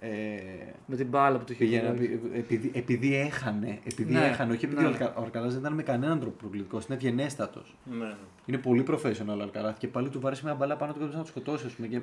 ε, 0.05 0.37
Με 0.85 0.95
την 0.95 1.07
μπάλα 1.07 1.37
που 1.37 1.43
του 1.43 1.51
είχε 1.51 1.63
Πήγαινε, 1.63 1.83
βγάλει. 1.91 2.05
επει- 2.05 2.35
επειδή, 2.35 2.71
επειδή 2.73 3.15
έχανε, 3.15 3.79
επειδή 3.85 4.13
Ναι, 4.13 4.25
έχανε, 4.25 4.53
όχι 4.53 4.65
επειδή 4.65 4.81
ναι. 4.81 4.87
ο 4.87 4.89
Αλκα- 4.89 5.17
ο 5.17 5.21
Αλκαράς 5.23 5.51
δεν 5.51 5.59
ήταν 5.61 5.73
με 5.73 5.83
κανέναν 5.83 6.19
τρόπο 6.19 6.35
προκλητικός, 6.37 6.85
είναι 6.85 6.95
ευγενέστατος. 6.95 7.75
Ναι, 7.91 7.95
ναι. 8.05 8.15
Είναι 8.45 8.57
πολύ 8.57 8.85
professional 8.89 9.37
ο 9.39 9.41
Αλκαράθ 9.41 9.77
και 9.77 9.87
πάλι 9.87 10.09
του 10.09 10.19
βάρεσε 10.19 10.41
μια 10.45 10.53
μπαλά 10.55 10.75
πάνω 10.75 10.91
του 10.93 10.97
και 10.97 11.03
έπρεπε 11.03 11.19
να 11.19 11.25
το 11.25 11.29
σκοτώσει. 11.39 11.65
Ας 11.65 11.73
πούμε, 11.73 11.87
και 11.87 12.01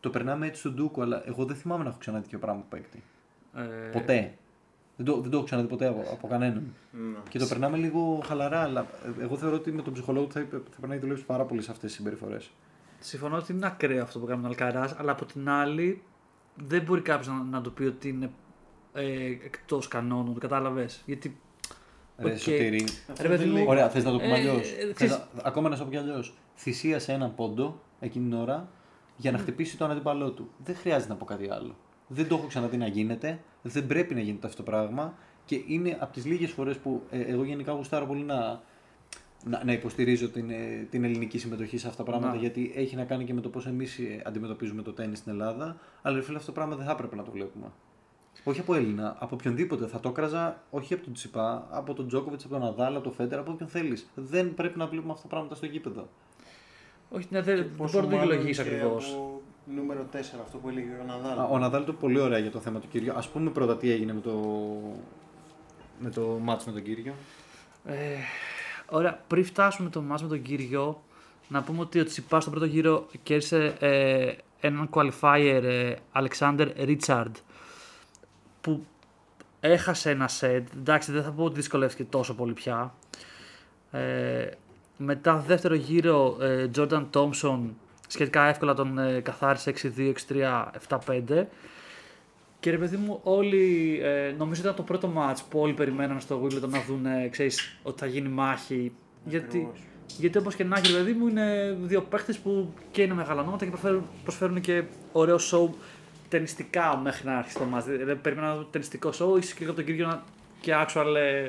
το 0.00 0.10
περνάμε 0.10 0.46
έτσι 0.46 0.60
στον 0.60 0.74
Ντούκο, 0.74 1.02
αλλά 1.02 1.22
εγώ 1.26 1.44
δεν 1.44 1.56
θυμάμαι 1.56 1.82
να 1.82 1.88
έχω 1.88 1.98
ξαναδεί 1.98 2.22
τέτοιο 2.22 2.38
πράγμα 2.38 2.60
που 2.60 2.66
παίκτη. 2.68 3.02
Ε, 3.56 3.62
Ποτέ. 3.92 4.32
Δεν 4.96 5.06
το, 5.06 5.20
δεν 5.20 5.30
το 5.30 5.36
έχω 5.36 5.46
ξαναδεί 5.46 5.68
ποτέ 5.68 5.86
από, 5.86 6.04
από 6.12 6.26
κανέναν. 6.28 6.74
ναι. 6.92 7.18
Και 7.28 7.38
το 7.38 7.46
περνάμε 7.46 7.76
λίγο 7.76 8.22
χαλαρά, 8.26 8.60
αλλά 8.62 8.86
ε, 9.20 9.22
εγώ 9.22 9.36
θεωρώ 9.36 9.56
ότι 9.56 9.72
με 9.72 9.82
τον 9.82 9.92
ψυχολόγο 9.92 10.26
του 10.26 10.32
θα, 10.32 10.40
είπε- 10.40 10.56
θα 10.70 10.76
πρέπει 10.78 10.94
να 10.94 10.98
δουλέψεις 11.00 11.26
πάρα 11.26 11.44
πολύ 11.44 11.62
σε 11.62 11.70
αυτές 11.70 11.88
τις 11.88 11.98
συμπεριφορές. 11.98 12.50
Συμφωνώ 13.00 13.36
ότι 13.36 13.52
είναι 13.52 13.66
ακραίο 13.66 14.02
αυτό 14.02 14.18
που 14.18 14.26
κάνει 14.26 14.44
ο 14.44 14.46
Αλκαράς, 14.46 14.94
αλλά 14.98 15.12
από 15.12 15.24
την 15.24 15.48
άλλη 15.48 16.02
δεν 16.66 16.82
μπορεί 16.82 17.00
κάποιος 17.00 17.26
να, 17.26 17.34
να 17.42 17.60
του 17.60 17.72
πει 17.72 17.84
ότι 17.84 18.08
είναι 18.08 18.30
ε, 18.92 19.24
εκτός 19.24 19.88
κανόνων. 19.88 20.38
Κατάλαβες; 20.38 21.02
Γιατί. 21.06 21.40
Ρε, 22.18 22.30
Οκ. 22.32 22.38
Σωτήρη. 22.38 22.84
Αυτό 23.10 23.22
Ρε, 23.22 23.28
παιδί 23.28 23.42
δεν 23.42 23.48
μου, 23.48 23.56
λέει- 23.56 23.66
Ωραία, 23.68 23.88
θες 23.90 24.04
να 24.04 24.10
το 24.10 24.16
πούμε 24.18 24.30
Ε, 24.30 24.34
αλλιώς; 24.34 24.72
ε, 24.72 24.92
ξέρεις- 24.92 25.26
Ακόμα 25.42 25.68
να 25.68 25.76
σου 25.76 25.84
πω 25.84 25.90
κι 25.90 25.96
αλλιώς. 25.96 26.34
Θυσίασε 26.56 27.12
έναν 27.12 27.34
πόντο 27.34 27.80
εκείνη 28.00 28.28
την 28.28 28.38
ώρα 28.38 28.68
για 29.16 29.30
να 29.32 29.38
χτυπήσει 29.38 29.76
τον 29.76 29.90
αντίπαλό 29.90 30.30
του. 30.30 30.50
Δεν 30.64 30.76
χρειάζεται 30.76 31.12
να 31.12 31.18
πω 31.18 31.24
κάτι 31.24 31.50
άλλο. 31.50 31.76
Δεν 32.08 32.28
το 32.28 32.34
έχω 32.34 32.46
ξαναδεί 32.46 32.76
να 32.76 32.86
γίνεται. 32.86 33.40
Δεν 33.62 33.86
πρέπει 33.86 34.14
να 34.14 34.20
γίνεται 34.20 34.46
αυτό 34.46 34.62
το 34.64 34.70
πράγμα. 34.70 35.14
Και 35.44 35.62
είναι 35.66 35.96
από 36.00 36.12
τις 36.12 36.24
λίγες 36.24 36.50
φορές 36.50 36.76
που 36.76 37.02
ε, 37.10 37.20
εγώ 37.20 37.44
γενικά 37.44 37.72
γουστάρω 37.72 38.06
πολύ 38.06 38.22
να, 38.22 38.60
να, 39.48 39.64
να 39.64 39.72
υποστηρίζω 39.72 40.28
την, 40.28 40.50
ε, 40.50 40.86
την 40.90 41.04
ελληνική 41.04 41.38
συμμετοχή 41.38 41.78
σε 41.78 41.86
αυτά 41.86 42.04
τα 42.04 42.10
πράγματα. 42.10 42.34
Να. 42.34 42.40
Γιατί 42.40 42.72
έχει 42.74 42.96
να 42.96 43.04
κάνει 43.04 43.24
και 43.24 43.34
με 43.34 43.40
το 43.40 43.48
πώς 43.48 43.66
εμείς 43.66 44.00
αντιμετωπίζουμε 44.24 44.82
το 44.82 44.92
τένις 44.92 45.16
στην 45.16 45.32
Ελλάδα. 45.32 45.76
Αλλά 46.02 46.16
ρε 46.16 46.22
φίλε, 46.22 46.36
αυτό 46.36 46.46
το 46.46 46.52
πράγμα 46.52 46.76
δεν 46.76 46.84
θα 46.84 46.92
έπρεπε 46.92 47.16
να 47.16 47.22
το 47.22 47.30
βλέπουμε. 47.30 47.66
Όχι 48.44 48.60
από 48.60 48.74
Έλληνα, 48.74 49.16
από 49.18 49.34
οποιονδήποτε. 49.34 49.86
Θα 49.86 50.00
το 50.00 50.08
έκραζα 50.08 50.62
όχι 50.70 50.94
από 50.94 51.04
τον 51.04 51.12
Τσιπά, 51.12 51.66
από 51.70 51.94
τον 51.94 52.06
Τζόκοβιτς, 52.06 52.44
από 52.44 52.54
τον 52.54 52.64
Αδάλ, 52.64 52.94
από 52.94 53.04
τον 53.04 53.12
Φέντερ, 53.12 53.38
από 53.38 53.52
όποιον 53.52 53.68
θέλεις. 53.68 54.08
Δεν 54.14 54.54
πρέπει 54.54 54.78
να 54.78 54.86
βλέπουμε 54.86 55.12
αυτά 55.12 55.22
τα 55.22 55.28
πράγματα 55.28 55.54
στο 55.54 55.66
γήπεδο. 55.66 56.08
Όχι, 57.10 57.26
ναι, 57.30 57.42
δεν, 57.42 57.56
Και 57.56 57.62
δεν 57.62 57.70
πόσο 57.76 57.92
μπορώ 57.92 58.04
να 58.04 58.10
το 58.10 58.16
μάλλον 58.16 58.30
δικαιολογήσει 58.30 58.62
και 58.62 58.68
ακριβώς. 58.74 59.12
από 59.12 59.40
Νούμερο 59.74 60.06
4, 60.12 60.16
αυτό 60.16 60.58
που 60.58 60.68
έλεγε 60.68 60.88
ο 61.02 61.04
Ναδάλ. 61.06 61.38
Α, 61.38 61.44
Ο 61.44 61.58
Ναδάλ 61.58 61.84
το 61.84 61.92
πολύ 61.92 62.18
ωραία 62.20 62.38
για 62.38 62.50
το 62.50 62.58
θέμα 62.58 62.78
του 62.78 62.88
Κύριο. 62.88 63.12
Α 63.12 63.22
πούμε 63.32 63.50
πρώτα 63.50 63.76
τι 63.76 63.90
έγινε 63.90 64.12
με 64.12 64.20
το, 64.20 64.32
με 65.98 66.10
το 66.10 66.38
μάτς 66.42 66.64
με 66.64 66.72
τον 66.72 66.82
Κύριο. 66.82 67.14
Ε, 67.84 67.94
ωραία, 68.88 69.20
πριν 69.26 69.44
φτάσουμε 69.44 69.90
το 69.90 70.00
μάτς 70.00 70.22
με 70.22 70.28
τον 70.28 70.42
κύριο, 70.42 71.02
να 71.48 71.62
πούμε 71.62 71.80
ότι 71.80 72.00
ο 72.00 72.04
Τσιπάς 72.04 72.42
στον 72.42 72.54
πρώτο 72.54 72.66
γύρο 72.68 73.06
κέρδισε 73.22 73.76
ε, 73.78 74.32
έναν 74.60 74.88
qualifier, 74.92 75.60
ε, 75.62 75.94
Alexander 76.12 76.68
Richard, 76.76 77.32
που 78.60 78.84
έχασε 79.60 80.10
ένα 80.10 80.28
set. 80.40 80.62
Εντάξει, 80.76 81.12
δεν 81.12 81.22
θα 81.22 81.30
πω 81.30 81.44
ότι 81.44 81.54
δυσκολεύτηκε 81.54 82.04
τόσο 82.04 82.34
πολύ 82.34 82.52
πια. 82.52 82.94
Ε, 83.90 84.46
μετά 84.96 85.36
δεύτερο 85.46 85.74
γύρο, 85.74 86.36
ε, 86.40 86.70
Jordan 86.76 87.06
Thompson 87.12 87.58
σχετικά 88.06 88.42
εύκολα 88.42 88.74
τον 88.74 88.98
ε, 88.98 89.20
καθάρισε 89.20 89.74
6-2, 89.96 90.12
6-3, 90.28 90.64
7-5. 91.06 91.44
Και 92.60 92.70
ρε 92.70 92.78
παιδί 92.78 92.96
μου, 92.96 93.20
όλοι, 93.22 93.98
ε, 94.02 94.34
νομίζω 94.38 94.60
ήταν 94.60 94.74
το 94.74 94.82
πρώτο 94.82 95.12
match 95.16 95.36
που 95.50 95.58
όλοι 95.60 95.72
περιμέναν 95.72 96.20
στο 96.20 96.42
Wimbledon 96.44 96.68
να 96.68 96.80
δουν, 96.88 97.06
ε, 97.06 97.28
ξέρεις, 97.30 97.78
ότι 97.82 97.98
θα 97.98 98.06
γίνει 98.06 98.28
μάχη. 98.28 98.92
Γιατί, 99.24 99.46
Ακριβώς. 99.46 99.78
γιατί 100.18 100.38
όπως 100.38 100.54
και 100.54 100.64
να 100.64 100.78
έχει, 100.78 100.92
ρε 100.92 100.98
παιδί 100.98 101.12
μου, 101.12 101.26
είναι 101.28 101.76
δύο 101.82 102.02
παίχτες 102.02 102.38
που 102.38 102.72
και 102.90 103.02
είναι 103.02 103.14
μεγάλα 103.14 103.40
ονόματα 103.40 103.64
και 103.64 103.70
προσφέρουν, 103.70 104.02
προσφέρουν 104.22 104.60
και 104.60 104.82
ωραίο 105.12 105.36
show 105.36 105.68
ταινιστικά 106.28 106.96
μέχρι 107.02 107.26
να 107.26 107.36
αρχίσει 107.38 107.58
το 107.58 107.64
match. 107.74 107.82
Δηλαδή, 107.86 108.14
περιμένω 108.14 108.46
να 108.48 108.54
δω 108.54 108.62
ταινιστικό 108.64 109.08
show, 109.08 109.38
ίσως 109.38 109.52
και 109.52 109.64
από 109.64 109.72
τον 109.74 109.84
κύριο 109.84 110.06
να- 110.06 110.22
και 110.60 110.72
actual, 110.86 111.14
ε, 111.16 111.48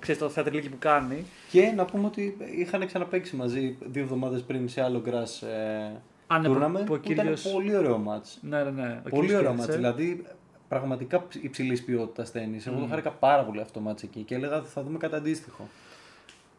ξέρεις, 0.00 0.20
το 0.20 0.28
θεατριλίκι 0.28 0.68
που 0.68 0.76
κάνει. 0.78 1.24
Και 1.50 1.72
να 1.76 1.84
πούμε 1.84 2.06
ότι 2.06 2.36
είχαν 2.56 2.86
ξαναπέξει 2.86 3.36
μαζί 3.36 3.76
δύο 3.86 4.02
εβδομάδες 4.02 4.42
πριν 4.42 4.68
σε 4.68 4.82
άλλο 4.82 5.02
grass 5.06 5.46
ε, 5.46 5.90
Α, 6.26 6.38
ναι, 6.38 6.48
που- 6.48 6.54
tournament, 6.54 6.84
που 6.86 6.94
ο 6.94 6.98
που 7.00 7.12
ήταν 7.12 7.24
κύριος- 7.24 7.50
πολύ 7.52 7.76
ωραίο 7.76 7.98
μάτς. 7.98 8.38
Ναι, 8.42 8.62
ναι, 8.64 8.70
ναι. 8.70 9.00
ο 9.06 9.08
Πολύ 9.08 9.22
κύριος 9.26 9.40
ωραίο 9.40 9.54
κέρδισε. 9.54 9.78
μάτς. 9.80 9.96
Δηλαδή, 9.96 10.24
πραγματικά 10.68 11.26
υψηλής 11.42 11.84
ποιότητας 11.84 12.32
τέννη. 12.32 12.60
Εγώ 12.66 12.74
το 12.76 12.80
Μμμ. 12.82 12.88
χάρηκα 12.88 13.10
πάρα 13.10 13.44
πολύ 13.44 13.60
αυτό 13.60 13.72
το 13.72 13.80
μάτς 13.80 14.02
εκεί 14.02 14.20
και 14.22 14.34
έλεγα 14.34 14.62
θα 14.62 14.82
δούμε 14.82 14.98
κάτι 14.98 15.14
αντίστοιχο. 15.14 15.68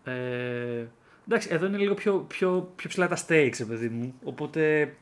Ε, 0.04 0.86
εντάξει, 1.28 1.50
εδώ 1.52 1.66
είναι 1.66 1.78
λίγο 1.78 1.94
πιο, 1.94 2.26
πιο, 2.28 2.72
πιο 2.76 2.90
ψηλά 2.90 3.08
τα 3.08 3.18
stakes, 3.28 3.56
ρε 3.58 3.66
παιδί 3.66 3.90
μου. 3.90 4.14
Οπότε 4.24 4.94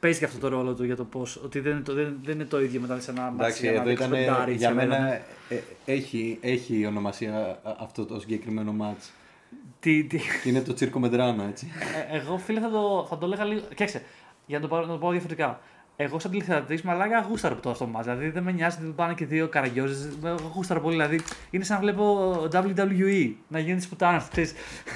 παίζει 0.00 0.18
και 0.18 0.24
αυτό 0.24 0.38
το 0.38 0.48
ρόλο 0.48 0.74
του 0.74 0.84
για 0.84 0.96
το 0.96 1.04
πώ. 1.04 1.26
Ότι 1.44 1.60
δεν 1.60 1.72
είναι 1.72 1.80
το, 1.80 1.92
δεν, 1.94 2.18
δεν 2.24 2.34
είναι 2.34 2.44
το 2.44 2.60
ίδιο 2.60 2.80
μετά 2.80 3.00
σε 3.00 3.10
ένα 3.10 3.30
Εντάξει, 3.34 3.64
μάτι, 3.66 3.76
εδώ 3.78 3.90
ήταν 3.90 4.10
πεντάρι, 4.10 4.54
για 4.54 4.68
σε 4.68 4.74
μένα 4.74 4.98
μένα. 5.00 5.12
ε, 5.14 5.22
ε, 5.48 5.62
έχει, 5.84 6.38
έχει 6.40 6.86
ονομασία 6.86 7.38
α, 7.62 7.76
αυτό 7.80 8.04
το 8.06 8.20
συγκεκριμένο 8.20 8.72
μάτς. 8.72 9.12
Τι, 9.84 10.04
τι, 10.04 10.18
Και 10.42 10.48
είναι 10.48 10.60
το 10.60 10.74
τσίρκο 10.74 10.98
Μεντράνο, 10.98 11.42
έτσι. 11.42 11.72
ε, 12.10 12.16
εγώ 12.16 12.38
φίλε 12.38 12.60
θα 12.60 12.70
το, 12.70 13.06
θα 13.08 13.18
το 13.18 13.26
έλεγα 13.26 13.44
λίγο. 13.44 13.60
Κοίταξε, 13.68 14.02
για 14.46 14.58
να 14.58 14.62
το, 14.62 14.68
πάρω, 14.74 14.86
να 14.86 14.92
το 14.92 14.98
πάω 14.98 15.10
διαφορετικά. 15.10 15.60
Εγώ 15.96 16.18
σαν 16.18 16.30
τηλεθεατής, 16.30 16.82
μαλάκα 16.82 17.20
γούσταρο 17.28 17.54
που 17.54 17.60
το 17.60 17.70
αυτό 17.70 17.86
μας. 17.86 18.04
Δηλαδή 18.04 18.28
δεν 18.28 18.42
με 18.42 18.52
νοιάζει 18.52 18.78
ότι 18.82 18.92
πάνε 18.96 19.14
και 19.14 19.24
δύο 19.26 19.48
καραγκιόζε. 19.48 20.12
Εγώ 20.24 20.50
γούσταρο 20.54 20.80
πολύ. 20.80 20.94
Δηλαδή 20.94 21.20
είναι 21.50 21.64
σαν 21.64 21.76
να 21.76 21.82
βλέπω 21.82 22.32
WWE 22.52 23.32
να 23.48 23.58
γίνει 23.58 23.76
της 23.76 23.88
πουτάνα. 23.88 24.26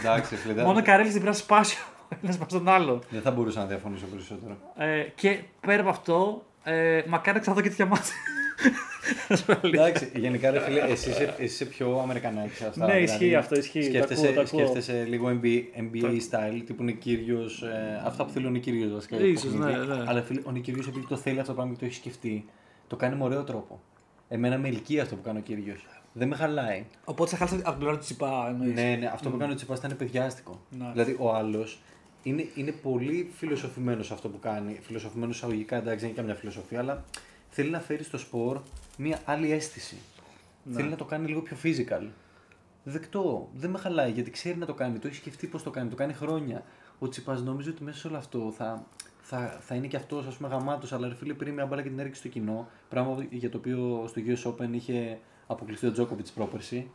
Εντάξει, 0.01 0.37
φίλε. 0.37 0.53
δεν- 0.53 0.65
Μόνο 0.65 0.83
καρέλη 0.83 1.11
την 1.11 1.21
πράσινη 1.21 1.45
σπάσιο. 1.45 1.81
Ένα 2.23 2.37
πα 2.39 2.47
στον 2.49 2.69
άλλο. 2.69 3.03
Δεν 3.11 3.21
θα 3.23 3.31
μπορούσα 3.31 3.61
να 3.61 3.67
διαφωνήσω 3.67 4.07
περισσότερο. 4.07 4.57
Ε, 4.77 5.03
και 5.15 5.39
πέρα 5.61 5.81
από 5.81 5.91
αυτό, 5.91 6.45
ε, 6.65 7.03
μακάρι 7.09 7.35
να 7.37 7.41
ξαναδώ 7.41 7.63
και 7.63 7.69
τέτοια 7.69 7.87
μάτια. 7.87 8.13
Να 9.29 9.37
σου 9.37 9.45
πω 9.45 9.55
αλήθεια. 9.63 9.87
Εντάξει, 9.87 10.11
γενικά 10.15 10.51
ρε 10.51 10.61
φίλε, 10.61 10.81
εσύ 10.81 11.11
είσαι, 11.11 11.23
εσύ 11.39 11.43
είσαι 11.43 11.65
πιο 11.65 11.99
Αμερικανάκι 12.03 12.55
σε 12.55 12.67
αυτά. 12.67 12.87
Ναι, 12.87 12.93
δηλαδή, 12.93 13.13
ισχύει 13.13 13.35
αυτό, 13.35 13.57
ισχύει. 13.57 13.81
Το 13.81 13.85
Σκέφτεσαι, 13.87 14.27
ακούω, 14.29 14.35
το 14.35 14.41
ακούω. 14.41 14.59
σκέφτεσαι 14.61 15.05
λίγο 15.09 15.39
NBA, 15.43 15.63
NBA 15.77 16.05
style, 16.31 16.63
τύπου 16.67 16.83
Νικήριο. 16.83 17.41
Ε, 17.41 18.07
αυτά 18.07 18.25
που 18.25 18.31
θέλει 18.33 18.47
ο 18.47 18.51
Νικήριο 18.51 18.95
βασικά. 18.95 19.17
για 19.17 19.27
Ίσως, 19.27 19.53
παιχνίδι. 19.53 19.87
ναι, 19.87 19.95
ναι. 19.95 20.05
Αλλά 20.07 20.23
φίλε, 20.23 20.41
ο 20.45 20.51
Νικήριο 20.51 20.85
επειδή 20.89 21.07
το 21.07 21.17
θέλει 21.17 21.39
αυτό 21.41 21.51
το 21.51 21.57
πράγμα 21.57 21.73
και 21.73 21.79
το 21.81 21.85
έχει 21.87 21.95
σκεφτεί, 21.95 22.45
το 22.87 22.97
κάνει 22.97 23.17
με 23.17 23.25
ωραίο 23.25 23.45
τρόπο. 23.45 23.81
Εμένα 24.29 24.59
με 24.59 24.69
ελκύει 24.69 25.01
αυτό 25.01 25.15
που 25.15 25.23
κάνει 25.23 25.39
ο 25.39 25.43
κύριο. 25.43 25.75
Δεν 26.13 26.29
με 26.29 26.37
χαλάει. 26.37 26.85
Οπότε 27.05 27.31
θα 27.31 27.37
χάλασα 27.37 27.57
από 27.57 27.69
την 27.71 27.79
πλευρά 27.79 27.97
του 27.97 28.05
τσιπά. 28.05 28.47
εννοείς. 28.49 28.75
Ναι, 28.75 28.97
ναι, 29.01 29.07
αυτό 29.13 29.31
που 29.31 29.37
κάνει 29.37 29.53
ο 29.53 29.55
Τσιπάς 29.55 29.79
ήταν 29.79 29.97
παιδιάστικο. 29.97 30.61
Ναι. 30.79 30.87
Δηλαδή 30.93 31.17
ο 31.19 31.35
άλλος 31.35 31.81
είναι, 32.23 32.47
είναι 32.55 32.73
πολύ 32.73 33.31
φιλοσοφημένος 33.37 34.07
σε 34.07 34.15
αυτό 34.15 34.29
που 34.29 34.39
κάνει. 34.39 34.79
Φιλοσοφημένος 34.83 35.37
εισαγωγικά, 35.37 35.77
εντάξει, 35.77 35.99
δεν 35.99 36.09
είναι 36.09 36.19
καμιά 36.19 36.35
φιλοσοφία, 36.35 36.79
αλλά 36.79 37.05
θέλει 37.49 37.71
να 37.71 37.81
φέρει 37.81 38.03
στο 38.03 38.19
σπορ 38.19 38.61
μια 38.97 39.21
άλλη 39.25 39.53
αίσθηση. 39.53 39.97
Ναι. 40.63 40.75
Θέλει 40.75 40.89
να 40.89 40.97
το 40.97 41.05
κάνει 41.05 41.29
λίγο 41.29 41.41
πιο 41.41 41.57
physical. 41.63 42.07
Δεκτό. 42.85 43.49
Δεν 43.55 43.71
με 43.71 43.79
χαλάει 43.79 44.11
γιατί 44.11 44.31
ξέρει 44.31 44.57
να 44.59 44.67
το 44.67 44.75
κάνει. 44.75 44.99
Το 44.99 45.07
έχει 45.07 45.17
σκεφτεί 45.17 45.47
πώς 45.47 45.63
το 45.63 45.71
κάνει. 45.71 45.89
Το 45.89 45.97
κάνει 45.97 46.13
χρόνια. 46.13 46.65
Ο 46.99 47.09
Τσιπάς 47.09 47.43
νόμιζε 47.43 47.71
ότι 47.71 47.83
μέσα 47.83 47.99
σε 47.99 48.07
όλο 48.07 48.17
αυτό 48.17 48.53
θα, 48.57 48.87
θα, 49.23 49.59
θα 49.61 49.75
είναι 49.75 49.87
και 49.87 49.97
αυτός 49.97 50.27
ας 50.27 50.37
πούμε 50.37 50.49
γαμάτος. 50.49 50.93
Αλλά 50.93 51.09
ρε 51.09 51.15
φίλε 51.15 51.35
πήρε 51.35 51.51
μια 51.51 51.67
μπάλα 51.67 51.83
και 51.83 51.89
την 51.89 51.99
έριξε 51.99 52.21
στο 52.21 52.29
κοινό. 52.29 52.69
Πράγμα 52.89 53.27
για 53.31 53.51
το 53.51 53.59
οποίο 53.59 54.05
στο 54.09 54.21
US 54.27 54.51
Open 54.51 54.73
είχε 54.73 55.19
αποκλειστεί 55.47 55.87
ο 55.87 55.93
Τζόκοβιτ 55.93 56.27
πρόπερση. 56.35 56.91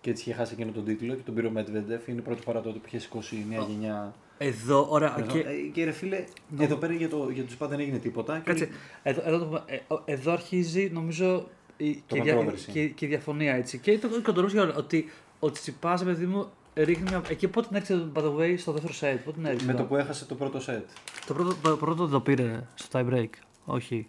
Και 0.00 0.10
έτσι 0.10 0.22
είχε 0.22 0.38
χάσει 0.38 0.52
εκείνο 0.52 0.72
τον 0.72 0.84
τίτλο 0.84 1.14
και 1.14 1.22
τον 1.22 1.34
πήρε 1.34 1.46
ο 1.46 1.50
Μετβεντεφ. 1.50 2.08
Είναι 2.08 2.18
η 2.18 2.22
πρώτη 2.22 2.42
φορά 2.42 2.60
τότε 2.60 2.78
που 2.78 2.84
είχε 2.86 2.98
σηκώσει 2.98 3.36
η 3.36 3.46
νέα 3.48 3.60
γενιά. 3.60 4.14
Εδώ, 4.38 4.86
ωραία. 4.90 5.18
Εδώ. 5.18 5.26
Και... 5.32 5.38
Ε, 5.38 5.52
Και 5.72 5.84
ρε 5.84 5.90
φίλε, 5.90 6.24
εδώ 6.58 6.76
πέρα 6.76 6.92
για 6.92 7.08
το, 7.08 7.28
για 7.30 7.42
το 7.42 7.46
Τσιπά 7.48 7.66
δεν 7.68 7.80
έγινε 7.80 7.98
τίποτα. 7.98 8.36
Και 8.38 8.42
Κάτσε, 8.50 8.68
εδώ, 9.02 9.22
εδώ, 9.24 9.38
το- 9.38 9.62
ε, 9.66 9.94
ο- 9.94 10.02
εδώ 10.04 10.32
αρχίζει 10.32 10.90
νομίζω 10.92 11.48
η, 11.76 11.94
και, 12.06 12.18
η 12.18 12.20
δια- 12.20 12.38
controversy. 12.38 12.70
και, 12.72 12.86
και 12.88 13.04
η 13.04 13.08
διαφωνία 13.08 13.54
έτσι. 13.54 13.78
Και 13.78 13.98
το 13.98 14.08
controversy 14.26 14.48
για 14.48 14.62
όλα, 14.62 14.74
ότι 14.74 15.10
ο 15.38 15.50
Τσιπάς, 15.50 16.04
παιδί 16.04 16.26
μου, 16.26 16.50
ρίχνει 16.74 17.02
μια... 17.10 17.22
Εκεί 17.28 17.48
πότε 17.48 17.66
την 17.66 17.76
έριξε, 17.76 18.06
by 18.14 18.20
the 18.22 18.34
way, 18.36 18.54
στο 18.58 18.72
δεύτερο 18.72 18.92
set. 19.00 19.18
Πότε 19.24 19.36
την 19.36 19.46
έριξε. 19.46 19.66
Με 19.66 19.72
εδώ; 19.72 19.80
το 19.82 19.88
που 19.88 19.96
έχασε 19.96 20.24
το 20.24 20.34
πρώτο 20.34 20.60
σετ. 20.60 20.88
Το 21.26 21.34
πρώτο, 21.34 21.54
το 21.62 21.76
πρώτο 21.76 22.02
δεν 22.02 22.12
το 22.12 22.20
πήρε 22.20 22.64
στο 22.74 22.98
tie 22.98 23.12
break. 23.12 23.28
Όχι. 23.64 24.08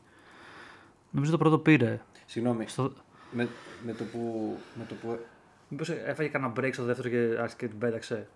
Νομίζω 1.10 1.32
το 1.32 1.38
πρώτο 1.38 1.58
πήρε. 1.58 2.02
Συγγνώμη. 2.26 2.68
Στο... 2.68 2.94
Με, 3.32 3.48
με, 3.86 3.94
το 3.94 4.04
που, 4.04 4.56
με 4.80 4.86
το 4.90 4.96
που 5.02 5.20
Μήπως 5.68 5.90
έφαγε 5.90 6.30
κανένα 6.30 6.54
break 6.60 6.70
στο 6.74 6.84
δεύτερο 6.84 7.10
και 7.10 7.18
άρχισε 7.18 7.56
και 7.60 7.68
την 7.68 7.78
πέταξε; 7.78 8.28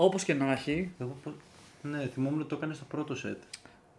Όπως 0.00 0.24
και 0.24 0.34
να 0.34 0.52
έχει, 0.52 0.90
Εγώ, 0.98 1.16
πώς- 1.24 1.34
ναι, 1.82 2.08
θυμόμουν 2.12 2.38
ότι 2.40 2.48
το 2.48 2.54
έκανε 2.56 2.74
στο 2.74 2.84
πρώτο 2.88 3.14
σετ. 3.14 3.36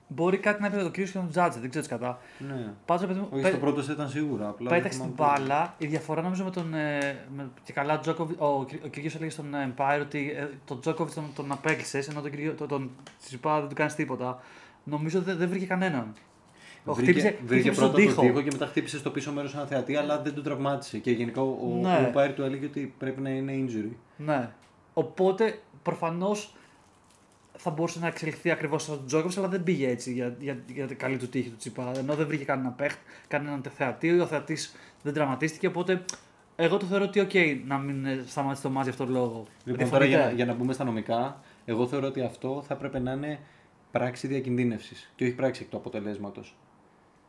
μπορεί 0.08 0.38
κάτι 0.38 0.62
να 0.62 0.68
είπε 0.68 0.78
το 0.82 0.90
κύριο 0.90 1.12
και 1.12 1.18
τον 1.18 1.30
Τζάτζε, 1.30 1.60
δεν 1.60 1.70
ξέρω 1.70 1.86
τι 1.86 1.90
κατά. 1.92 2.20
Ναι. 2.48 2.74
Πάντως, 2.86 3.06
παιδί 3.08 3.20
μου, 3.20 3.28
Όχι, 3.32 3.42
πέ- 3.42 3.52
στο 3.52 3.60
πρώτο 3.60 3.82
σετ 3.84 3.94
ήταν 3.96 4.10
σίγουρα. 4.10 4.48
Απλά 4.48 4.70
δεν 4.70 4.78
Πέταξε 4.78 5.00
την 5.00 5.08
θυμάμαι 5.16 5.36
πού. 5.38 5.44
μπάλα. 5.44 5.74
Η 5.78 5.88
διαφορά 5.88 6.22
νομίζω 6.22 6.44
με 6.44 6.52
τον. 6.52 6.74
Ε, 6.74 7.26
με, 7.36 7.50
και 7.64 7.74
καλά, 7.74 8.00
Τζόκοβι, 8.00 8.36
ο, 8.38 8.46
ο 8.48 8.66
Κυριακός 8.66 9.16
έλεγε 9.16 9.30
στον 9.32 9.54
ε, 9.54 9.74
Empire 9.78 10.00
ότι 10.02 10.34
ε, 10.38 10.48
τον 10.66 10.82
Τζόκοβιτ 10.82 11.14
τον, 11.14 11.24
τον 11.36 11.52
απέκλεισες, 11.52 12.08
ενώ 12.08 12.22
τον, 12.22 12.30
Κυριο- 12.32 12.54
τον, 12.54 12.68
τον 12.68 12.90
Τσιπά 13.26 13.60
δεν 13.60 13.70
του 13.70 13.76
κάνεις 13.76 13.96
τίποτα. 13.96 14.42
Νομίζω 14.84 15.22
δεν, 15.22 15.38
δεν 15.38 15.50
βρήκε 15.50 15.66
κανέναν. 15.66 16.14
Ο 16.86 16.94
Βρήκε, 16.94 17.12
χτύπησε, 17.12 17.38
βρήκε 17.46 17.62
χτύπησε 17.62 17.80
πρώτα 17.82 17.94
τον 17.96 18.02
τον 18.06 18.10
τοίχο. 18.10 18.22
τοίχο 18.22 18.42
και 18.42 18.50
μετά 18.52 18.66
χτύπησε 18.66 18.98
στο 18.98 19.10
πίσω 19.10 19.32
μέρος 19.32 19.54
ένα 19.54 19.66
θεατή, 19.66 19.96
αλλά 19.96 20.22
δεν 20.22 20.34
τον 20.34 20.44
τραυμάτισε. 20.44 20.98
Και 20.98 21.12
γενικά 21.12 21.42
ο, 21.42 21.46
ο, 21.62 21.80
Ναι. 21.82 22.06
ο 22.08 22.12
umpire 22.12 22.34
του 22.34 22.42
έλεγε 22.42 22.66
ότι 22.66 22.94
πρέπει 22.98 23.22
να 23.22 23.30
είναι 23.30 23.54
injury. 23.56 23.92
Ναι. 24.18 24.50
Οπότε 24.94 25.60
προφανώς 25.84 26.54
θα 27.58 27.70
μπορούσε 27.70 28.00
να 28.00 28.08
εξελιχθεί 28.08 28.52
ακριβώς 28.52 28.84
σαν 28.84 28.96
τον 28.98 29.06
Τζόκοβιτς, 29.06 29.38
αλλά 29.38 29.48
δεν 29.48 29.64
πήγε 29.64 29.90
έτσι 29.90 30.14
για, 30.14 30.36
για, 30.40 30.58
για 30.68 30.88
την 30.88 30.98
καλή 30.98 31.18
του 31.18 31.30
τύχη 31.30 31.50
του 31.50 31.56
Τσιπά. 31.58 31.92
Ενώ 31.98 32.16
δεν 32.16 32.28
βρήκε 32.28 32.44
κανένα 32.44 32.70
παίχτη, 32.70 33.00
κανέναν 33.28 33.62
θεατή, 33.76 34.20
ο 34.20 34.26
θεατής 34.26 34.76
δεν 35.04 35.14
τραυματίστηκε. 35.14 35.68
Οπότε 35.68 36.06
εγώ 36.56 36.78
το 36.78 36.86
θεωρώ 36.86 37.04
ότι 37.04 37.20
οκ 37.20 37.32
να 37.66 37.78
μην 37.78 38.06
ε, 38.06 38.24
σταματήσει 38.28 38.62
το 38.62 38.70
μάτς 38.70 38.84
για 38.84 38.92
αυτόν 38.92 39.06
τον 39.06 39.16
λόγο. 39.16 39.46
Λοιπόν, 39.64 39.90
τώρα 39.90 40.06
για, 40.06 40.18
να- 40.18 40.24
Διαφωνείτε; 40.24 40.36
για 40.36 40.46
να 40.46 40.54
μπούμε 40.54 40.74
στα 40.74 40.84
νομικά, 40.84 41.42
εγώ 41.66 41.88
θεωρώ 41.88 42.08
ότι 42.08 42.22
αυτό 42.22 42.64
θα 42.68 42.74
έπρεπε 42.74 43.00
να 43.00 43.12
είναι 43.12 43.40
πράξη 43.92 44.28
διακινδύνευσης 44.28 45.12
και 45.16 45.24
όχι 45.24 45.34
πράξη 45.34 45.62
εκ 45.64 45.70
του 45.70 45.78
αποτελέσματος. 45.78 46.56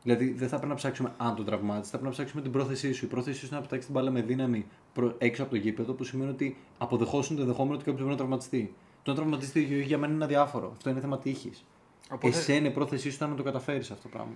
Δηλαδή 0.03 0.33
δεν 0.33 0.49
θα 0.49 0.55
πρέπει 0.57 0.69
να 0.71 0.75
ψάξουμε 0.77 1.13
αν 1.17 1.35
τον 1.37 1.45
τραυμάτισες, 1.45 1.87
θα 1.91 1.99
πρέπει 1.99 2.05
να 2.05 2.11
ψάξουμε 2.11 2.43
την 2.43 2.51
πρόθεσή 2.53 2.93
σου. 2.93 3.05
Η 3.05 3.09
πρόθεσή 3.09 3.39
σου 3.39 3.47
είναι 3.47 3.55
να 3.55 3.61
πετάξεις 3.61 3.85
την 3.85 3.95
μπάλα 3.95 4.11
με 4.11 4.23
δύναμη 4.23 4.67
προ- 4.93 5.15
έξω 5.19 5.43
από 5.43 5.51
το 5.51 5.57
γήπεδο, 5.57 5.93
που 5.93 6.05
σημαίνει 6.05 6.31
ότι 6.31 6.57
αποδεχόσουν 6.79 7.37
το 7.37 7.43
ενδεχόμενο 7.43 7.75
ότι 7.75 7.85
κάποιος 7.85 8.01
μπορεί 8.01 8.11
να 8.13 8.19
τραυματιστεί. 8.19 8.75
Το 9.03 9.11
να 9.11 9.17
τραυματιστεί 9.17 9.61
ή 9.61 9.65
όχι 9.77 9.83
για 9.83 9.99
μένα 9.99 10.13
είναι 10.13 10.25
αδιάφορο. 10.25 10.71
Αυτό 10.77 10.91
είναι 10.91 11.01
θέμα 11.01 11.19
τύχης. 11.19 11.65
Οπότε- 12.11 12.37
Εσένα 12.37 12.67
η 12.67 12.71
πρόθεσή 12.71 13.09
σου 13.11 13.17
ήταν 13.17 13.31
να 13.31 13.37
το 13.37 13.43
καταφέρεις 13.43 13.91
αυτό 13.91 14.03
το 14.03 14.09
πράγμα. 14.09 14.35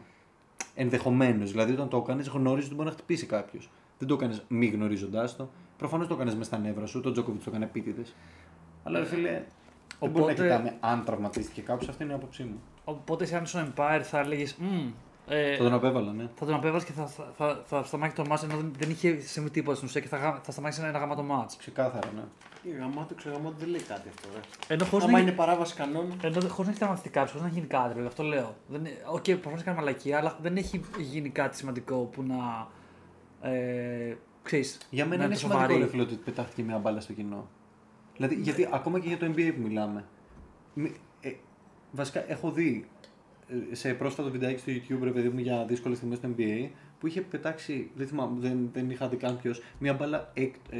Ενδεχομένως. 0.74 1.50
Δηλαδή 1.50 1.72
όταν 1.72 1.88
το 1.88 1.96
έκανε, 1.96 2.22
γνώριζε 2.32 2.66
ότι 2.66 2.74
μπορεί 2.74 2.88
να 2.88 2.94
χτυπήσει 2.94 3.26
κάποιος. 3.26 3.70
Δεν 3.98 4.08
το 4.08 4.14
έκανε 4.14 4.38
μη 4.48 4.66
γνωρίζοντάς 4.66 5.36
το. 5.36 5.48
Προφανώς 5.78 6.06
το 6.06 6.14
έκανε 6.14 6.34
μες 6.34 6.46
στα 6.46 6.58
νεύρα 6.58 6.86
σου. 6.86 7.00
Το 7.00 7.12
Τζόκοβιτς 7.12 7.44
το 7.44 7.50
έκανε 7.50 7.64
επίτηδες. 7.64 8.14
Αλλά 8.84 8.98
ρε 8.98 9.04
φίλε, 9.04 9.30
δεν 9.30 10.10
μπορεί 10.10 10.12
να 10.12 10.20
Οπότε- 10.20 10.34
κοιτάμε 10.42 10.76
αν 10.80 11.04
τραυματίστηκε 11.04 11.60
κάποιος. 11.60 11.88
Αυτή 11.88 12.02
είναι 12.02 12.12
η 12.12 12.14
άποψή 12.16 12.42
μου. 12.42 12.60
Οπότε, 12.84 13.24
σε 13.24 13.36
αν 13.36 13.42
ήσουν 13.42 13.72
umpire, 13.76 14.00
θα 14.02 14.18
έλεγες. 14.18 14.56
Ε, 15.28 15.56
Θα 15.56 15.62
τον 15.62 15.72
απέβαλα, 15.72 16.12
ναι. 16.12 16.28
θα 16.34 16.44
τον 16.46 16.54
απέβαζε 16.54 16.84
και 16.86 16.92
θα, 16.92 17.06
θα, 17.06 17.32
θα, 17.36 17.62
θα 17.64 17.82
σταμάτησε 17.82 18.22
το 18.22 18.28
μάτς 18.28 18.42
ενώ 18.42 18.56
δεν, 18.56 18.72
δεν 18.78 18.90
είχε 18.90 19.20
συμβεί 19.20 19.50
τίποτα 19.50 19.76
στην 19.76 19.88
ουσία 19.88 20.00
και 20.00 20.08
θα, 20.08 20.16
γα- 20.16 20.40
θα 20.42 20.52
σταμάτησε 20.52 20.86
ένα 20.86 20.98
γαμάτο 20.98 21.22
μάτς. 21.22 21.56
Ξεκάθαρα, 21.56 22.08
ναι. 22.14 22.22
Η 22.62 22.76
γαμάτο, 22.78 23.14
ξεγαμάτο 23.14 23.54
δεν 23.58 23.68
λέει 23.68 23.80
κάτι 23.82 24.08
αυτό. 24.08 24.28
Ρε. 24.34 24.74
Ενώ 24.74 24.84
χωρίς 24.84 25.04
Άμα 25.06 25.12
να, 25.16 25.22
είναι 25.22 25.32
παράβαση 25.32 25.74
κανόνων. 25.74 26.18
ενώ, 26.22 26.40
χωρίς 26.40 26.56
να 26.56 26.68
έχει 26.68 26.78
τραυματιστεί 26.78 27.08
κάποιος, 27.10 27.30
χωρίς 27.30 27.46
να 27.46 27.52
γίνει 27.52 27.66
κάτι, 27.66 27.88
δηλαδή, 27.88 28.06
αυτό 28.06 28.22
λέω. 28.22 28.54
Δεν, 28.68 28.86
OK, 29.10 29.16
okay, 29.24 29.32
προφανώς 29.40 29.62
κάνει 29.62 29.76
μαλακία, 29.76 30.18
αλλά 30.18 30.38
δεν 30.42 30.56
έχει 30.56 30.80
γίνει 30.98 31.28
κάτι 31.28 31.56
σημαντικό 31.56 31.96
που 31.96 32.22
να. 32.22 32.68
Ε, 33.50 34.16
ξέρεις, 34.42 34.78
Για 34.90 35.04
μένα 35.04 35.16
να 35.18 35.24
είναι 35.24 35.32
το 35.34 35.38
σημαντικό 35.38 35.62
σοβαρεί. 35.64 35.84
ρε 35.84 35.90
φίλε 35.90 36.02
ότι 36.02 36.14
πετάχτηκε 36.14 36.62
μια 36.62 36.78
μπάλα 36.78 37.00
στο 37.00 37.12
κοινό. 37.12 37.48
Δηλαδή, 38.16 38.34
γιατί 38.34 38.68
ακόμα 38.72 38.98
και 39.00 39.08
για 39.08 39.18
το 39.18 39.26
NBA 39.26 39.52
που 39.54 39.60
μιλάμε. 39.62 40.04
μη- 40.74 40.96
ε, 41.20 41.32
βασικά 41.90 42.30
έχω 42.30 42.50
δει 42.50 42.88
ε, 42.88 42.93
σε 43.72 43.94
πρόσφατο 43.94 44.30
βιντεάκι 44.30 44.60
στο 44.60 44.72
YouTube 44.72 45.02
ρε 45.04 45.10
παιδί 45.10 45.28
μου 45.28 45.38
για 45.38 45.64
δύσκολες 45.64 45.96
στιγμές 45.98 46.18
στο 46.18 46.28
NBA 46.38 46.68
που 47.00 47.06
είχε 47.06 47.20
πετάξει, 47.20 47.90
δεν, 47.96 48.06
θυμάμαι, 48.06 48.40
δεν, 48.40 48.70
δεν 48.72 48.90
είχα 48.90 49.08
δει 49.08 49.16
καν 49.16 49.38
ποιος, 49.42 49.62
μια 49.78 49.94
μπάλα 49.94 50.30
εκ, 50.34 50.54
ε, 50.70 50.78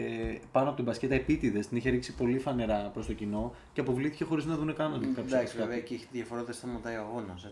πάνω 0.52 0.66
από 0.66 0.76
την 0.76 0.84
μπασκέτα 0.84 1.14
επίτηδες. 1.14 1.68
Την 1.68 1.76
είχε 1.76 1.90
ρίξει 1.90 2.14
πολύ 2.14 2.38
φανερά 2.38 2.90
προς 2.92 3.06
το 3.06 3.12
κοινό 3.12 3.54
και 3.72 3.80
αποβλήθηκε 3.80 4.24
χωρίς 4.24 4.44
να 4.44 4.56
δουν 4.56 4.74
καν 4.74 4.92
ότι 4.94 5.06
κάποιος 5.06 5.32
Εντάξει, 5.32 5.56
βέβαια 5.56 5.76
εκεί 5.76 5.94
έχει 5.94 6.02
τη 6.06 6.10
διαφορά 6.16 6.40
ότι 6.40 6.52
σταματάει 6.52 6.96
ο 6.96 7.00
αγώνας. 7.00 7.48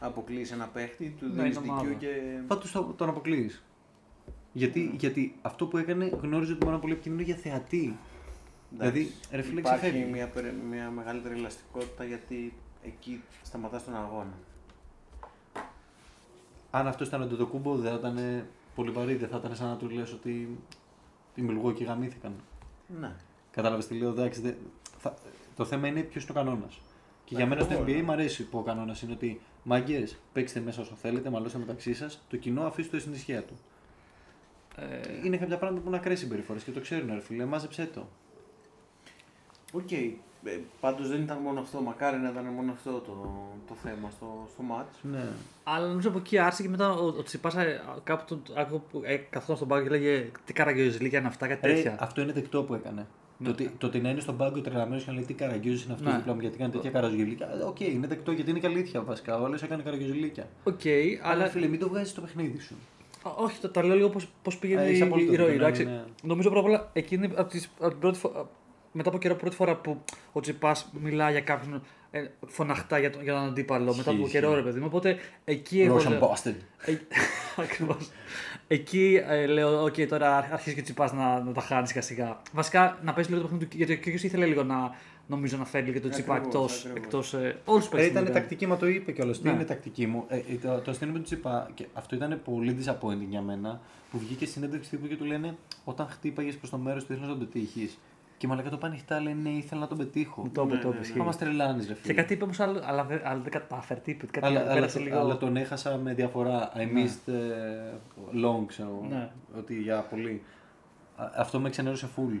Αποκλείεις 0.00 0.52
ένα 0.52 0.66
παίχτη, 0.66 1.14
του 1.18 1.26
Ναι, 1.26 1.42
δίνεις 1.42 1.56
είναι 1.56 1.68
ομάδα. 1.70 1.88
δικαιού 1.88 1.98
και. 1.98 2.20
Πάντω 2.46 2.62
τον, 2.72 2.94
τον 2.96 3.08
αποκλείεις. 3.08 3.62
Γιατί, 4.52 4.94
γιατί 4.98 5.34
αυτό 5.42 5.66
που 5.66 5.76
έκανε 5.76 6.04
γνώριζε 6.22 6.52
ότι 6.52 6.58
μπορεί 6.64 6.64
να 6.64 6.70
είναι 6.72 6.80
πολύ 6.80 6.92
επικίνδυνο 6.92 7.22
για 7.24 7.36
θεατή. 7.36 7.96
Εντάξει, 8.74 8.92
Δηλαδή, 8.98 9.12
ρε 9.32 9.42
φίλε, 9.42 9.60
υπάρχει 9.60 9.80
ξεφεύγει. 9.80 10.10
μια, 10.12 10.28
περι- 10.28 10.54
μια 10.70 10.90
μεγαλύτερη 10.90 11.34
ελαστικότητα 11.34 12.04
γιατί 12.04 12.52
εκεί 12.84 13.20
σταματάς 13.42 13.84
τον 13.84 13.96
αγώνα. 13.96 14.32
Αν 16.78 16.86
αυτός 16.86 17.08
ήταν 17.08 17.36
το 17.36 17.46
κούμπο, 17.46 17.76
δεν 17.76 17.90
θα 17.90 17.96
ήταν 17.98 18.44
πολύ 18.74 18.90
βαρύ. 18.90 19.14
Δεν 19.14 19.28
θα 19.28 19.36
ήταν 19.36 19.56
σαν 19.56 19.68
να 19.68 19.76
του 19.76 19.88
λες 19.88 20.12
ότι 20.12 20.58
οι 21.34 21.42
Μιλγόκοι 21.42 21.84
γαμήθηκαν. 21.84 22.32
Ναι. 23.00 23.12
Κατάλαβες 23.50 23.86
τι 23.86 23.94
λέω, 23.98 24.08
εντάξει. 24.10 24.40
δεν- 24.40 24.56
θα- 24.98 25.14
Το 25.56 25.64
θέμα 25.64 25.86
είναι 25.86 26.00
ποιος 26.00 26.22
είναι 26.22 26.32
ο 26.32 26.42
κανόνας. 26.44 26.80
Και 27.24 27.34
για 27.34 27.46
μένα 27.46 27.60
στο 27.60 27.72
Ακριβώς, 27.74 27.92
NBA 27.92 27.96
ναι. 27.96 28.02
μου 28.02 28.12
αρέσει 28.12 28.44
που 28.48 28.58
ο 28.58 28.62
κανόνας 28.62 29.02
είναι 29.02 29.12
ότι 29.12 29.40
μάγκες, 29.62 30.16
παίξτε 30.32 30.60
μέσα 30.60 30.80
όσο 30.80 30.94
θέλετε, 30.94 31.30
μαλώστε 31.30 31.58
μεταξύ 31.58 31.94
σας, 31.94 32.22
το 32.28 32.36
κοινό 32.36 32.62
αφήστε 32.62 32.96
το 32.96 33.00
στην 33.02 33.12
ησυχία 33.12 33.42
του. 33.44 33.54
Ε, 34.76 35.00
Είναι 35.24 35.36
κάποια 35.36 35.56
πράγματα 35.58 35.80
που 35.82 35.88
είναι 35.88 35.96
ακραίες 35.96 36.16
συμπεριφορές 36.16 36.62
και 36.62 36.70
το 36.70 36.80
ξέρουν, 36.80 37.08
ρε 37.14 37.20
φίλε, 37.20 37.44
μάζεψέ 37.44 37.86
το. 37.94 38.06
Οκ. 39.72 39.88
Ε, 40.44 40.58
Πάντως 40.80 41.08
δεν 41.08 41.22
ήταν 41.22 41.38
μόνο 41.38 41.60
αυτό. 41.60 41.80
Μακάρι 41.80 42.16
να 42.18 42.28
ήταν 42.28 42.44
μόνο 42.44 42.72
αυτό 42.72 42.90
το, 42.90 43.12
το 43.68 43.74
θέμα 43.82 44.10
στο, 44.10 44.46
στο 44.52 44.62
match. 44.70 44.98
Ναι. 45.12 45.24
αλλά 45.64 45.86
νομίζω 45.86 46.08
από 46.08 46.18
εκεί 46.18 46.38
άρχισε 46.38 46.62
και 46.62 46.68
μετά 46.68 46.92
ο, 46.92 47.06
ο 47.06 47.22
Τσιπάς 47.22 47.54
ε, 47.54 47.80
κάπου 48.04 48.24
τον, 48.28 48.42
άκουγα 48.56 48.80
που 48.90 49.00
ε, 49.04 49.16
καθόταν 49.16 49.56
στον 49.56 49.68
πάγκο 49.68 49.82
και 49.82 49.90
λέγε 49.90 50.30
τι 50.44 50.52
καραγκιόζηλίκια 50.52 51.18
είναι 51.18 51.28
αυτά, 51.28 51.46
κάτι 51.46 51.66
Ρε, 51.66 51.74
τέτοια. 51.74 51.96
αυτό 52.00 52.20
είναι 52.20 52.32
δεκτό 52.32 52.62
που 52.62 52.74
έκανε. 52.74 53.06
Ναι. 53.38 53.46
Το, 53.46 53.50
ότι, 53.52 53.70
το 53.78 53.86
ότι 53.86 54.00
να 54.00 54.08
είναι 54.10 54.20
στον 54.20 54.36
πάγκο 54.36 54.60
τρελαμένος 54.60 55.02
και 55.04 55.10
να 55.10 55.16
λέει 55.16 55.24
τι 55.24 55.34
καραγκιόζης 55.34 55.84
είναι 55.84 55.92
αυτό 55.92 56.08
Ναι. 56.10 56.16
δίπλα 56.16 56.34
μου 56.34 56.40
γιατί 56.40 56.58
κάνει 56.58 56.72
τέτοια 56.72 56.90
καραγκιόζηλίκια. 56.90 57.48
Ε, 57.60 57.62
Οκ, 57.62 57.80
είναι 57.80 58.06
δεκτό 58.06 58.32
γιατί 58.32 58.50
είναι 58.50 58.58
και 58.58 58.66
αλήθεια 58.66 59.00
βασικά. 59.02 59.40
Όλε 59.40 59.56
έκανε 59.62 59.82
καραγκιόζηλίκια. 59.82 60.48
Οκ, 60.64 60.80
Αλλά 61.22 61.32
αλλά 61.32 61.48
φίλε, 61.50 61.66
μην 61.66 61.78
το 61.80 61.88
βγάζεις 61.88 62.10
στο 62.10 62.20
παιχνίδι 62.20 62.58
σου. 62.58 62.74
Α, 63.22 63.30
Όχι, 63.36 63.58
το, 63.60 63.68
τα 63.68 63.84
λέω 63.84 63.96
λίγο 63.96 64.08
πώς, 64.08 64.28
πώς 64.42 64.58
πήγαινε 64.58 64.82
Ε, 64.84 64.88
η, 64.88 64.92
είσαι 64.92 65.02
απόλυτο 65.02 65.32
η 65.32 65.36
ροή. 65.36 65.46
δίκιο, 65.46 65.58
ναι, 65.60 65.64
εντάξει. 65.66 65.84
ναι. 65.84 66.02
Νομίζω 66.22 66.50
πρώτα 66.50 66.66
απ' 66.66 66.72
όλα 66.72 66.90
εκείνη 66.92 67.26
από 67.36 67.50
τις, 67.50 67.70
από 67.78 67.90
την 67.90 67.98
πρώτη 67.98 68.18
φο- 68.18 68.48
μετά 68.96 69.08
από 69.08 69.18
καιρό 69.18 69.34
πρώτη 69.34 69.56
φορά 69.56 69.76
που 69.76 70.02
ο 70.32 70.40
Τσιπάς 70.40 70.90
μιλάει 71.02 71.32
για 71.32 71.40
κάποιον 71.40 71.82
ε, 72.10 72.24
φωναχτά 72.46 72.98
για, 72.98 73.10
το, 73.10 73.18
για 73.22 73.32
τον 73.32 73.42
αντίπαλο 73.42 73.94
μετά 73.96 74.10
από 74.10 74.18
Ισχύει, 74.20 74.32
καιρό, 74.32 74.46
ισχύει. 74.50 74.60
ρε 74.60 74.66
παιδί 74.68 74.78
μου. 74.80 74.86
Οπότε 74.88 75.16
εκεί 75.44 75.80
εγώ. 75.80 75.96
Russian 75.96 76.08
λέω- 76.08 76.20
bastard. 76.34 76.54
Ε, 76.84 76.92
Ακριβώς. 77.62 78.10
Εκεί 78.68 79.22
ε, 79.28 79.46
λέω, 79.46 79.82
οκ, 79.84 79.94
τώρα 80.08 80.36
αρχίζει 80.52 80.74
και 80.74 80.80
ο 80.80 80.84
Τσιπά 80.84 81.14
να, 81.14 81.40
να 81.40 81.52
τα 81.52 81.60
χάνει 81.60 81.86
σιγά 81.88 82.00
σιγά. 82.00 82.40
Βασικά 82.52 82.98
να 83.02 83.12
παίζει 83.12 83.28
λίγο 83.30 83.42
το 83.42 83.48
παιχνίδι 83.48 83.70
του, 83.70 83.76
γιατί 83.76 83.92
ο 83.92 83.96
Κύργιος 83.96 84.22
ήθελε 84.22 84.46
λίγο 84.46 84.62
να 84.62 84.94
νομίζω 85.26 85.56
να 85.56 85.64
φέρει 85.64 85.92
και 85.92 86.00
τον 86.00 86.10
Τσιπά 86.10 86.36
εκτός. 86.36 86.72
Ακριβώς, 86.72 86.84
ακριβώς. 86.84 87.32
Εκτός, 87.32 87.34
ε, 87.34 87.60
όλους 87.64 87.84
τους 87.84 87.92
Ε, 87.92 87.96
παίκτες 87.96 88.10
ήταν 88.10 88.22
ήταν. 88.22 88.34
τακτική, 88.34 88.66
μα 88.66 88.76
το 88.76 88.86
είπε 88.86 89.12
κιόλας. 89.12 89.38
Τι 89.40 89.46
Ναι. 89.48 89.52
είναι 89.54 89.64
τακτική 89.64 90.06
μου; 90.06 90.24
Ε, 90.28 90.36
ε, 90.36 90.40
το, 90.62 90.80
το 90.80 90.90
αστείο 90.90 91.06
με 91.06 91.12
τον 91.12 91.22
Τσιπά, 91.22 91.70
και 91.74 91.86
αυτό 91.92 92.14
ήταν 92.14 92.40
πολύ 92.44 92.76
disappointing 92.84 93.26
για 93.28 93.40
μένα, 93.40 93.80
που 94.10 94.18
βγήκε 94.18 94.44
στη 94.44 94.54
συνέντευξη 94.54 94.90
τύπου 94.90 95.06
και 95.06 95.16
του 95.16 95.24
λένε 95.24 95.56
Όταν 95.84 96.06
χτύπαγες 96.08 96.54
προς 96.56 96.70
το 96.70 96.76
μέρος 96.78 97.04
του, 97.04 97.12
ήθελα 97.12 97.26
να 97.28 97.36
τον 97.36 97.48
πετύχεις. 97.48 97.98
Και 98.38 98.46
μαλάκα 98.46 98.70
το 98.70 98.76
πάνε 98.76 98.92
ανοιχτά, 98.92 99.20
λέει 99.20 99.34
Ναι, 99.34 99.48
ήθελα 99.48 99.80
να 99.80 99.86
τον 99.86 99.98
πετύχω. 99.98 100.42
Μου 100.42 100.50
το 100.50 100.62
είπε, 100.62 100.74
Ναι, 100.74 100.80
το 100.80 100.86
ναι, 100.88 100.92
είπε, 100.92 101.00
ναι. 101.00 101.06
ισχύει. 101.06 101.18
Μα 101.18 101.24
μας 101.24 101.38
τρελάνεις, 101.38 101.86
ρε 101.88 101.92
Και 101.94 102.00
φίλε. 102.00 102.12
κάτι 102.14 102.32
είπε 102.32 102.44
όμως, 102.44 102.60
αλλά, 102.60 102.80
αλλά, 102.84 103.04
δεν- 103.04 103.20
αλλά 103.24 103.40
δεν 103.40 103.52
κατάφερε. 103.52 104.00
Τι 104.00 104.10
είπε, 104.10 104.26
κάτι 104.26 104.46
αλλά, 104.46 104.60
αλλά, 104.60 104.72
πέρασε 104.74 104.98
λίγο. 104.98 105.18
αλλά 105.18 105.36
τον 105.36 105.56
έχασα 105.56 105.96
με 105.96 106.14
διαφορά. 106.14 106.72
I 106.76 106.90
Ναι. 106.92 107.04
missed 107.04 107.30
uh, 107.30 108.44
long, 108.46 108.64
ξέρω. 108.66 109.06
Ναι. 109.08 109.30
Ότι 109.58 109.80
για 109.82 110.00
πολύ. 110.00 110.42
Α, 111.16 111.30
Αυτό 111.36 111.60
με 111.60 111.70
ξενέρωσε 111.70 112.08
full. 112.16 112.38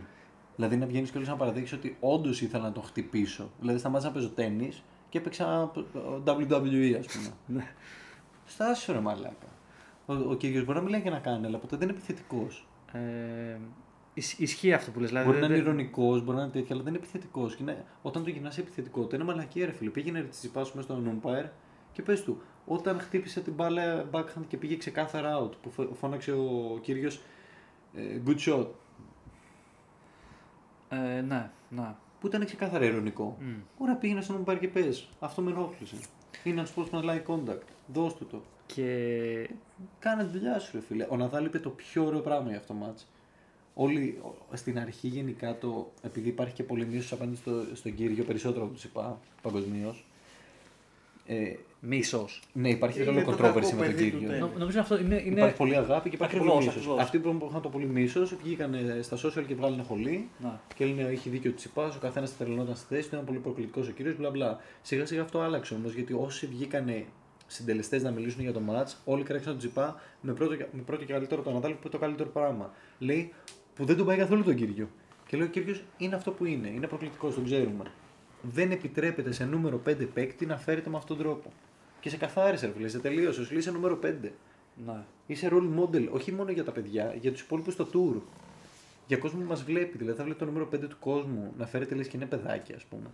Δηλαδή 0.56 0.76
να 0.76 0.86
βγαίνεις 0.86 1.10
και 1.10 1.16
όλος 1.16 1.28
να 1.28 1.36
παραδείξεις 1.36 1.76
ότι 1.78 1.96
όντως 2.00 2.40
ήθελα 2.42 2.62
να 2.64 2.72
τον 2.72 2.82
χτυπήσω. 2.82 3.50
Δηλαδή 3.60 3.78
σταμάτησα 3.78 4.08
να 4.08 4.14
παίζω 4.14 4.28
τέννη 4.30 4.72
και 5.08 5.18
έπαιξα 5.18 5.70
WWE, 6.24 6.96
ας 6.98 7.06
πούμε. 7.06 7.28
Ναι. 7.60 7.64
Στάσου 8.44 8.92
ρε 8.92 9.00
μαλάκα. 9.00 9.46
Ο, 10.06 10.14
ο 10.14 10.34
κύριος 10.34 10.64
μπορεί 10.64 10.78
να 10.78 10.84
μιλάει 10.84 11.00
και 11.00 11.10
να 11.10 11.18
κάνει, 11.18 11.46
αλλά 11.46 11.58
ποτέ 11.58 11.76
δεν 11.76 11.88
είναι 11.88 11.96
επιθετικός. 11.96 12.66
Ε, 12.92 12.98
ισ- 12.98 13.85
ισχύει 14.36 14.72
αυτό 14.72 14.90
που 14.90 15.00
λες. 15.00 15.08
Δηλαδή, 15.08 15.26
Μπορεί 15.26 15.40
να 15.40 15.46
είναι 15.46 15.54
δεν- 15.54 15.64
ηρωνικός, 15.64 16.24
μπορεί 16.24 16.36
να 16.36 16.42
είναι 16.42 16.52
τέτοιο, 16.52 16.74
αλλά 16.74 16.82
δεν 16.84 16.94
είναι 16.94 17.02
επιθετικός. 17.02 17.56
Και 17.56 17.62
είναι, 17.62 17.84
όταν 18.02 18.24
το 18.24 18.30
γυρνάς 18.30 18.54
σε 18.54 18.60
επιθετικότητα, 18.60 19.16
είναι 19.16 19.24
μαλακία, 19.24 19.66
ρε 19.66 19.72
φίλε. 19.72 19.90
Πήγαινε 19.90 20.20
ρε 20.20 20.26
τη 20.26 20.48
μέσα 20.54 20.82
στον 20.82 21.20
umpire 21.22 21.48
και 21.92 22.02
πες 22.02 22.22
του, 22.22 22.40
όταν 22.66 23.00
χτύπησε 23.00 23.40
την 23.40 23.52
μπάλα 23.52 24.04
backhand 24.12 24.44
και 24.48 24.56
πήγε 24.56 24.76
ξεκάθαρα 24.76 25.42
out, 25.42 25.50
που 25.62 25.70
φω- 25.70 25.94
φώναξε 25.94 26.32
ο 26.32 26.78
κύριος 26.82 27.20
good 28.26 28.38
shot, 28.38 28.66
Ε, 30.88 31.20
ναι, 31.20 31.50
ναι. 31.68 31.94
που 32.20 32.26
ήταν 32.26 32.44
ξεκάθαρα 32.44 32.84
ηρωνικό. 32.84 33.36
Μμ. 33.40 33.54
Ωραία, 33.78 33.94
πήγαινε 33.96 34.20
στον 34.20 34.44
umpire 34.44 34.56
και 34.60 34.68
πες. 34.68 35.08
Αυτό 35.20 35.42
με 35.42 35.50
ενόχλησε. 35.50 35.96
Είναι 36.44 36.58
ένας 36.60 36.74
sportsmanlike 36.76 37.22
contact. 37.26 37.66
Δώσ' 37.92 38.14
του 38.14 38.26
το. 38.26 38.42
Και 38.66 39.50
Κάνε 39.98 40.24
τη 40.24 40.30
δουλειά 40.38 40.58
σου, 40.58 40.70
ρε 40.74 40.80
φίλε. 40.80 41.06
Ο 41.10 41.16
Ναδάλ 41.16 41.44
είπε 41.44 41.58
το 41.58 41.70
πιο 41.70 42.04
ωραίο 42.04 42.20
πράγμα 42.20 42.48
για 42.48 42.58
αυτό 42.58 42.72
το 42.72 42.78
μάτς. 42.78 43.06
Όλοι 43.78 44.18
ο- 44.22 44.56
στην 44.56 44.78
αρχή 44.78 45.06
γενικά 45.08 45.58
το. 45.58 45.92
Επειδή 46.02 46.28
υπάρχει 46.28 46.54
και 46.54 46.62
πολύ 46.62 46.86
μίσο 46.86 47.14
απέναντι 47.14 47.36
στο, 47.36 47.52
στον 47.74 47.94
κύριο, 47.94 48.24
περισσότερο 48.24 48.64
από 48.64 48.72
τους 48.74 48.84
είπα 48.84 49.18
παγκοσμίως. 49.42 50.04
Ε, 51.28 51.54
μίσος. 51.80 52.42
ναι, 52.52 52.68
υπάρχει 52.68 53.02
Είναι 53.02 53.12
μεγάλο 53.12 53.36
το 53.36 53.42
controversy 53.44 53.52
κακό 53.52 53.60
με 53.60 53.70
τον 53.70 53.78
παιδί 53.78 54.10
του 54.10 54.18
κύριο. 54.18 54.32
τέννις. 54.34 54.58
Νομίζω 54.58 54.80
αυτό 54.80 54.98
είναι. 54.98 55.14
είναι... 55.24 55.40
Υπάρχει 55.40 55.56
πολύ 55.56 55.76
αγάπη 55.76 56.08
και 56.08 56.14
υπάρχει 56.14 56.34
Ακριβώς, 56.36 56.54
πολύ 56.54 56.66
μίσος. 56.66 56.80
ακριβώς. 56.82 57.02
Αυτοί 57.02 57.18
που 57.18 57.46
είχαν 57.50 57.62
το 57.62 57.68
πολύ 57.68 57.86
μίσος 57.86 58.34
βγήκαν 58.42 58.74
στα 59.02 59.16
social 59.16 59.44
και 59.46 59.54
βγάλανε 59.54 59.82
χολή 59.82 60.28
Να. 60.38 60.60
και 60.74 60.84
λένε 60.84 61.02
έχει 61.02 61.28
δίκιο 61.28 61.50
ο 61.50 61.54
Τσιπάς, 61.54 61.96
ο 61.96 61.98
καθένας 61.98 62.36
τρελνόταν 62.36 62.76
στη 62.76 62.86
θέση 62.94 63.02
του, 63.08 63.14
ήταν 63.14 63.24
πολύ 63.26 63.38
προκλητικός 63.38 63.88
ο 63.88 63.90
κύριος, 63.90 64.16
μπλα 64.16 64.30
μπλα. 64.30 64.58
Σιγά 64.82 65.06
σιγά 65.06 65.22
αυτό 65.22 65.40
άλλαξε 65.40 65.74
όμως 65.74 65.92
γιατί 65.92 66.12
όσοι 66.12 66.46
βγήκανε 66.46 67.04
συντελεστές 67.46 68.02
να 68.02 68.10
μιλήσουν 68.10 68.40
για 68.42 68.52
το 68.52 68.60
match, 68.70 68.92
όλοι 69.04 69.22
κράξαν 69.22 69.50
τον 69.50 69.58
Τσιπά 69.58 70.00
με 70.20 70.32
πρώτο, 70.32 70.56
και- 70.56 70.66
με 70.72 70.82
πρώτο 70.82 71.04
και 71.04 71.12
καλύτερο 71.12 71.42
τον 71.42 71.52
Ναδάλ 71.54 71.70
που 71.72 71.76
είπε 71.80 71.88
το 71.88 71.98
καλύτερο 71.98 72.28
πράγμα. 72.28 72.70
Λέει 72.98 73.32
που 73.76 73.84
δεν 73.84 73.96
τον 73.96 74.06
πάει 74.06 74.16
καθόλου 74.16 74.42
τον 74.42 74.54
κύριο. 74.54 74.88
Και 75.26 75.36
λέει 75.36 75.46
ο 75.46 75.50
κύριος 75.50 75.82
είναι 75.98 76.14
αυτό 76.14 76.30
που 76.32 76.44
είναι, 76.44 76.68
είναι 76.68 76.86
προκλητικός, 76.86 77.34
τον 77.34 77.44
ξέρουμε. 77.44 77.84
Δεν 78.42 78.70
επιτρέπεται 78.70 79.32
σε 79.32 79.44
νούμερο 79.44 79.80
5 79.88 80.06
παίκτη 80.14 80.46
να 80.46 80.56
φέρεται 80.56 80.90
με 80.90 80.96
αυτόν 80.96 81.16
τον 81.16 81.26
τρόπο. 81.26 81.52
Και 82.00 82.08
σε 82.08 82.16
καθάρισε, 82.16 82.66
ρε 82.66 82.72
φίλε, 82.72 82.88
σε 82.88 82.98
τελείωσε. 82.98 83.44
Σου 83.44 83.50
λέει 83.50 83.58
είσαι 83.60 83.70
νούμερο 83.70 83.98
5. 84.02 84.32
Ναι. 84.86 85.04
Είσαι 85.26 85.48
role 85.52 85.80
model, 85.80 86.08
όχι 86.10 86.32
μόνο 86.32 86.50
για 86.50 86.64
τα 86.64 86.72
παιδιά, 86.72 87.14
για 87.20 87.32
τους 87.32 87.40
υπόλοιπους 87.40 87.72
στο 87.72 87.86
tour. 87.92 88.20
Για 89.06 89.16
κόσμο 89.16 89.40
που 89.40 89.46
μας 89.48 89.62
βλέπει. 89.64 89.98
Δηλαδή 89.98 90.16
θα 90.18 90.24
βλέπει 90.24 90.38
το 90.38 90.44
νούμερο 90.44 90.68
5 90.74 90.78
του 90.88 90.96
κόσμου 91.00 91.52
να 91.58 91.66
φέρεται 91.66 91.94
λες 91.94 92.08
και 92.08 92.16
είναι 92.16 92.26
παιδάκι, 92.26 92.72
ας 92.72 92.84
πούμε. 92.84 93.10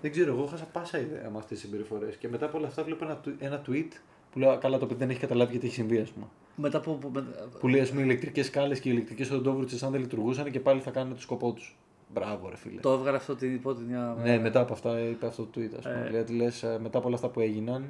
Δεν 0.00 0.10
ξέρω, 0.10 0.32
εγώ 0.32 0.46
χάσα 0.46 0.64
πάσα 0.64 0.98
ιδέα 0.98 1.30
με 1.30 1.38
αυτές 1.38 1.48
τις 1.48 1.60
συμπεριφορές. 1.60 2.16
Και 2.16 2.28
μετά 2.28 2.46
από 2.46 2.58
όλα 2.58 2.66
αυτά 2.66 2.84
βλέπω 2.84 3.04
ένα, 3.04 3.16
του- 3.16 3.36
ένα 3.38 3.62
tweet 3.66 3.88
που 4.32 4.38
λέω 4.38 4.58
Καλά, 4.58 4.78
το 4.78 4.86
παιδί 4.86 4.98
δεν 4.98 5.10
έχει 5.10 5.20
καταλάβει 5.20 5.50
γιατί 5.50 5.66
έχει 5.66 5.74
συμβεί, 5.74 5.98
ας 5.98 6.10
πούμε. 6.10 6.26
Μετά 6.56 6.78
από. 6.78 6.92
που- 6.92 7.10
με- 7.14 7.24
Που 7.60 7.68
λέει, 7.68 7.80
ας 7.80 7.88
πούμε, 7.88 8.00
οι 8.00 8.04
ηλεκτρικές 8.06 8.46
σκάλες 8.46 8.80
και 8.80 8.88
οι 8.88 8.92
ηλεκτρικές 8.94 9.30
οδοντόβουρτσε, 9.30 9.84
αν 9.84 9.90
δεν 9.92 10.00
λειτουργούσαν 10.00 10.50
και 10.50 10.60
πάλι 10.60 10.80
θα 10.80 10.90
κάνουν 10.90 11.14
το 11.14 11.20
σκοπό 11.20 11.52
τους. 11.52 11.76
Μπράβο, 12.14 12.48
ρε 12.48 12.56
φίλε. 12.56 12.80
Το 12.80 12.92
έβγαλε 12.92 13.16
αυτό 13.16 13.34
την 13.36 13.54
υπότι 13.54 13.82
μια. 13.88 14.16
Ναι, 14.22 14.38
μετά 14.38 14.60
από 14.60 14.72
αυτά 14.72 15.00
είπε 15.00 15.26
αυτό 15.26 15.42
το 15.44 15.60
tweet, 15.60 15.70
ας 15.78 15.82
πούμε. 15.82 16.02
Ε. 16.04 16.06
Δηλαδή, 16.08 16.32
λες, 16.32 16.62
ε, 16.62 16.78
μετά 16.82 16.98
από 16.98 17.06
όλα 17.06 17.16
αυτά 17.16 17.28
που 17.28 17.40
έγιναν, 17.40 17.84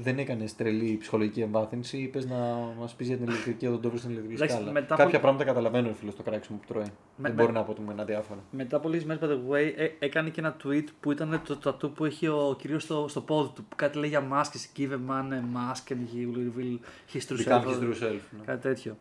δεν 0.00 0.18
έκανες 0.18 0.56
τρελή 0.56 0.96
ψυχολογική 1.00 1.40
εμβάθυνση. 1.40 1.96
Είπες 1.98 2.26
να 2.26 2.36
μας 2.78 2.94
πεις 2.94 3.06
για 3.06 3.16
την 3.16 3.26
ηλεκτρική 3.26 3.66
οδοντόβουρτση 3.66 3.98
στην 3.98 4.10
ηλεκτρική 4.10 4.34
Εντάξει, 4.42 4.56
σκάλα. 4.56 4.72
μετά 4.72 4.94
από- 4.94 5.02
Κάποια 5.02 5.20
πράγματα 5.20 5.44
καταλαβαίνω, 5.44 5.86
ρε 5.88 5.92
φίλε, 5.94 6.10
στο 6.10 6.22
κράξιμο 6.22 6.58
που 6.58 6.64
τρώει. 6.72 6.82
δεν 6.82 6.92
με- 7.16 7.30
μπορεί 7.30 7.52
να 7.52 7.62
πω 7.62 7.70
ότι 7.70 7.80
μου 7.80 7.90
είναι 7.90 8.02
αδιάφορα. 8.02 8.40
Μετά 8.50 8.76
από 8.76 8.88
λίγες 8.88 9.04
μέρες, 9.04 9.22
by 9.28 9.32
the 9.32 9.52
way, 9.52 9.72
ε, 9.76 9.88
έκανε 9.98 10.30
και 10.30 10.40
ένα 10.40 10.56
tweet 10.64 10.84
που 11.00 11.12
ήταν 11.12 11.42
το 11.46 11.58
tattoo 11.64 11.94
που 11.94 12.04
έχει 12.04 12.26
ο 12.28 12.56
κυρίως 12.58 12.82
στο, 12.82 13.06
στο 13.08 13.20
πόδι 13.20 13.50
του. 13.54 13.64
Που 13.64 13.76
κάτι 13.76 13.98
λέει 13.98 14.08
για 14.08 14.20
μάσκες. 14.20 14.68
Give 14.76 14.90
a 14.90 14.98
man 15.10 15.32
a 15.32 15.40
mask 15.56 15.92
and 15.92 15.96
he 16.14 16.26
will 16.32 16.38
reveal 16.38 16.78
his 17.14 17.26
true 17.28 17.36
Become 17.44 17.62
self. 17.62 17.66
his 17.66 17.78
true 17.80 18.02
self. 18.04 18.20
ναι. 18.30 18.44
Κάτι 18.44 18.60
τέτοιο. 18.60 18.96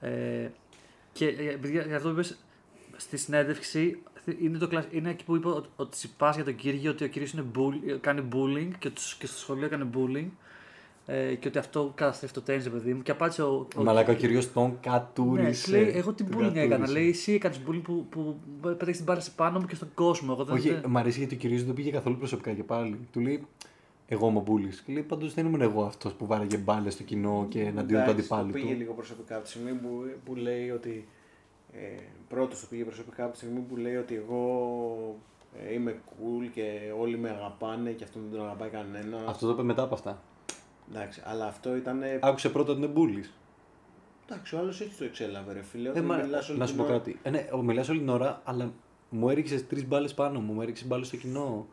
Ε, 0.00 0.48
και 1.12 1.26
ε, 1.26 1.48
επειδή 1.52 1.72
για 1.72 1.82
για 1.82 1.96
αυτό 1.96 2.08
που 2.08 2.14
είπες, 2.14 2.38
στη 2.96 3.16
συνέντευξη 3.16 4.02
είναι, 4.40 4.58
το, 4.58 4.68
κλασ- 4.68 4.92
είναι 4.92 5.10
εκεί 5.10 5.24
που 5.24 5.36
είπε 5.36 5.48
ότι, 5.48 5.68
ότι 5.76 5.90
Τσιπάς 5.90 6.34
για 6.34 6.44
τον 6.44 6.54
κύριο 6.56 6.90
ότι 6.90 7.04
ο 7.04 7.08
κύριος 7.08 7.32
είναι 7.32 7.44
bull, 7.58 7.98
κάνει 8.00 8.22
bullying 8.32 8.70
και, 8.78 8.90
τους, 8.90 9.14
και 9.16 9.26
στο 9.26 9.38
σχολείο 9.38 9.64
έκανε 9.64 9.86
bullying 9.94 10.28
ε, 11.06 11.34
και 11.34 11.48
ότι 11.48 11.58
αυτό 11.58 11.92
καταστρέφει 11.94 12.32
το 12.32 12.40
τέννις, 12.40 12.64
ρε 12.64 12.70
παιδί 12.70 12.94
μου. 12.94 13.02
Και 13.02 13.10
απάντησε 13.10 13.42
ο, 13.42 13.66
ο, 13.76 13.82
Μαλάκα 13.82 14.12
ο 14.12 14.14
κυρίω 14.14 14.42
τον 14.54 14.68
ναι, 14.68 14.74
κατούρισε. 14.80 15.70
λέει, 15.70 15.90
εγώ 15.94 16.12
τι 16.12 16.24
Τον 16.24 16.38
bullying 16.38 16.54
έκανα. 16.54 16.68
κατούρισε. 16.68 16.92
Λέει, 16.92 17.08
εσύ 17.08 17.32
έκανες 17.32 17.60
bullying 17.68 17.80
που, 17.82 18.06
που 18.10 18.36
πέταξε 18.60 18.92
την 18.92 19.04
μπάλα 19.04 19.20
σε 19.20 19.30
πάνω 19.36 19.58
μου 19.60 19.66
και 19.66 19.74
στον 19.74 19.88
κόσμο. 19.94 20.32
Εγώ 20.36 20.44
δεν, 20.44 20.54
Όχι, 20.54 20.68
δεν- 20.70 20.82
μ' 20.90 20.96
αρέσει 20.96 21.18
γιατί 21.18 21.34
ο 21.34 21.38
κυρίω 21.38 21.56
δεν 21.58 21.66
το 21.66 21.72
πήγε 21.72 21.90
καθόλου 21.90 22.16
προσωπικά 22.16 22.52
και 22.52 22.62
πάλι. 22.62 22.98
Του 23.12 23.20
λέει, 23.20 23.46
Εγώ 24.12 24.28
είμαι 24.28 24.38
ο 24.38 24.40
Μπούλης. 24.40 24.80
Και 24.80 24.92
λέει, 24.92 25.02
Πάντως 25.02 25.34
δεν 25.34 25.46
ήμουν 25.46 25.60
εγώ 25.60 25.82
αυτός 25.84 26.12
που 26.12 26.26
βάραγε 26.26 26.56
μπάλες 26.56 26.92
στο 26.92 27.02
κοινό 27.02 27.46
και 27.48 27.60
εναντίον 27.60 27.86
του 27.86 27.94
Εντάξει, 28.10 28.10
αντιπάλου 28.20 28.46
Το 28.46 28.52
πήγε 28.52 28.72
του. 28.72 28.78
λίγο 28.78 28.92
προσωπικά 28.92 29.34
από 29.34 29.44
τη 29.44 29.50
στιγμή 29.50 29.72
που, 29.72 30.02
που 30.24 30.34
λέει 30.36 30.70
ότι. 30.70 31.06
Ε, 31.72 32.02
Πρώτος 32.28 32.60
το 32.60 32.66
πήγε 32.70 32.84
προσωπικά 32.84 33.22
από 33.22 33.32
τη 33.32 33.38
στιγμή 33.38 33.60
που 33.60 33.76
λέει 33.76 33.96
ότι 33.96 34.14
εγώ 34.14 35.16
ε, 35.68 35.72
είμαι 35.74 36.00
cool 36.08 36.48
και 36.54 36.92
όλοι 37.00 37.18
με 37.18 37.28
αγαπάνε 37.30 37.90
και 37.90 38.04
αυτόν 38.04 38.22
δεν 38.30 38.38
τον 38.38 38.46
αγαπάει 38.46 38.68
κανένας. 38.68 39.22
Αυτό 39.28 39.46
το 39.46 39.52
είπε 39.52 39.62
μετά 39.62 39.82
από 39.82 39.94
αυτά. 39.94 40.22
Εντάξει, 40.90 41.22
αλλά 41.24 41.46
αυτό 41.46 41.76
ήταν. 41.76 42.02
Άκουσε 42.20 42.48
πρώτα 42.48 42.70
ότι 42.72 42.80
είναι 42.82 42.90
bully. 42.92 43.24
Εντάξει, 44.28 44.54
ο 44.54 44.58
άλλος 44.58 44.80
έτσι 44.80 44.98
το 44.98 45.04
εξέλαβε, 45.04 45.52
ρε 45.52 45.62
φίλε. 45.62 45.88
Ε, 45.88 45.90
Όταν 45.90 46.04
μα, 46.04 46.16
μιλάς 46.16 46.48
όλη 46.48 46.58
να 46.58 46.64
την 46.64 46.74
σου 46.74 46.80
πω 46.80 46.86
ώρα- 46.88 46.98
κάτι. 46.98 47.18
Ε, 47.22 47.30
ναι, 47.30 47.46
μιλάς 47.62 47.88
όλη 47.88 47.98
την 47.98 48.08
ώρα, 48.08 48.40
αλλά 48.44 48.72
μου 49.10 49.28
έριξες 49.28 49.66
τρεις 49.66 49.86
μπάλες 49.86 50.14
πάνω 50.14 50.40
μου, 50.40 50.52
μου 50.52 50.62
έριξες 50.62 50.86
μπάλες 50.86 51.06
στο 51.06 51.16
κοινό. 51.16 51.66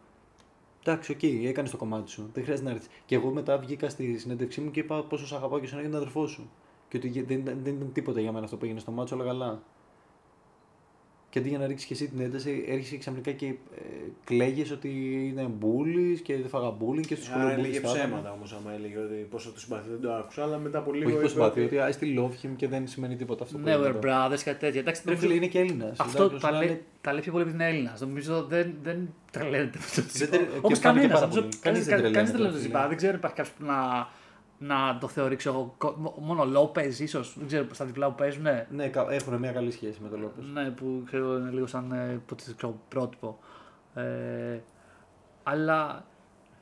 Εντάξει, 0.84 1.12
οκ, 1.12 1.24
έκανες 1.24 1.72
το 1.72 1.78
κομμάτι 1.78 2.10
σου. 2.10 2.30
Δεν 2.34 2.44
χρειάζεται 2.44 2.68
να 2.70 2.74
έρθεις. 2.76 2.90
Και 3.06 3.16
εγώ 3.16 3.30
μετά 3.30 3.58
βγήκα 3.58 3.90
στη 3.90 4.18
συνέντευξή 4.18 4.62
μου 4.62 4.72
και 4.72 4.80
είπα 4.80 5.04
πόσο 5.04 5.28
σ' 5.28 5.34
αγαπάω 5.34 5.60
και 5.60 5.66
εσένα 5.66 5.82
και 5.82 5.88
τον 5.88 5.96
αδερφό 5.98 6.28
σου. 6.28 6.50
Και 6.90 6.98
ότι 6.98 7.10
δεν, 7.10 7.42
δεν, 7.44 7.58
δεν 7.64 7.76
ήταν 7.76 7.92
τίποτα 7.94 8.20
για 8.22 8.32
μένα 8.32 8.44
αυτό 8.46 8.58
που 8.58 8.66
έγινε 8.66 8.80
στο 8.80 8.92
μάτσο, 8.92 9.16
όλα 9.16 9.26
καλά. 9.26 9.62
Και 11.30 11.40
αντί 11.40 11.50
για 11.50 11.58
να 11.58 11.68
ρίξεις 11.68 11.88
και 11.88 11.94
εσύ 11.94 12.08
την 12.08 12.20
ένταση, 12.20 12.66
έρχεσαι 12.68 12.98
ξαφνικά 12.98 13.32
και 13.32 13.46
ε, 13.46 13.54
κλαίγε 14.24 14.66
ότι 14.74 14.90
είναι 15.32 15.42
μπούλη 15.58 16.20
και 16.24 16.36
δεν 16.36 16.48
φάγα 16.50 16.70
μπούλινγκ 16.70 17.06
και 17.06 17.16
στο 17.16 17.24
σχολείο 17.26 17.46
Άρα 17.46 17.56
μπούλης 17.56 17.70
έλεγε 17.70 17.88
θα 17.88 17.94
ήταν. 17.96 18.08
ψέματα 18.08 18.32
όμως, 18.32 18.54
άμα 18.54 18.74
έλεγε 18.74 18.98
ότι 18.98 19.28
πόσο 19.30 19.50
του 19.52 19.60
συμπαθεί 19.60 19.90
δεν 19.90 20.02
το 20.02 20.14
άκουσα, 20.14 20.44
αλλά 20.44 20.58
μετά 20.58 20.78
από 20.78 20.94
λίγο. 20.94 21.06
Όχι 21.10 21.14
πω 21.16 21.20
είπε 21.20 21.30
συμπαθεί, 21.30 21.62
ότι- 21.64 21.78
ότι 21.78 21.88
I 21.90 22.00
still 22.00 22.20
love 22.24 22.46
him 22.46 22.50
και 22.56 22.68
δεν 22.68 22.88
σημαίνει 22.88 23.16
τίποτα 23.16 23.44
αυτό. 23.44 23.58
που 23.58 23.64
Ναι, 23.64 23.72
έγινε 23.72 23.86
we're 23.88 23.90
εδώ. 23.90 24.00
brothers, 24.00 24.42
κάτι 24.44 24.60
τέτοιο. 24.60 24.80
Εντάξει, 24.80 25.02
Ρε 25.06 25.10
νομίζω- 25.12 25.28
φίλε, 25.28 25.38
είναι 25.40 25.48
και 25.48 25.60
Έλληνας. 25.60 26.00
Αυτό 26.00 26.30
τα 26.30 26.52
λέει, 26.52 26.82
τα 27.02 27.12
λέει 27.12 27.22
πιο 27.22 27.32
πολύ 27.32 27.44
επειδή 27.44 27.58
είναι 27.64 27.70
Έλληνας. 27.70 28.02
Νομίζω 28.02 28.44
δεν, 28.50 28.74
δεν 28.84 29.10
τρελαίνεται 29.32 29.78
με 29.78 29.86
το 29.96 30.02
Δεν 30.12 30.30
τρε- 30.30 30.42
και 30.42 30.58
Όπως 30.58 30.72
αυτό 30.72 30.90
είναι 30.90 31.00
και 31.02 31.08
κανένας. 31.08 31.20
πάρα 31.20 31.28
πολύ. 31.32 31.48
Κανείς 31.62 31.80
δεν 31.80 31.88
τρελαίνεται, 31.88 32.14
Κανείς 32.18 32.32
δεν 32.32 32.40
τρελαίνεται 32.40 32.40
φίλε. 32.40 32.52
με 32.52 32.60
Τσιπά. 32.60 32.88
Δεν 32.88 32.98
ξέρω 32.98 33.12
αν 33.12 33.18
υπάρχει 33.18 33.36
κάποιος 33.38 33.56
που 33.60 33.66
να, 33.66 34.08
να 34.60 34.98
το 35.00 35.08
θεωρεί 35.08 35.36
ξέρω, 35.36 35.56
εγώ, 35.56 35.74
κο- 35.78 36.14
μόνο 36.22 36.46
Λόπες, 36.46 37.00
ίσως. 37.00 37.34
Δεν 37.38 37.48
ξέρω 37.48 37.66
στα 37.72 37.86
διπλά 37.86 38.08
που 38.10 38.16
παίζουν. 38.16 38.42
Ναι, 38.44 38.68
Ναι, 38.72 38.88
κα- 38.88 39.08
έχουν 39.12 39.36
μια 39.38 39.52
καλή 39.52 39.72
σχέση 39.72 40.00
με 40.02 40.10
τον 40.10 40.20
Λόπες. 40.22 40.46
ναι 40.54 40.70
που 40.70 41.02
ξέρω 41.06 41.38
είναι 41.38 41.50
λίγο 41.52 41.68
σαν 41.68 41.92
ε, 41.92 42.22
που 42.26 42.36
τις 42.36 42.54
ξέρω, 42.58 42.80
πρότυπο. 42.90 43.40
Ε, 43.94 44.60
αλλά 45.44 46.06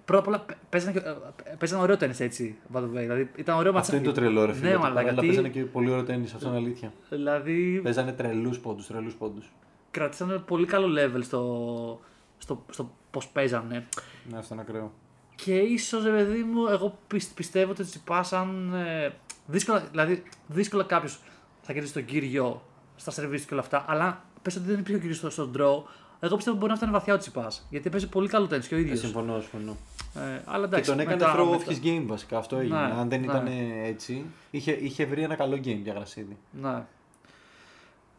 πρώτα 0.06 0.22
απ' 0.22 0.28
όλα 0.28 0.40
παι- 0.40 0.58
παίζανε, 0.70 1.00
και- 1.00 1.08
ε, 1.44 1.56
παίζανε 1.60 1.82
ωραίο 1.82 1.98
τέννις 1.98 2.20
έτσι. 2.20 2.58
by 2.74 2.78
the 2.78 2.84
way. 2.84 2.90
Δηλαδή 2.92 3.32
ήταν 3.36 3.58
ωραίο 3.58 3.78
Αυτό 3.78 3.96
είναι 3.96 4.06
το 4.06 4.12
τρελό, 4.12 4.46
ρε 4.46 4.54
φίλε. 4.54 4.68
Ναι, 4.68 4.74
το 4.74 4.80
μαλάκα, 4.80 4.96
παράλληλα 5.00 5.22
τι- 5.22 5.28
παίζανε 5.28 5.50
και 5.50 5.64
πολύ 5.64 5.90
ωραίο 5.90 6.04
τέννη, 6.04 6.26
αυτό 6.36 6.48
είναι 6.48 6.58
αλήθεια. 6.58 6.92
Δηλαδή 7.10 7.80
Παίζανε 7.84 8.12
τρελούς 8.14 8.60
πόντους, 8.60 8.88
τρελούς 8.88 9.14
πόντους. 9.16 9.52
κρατήσανε 9.92 10.38
πολύ 10.38 10.66
καλό 10.66 10.88
level 11.02 11.20
στο, 11.24 12.00
στο, 12.38 12.66
στο 12.72 12.92
πώς 13.12 13.28
παίζανε. 13.28 13.88
Ναι, 14.30 14.38
αυτό 14.38 14.54
είναι 14.54 14.64
ακραίο. 14.68 14.92
Και 15.36 15.56
ίσως, 15.56 16.04
ρε 16.04 16.12
παιδί 16.12 16.44
μου, 16.44 16.66
εγώ 16.68 16.98
πισ- 17.08 17.34
πιστεύω 17.34 17.72
ότι 17.72 17.84
τσιπάσαν. 17.84 18.74
Ε, 18.74 19.14
δύσκολα, 19.48 19.80
δηλαδή, 19.80 20.24
δύσκολα 20.48 20.84
κάποιος 20.84 21.20
θα 21.62 21.74
κερδίσει 21.74 21.94
τον 21.94 22.06
κύριο 22.06 22.62
στα 22.96 23.12
σερβίς 23.12 23.46
και 23.46 23.54
όλα 23.54 23.62
αυτά. 23.64 23.86
Αλλά 23.88 24.24
πες 24.42 24.56
ότι 24.56 24.66
δεν 24.66 24.80
υπήρχε 24.80 24.96
ο 24.96 25.00
κύριος 25.00 25.18
στο, 25.18 25.30
στον 25.30 25.52
draw, 25.58 25.84
Εγώ 26.20 26.36
πιστεύω 26.36 26.58
μπορεί 26.58 26.72
να 26.72 26.78
φτάνει 26.78 26.92
βαθιά 26.92 27.14
ο 27.14 27.18
Τσιπάς. 27.18 27.66
Γιατί 27.70 27.90
παίζει 27.90 28.10
πολύ 28.10 28.28
καλό 28.28 28.48
τέννη 28.48 28.66
και 28.66 28.74
ο 28.76 28.78
Ε, 28.78 28.82
ίδιος. 28.82 29.00
συμφωνώ, 29.00 29.40
συμφωνώ. 29.42 29.78
Ε, 30.16 30.42
αλλά 30.46 30.60
Και 30.68 30.74
εντάξει. 30.74 30.90
τον 30.90 31.00
έκανε 31.00 31.16
μετά- 31.16 31.36
throw 31.38 31.50
off 31.56 31.58
μετά- 31.58 31.72
his 31.82 31.86
game 31.86 32.04
βασικά. 32.08 32.38
Αυτό 32.38 32.58
έγινε. 32.58 32.78
Ναι, 32.80 32.94
Αν 32.94 33.10
δεν 33.10 33.20
ναι. 33.20 33.26
ήταν 33.26 33.48
έτσι, 33.84 34.26
είχε, 34.52 34.72
είχε 34.72 35.06
βρει 35.06 35.22
ένα 35.24 35.36
καλό 35.36 35.56
game 35.56 35.80
για 35.84 35.94
Γρασίδη. 35.94 36.38
Ναι. 36.52 36.84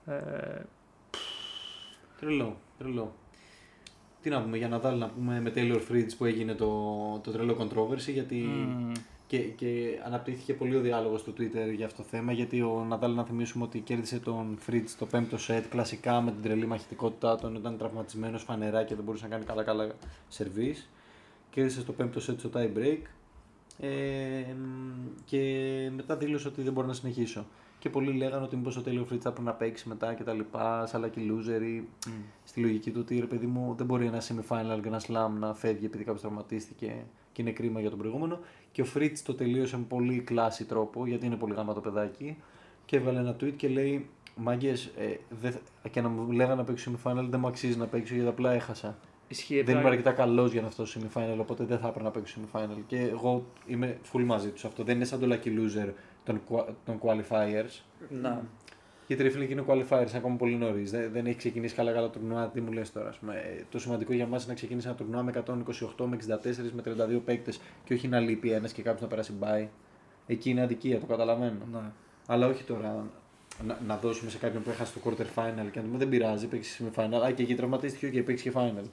Ε, 0.06 0.60
Τρελό, 2.20 2.56
τρελό. 2.78 3.14
Τι 4.26 4.32
να 4.32 4.42
πούμε 4.42 4.56
για 4.56 4.68
να 4.68 4.92
να 4.92 5.08
πούμε 5.08 5.40
με 5.40 5.52
Taylor 5.54 5.80
Fritz 5.90 6.08
που 6.18 6.24
έγινε 6.24 6.54
το, 6.54 6.70
το 7.22 7.30
τρελό 7.30 7.56
controversy 7.60 8.12
γιατί 8.12 8.36
μ, 8.36 8.92
και, 9.26 9.38
και 9.38 10.00
αναπτύχθηκε 10.04 10.54
πολύ 10.54 10.76
ο 10.76 10.80
διάλογος 10.80 11.20
στο 11.20 11.32
Twitter 11.32 11.74
για 11.76 11.86
αυτό 11.86 12.02
το 12.02 12.08
θέμα 12.08 12.32
γιατί 12.32 12.62
ο 12.62 12.84
Ναδάλ 12.88 13.14
να 13.14 13.24
θυμίσουμε 13.24 13.64
ότι 13.64 13.80
κέρδισε 13.80 14.18
τον 14.18 14.58
Fritz 14.66 14.88
το 14.98 15.06
πέμπτο 15.06 15.38
σετ 15.38 15.68
κλασικά 15.68 16.20
με 16.20 16.30
την 16.30 16.42
τρελή 16.42 16.66
μαχητικότητά 16.66 17.36
του 17.36 17.52
ήταν 17.56 17.78
τραυματισμένος 17.78 18.42
φανερά 18.42 18.84
και 18.84 18.94
δεν 18.94 19.04
μπορούσε 19.04 19.24
να 19.24 19.30
κάνει 19.30 19.44
καλά 19.44 19.62
καλά 19.62 19.90
σερβίς. 20.28 20.88
Κέρδισε 21.50 21.80
στο 21.80 21.92
πέμπτο 21.92 22.20
σετ 22.20 22.38
στο 22.38 22.50
tie 22.54 22.78
break. 22.78 23.00
Ε, 23.80 23.88
μ, 24.52 25.24
και 25.24 25.40
μετά 25.96 26.16
δήλωσε 26.16 26.48
ότι 26.48 26.62
δεν 26.62 26.72
μπορώ 26.72 26.86
να 26.86 26.92
συνεχίσω. 26.92 27.46
Και 27.86 27.92
πολλοί 27.92 28.12
λέγανε 28.12 28.44
ότι 28.44 28.56
μήπως 28.56 28.76
ο 28.76 28.82
Taylor 28.86 29.12
Fritz 29.12 29.18
θα 29.20 29.30
πρέπει 29.32 29.42
να 29.46 29.52
παίξει 29.52 29.88
μετά 29.88 30.14
και 30.14 30.22
τα 30.22 30.32
λοιπά, 30.32 30.86
σαν 30.86 31.04
lucky 31.04 31.18
loser 31.18 31.62
ή 31.62 31.82
στη 32.44 32.60
λογική 32.60 32.90
του 32.90 32.98
ότι 33.02 33.18
ρε 33.20 33.26
παιδί 33.26 33.46
μου 33.46 33.74
δεν 33.76 33.86
μπορεί 33.86 34.06
ένα 34.06 34.20
semi-final 34.20 34.80
Grand 34.86 35.00
Slam 35.06 35.30
να 35.38 35.54
φεύγει 35.54 35.84
επειδή 35.84 36.04
κάποιος 36.04 36.20
τραυματίστηκε 36.22 36.94
και 37.32 37.42
είναι 37.42 37.50
κρίμα 37.50 37.80
για 37.80 37.90
τον 37.90 37.98
προηγούμενο. 37.98 38.38
Και 38.72 38.82
ο 38.82 38.86
Fritz 38.94 39.12
το 39.24 39.34
τελείωσε 39.34 39.76
με 39.76 39.84
πολύ 39.88 40.20
κλάση 40.20 40.64
τρόπο 40.64 41.06
γιατί 41.06 41.26
είναι 41.26 41.36
πολύ 41.36 41.54
γάμα 41.54 41.74
το 41.74 41.80
παιδάκι 41.80 42.36
και 42.84 42.96
έβγαλε 42.96 43.18
ένα 43.18 43.36
tweet 43.40 43.52
και 43.56 43.68
λέει 43.68 44.08
Μάγκες, 44.36 44.84
ε, 44.98 45.16
δε- 45.40 45.88
και 45.90 46.00
να 46.00 46.08
μου 46.08 46.32
λέγανε 46.32 46.54
να 46.54 46.64
παίξω 46.64 46.90
semi-final 46.92 47.26
δεν 47.30 47.40
μου 47.40 47.46
αξίζει 47.46 47.78
να 47.78 47.86
παίξω 47.86 48.14
γιατί 48.14 48.28
απλά 48.28 48.52
έχασα. 48.52 48.98
Ισχύει. 49.28 49.54
Δεν 49.54 49.64
είμαι 49.68 49.78
απλά- 49.78 49.90
αρκετά 49.90 50.12
καλός 50.12 50.52
για 50.52 50.60
να 50.60 50.66
αυτό 50.66 50.84
στο 50.86 51.00
semi-final, 51.00 51.36
οπότε 51.38 51.64
δεν 51.64 51.78
θα 51.78 51.86
έπρεπε 51.88 52.04
να 52.04 52.10
παίξω 52.10 52.40
semi-final. 52.40 52.82
Και 52.86 52.98
εγώ 53.00 53.44
είμαι 53.66 53.98
full 54.12 54.22
μαζί 54.24 54.48
τους 54.50 54.64
αυτό. 54.64 54.82
Δεν 54.82 54.96
είναι 54.96 55.04
σαν 55.04 55.20
το 55.20 55.26
lucky 55.30 55.46
loser 55.48 55.92
των, 56.24 56.40
qua- 56.50 56.66
των 56.84 56.98
qualifiers. 57.02 57.80
Ναι. 58.08 58.38
Γιατί 59.06 59.22
ρε 59.22 59.28
φίλε 59.28 59.44
και 59.44 59.52
είναι 59.52 59.64
qualifiers 59.66 60.10
ακόμα 60.14 60.36
πολύ 60.36 60.54
νωρίς. 60.54 60.90
Δεν, 60.90 61.10
δεν 61.12 61.26
έχει 61.26 61.36
ξεκινήσει 61.36 61.74
καλά 61.74 61.92
καλά 61.92 62.10
το 62.10 62.18
τουρνουά. 62.18 62.48
Τι 62.48 62.60
μου 62.60 62.72
λες 62.72 62.92
τώρα. 62.92 63.08
Ας 63.08 63.16
πούμε. 63.16 63.34
Ε, 63.34 63.62
Το 63.70 63.78
σημαντικό 63.78 64.12
για 64.12 64.26
μας 64.26 64.42
είναι 64.42 64.50
να 64.52 64.56
ξεκινήσει 64.56 64.86
ένα 64.86 64.96
τουρνουά 64.96 65.22
με 65.22 65.30
128, 65.30 66.04
με 66.06 66.16
64, 66.16 66.72
με 66.72 66.82
32 66.82 67.20
παίκτες 67.24 67.60
και 67.84 67.94
όχι 67.94 68.08
να 68.08 68.20
λείπει 68.20 68.50
ένας 68.52 68.72
και 68.72 68.82
κάποιος 68.82 69.02
να 69.02 69.08
περάσει 69.08 69.32
μπάι. 69.32 69.68
Εκεί 70.26 70.50
είναι 70.50 70.62
αδικία, 70.62 71.00
το 71.00 71.06
καταλαβαίνω. 71.06 71.58
Ναι. 71.72 71.78
Αλλά 72.26 72.46
όχι 72.46 72.62
τώρα 72.64 73.06
να, 73.66 73.78
να 73.86 73.96
δώσουμε 73.96 74.30
σε 74.30 74.38
κάποιον 74.38 74.62
που 74.62 74.70
έχασε 74.70 74.98
το 74.98 75.00
quarter 75.04 75.20
final 75.38 75.70
και 75.72 75.78
να 75.80 75.84
πούμε 75.86 75.98
δεν 75.98 76.08
πειράζει, 76.08 76.46
παίξει 76.46 76.84
semi-final. 76.94 77.20
Α, 77.26 77.30
και 77.30 77.42
εκεί 77.42 77.54
τραυματίστηκε 77.54 78.08
και 78.08 78.22
παίξει 78.22 78.42
και 78.50 78.52
final. 78.54 78.84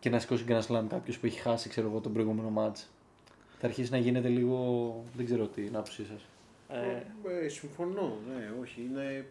Και 0.00 0.10
να 0.10 0.18
σηκώσει 0.18 0.44
Grand 0.48 0.62
Slam 0.66 0.84
κάποιος 0.88 1.18
που 1.18 1.26
έχει 1.26 1.38
χάσει, 1.40 1.68
ξέρω 1.68 1.88
εγώ, 1.88 2.00
τον 2.00 2.12
προηγούμενο 2.12 2.52
match. 2.56 2.78
Θα 3.58 3.66
αρχίσει 3.66 3.90
να 3.90 3.98
γίνεται 3.98 4.28
λίγο. 4.28 4.56
Δεν 5.16 5.24
ξέρω 5.24 5.46
τι 5.46 5.60
είναι 5.66 5.76
άποψή 5.76 6.04
σας. 6.06 6.20
Ε, 6.68 7.02
Ε, 7.44 7.48
συμφωνώ, 7.48 8.16
ναι, 8.28 8.52
όχι. 8.60 8.80
Είναι... 8.80 9.26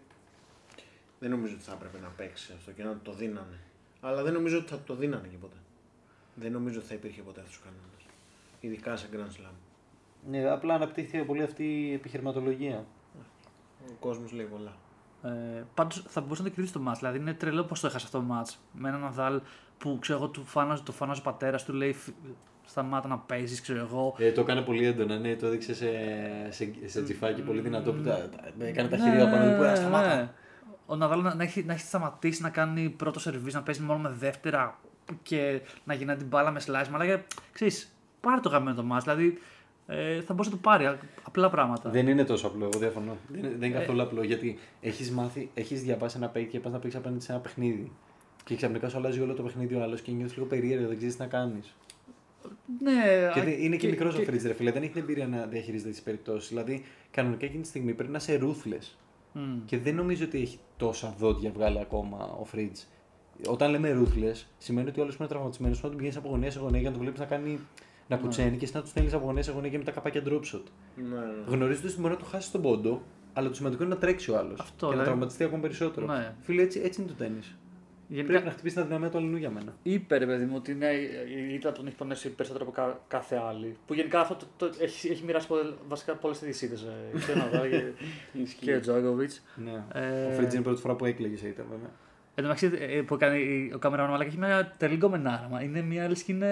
Δεν 1.20 1.30
νομίζω 1.30 1.54
ότι 1.54 1.64
θα 1.64 1.74
έπρεπε 1.74 2.00
να 2.00 2.08
παίξει 2.08 2.54
αυτό 2.58 2.72
και 2.72 2.84
να 2.84 2.92
του 2.92 3.00
το 3.04 3.14
δίνανε. 3.14 3.60
Αλλά 4.02 4.24
δεν 4.24 4.34
νομίζω 4.34 4.58
ότι 4.58 4.68
θα 4.70 4.76
του 4.76 4.84
το 4.86 4.96
δίνανε 4.96 5.28
και 5.28 5.38
ποτέ. 5.38 5.56
Δεν 6.36 6.52
νομίζω 6.52 6.80
ότι 6.80 6.88
θα 6.88 6.94
υπήρχε 6.94 7.22
ποτέ 7.22 7.40
αυτός 7.40 7.58
ο 7.58 7.60
κανόνας. 7.64 8.06
Ειδικά 8.60 8.96
σε 8.96 9.08
Grand 9.14 9.42
Slam. 9.42 9.54
Ναι, 10.30 10.50
απλά 10.50 10.74
αναπτύχθηκε 10.74 11.24
πολύ 11.24 11.44
αυτή 11.44 11.64
η 11.88 11.94
επιχειρηματολογία. 11.94 12.86
Ο 13.90 13.94
κόσμος 14.00 14.32
λέει 14.32 14.46
πολλά. 14.46 14.76
Ε, 15.24 15.64
Πάντως 15.74 16.04
θα 16.08 16.22
μπορούσε 16.22 16.42
να 16.42 16.48
το 16.48 16.54
κερδίσει 16.54 16.74
το 16.74 16.80
μάτς. 16.80 17.00
Δηλαδή 17.00 17.18
είναι 17.18 17.34
τρελό 17.34 17.64
πώ 17.64 17.80
το 17.80 17.88
έχασε 17.88 18.06
αυτό 18.06 18.18
το 18.18 18.24
μάτς. 18.24 18.60
Με 18.74 18.90
έναν 18.90 19.02
Ναδάλ 19.02 19.42
που 19.78 19.98
ξέρω 20.02 20.18
εγώ 20.18 20.28
του 20.28 20.44
φάναζε, 20.46 20.84
το 20.84 20.92
φάναζε 20.92 21.20
ο 21.20 21.24
πατέρας 21.24 21.64
του, 21.66 21.74
λέει 21.74 21.94
«Φ- 21.94 22.14
σταμάτα 22.66 23.08
να 23.08 23.18
παίζεις, 23.18 23.62
ξέρω 23.62 23.80
εγώ. 23.80 24.16
Ε, 24.18 24.32
το 24.32 24.42
έκανε 24.42 24.62
πολύ 24.62 24.86
έντονα, 24.86 25.18
ναι, 25.20 25.36
το 25.36 25.48
έδειξε 25.48 25.74
σε, 25.76 25.90
σε, 26.50 26.70
σε 26.86 27.04
τζιφάκι 27.04 27.42
πολύ 27.42 27.60
δυνατό 27.60 27.94
που 27.94 28.02
τα, 28.02 28.30
τα- 28.60 28.66
έκανε 28.66 28.90
τα 28.90 28.98
Ναι, 28.98 29.04
χέρια 29.04 29.30
πάνω 29.30 29.50
του 29.52 29.56
που 29.58 29.62
ναι, 29.62 29.72
«Ε, 29.72 29.76
σταμάτα. 29.76 30.16
ναι. 30.16 30.30
Ο 30.86 30.96
Ναδάλ 30.96 31.22
να, 31.22 31.36
να, 31.36 31.44
έχει, 31.44 31.64
να 31.64 31.74
έχει 31.74 31.82
σταματήσει 31.82 32.42
να 32.42 32.50
κάνει 32.50 32.90
πρώτο 32.90 33.20
σερβίς, 33.20 33.54
να 33.54 33.62
παίζει 33.64 33.82
μόνο 33.82 34.00
με 34.00 34.10
δεύτερα 34.20 34.80
και 35.22 35.62
να 35.84 35.94
γυρνάει 35.94 36.16
την 36.16 36.28
μπάλα 36.28 36.52
με 36.52 36.62
slice. 36.66 36.86
Αλλά 36.94 37.24
ξέρεις, 37.52 37.96
πάρε 38.22 38.40
το 38.42 38.50
γαμμένο 38.50 38.76
το 38.76 38.84
μάτς. 38.84 39.04
Δηλαδή 39.04 39.38
ε, 39.88 40.22
θα 40.22 40.34
μπορούσε 40.34 40.50
να 40.50 40.56
το 40.56 40.62
πάρει. 40.62 40.86
α- 40.86 40.98
Απλά 41.24 41.50
πράγματα. 41.50 41.90
Δεν 41.90 42.08
είναι 42.08 42.24
τόσο 42.24 42.48
απλό, 42.48 42.66
εγώ 42.66 42.80
διαφωνώ. 42.80 43.18
Δεν, 43.28 43.40
είναι- 43.40 43.56
δεν 43.58 43.70
είναι 43.70 43.80
καθόλου 43.80 44.02
απλό 44.02 44.24
γιατί 44.24 44.60
έχεις 44.82 45.12
μάθει, 45.12 45.50
έχεις 45.54 45.82
διαβάσει 45.84 46.18
ένα 46.18 46.28
παίκτη 46.28 46.50
και 46.52 46.60
πας 46.60 46.72
να 46.72 46.80
παίξεις 46.80 47.00
απέναντι 47.00 47.24
σε 47.24 47.32
ένα 47.32 47.42
παιχνίδι. 47.42 47.92
Και 48.48 48.56
ξαφνικά 48.56 48.90
σου 48.90 48.98
αλλάζει 48.98 49.22
όλο 49.22 49.34
το 49.34 49.44
παιχνίδι 49.44 49.76
ο 49.76 49.82
άλλος 49.82 50.02
και 50.02 50.12
νιώθεις 50.12 50.36
λίγο 50.36 50.48
περίεργο, 50.48 50.88
δεν 50.88 50.96
ξέρεις 50.98 51.16
τι 51.16 51.22
να 51.22 51.28
κάνεις. 51.28 51.76
Ναι, 52.82 52.92
Και 53.34 53.40
α, 53.40 53.44
δεν- 53.44 53.60
είναι 53.64 53.76
και, 53.76 53.88
μικρός 53.88 54.16
ο 54.18 54.22
Φρίτζ, 54.22 54.46
ρε 54.46 54.54
φίλε, 54.54 54.72
δεν 54.72 54.82
έχει 54.84 54.92
την 54.92 55.02
εμπειρία 55.02 55.28
να 55.28 55.46
διαχειρίζεται 55.46 55.90
τις 55.90 56.02
περιπτώσεις. 56.02 56.50
Δηλαδή, 56.50 56.84
κανονικά 57.12 57.46
εκείνη 57.46 57.62
τη 57.62 57.68
στιγμή 57.68 57.94
πρέπει 57.94 58.12
να 58.12 58.18
είσαι 58.18 58.40
ruthless. 58.42 58.96
Μμ. 59.34 59.66
Και 59.66 59.78
δεν 59.78 59.96
νομίζω 59.96 60.26
ότι 60.26 60.42
έχει 60.42 60.60
τόσα 60.78 61.16
δόντια 61.18 61.52
βγάλει 61.52 61.80
ακόμα 61.80 62.38
ο 62.42 62.46
Φρίτζ. 62.46 62.80
Όταν 63.48 63.72
λέμε 63.72 64.02
ruthless, 64.02 64.44
σημαίνει 64.58 64.90
ότι 64.90 65.00
ο 65.00 65.04
άλλος 65.04 65.16
που 65.16 65.22
είναι 65.24 65.32
τραυματισμένος 65.32 65.80
πρέπει 65.80 65.84
να 65.84 65.90
τον 65.90 65.98
πηγαίνεις 65.98 66.18
από 66.18 66.30
γωνία 66.30 66.52
σε 66.52 66.60
γωνία 66.60 66.80
για 66.80 66.90
να 66.90 66.96
τον 66.96 67.02
βλέπεις 67.04 67.20
να 67.22 67.26
κάνει. 67.26 67.60
Να 68.08 68.18
κουτσένει 68.18 68.58
και 68.58 68.64
εσύ 68.66 68.74
να 68.76 68.82
του 68.82 68.88
στέλνεις 68.88 69.14
από 69.14 69.26
γωνία 69.26 69.44
σε 69.44 69.52
γωνία 69.52 69.70
και 69.70 69.78
με 69.78 69.84
τα 69.84 69.92
καπάκια 69.92 70.24
drop 70.26 70.42
shot. 70.54 70.62
Ναι, 70.96 71.04
ναι. 71.04 71.24
Γνωρίζοντας 71.48 71.92
ότι 71.92 72.02
μπορεί 72.02 72.14
να 72.14 72.20
του 72.20 72.26
χάσει 72.26 72.52
τον 72.52 72.62
πόντο, 72.62 73.02
αλλά 73.34 73.48
το 73.48 73.54
σημαντικό 73.56 73.84
είναι 73.84 73.94
να 73.94 74.00
τρέξει 74.00 74.32
ο 74.32 74.38
άλλος. 74.38 74.56
Και 74.56 74.62
Αυτό, 74.62 74.86
να 74.86 74.92
δηλαδή. 74.92 75.10
τραυματιστεί 75.10 75.44
ακόμα 75.44 75.62
περισσότερο. 75.62 76.06
Ναι. 76.06 76.34
Φίλε, 76.42 76.62
έτσι, 76.62 76.80
έτσι 76.84 77.02
είναι 77.02 77.10
το 77.10 77.16
τέννη. 77.16 77.40
Γενικά, 78.10 78.28
Πρέπει 78.32 78.46
να 78.46 78.52
χτυπήσει 78.52 78.74
την 78.76 78.84
αδυναμία 78.84 79.10
του 79.10 79.18
αλλού 79.18 79.38
για 79.38 79.50
μένα. 79.50 79.74
είπε 79.84 80.18
ρε 80.18 80.26
παιδί 80.26 80.46
μου 80.46 80.54
ότι 80.56 80.74
ναι, 80.74 80.88
η 81.50 81.54
ήττα 81.54 81.72
τον 81.72 81.88
έχει 81.88 81.96
πονέσει 81.96 82.30
περισσότερο 82.30 82.66
από 82.66 82.74
κα- 82.82 83.00
κάθε 83.08 83.42
άλλη. 83.50 83.78
Που 83.88 83.94
γενικά 83.94 84.20
αυτό 84.20 84.36
το, 84.36 84.46
το, 84.58 84.74
έχει, 84.80 85.08
έχει 85.12 85.24
μοιράσει 85.26 85.48
πολλές, 85.48 85.74
βασικά 85.88 86.14
πολλές 86.14 86.42
ειδησίδε. 86.42 86.76
Ε, 86.76 87.20
και 87.26 87.32
ο 87.32 87.36
Ναδάλ 87.36 87.70
και, 87.70 87.84
και 88.66 88.76
ο 88.76 88.80
Τζόκοβιτ. 88.80 89.32
Ναι. 89.56 89.84
Ε, 90.02 90.26
Ο 90.26 90.32
Φρίτζ 90.32 90.52
είναι 90.54 90.62
η 90.62 90.64
πρώτη 90.64 90.82
φορά 90.82 90.96
που 90.96 91.06
έκλαιγε 91.06 91.38
σε 91.38 91.48
ήταν 91.48 91.66
βέβαια. 91.70 91.90
Εν 92.40 92.44
τω 92.44 92.50
μεταξύ, 92.54 92.72
ε, 92.98 93.02
που 93.02 93.14
έκανε 93.14 93.38
η- 93.38 93.72
ο 93.76 93.78
καμεραμάν 93.78 94.12
Μαλάκα 94.12 94.30
έχει 94.30 94.38
μια 94.40 94.74
τελή 94.78 94.98
κομμενάρα. 94.98 95.50
Είναι 95.64 95.82
μια 95.82 96.08
λε 96.08 96.14
και 96.14 96.32
είναι. 96.32 96.48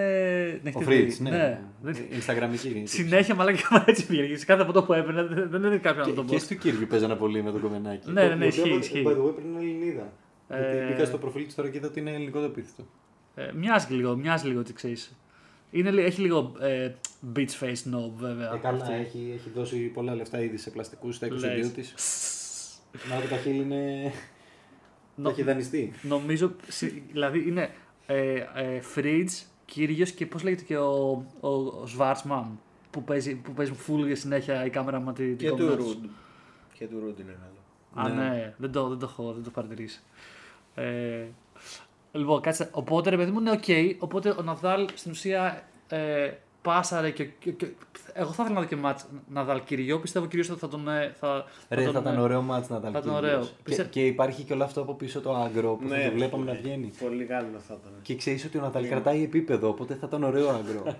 την 0.63 0.67
Ο 0.75 0.79
έχετε 0.79 0.83
Φρίτζ, 0.85 1.15
δει. 1.17 1.23
ναι. 1.23 1.61
Δεν- 1.81 1.95
Instagramική 1.95 2.75
είναι. 2.75 2.85
Συνέχεια 2.85 3.35
μαλάκα 3.35 3.57
η 3.57 3.61
κάμερα 3.61 3.85
έτσι 3.87 4.05
πήγαινε. 4.07 4.35
Σε 4.37 4.45
κάθε 4.45 4.61
από 4.61 4.81
που 4.83 4.93
έπαιρνε 4.93 5.23
δεν 5.23 5.49
δεν 5.49 5.63
είναι 5.63 5.77
κάποιο 5.77 5.99
να 5.99 6.05
το 6.07 6.13
Και, 6.13 6.21
πω. 6.21 6.33
και 6.33 6.39
στο 6.39 6.53
Κίρβι 6.55 6.85
παίζανε 6.85 7.15
πολύ 7.15 7.43
με 7.43 7.51
τον 7.51 7.61
κομμενάκι. 7.61 8.11
Ναι, 8.11 8.27
ναι, 8.27 8.35
ναι, 8.35 8.39
Το- 8.39 8.45
ισχύει, 8.45 8.69
το- 8.69 8.75
ισχύει. 8.75 9.03
By 9.07 9.09
the 9.11 9.23
way, 9.25 9.33
πρέπει 9.33 9.47
να 9.53 9.59
είναι 9.61 9.69
Ελληνίδα. 9.71 10.11
Ε, 10.47 10.59
Γιατί 10.77 10.93
μπήκα 10.93 11.05
στο 11.05 11.17
προφίλ 11.17 11.45
της 11.45 11.55
τώρα 11.55 11.69
και 11.69 11.77
είδα 11.77 11.87
ότι 11.87 11.99
είναι 11.99 12.11
ελληνικό 12.13 12.39
το 12.39 12.45
επίθετο. 12.45 12.83
Ε, 13.35 13.51
μοιάζει 13.55 13.93
λίγο, 13.93 14.15
μοιάζει 14.15 14.47
λίγο 14.47 14.59
ότι 14.59 14.73
ξέρεις. 14.73 15.15
Είναι, 15.71 15.91
λι- 15.91 16.05
έχει 16.05 16.21
λίγο 16.21 16.51
ε, 16.59 16.91
beach 17.35 17.59
face 17.59 17.73
knob 17.93 18.11
βέβαια. 18.17 18.53
Ε, 18.53 18.57
καλά, 18.57 18.81
αυτή. 18.83 18.93
έχει, 18.93 19.31
έχει 19.35 19.49
δώσει 19.55 19.77
πολλά 19.77 20.15
λεφτά 20.15 20.39
ήδη 20.41 20.57
σε 20.57 20.69
πλαστικούς 20.69 21.15
στα 21.15 21.27
22 21.27 21.31
Λες. 21.31 21.71
τη. 21.71 21.81
Να 23.09 23.19
και 23.21 23.27
τα 23.27 23.35
χείλη 23.37 23.61
είναι. 23.61 24.11
Νο- 25.15 25.23
Το 25.23 25.29
έχει 25.29 25.43
δανειστεί. 25.43 25.91
Νομίζω, 26.01 26.51
συ- 26.67 27.01
δηλαδή 27.11 27.47
είναι 27.47 27.69
ε, 28.05 28.33
ε, 28.55 28.81
Fridge, 28.95 29.43
Κύριος 29.65 30.11
και 30.11 30.25
πώς 30.25 30.43
λέγεται 30.43 30.63
και 30.63 30.77
ο, 30.77 31.25
ο, 31.39 31.49
ο 31.49 31.83
Schwarzman 31.97 32.45
που 32.91 33.03
παίζει, 33.03 33.35
που 33.35 33.51
παίζει 33.51 33.73
full 33.87 34.11
συνέχεια 34.15 34.65
η 34.65 34.69
κάμερα 34.69 34.99
με 34.99 35.13
της, 35.13 35.25
την 35.25 35.37
Και 35.37 35.49
του 35.49 35.55
κομμένα 35.57 35.75
τους. 35.77 35.85
Ρουντ. 35.93 36.05
Και 36.73 36.85
του 36.87 36.99
Ρουντ 36.99 37.19
είναι 37.19 37.35
καλό. 37.41 38.07
Α, 38.07 38.09
Ναι. 38.15 38.29
ναι, 38.29 38.53
δεν, 38.57 38.71
το, 38.71 38.87
δεν, 38.89 38.99
το 38.99 39.05
έχω, 39.09 39.23
δεν 39.23 39.33
το 39.33 39.39
έχω 39.41 39.49
παρατηρήσει. 39.61 40.01
Ε, 40.75 41.25
λοιπόν, 42.11 42.41
κάτσε. 42.41 42.69
Οπότε 42.71 43.09
ρε 43.09 43.17
παιδί 43.17 43.31
μου 43.31 43.39
είναι 43.39 43.51
οκ. 43.51 43.99
Οπότε 43.99 44.29
ο 44.29 44.41
Ναδάλ 44.41 44.87
στην 44.93 45.11
ουσία 45.11 45.63
ε, 45.87 46.31
πάσαρε 46.65 47.09
και, 47.11 47.23
και, 47.25 47.51
και- 47.51 47.67
Εγώ 48.13 48.31
θα 48.31 48.43
ήθελα 48.43 48.55
να 48.55 48.61
δω 48.61 48.67
και 48.67 48.75
μάτς 48.75 49.05
Ναδάλ 49.27 49.63
Κύργιο. 49.63 49.99
Πιστεύω 49.99 50.25
κυρίως 50.25 50.49
ότι 50.49 50.59
θα 50.59 50.67
τον. 50.67 50.87
ε, 50.89 51.13
Θα, 51.19 51.45
Ρε, 51.69 51.83
τον, 51.83 51.93
θα 51.93 51.99
ήταν 51.99 52.17
ε, 52.17 52.21
ωραίο 52.21 52.41
μάτς 52.41 52.69
να 52.69 52.77
ήταν 52.77 52.91
θα 52.91 52.99
ήταν 52.99 53.13
Κύργιος. 53.13 53.31
ωραίο. 53.33 53.41
Και, 53.45 53.51
Πιστε- 53.63 53.89
και 53.89 54.05
υπάρχει 54.05 54.43
και 54.43 54.53
όλο 54.53 54.63
αυτό 54.63 54.81
από 54.81 54.93
πίσω 54.93 55.21
το 55.21 55.35
aggro 55.35 55.73
που 55.75 55.87
θα 55.87 55.95
το 55.95 56.11
βλέπαμε 56.13 56.45
να 56.45 56.53
βγαίνει. 56.53 56.91
Πολύ 56.99 57.25
καλό 57.25 57.59
θα 57.67 57.77
ήταν. 57.81 57.93
Και 58.01 58.15
ξέρεις 58.15 58.45
ότι 58.45 58.57
ο 58.57 58.61
Ναδάλ 58.61 58.87
κρατάει 58.87 59.23
επίπεδο, 59.23 59.67
οπότε 59.67 59.93
θα 59.95 60.05
ήταν 60.07 60.23
ωραίο 60.23 60.49
aggro. 60.49 60.83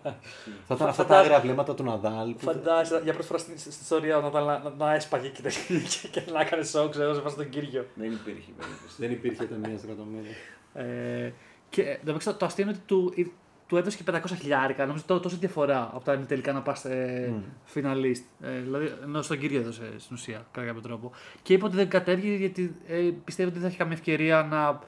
θα 0.68 0.76
ήταν 0.76 0.88
αυτά 0.88 0.88
τα 0.88 0.91
Φαντάζομαι- 0.93 1.20
άγρια 1.26 1.39
βλέμματα 1.39 1.74
του 1.76 1.84
Ναδάλ. 1.84 2.32
που 2.34 2.39
θα- 2.45 2.51
Φαντάζεσαι 2.51 3.01
για 3.03 3.11
πρώτη 3.13 3.28
φορά 3.28 3.39
στην, 3.39 3.57
στην 3.57 3.72
ιστορία 3.82 4.18
ο 4.18 4.22
Ναδάλ 4.22 4.45
να, 4.45 4.59
να, 4.59 4.70
να 4.78 4.93
έσπαγε 4.93 5.28
και, 5.28 5.41
και, 5.41 6.07
και 6.11 6.32
να 6.32 6.41
έκανε 6.41 6.63
σοκ, 6.63 6.89
ξέρω, 6.91 7.13
σε 7.13 7.22
βάση 7.22 7.36
τον 7.36 7.49
Κύριο. 7.49 7.86
Δεν 7.95 8.11
υπήρχε 8.11 8.51
περίπτωση. 8.57 8.95
Δεν 8.97 9.11
υπήρχε 9.11 9.43
ούτε 9.43 9.55
μία 9.68 9.78
στο 9.78 9.88
εκατομμύριο. 9.88 10.32
Ε, 10.74 11.34
και 11.70 11.82
ε, 11.82 11.99
εντάξει, 12.01 12.28
το, 12.28 12.34
το 12.34 12.45
αστείο 12.45 12.63
είναι 12.63 12.78
ότι 12.89 13.34
του, 13.68 13.76
ε, 13.76 13.82
του 13.82 13.88
έδωσε 13.88 13.97
και 13.97 14.03
500 14.11 14.36
χιλιάρικα. 14.39 14.86
Νομίζω 14.86 15.03
τό- 15.07 15.20
τόση 15.22 15.36
διαφορά 15.36 15.89
από 15.93 16.03
τα 16.03 16.18
τελικά 16.18 16.53
να 16.53 16.61
πας 16.61 16.86
ε, 16.86 17.34
φιναλίστ. 17.66 18.26
Ε, 18.41 18.59
δηλαδή, 18.59 18.91
ενώ 19.03 19.22
στον 19.22 19.39
κύριο 19.39 19.59
έδωσε 19.59 19.93
στην 19.97 20.16
ουσία 20.16 20.45
κατά 20.51 20.68
κάποιο 20.68 20.82
τρόπο. 20.82 21.11
Και 21.41 21.53
είπε 21.53 21.66
ότι 21.66 21.76
δεν 21.76 21.89
κατέβηκε 21.89 22.28
γιατί 22.36 22.76
ε, 22.88 23.09
πιστεύει 23.24 23.49
ότι 23.49 23.59
δεν 23.59 23.61
θα 23.61 23.68
έχει 23.68 23.78
καμία 23.78 23.93
ευκαιρία 23.93 24.43
να, 24.49 24.80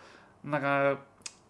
να 0.60 1.00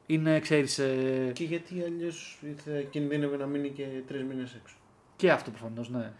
είναι, 0.05 0.39
ξέρεις. 0.39 0.80
Ε, 0.80 1.32
Και 1.34 1.43
γιατί 1.43 1.84
αλλιώς 1.86 2.39
θα 2.65 2.71
κινδύνευε 2.89 3.38
να 3.38 3.45
μείνει 3.45 3.69
και 3.69 3.86
τρεις 4.07 4.23
μήνες 4.23 4.53
έξω. 4.53 4.75
και 5.15 5.32
αυτό 5.32 5.49
προφανώς, 5.51 5.89
ναι. 5.89 6.11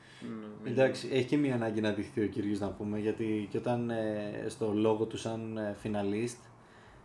Ναι, 0.64 0.70
Εντάξει, 0.70 1.10
έχει 1.12 1.26
και 1.26 1.38
μία 1.38 1.53
ανάγκη 1.55 1.82
να 1.82 1.91
δειχθεί 1.91 2.22
ο 2.24 2.28
Κύριος 2.28 2.60
να 2.60 2.68
πούμε, 2.70 2.99
γιατί 2.99 3.47
και 3.51 3.58
όταν 3.58 3.89
ε, 3.89 4.45
στο 4.47 4.72
λόγο 4.76 5.05
του 5.05 5.18
σαν 5.18 5.58
ε, 5.58 5.76
φιναλίστ 5.80 6.38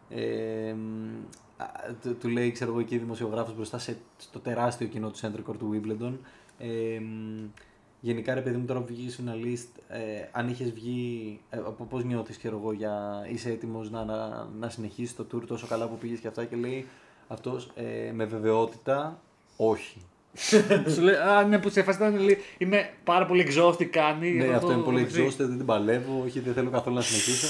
Ε, 0.09 0.73
μ, 0.73 1.15
α, 1.52 1.52
του, 2.03 2.17
του 2.17 2.29
λέει, 2.29 2.51
ξέρω 2.53 2.71
εγώ, 2.71 2.81
εκεί 2.81 2.99
δημοσιογράφος 2.99 3.55
μπροστά 3.55 3.79
σε, 3.79 3.97
στο 4.17 4.39
τεράστιο 4.39 4.87
κοινό 4.87 5.11
του 5.11 5.19
Center 5.19 5.51
Court 5.51 5.57
του 5.59 5.71
Wimbledon. 5.75 6.13
Ε, 6.59 6.99
μ, 6.99 7.49
γενικά, 8.01 8.35
ρε 8.35 8.41
παιδί 8.41 8.57
μου, 8.57 8.65
τώρα 8.65 8.81
που 8.81 8.87
βγήκες 8.95 9.15
φιναλίστ, 9.15 9.69
ε, 9.89 9.99
αν 10.33 10.49
είχες 10.49 10.73
βγει, 10.73 11.41
ε, 11.51 11.57
από 11.57 11.85
πώς 11.85 12.05
νιώθεις, 12.05 12.39
ξέρω 12.39 12.59
εγώ, 12.63 12.73
για, 12.73 13.27
είσαι 13.33 13.51
έτοιμος 13.51 13.91
να, 13.91 14.05
να, 14.05 14.49
να 14.59 14.69
συνεχίσεις 14.69 15.17
το 15.17 15.27
tour 15.35 15.43
τόσο 15.47 15.67
καλά 15.67 15.87
που 15.89 15.99
πήγες 15.99 16.19
και 16.19 16.29
αυτά 16.29 16.45
και 16.45 16.57
λέει 16.57 16.87
αυτός, 17.29 17.71
ε, 17.75 18.13
με 18.13 18.25
βεβαιότητα, 18.25 19.21
όχι. 19.57 20.01
Σου 20.95 21.01
λέει, 21.03 21.15
Α, 21.15 21.43
ναι, 21.45 21.59
που 21.59 21.69
σε 21.69 21.83
φάση 21.83 21.99
ήταν, 21.99 22.15
λέει, 22.19 22.39
Είμαι 22.59 22.91
πάρα 23.05 23.27
πολύ 23.27 23.47
exhausted, 23.51 23.85
κάνει. 23.85 24.31
Ναι, 24.31 24.47
το- 24.47 24.53
αυτό 24.55 24.73
είναι 24.73 24.83
πολύ 24.83 25.07
το- 25.07 25.11
exhausted, 25.25 25.37
δεν 25.37 25.57
την 25.57 25.67
παλεύω, 25.67 26.23
όχι, 26.25 26.41
δεν 26.41 26.55
θέλω 26.55 26.71
καθόλου 26.71 26.97
να 26.97 27.03
συνεχίσω. 27.03 27.47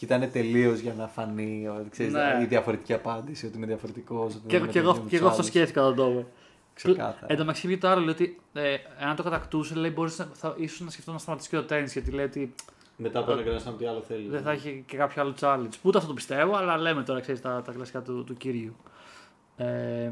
Και 0.00 0.06
ήταν 0.06 0.30
τελείως 0.32 0.78
για 0.78 0.94
να 0.94 1.06
φανεί 1.08 1.68
ο- 1.68 1.86
ξέρεις, 1.90 2.12
Ναι. 2.12 2.38
η 2.42 2.44
διαφορετική 2.46 2.92
απάντηση, 2.92 3.46
ότι 3.46 3.56
είμαι 3.56 3.66
διαφορετικός. 3.66 4.40
Και, 4.46 4.56
εγώ- 4.56 4.66
και, 4.66 4.78
εγώ, 4.78 5.04
και 5.08 5.16
εγώ 5.16 5.28
αυτό 5.28 5.42
σκέφτηκα 5.42 5.82
τον 5.82 5.94
τόπο. 5.94 6.26
Ξεκάθαρα. 6.74 7.26
Εν 7.26 7.36
τω 7.36 7.42
μεταξύ 7.42 7.66
βγήκε 7.66 7.80
το 7.80 7.88
άλλο, 7.88 8.00
λέει 8.00 8.10
ότι 8.10 8.40
ε, 8.52 8.74
αν 9.08 9.16
το 9.16 9.22
κατακτούσε, 9.22 9.74
λέει, 9.74 9.90
μπορείς 9.94 10.18
να, 10.18 10.28
θα, 10.32 10.54
ίσως 10.58 10.80
να 10.80 10.90
σκεφτώ 10.90 11.12
να 11.12 11.18
σταματήσει 11.18 11.48
και 11.48 11.56
το 11.56 11.62
τέννη, 11.64 11.88
γιατί 11.92 12.10
λέει 12.10 12.24
ότι 12.24 12.54
Μετά 12.96 13.24
το 13.24 13.32
έκανε 13.32 13.60
τι 13.78 13.86
άλλο 13.86 14.00
θέλει. 14.00 14.28
δεν 14.28 14.42
θα 14.42 14.50
έχει 14.50 14.84
και 14.86 14.96
κάποιο 14.96 15.22
άλλο 15.22 15.34
challenge. 15.40 15.68
Που 15.70 15.88
ούτε 15.88 15.96
αυτό 15.96 16.08
το 16.08 16.14
πιστεύω, 16.14 16.56
αλλά 16.56 16.76
λέμε 16.78 17.02
τώρα, 17.02 17.20
ξέρεις, 17.20 17.40
τα, 17.40 17.62
τα 17.64 17.72
κλασικά 17.72 18.00
του, 18.02 18.24
του 18.24 18.34
κυρίου. 18.34 18.76
Ε, 19.56 20.10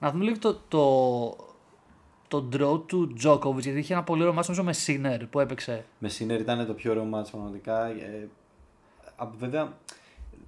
να 0.00 0.10
δούμε 0.10 0.24
λίγο 0.24 0.38
το, 0.38 0.60
το, 0.68 1.36
το 2.28 2.48
draw 2.52 2.82
του 2.86 3.14
Djokovic, 3.24 3.58
γιατί 3.60 3.78
είχε 3.78 3.92
ένα 3.92 4.02
πολύ 4.02 4.20
ωραίο 4.20 4.32
μάτσο 4.34 4.52
νομίζω 4.52 4.80
με 4.86 4.86
Sinner 5.18 5.20
που 5.30 5.40
έπαιξε. 5.40 5.84
Με 5.98 6.08
Σίνερ 6.08 6.40
ήταν 6.40 6.66
το 6.66 6.72
πιο 6.72 6.90
ωραίο 6.90 7.04
μάτς 7.04 7.30
πραγματικά. 7.30 7.86
Ε, 7.86 7.92
α, 7.92 8.28
βέβαια, 9.38 9.76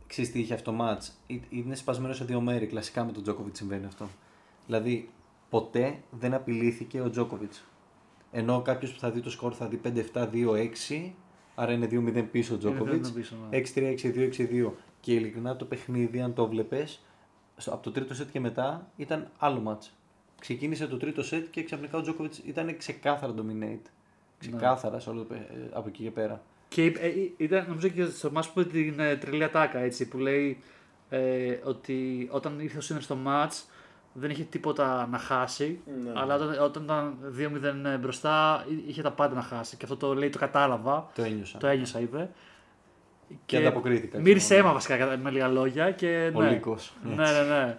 ξέρεις 0.06 0.32
τι 0.32 0.40
είχε 0.40 0.54
αυτό 0.54 0.70
το 0.70 0.76
μάτς; 0.76 1.18
Ή- 1.26 1.42
Είναι 1.50 1.74
σπασμένο 1.74 2.14
σε 2.14 2.24
δύο 2.24 2.40
μέρη. 2.40 2.66
Κλασικά 2.66 3.04
με 3.04 3.12
τον 3.12 3.22
Τζόκοβιτς 3.22 3.58
συμβαίνει 3.58 3.84
αυτό. 3.86 4.08
Δηλαδή, 4.66 5.10
ποτέ 5.50 5.98
δεν 6.10 6.34
απειλήθηκε 6.34 7.00
ο 7.00 7.10
Τζόκοβιτς. 7.10 7.64
Ενώ 8.32 8.62
κάποιος 8.62 8.92
που 8.92 8.98
θα 8.98 9.10
δει 9.10 9.20
το 9.20 9.30
σκορ 9.30 9.54
θα 9.56 9.68
δει 9.68 9.76
5-7-2-6, 9.76 11.12
άρα 11.54 11.72
είναι 11.72 11.86
2-0 11.90 12.22
πίσω 12.30 12.54
ο 12.54 12.58
Τζόκοβιτς. 12.58 13.08
2-0 13.10 13.14
πίσω, 13.14 13.36
ναι. 13.50 13.56
6-3, 13.58 13.92
6-2, 13.92 14.22
6-2. 14.22 14.72
Και 15.00 15.14
ειλικρινά 15.14 15.56
το 15.56 15.64
παιχνίδι, 15.64 16.20
αν 16.20 16.34
το 16.34 16.46
βλέπει, 16.48 16.86
από 17.66 17.82
το 17.82 17.90
τρίτο 17.90 18.14
σετ 18.14 18.30
και 18.30 18.40
μετά 18.40 18.90
ήταν 18.96 19.30
άλλο 19.38 19.60
μάτς. 19.60 19.92
Ξεκίνησε 20.40 20.86
το 20.86 20.96
τρίτο 20.96 21.22
σετ 21.22 21.50
και 21.50 21.62
ξαφνικά 21.62 21.98
ο 21.98 22.00
Τζόκοβιτς 22.00 22.38
ήταν 22.38 22.76
ξεκάθαρα 22.76 23.34
dominate. 23.36 23.90
Ξεκάθαρα 24.38 25.00
σε 25.00 25.10
όλο 25.10 25.18
το, 25.18 25.24
παι- 25.34 25.50
ε, 25.50 25.68
από 25.72 25.88
εκεί 25.88 26.02
και 26.02 26.10
πέρα. 26.10 26.42
Και 26.68 26.84
είπε- 26.84 27.02
ε, 27.02 27.06
ε, 27.06 27.12
ήταν 27.36 27.64
νομίζω 27.68 27.88
και 27.88 28.04
στο 28.04 28.30
μάτς 28.30 28.48
που 28.48 28.60
είπε 28.60 28.70
την 28.70 29.00
ε, 29.00 29.16
τρελή 29.16 29.44
ατάκα 29.44 29.78
έτσι, 29.78 30.08
που 30.08 30.18
λέει 30.18 30.58
ε, 31.08 31.56
ότι 31.64 32.28
όταν 32.30 32.60
ήρθε 32.60 32.78
ο 32.78 32.80
Σίνερ 32.80 33.02
στο 33.02 33.14
μάτς 33.14 33.68
δεν 34.12 34.30
είχε 34.30 34.42
τίποτα 34.42 35.08
να 35.10 35.18
χάσει, 35.18 35.80
Ναι. 36.04 36.12
αλλά 36.14 36.34
όταν, 36.34 36.62
όταν 36.62 36.82
ήταν 36.82 37.16
2-0 37.96 37.98
μπροστά 38.00 38.64
εί- 38.70 38.88
είχε 38.88 39.02
τα 39.02 39.10
πάντα 39.12 39.34
να 39.34 39.42
χάσει. 39.42 39.76
Και 39.76 39.84
αυτό 39.84 39.96
το 39.96 40.14
λέει, 40.14 40.30
το 40.30 40.38
κατάλαβα, 40.38 41.10
Το 41.14 41.22
ένιωσα. 41.22 41.58
το 41.58 41.66
ένιωσα 41.66 42.00
είπε. 42.00 42.30
Και 43.46 43.56
ανταποκρίθηκα. 43.56 44.18
Μύρισε 44.20 44.56
αίμα 44.56 44.72
βασικά 44.72 44.96
κατά- 44.96 45.16
με 45.18 45.30
λίγα 45.30 45.48
λόγια. 45.48 45.90
Και, 45.90 46.30
Ο 46.34 46.42
ναι. 46.42 46.50
Λύκος, 46.50 46.92
Ναι, 47.02 47.14
ναι, 47.14 47.42
ναι. 47.42 47.78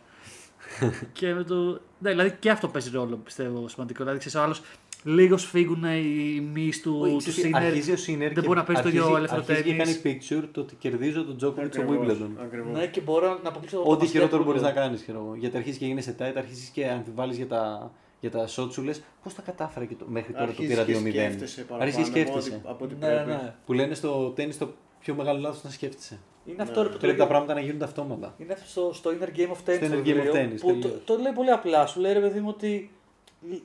και 1.14 1.34
με 1.34 1.44
το... 1.44 1.56
ναι, 2.00 2.10
δηλαδή 2.10 2.36
και 2.40 2.50
αυτό 2.50 2.68
παίζει 2.68 2.90
ρόλο 2.90 3.16
πιστεύω 3.16 3.68
σημαντικό. 3.68 4.00
Δηλαδή 4.04 4.20
ξέρεις, 4.20 4.38
ο 4.38 4.42
άλλος 4.42 4.62
λίγος 5.04 5.42
σφίγγουν 5.42 5.84
οι 5.84 6.42
μυς 6.54 6.82
του, 6.82 6.98
Όχι, 7.02 7.12
του 7.12 7.18
ξέρεις, 7.18 7.40
Σίνερ. 7.40 7.64
αρχίζει 7.64 7.92
ο 7.92 7.98
Σίνερ 7.98 8.28
δεν 8.34 8.42
και 8.42 8.48
μπορεί 8.48 8.58
να 8.60 8.64
παίζει 8.66 8.82
το 8.82 8.88
ίδιο 8.88 9.02
αρχίζει- 9.02 9.18
ελεύθερο 9.18 9.42
αρχίζει 9.48 9.64
και 9.70 9.84
τέννις. 9.84 10.02
κάνει 10.02 10.44
picture 10.46 10.50
το 10.52 10.62
ότι 10.62 10.76
κερδίζω 10.76 11.26
τον 11.26 11.38
Τζόκοβιτς 11.38 11.76
στο 11.76 11.84
Ακριβώς, 11.84 12.08
Wimbledon. 12.18 12.30
ακριβώς. 12.44 12.78
Ναι, 12.80 12.88
και 12.88 13.02
μπορώ 13.02 13.40
να 13.44 13.50
αποκλείσω 13.50 13.76
το 13.76 13.82
Ό,τι 13.82 13.90
μπασκετ 13.92 14.10
χειρότερο 14.10 14.38
που 14.42 14.48
μπορείς 14.48 14.62
λέω. 14.62 14.72
να 14.72 14.76
κάνεις, 14.80 15.02
ξέρω 15.02 15.20
εγώ. 15.26 15.36
Γιατί 15.36 15.58
αρχίζεις 15.58 15.80
και 15.80 15.86
γίνεσαι 15.86 16.16
tight, 16.20 16.34
αρχίζεις 16.38 16.70
και 16.70 16.86
αμφιβάλλεις 16.88 17.38
για 17.38 17.48
τα, 17.48 17.92
για 18.20 18.32
τα 18.32 18.48
shot 18.48 18.72
σου, 18.72 18.84
λες 18.84 19.02
πώς 19.24 19.34
τα 19.34 19.42
κατάφερα 19.42 19.86
και 19.86 19.96
το, 19.96 20.06
μέχρι 20.08 20.34
τώρα 20.34 20.46
το 20.46 20.52
Αρχίζεις 20.52 20.72
πήρα 20.74 20.86
και 20.86 20.94
2-0. 20.94 21.10
σκέφτεσαι 21.10 21.62
παραπάνω 21.62 21.84
Αρχίζει 21.90 22.12
και 22.12 22.22
από 22.22 22.30
σκέφτεσαι. 22.32 22.56
ό,τι- 22.56 22.70
από 22.70 22.86
ό,τι 22.86 22.94
Ναι, 23.00 23.06
πρέπει. 23.08 23.30
ναι. 23.30 23.54
Που 23.66 23.74
λένε 23.74 23.94
στο 23.94 24.30
τέννη 24.36 24.54
το 24.56 24.74
πιο 25.00 25.14
μεγάλο 25.16 25.40
λάθος 25.40 25.64
να 25.64 25.70
σκέφτεσαι. 25.70 26.20
Είναι 26.46 26.62
αυτό 26.62 26.82
ρε, 26.82 26.88
που 26.88 26.94
το 26.94 27.00
Πρέπει 27.00 27.14
τα 27.18 27.24
λέει- 27.24 27.28
πράγματα 27.32 27.54
να 27.54 27.60
γίνονται 27.60 27.84
αυτόματα. 27.86 28.36
Είναι 28.38 28.54
αυτό 28.54 28.68
στο, 28.70 28.92
στο 28.94 29.10
Inner 29.10 29.38
Game 29.38 29.52
of 29.52 29.70
Tennis. 29.70 29.76
Στο 29.76 29.88
το 29.88 29.96
Inner 29.96 29.98
Game 29.98 30.00
of 30.00 30.04
βιβλίο, 30.04 30.32
Tennis, 30.34 30.60
Που 30.60 30.68
το, 30.68 30.80
τελείως. 30.80 31.02
το 31.06 31.18
λέει 31.18 31.32
πολύ 31.36 31.52
απλά. 31.52 31.86
Σου 31.86 32.00
λέει 32.00 32.14
ρε 32.14 32.20
παιδί 32.20 32.40
μου 32.40 32.50
ότι 32.50 32.90
λ- 32.99 32.99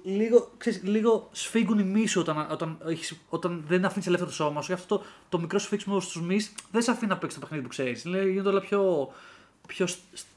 λίγο, 0.03 0.51
ξέρεις, 0.57 0.83
λίγο 0.83 1.29
σφίγγουν 1.33 1.79
οι 1.79 1.83
μυς 1.85 2.11
σου 2.11 2.21
όταν, 2.21 2.47
όταν, 2.51 2.79
έχεις, 2.87 3.21
όταν 3.29 3.65
δεν 3.67 3.85
αφήνεις 3.85 4.07
ελεύθερο 4.07 4.31
το 4.31 4.37
σώμα 4.37 4.61
σου. 4.61 4.67
Γι' 4.67 4.79
αυτό 4.79 4.99
το, 4.99 5.05
το 5.29 5.39
μικρό 5.39 5.59
σφίξιμο 5.59 6.01
στους 6.01 6.23
μυς 6.23 6.55
δεν 6.71 6.83
σε 6.83 6.91
αφήνει 6.91 7.11
να 7.11 7.19
παίξεις 7.19 7.39
το 7.41 7.47
παιχνίδι 7.47 7.63
που 7.65 7.71
ξέρεις. 7.71 8.03
Γίνεται 8.05 8.49
όλα 8.49 8.61
πιο, 8.61 9.13
πιο 9.67 9.87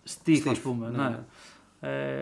στίφ, 0.03 0.47
ας 0.47 0.57
Stiff, 0.57 0.61
πούμε. 0.63 0.89
ναι, 0.89 1.09
Ναι. 1.09 1.19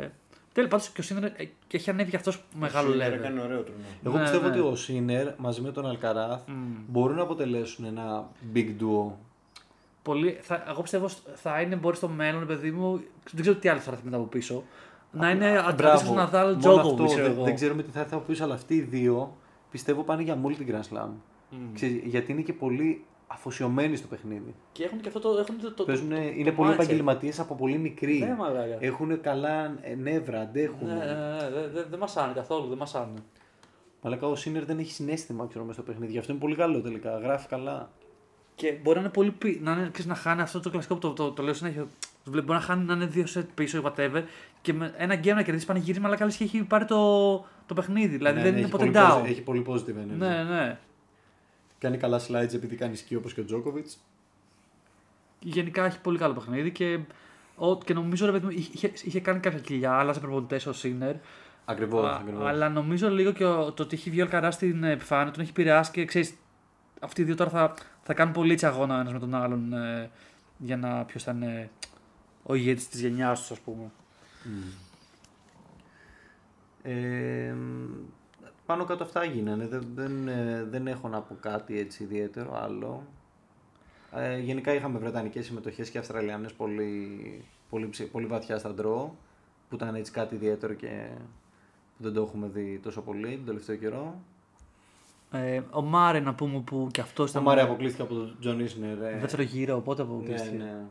Ε, 0.01 0.11
Τέλος 0.53 0.69
πάντων 0.69 0.85
και 0.93 1.01
ο 1.01 1.03
Σίνερ 1.03 1.23
ε, 1.23 1.49
και 1.67 1.77
έχει 1.77 1.89
ανέβει 1.89 2.09
και 2.09 2.15
αυτός 2.15 2.43
μεγάλο 2.59 2.91
Σίνερ 2.91 3.11
level. 3.11 3.15
Έκανε 3.15 3.41
ωραίο 3.41 3.61
τουρνό. 3.61 3.81
Εγώ 4.03 4.15
Ναι, 4.17 4.21
πιστεύω 4.23 4.47
ναι. 4.47 4.49
ότι 4.49 4.59
ο 4.59 4.75
Σίνερ 4.75 5.27
μαζί 5.37 5.61
με 5.61 5.71
τον 5.71 5.85
Αλκαράθ 5.85 6.41
μπορούν 6.87 7.15
να 7.15 7.21
αποτελέσουν 7.21 7.85
ένα 7.85 8.27
big 8.53 8.67
duo. 8.79 9.11
Πολύ, 10.03 10.37
θα, 10.41 10.63
εγώ 10.67 10.81
πιστεύω 10.81 11.07
σ- 11.07 11.27
θα 11.35 11.61
είναι 11.61 11.75
μπορεί 11.75 11.95
στο 11.95 12.07
μέλλον, 12.07 12.47
παιδί 12.47 12.71
μου, 12.71 13.03
δεν 13.31 13.41
ξέρω 13.41 13.55
τι 13.57 13.69
άλλο 13.69 13.79
θα 13.79 13.91
έρθει 13.91 14.05
μετά 14.05 14.17
από 14.17 14.25
πίσω. 14.25 14.63
Να 15.15 15.29
είναι 15.29 15.57
αντίστοιχο 15.67 16.13
Ναδάλ 16.13 16.45
Μόνο 16.47 16.59
Τζόκοβιτ, 16.59 16.91
αυτό, 16.91 17.03
ξέρω 17.05 17.23
δεν, 17.23 17.31
εγώ. 17.31 17.43
δεν 17.43 17.55
ξέρουμε 17.55 17.83
τι 17.83 17.91
θα 17.91 17.99
έρθει 17.99 18.13
από 18.13 18.23
πίσω, 18.27 18.43
αλλά 18.43 18.53
αυτοί 18.53 18.75
οι 18.75 18.81
δύο 18.81 19.37
πιστεύω 19.71 20.03
πάνε 20.03 20.21
για 20.21 20.37
multi 20.43 20.71
Grand 20.71 20.95
Slam. 20.97 21.09
Ξέρεις, 21.73 22.01
γιατί 22.05 22.31
είναι 22.31 22.41
και 22.41 22.53
πολύ 22.53 23.03
αφοσιωμένοι 23.27 23.95
στο 23.95 24.07
παιχνίδι. 24.07 24.55
Και 24.71 24.83
έχουν 24.83 24.99
και 25.01 25.07
αυτό 25.07 25.19
το. 25.19 25.37
Έχουν 25.39 25.59
το, 25.61 25.73
το, 25.73 25.83
Παίζουν, 25.83 26.09
το- 26.09 26.15
είναι 26.15 26.49
το 26.49 26.55
πολύ 26.55 26.69
mindset. 26.69 26.73
επαγγελματίες 26.73 27.39
από 27.39 27.55
πολύ 27.55 27.77
μικροί. 27.77 28.19
Ναι, 28.19 28.35
μαλάκα. 28.39 28.77
Έχουν 28.79 29.21
καλά 29.21 29.75
ε, 29.81 29.95
νεύρα, 29.95 30.39
αντέχουν. 30.41 30.87
Ναι, 30.87 30.93
ναι, 30.93 30.99
ναι, 31.03 31.49
δεν 31.53 31.69
δε, 31.73 31.83
δεν 31.89 31.99
μασάνε 31.99 32.33
καθόλου, 32.33 32.67
δεν 32.67 32.77
μασάνε. 32.77 33.13
Μαλάκα 34.01 34.27
ο 34.27 34.35
Σίνερ 34.35 34.65
δεν 34.65 34.79
έχει 34.79 34.91
συνέστημα 34.91 35.47
ξέρω, 35.47 35.65
μέσα 35.65 35.81
στο 35.81 35.91
παιχνίδι. 35.91 36.11
Γι' 36.11 36.17
αυτό 36.17 36.31
είναι 36.31 36.41
πολύ 36.41 36.55
καλό 36.55 36.81
τελικά. 36.81 37.17
Γράφει 37.17 37.47
καλά. 37.47 37.89
Και 38.55 38.73
μπορεί 38.83 38.95
να 38.95 39.01
είναι 39.01 39.11
πολύ. 39.11 39.31
πι- 39.31 39.61
Να, 39.63 39.71
είναι, 39.71 39.81
ξέρεις, 39.91 40.05
να 40.05 40.15
χάνει 40.15 40.41
αυτό 40.41 40.59
το 40.59 40.69
κλασικό 40.69 40.93
που 40.93 40.99
το, 40.99 41.13
το, 41.13 41.31
το, 41.31 41.43
λέω 41.43 41.53
συνέχεια. 41.53 41.87
Το 42.25 42.31
βλέπω, 42.31 42.45
Μπορεί 42.47 42.59
να 42.59 42.65
χάνει 42.65 42.83
να 42.85 42.93
είναι 42.93 43.05
δύο 43.05 43.25
σετ 43.25 43.49
πίσω 43.53 43.77
ή 43.77 43.81
whatever 43.85 44.23
και 44.61 44.73
με 44.73 44.93
ένα 44.97 45.15
game 45.15 45.33
να 45.35 45.41
κερδίσει 45.41 45.65
πανηγύρισμα, 45.65 46.07
αλλά 46.07 46.15
καλή 46.17 46.33
και 46.35 46.43
έχει 46.43 46.63
πάρει 46.63 46.85
το, 46.85 47.35
το 47.65 47.73
παιχνίδι. 47.73 48.17
Δηλαδή 48.17 48.37
Ναι, 48.37 48.43
δεν 48.43 48.51
ναι, 48.53 48.57
είναι 48.57 48.67
έχει 48.67 48.71
ποτέ 48.77 48.85
πολύ 48.85 48.97
down. 49.07 49.21
posi- 49.21 49.25
Έχει 49.29 49.41
πολύ 49.41 49.65
positive 49.67 49.97
energy. 50.03 50.17
Ναι, 50.17 50.43
ναι. 50.43 50.77
Κάνει 51.79 51.97
καλά 51.97 52.19
slides 52.27 52.53
επειδή 52.53 52.75
κάνει 52.75 52.95
σκι 52.95 53.15
όπως 53.15 53.33
και 53.33 53.39
ο 53.41 53.45
Τζόκοβιτ. 53.45 53.87
Γενικά 55.39 55.85
έχει 55.85 55.99
πολύ 56.01 56.17
καλό 56.17 56.33
παιχνίδι 56.33 56.71
και, 56.71 56.99
ο, 57.55 57.77
και 57.77 57.93
νομίζω 57.93 58.25
ρε 58.25 58.31
παιδί 58.31 58.45
μου 58.45 58.51
είχε, 58.51 58.91
είχε 59.03 59.19
κάνει 59.19 59.39
κάποια 59.39 59.59
κοιλιά, 59.59 59.91
άλλαζε 59.91 60.19
προπονητέ 60.19 60.59
ο 60.67 60.71
Σίνερ. 60.71 61.15
Ακριβώς. 61.65 62.05
Α, 62.09 62.21
Αλλά 62.45 62.69
νομίζω 62.69 63.09
λίγο 63.09 63.31
και 63.31 63.45
ο- 63.45 63.71
το 63.71 63.83
ότι 63.83 63.95
έχει 63.95 64.09
βγει 64.09 64.19
ο 64.21 64.23
Αλκαρά 64.23 64.51
στην 64.51 64.83
επιφάνεια 64.83 65.31
τον 65.31 65.41
έχει 65.41 65.49
επηρεάσει 65.49 65.91
και 65.91 66.05
ξέρεις. 66.05 66.33
Αυτοί 66.99 67.21
οι 67.21 67.23
δύο 67.23 67.35
τώρα 67.35 67.49
θα, 67.49 67.73
θα 68.03 68.13
κάνουν 68.13 68.33
πολύ 68.33 68.51
έτσι 68.53 68.65
αγώνα 68.65 68.99
ένας 68.99 69.13
με 69.13 69.19
τον 69.19 69.35
άλλον 69.35 69.73
ε, 69.73 70.09
για 70.57 70.77
να 70.77 71.03
ποιος 71.05 71.23
θα 71.23 71.31
είναι 71.31 71.69
ο 72.47 72.53
ηγέτης 72.55 72.87
της 72.87 73.01
γενιάς 73.01 73.39
τους, 73.39 73.51
ας 73.51 73.59
πούμε. 73.59 73.91
Ε, 76.83 77.55
πάνω 78.65 78.83
κάτω 78.85 79.03
αυτά 79.03 79.23
γίνανε. 79.23 79.67
Δεν, 79.67 79.87
δεν, 79.95 80.27
ε, 80.27 80.63
δεν 80.69 80.87
έχω 80.87 81.07
να 81.07 81.21
πω 81.21 81.35
κάτι 81.39 81.79
έτσι 81.79 82.03
ιδιαίτερο 82.03 82.57
άλλο. 82.63 83.03
Ε, 84.15 84.37
γενικά 84.39 84.73
είχαμε 84.73 84.99
βρετανικές 84.99 85.45
συμμετοχές 85.45 85.89
και 85.89 85.97
Αυστραλιάνες 85.97 86.53
πολύ, 86.53 87.43
πολύ, 87.69 87.87
ψη- 87.87 88.11
πολύ 88.11 88.25
βαθιά 88.25 88.57
στα 88.57 88.73
draw 88.73 89.15
που 89.69 89.75
ήταν 89.75 89.95
έτσι 89.95 90.11
κάτι 90.11 90.35
ιδιαίτερο 90.35 90.73
και 90.73 91.07
δεν 91.97 92.13
το 92.13 92.21
έχουμε 92.21 92.47
δει 92.47 92.79
τόσο 92.83 93.01
πολύ 93.01 93.35
τον 93.35 93.45
τελευταίο 93.45 93.75
καιρό. 93.75 94.15
Ε, 95.31 95.61
ο 95.71 95.81
Μάρεϊ 95.81 96.19
να 96.19 96.33
πούμε 96.33 96.59
που 96.59 96.87
και 96.91 97.01
αυτός 97.01 97.27
Ο 97.27 97.29
ήταν. 97.31 97.43
Μάρεϊ 97.43 97.61
αποκλείστηκε 97.61 98.01
από 98.03 98.13
τον 98.13 98.35
Τζον 98.39 98.59
Ίσνερ. 98.59 99.01
ε, 99.01 99.17
Δεύτερο 99.19 99.41
γύρο, 99.41 99.75
οπότε 99.75 100.03
ναι, 100.03 100.09
αποκλείστηκε. 100.09 100.55
ναι. 100.55 100.81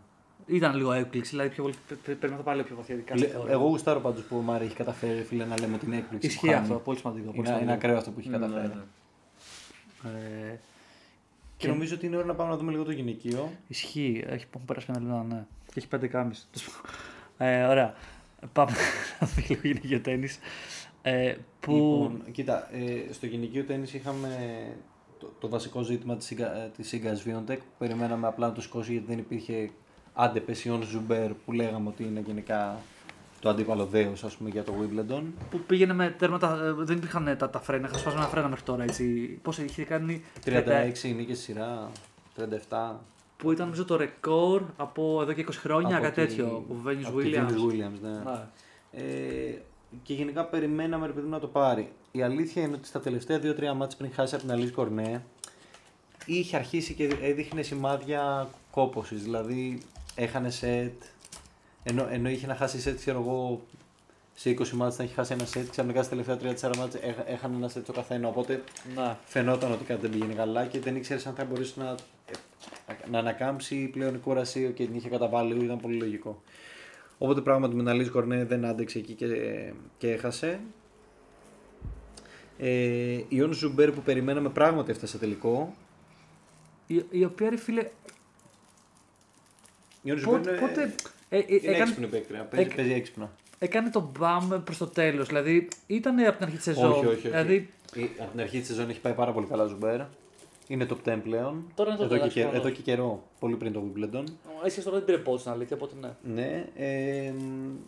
Ήταν 0.47 0.77
λίγο 0.77 0.93
έκπληξη, 0.93 1.31
δηλαδή 1.31 1.49
πιο 1.49 1.63
πολύ, 1.63 1.75
πρέ- 1.87 2.17
πρέπει 2.17 2.33
να 2.33 2.37
το 2.37 2.43
πάρει 2.43 2.57
λίγο 2.57 2.69
πιο 2.69 2.77
βαθιά. 2.77 2.97
κάθε 2.97 3.21
Λε- 3.21 3.29
φορά. 3.29 3.53
Εγώ 3.53 3.65
γουστάρω 3.67 4.01
πάντως 4.01 4.23
που 4.23 4.37
ο 4.37 4.41
Μάρεϊ 4.41 4.65
έχει 4.65 4.75
καταφέρει 4.75 5.23
φίλε, 5.23 5.45
να 5.45 5.61
λέμε 5.61 5.79
την 5.79 5.93
έκπληξη. 5.93 6.29
που 6.29 6.35
Ισχύει 6.35 6.49
χάνει. 6.49 6.61
αυτό, 6.63 6.75
πολύ 6.75 6.99
σημαντικό. 6.99 7.25
Πολύ 7.27 7.37
Είναι, 7.39 7.47
σημαντικό. 7.47 7.71
είναι 7.71 7.79
ακραίο 7.79 7.97
αυτό 7.99 8.11
που 8.11 8.19
έχει 8.19 8.29
Ναι, 8.29 8.39
καταφέρει. 8.39 8.67
ναι. 8.67 10.11
Ε, 10.51 10.59
Και 11.57 11.69
νομίζω 11.69 11.95
ότι 11.95 12.07
είναι 12.07 12.17
ώρα 12.17 12.27
να 12.27 12.35
πάμε 12.35 12.51
να 12.51 12.57
δούμε 12.57 12.71
λίγο 12.71 12.85
το 12.85 12.91
γυναικείο. 12.93 13.51
Ισχύει, 13.69 14.25
έχει 14.27 14.45
έχουν 14.55 14.65
περάσει 14.67 14.87
ένα 14.89 15.01
λεπτό, 15.01 15.35
ναι. 15.35 15.45
Και 15.67 15.73
έχει 15.77 15.89
πέντε 15.89 16.07
κάμις. 16.07 16.49
ε, 17.39 17.65
ωραία. 17.65 17.95
Πάμε 18.53 18.71
να 19.21 19.27
δούμε 19.27 19.47
λίγο 19.49 19.61
γυναικείο 19.63 20.01
τέννις. 20.01 20.39
Ε, 21.03 21.35
που... 21.61 21.73
Λοιπόν, 21.73 22.23
κοίτα, 22.33 22.75
ε, 22.75 23.13
στο 23.13 23.27
γυναικείο 23.27 23.65
τέννις 23.65 23.95
είχαμε 23.95 24.29
το, 25.19 25.33
το 25.41 25.49
βασικό 25.49 25.83
ζήτημα 25.83 26.17
της, 26.17 26.27
Ίγκα- 26.27 26.55
ε, 26.57 26.71
της 26.77 26.89
Ίγκα 26.89 27.23
Σβιόντεκ 27.23 27.59
που 27.59 27.65
περιμέναμε 27.79 28.27
απλά 28.27 28.47
να 28.47 28.53
το 28.53 28.61
σηκώσει 28.61 28.93
γιατί 28.93 29.07
δεν 29.07 29.19
υπήρχε 29.19 29.71
άντε 30.15 30.41
πες 30.41 30.59
η 30.59 30.65
Ονς 30.65 30.83
Ζουμπέρ 30.83 31.33
που 31.33 31.53
λέγαμε 31.53 31.89
ότι 31.89 32.03
είναι 32.03 32.23
γενικά 32.27 32.79
το 33.41 33.49
αντίπαλο 33.49 33.87
δέος 33.87 34.25
ας 34.25 34.37
πούμε 34.37 34.51
για 34.51 34.63
το 34.63 34.73
Wimbledon. 34.81 35.23
που 35.51 35.59
πήγαινε 35.59 35.93
με 35.95 36.15
τέρματα, 36.19 36.65
ε, 36.65 36.73
δεν 36.85 36.97
υπήρχαν 36.97 37.27
ε, 37.29 37.37
τα, 37.37 37.51
τα 37.51 37.61
φρένα, 37.61 37.89
είχα 37.89 37.99
σπασμένα 37.99 38.27
φρένα 38.27 38.49
μέχρι 38.49 38.65
τώρα. 38.65 38.83
Έτσι. 38.83 39.05
Πώς 39.43 39.59
είχε 39.59 39.85
κάνει 39.85 40.25
36 40.45 40.53
νίκες 41.17 41.37
στη 41.37 41.45
σειρά, 41.45 41.91
37. 42.71 42.93
που 43.37 43.53
ήταν 43.53 43.65
νομίζω 43.65 43.85
το 43.85 43.97
ρεκόρ 43.97 44.63
από 44.77 45.19
εδώ 45.23 45.33
και 45.33 45.47
20 45.49 45.53
χρόνια, 45.53 45.97
Από 45.97 46.05
κάτι 46.05 46.21
τη- 46.21 46.27
τέτοιο. 46.27 46.65
Ο 46.69 46.75
Venus 46.89 47.03
από 47.07 47.21
τη 47.21 47.31
Williams. 47.35 47.51
Venus 47.51 47.71
Williams, 47.73 47.99
ναι. 48.03 48.11
Ναι. 48.11 48.41
Ε, 48.93 49.59
και 50.03 50.15
γενικά 50.15 50.45
περιμέναμε 50.45 51.07
ρε 51.07 51.13
παιδί 51.13 51.25
μου 51.27 51.33
να 51.33 51.39
το 51.41 51.47
πάρει. 51.47 51.93
Η 52.13 52.23
αλήθεια 52.23 52.63
είναι 52.63 52.75
ότι 52.75 52.87
στα 52.87 53.01
τελευταία 53.01 53.39
2-3 53.39 53.75
μάτια 53.77 53.97
πριν 53.99 54.11
χάσει 54.15 54.35
από 54.35 54.45
την 54.45 54.53
Αλής 54.53 54.73
Κορνέ, 54.73 55.23
είχε 56.27 56.57
αρχίσει 56.57 56.95
και 56.95 57.17
έδειχνε 57.23 57.63
σημάδια 57.63 58.49
κόπωσης. 58.71 59.23
Δηλαδή 59.23 59.79
έχανε 60.15 60.51
σετ, 60.51 61.03
ενώ, 61.83 62.07
ενώ 62.11 62.29
είχε 62.29 62.47
να 62.47 62.55
χάσει 62.55 62.81
σετ, 62.81 62.97
ξέρω 62.99 63.21
εγώ, 63.21 63.63
σε 64.35 64.51
20 64.51 64.69
ματς 64.71 64.97
να 64.99 65.05
έχει 65.05 65.15
χάσει 65.15 65.33
ένα 65.33 65.45
σετ, 65.45 65.71
ξαφνικά 65.71 66.03
στα 66.03 66.17
τελευταία 66.17 66.71
3-4 66.73 66.77
ματς 66.79 67.01
έχ- 67.03 67.25
έχανε 67.27 67.57
ένα 67.57 67.69
σετ 67.69 67.87
το 67.87 67.93
καθένα. 67.93 68.29
Οπότε 68.29 68.63
Ναι. 68.95 69.17
φαινόταν 69.25 69.73
ότι 69.73 69.85
κάτι 69.85 70.01
δεν 70.01 70.11
πήγαινε 70.11 70.35
καλά 70.35 70.67
και 70.67 70.81
δεν 70.81 70.97
ήξερε 70.97 71.21
αν 71.27 71.35
θα 71.35 71.45
μπορούσε 71.45 71.75
να, 71.77 71.95
να 73.11 73.19
ανακάμψει 73.19 73.89
πλέον 73.93 74.15
η 74.15 74.19
κούραση 74.19 74.73
και 74.75 74.85
την 74.87 74.95
είχε 74.95 75.09
καταβάλει, 75.09 75.65
ήταν 75.65 75.81
πολύ 75.81 75.97
λογικό. 75.97 76.43
Οπότε 77.19 77.41
πράγματι 77.41 77.75
με 77.75 77.81
την 77.81 77.91
Αλίζ 77.91 78.09
Κορνέ 78.09 78.45
δεν 78.45 78.65
άντεξε 78.65 78.99
εκεί 78.99 79.13
και, 79.13 79.27
και 79.99 80.11
έχασε. 80.13 80.61
Ε, 82.59 82.69
η 83.13 83.27
Ονς 83.29 83.53
Ζουμπέρ 83.53 83.91
που 83.93 84.01
περιμέναμε 84.01 84.49
πράγματι 84.49 84.91
έφτασε 84.91 85.19
τελικό. 85.19 85.75
Η, 86.87 87.05
η 87.11 87.25
οποία 87.25 87.51
ρε 87.51 87.57
φίλε. 87.57 87.89
Η 90.07 90.11
Ονς 90.11 90.19
Ζουμπέρ 90.19 90.39
Πότε, 90.39 90.51
είναι, 90.51 90.61
πότε 90.61 90.95
ε, 91.29 91.39
ε, 91.39 91.45
είναι 91.49 91.61
έκανε, 91.63 91.77
έξυπνη 91.83 92.07
παίκτρια, 92.07 92.43
παίζει, 92.43 92.67
έκ- 92.69 92.77
παίζει 92.77 92.93
έξυπνα. 92.93 93.31
έκανε 93.59 93.91
το 93.91 94.11
μπαμ 94.19 94.63
προς 94.65 94.79
το 94.79 94.87
τέλος. 94.87 95.27
Δηλαδή 95.27 95.69
ήταν 95.87 96.19
από 96.19 96.33
την 96.37 96.45
αρχή 96.45 96.55
της 96.57 96.65
σεζόν. 96.65 96.91
Όχι, 96.91 97.07
όχι, 97.07 97.17
όχι. 97.17 97.29
Δηλαδή, 97.29 97.69
Η- 97.95 98.11
από 98.19 98.31
την 98.31 98.41
αρχή 98.41 98.59
της 98.59 98.67
σεζόν 98.67 98.91
έχει 98.91 99.01
πάει 99.01 99.13
πάρα 99.13 99.33
πολύ 99.33 99.47
καλά 99.47 99.63
η 99.63 99.67
Ζουμπέρ. 99.67 100.01
Είναι 100.67 100.87
top 100.91 101.09
10 101.09 101.21
πλέον. 101.23 101.65
Τώρα 101.75 101.91
είναι 101.91 101.99
top 102.01 102.05
εδώ, 102.05 102.15
10, 102.15 102.19
και, 102.21 102.29
και- 102.29 102.41
προφανώς. 102.41 102.65
εδώ 102.65 102.75
και 102.75 102.83
καιρό, 102.83 103.23
πολύ 103.39 103.55
πριν 103.57 103.73
το 103.73 103.83
Wimbledon. 103.87 104.25
εσύ 104.65 104.83
τώρα 104.83 104.97
δεν 104.97 105.05
πήρε 105.07 105.19
πόντους 105.19 105.41
στην 105.41 105.53
αλήθεια, 105.53 105.77
οπότε 105.77 105.95
ναι. 106.01 106.35
Ναι, 106.35 106.65
ε, 106.77 107.33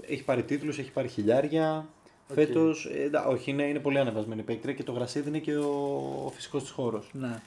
έχει 0.07 0.25
πάρει 0.25 0.43
τίτλους, 0.43 0.79
έχει 0.79 0.91
πάρει 0.91 1.09
χιλιάρια. 1.09 1.87
Οκ. 2.31 2.35
Φέτος, 2.35 2.91
ε, 2.95 3.03
εντά- 3.03 3.27
όχι, 3.27 3.51
είναι, 3.51 3.63
είναι 3.63 3.79
πολύ 3.79 3.99
ανεβασμένη 3.99 4.43
παίκτρια 4.43 4.75
και 4.75 4.83
το 4.83 4.93
γρασίδι 4.93 5.29
είναι 5.29 5.39
και 5.39 5.57
ο, 5.57 5.71
ο 6.27 6.31
φυσικός 6.35 6.63
της 6.63 6.71
χώρος. 6.71 7.11
ναι. 7.13 7.41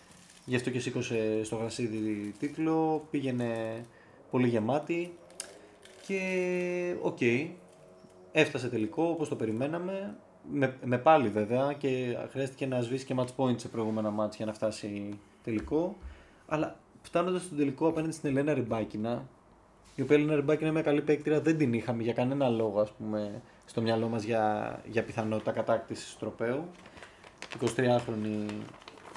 Γι' 0.45 0.55
αυτό 0.55 0.69
και 0.69 0.79
σήκωσε 0.79 1.39
στο 1.43 1.55
γρασίδι 1.55 2.33
τίτλο, 2.39 3.07
πήγαινε 3.11 3.55
πολύ 4.31 4.47
γεμάτη 4.47 5.17
και 6.07 6.95
οκ, 7.01 7.19
έφτασε 8.31 8.69
τελικό 8.69 9.03
όπως 9.03 9.29
το 9.29 9.35
περιμέναμε. 9.35 10.17
Με, 10.51 10.77
με 10.85 10.97
πάλι 10.97 11.29
βέβαια 11.29 11.73
και 11.73 12.17
χρειάστηκε 12.29 12.65
να 12.65 12.81
σβήσει 12.81 13.05
και 13.05 13.15
match 13.17 13.35
point 13.37 13.59
σε 13.59 13.67
προηγούμενα 13.67 14.13
match 14.19 14.35
για 14.35 14.45
να 14.45 14.53
φτάσει 14.53 15.19
τελικό. 15.43 15.95
Αλλά 16.47 16.79
φτάνοντας 17.01 17.41
στον 17.43 17.57
τελικό 17.57 17.87
απέναντι 17.87 18.13
στην 18.13 18.29
Ελένα 18.29 18.53
Ριμπάκινα, 18.53 19.27
η 19.95 20.01
οποία 20.01 20.15
Ελένα 20.15 20.35
Ριμπάκινα 20.35 20.65
είναι 20.65 20.75
μια 20.75 20.83
καλή 20.83 21.01
παίκτρια, 21.01 21.41
δεν 21.41 21.57
την 21.57 21.73
είχαμε 21.73 22.03
για 22.03 22.13
κανένα 22.13 22.49
λόγο 22.49 22.81
ας 22.81 22.91
πούμε, 22.91 23.41
στο 23.65 23.81
μυαλό 23.81 24.07
μας 24.07 24.23
για, 24.23 24.79
για 24.85 25.03
πιθανότητα 25.03 25.51
κατάκτησης 25.51 26.11
του 26.11 26.19
τροπαίου. 26.19 26.65
23χρονη 27.61 28.45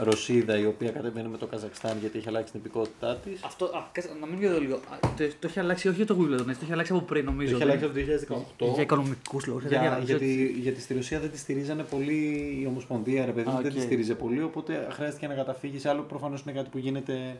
Ρωσίδα 0.03 0.59
η 0.59 0.66
οποία 0.66 0.90
κατεβαίνει 0.90 1.28
με 1.28 1.36
το 1.38 1.46
Καζακστάν 1.46 1.98
γιατί 2.00 2.18
έχει 2.18 2.28
αλλάξει 2.28 2.53
την 2.53 2.61
υπηκότητά 2.64 3.16
της. 3.16 3.42
Αυτό, 3.42 3.64
α, 3.64 3.82
κάτσε, 3.92 4.11
να 4.20 4.26
μην 4.26 4.38
βγει 4.38 4.46
λίγο. 4.61 4.74
Α, 4.74 4.80
Το, 5.00 5.24
το 5.38 5.46
έχει 5.46 5.59
αλλάξει 5.59 5.88
όχι 5.88 5.96
για 5.96 6.07
το 6.07 6.16
Wimbledon, 6.20 6.30
έτσι, 6.48 6.55
το 6.59 6.61
έχει 6.62 6.72
αλλάξει 6.72 6.92
από 6.92 7.03
πριν 7.03 7.24
Το 7.24 7.30
νομίζω. 7.30 7.50
έχει 7.57 7.64
δεν- 7.64 7.68
αλλάξει 7.78 7.84
από 7.84 7.94
το 7.94 8.66
2018. 8.66 8.72
Για 8.74 8.82
οικονομικούς 8.82 9.46
λόγους. 9.46 9.64
Για, 9.64 10.00
γιατί, 10.05 10.57
γιατί 10.61 10.80
στη 10.80 10.94
Ρωσία 10.94 11.20
δεν 11.20 11.30
τη 11.30 11.38
στηρίζανε 11.38 11.82
πολύ 11.82 12.14
η 12.62 12.66
Ομοσπονδία, 12.66 13.24
ρε 13.26 13.32
παιδί 13.32 13.48
μου, 13.50 13.57
Α, 13.57 13.61
δεν 13.61 13.72
τη 13.72 13.78
οκ. 13.78 13.84
στηρίζε 13.84 14.14
πολύ. 14.14 14.42
Οπότε 14.42 14.86
χρειάστηκε 14.90 15.26
να 15.26 15.34
καταφύγει 15.34 15.78
σε 15.78 15.88
άλλο. 15.88 16.03
Προφανώς 16.03 16.42
είναι 16.42 16.53
κάτι 16.53 16.68
που 16.70 16.78
γίνεται 16.78 17.36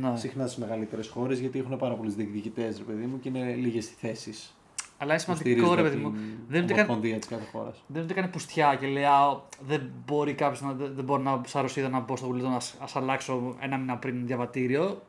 Ναι. 0.00 0.12
συχνά 0.16 0.46
στις 0.46 0.58
μεγαλύτερες 0.58 1.08
χώρες 1.08 1.38
γιατί 1.38 1.58
έχουν 1.58 1.76
πάρα 1.78 1.94
πολλούς 1.94 2.14
διεκδικητές, 2.14 2.78
ρε 2.78 2.84
παιδί 2.84 3.06
μου, 3.06 3.20
και 3.20 3.28
είναι 3.28 3.54
λίγες 3.54 3.86
οι 3.86 3.94
θέσεις. 4.00 4.54
Αλλά 4.98 5.12
είναι 5.12 5.22
σημαντικό, 5.22 5.74
ρε 5.74 5.82
παιδί 5.82 5.96
μου. 5.96 6.10
Δεν 6.10 6.20
είναι 6.22 6.58
ότι 6.58 6.66
κάνει- 6.66 6.72
Ομοσπονδία 6.72 7.18
της 7.18 7.28
κάθε 7.28 7.44
χώρας. 7.52 7.76
Δεν 7.86 7.96
είναι 7.96 8.04
ότι 8.04 8.14
κάνει 8.14 8.28
πουστιά 8.28 8.74
και 8.80 8.86
λέει 8.86 9.04
«Α, 9.04 9.40
δεν 9.66 9.90
μπορεί 10.06 10.34
κάποιος 10.34 10.60
να, 10.60 10.72
δεν 10.72 10.92
δεν 10.94 11.04
μπορεί 11.04 11.22
να, 11.22 11.40
σαν 11.46 11.62
Ρωσίδα 11.62 11.88
να 11.88 12.00
μπω 12.00 12.16
στο 12.16 12.30
Wimbledon 12.30 12.40
να 12.50 12.60
σ- 12.60 12.82
ας 12.82 12.96
αλλάξω 12.96 13.56
ένα 13.60 13.76
μήνα 13.76 13.96
πριν 13.96 14.26
διαβατήριο. 14.26 15.02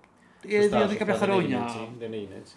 Ε, 0.47 0.67
δηλαδή 0.67 0.95
κάποια 0.95 1.15
χρόνια. 1.15 1.65
Δεν 1.99 2.13
έγινε 2.13 2.35
έτσι. 2.39 2.55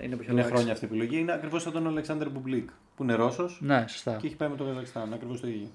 Είναι 0.00 0.16
που 0.16 0.22
έχει 0.22 0.30
Είναι 0.30 0.40
αλλάξει. 0.40 0.50
χρόνια 0.54 0.72
αυτή 0.72 0.84
η 0.84 0.88
επιλογή. 0.88 1.18
Είναι 1.18 1.32
ακριβώς 1.32 1.62
σαν 1.62 1.72
τον 1.72 1.86
Αλεξάνδρ 1.86 2.28
Μπουμπλίκ 2.28 2.68
που 2.96 3.02
είναι 3.02 3.14
Ρώσος 3.14 3.58
Ναι, 3.62 3.84
σωστά. 3.88 4.16
και 4.16 4.26
έχει 4.26 4.36
πάει 4.36 4.48
με 4.48 4.56
το 4.56 4.64
Καζακστάν. 4.64 5.12
Ακριβώς 5.12 5.40
το 5.40 5.46
ίδιο. 5.46 5.68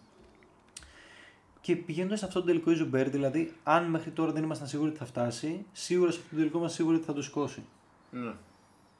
Και 1.62 1.76
πηγαίνοντας 1.76 2.20
σε 2.20 2.26
αυτόν 2.26 2.41
τον 2.41 2.51
τελικό 2.51 2.72
η 2.72 2.76
Ζουμπέρ, 2.76 3.10
δηλαδή, 3.10 3.53
αν 3.64 3.86
μέχρι 3.89 4.12
τώρα 4.12 4.32
δεν 4.32 4.43
ήμασταν 4.43 4.68
σίγουροι 4.68 4.89
ότι 4.89 4.97
θα 4.99 5.05
φτάσει, 5.05 5.66
σίγουρα 5.72 6.12
σε 6.12 6.16
αυτόν 6.18 6.30
τον 6.30 6.39
τελικό 6.39 6.58
είμαστε 6.58 6.76
σίγουροι 6.78 6.95
ότι 6.95 7.05
θα 7.05 7.14
το 7.14 7.22
σηκώσει. 7.22 7.62
Ναι. 8.12 8.32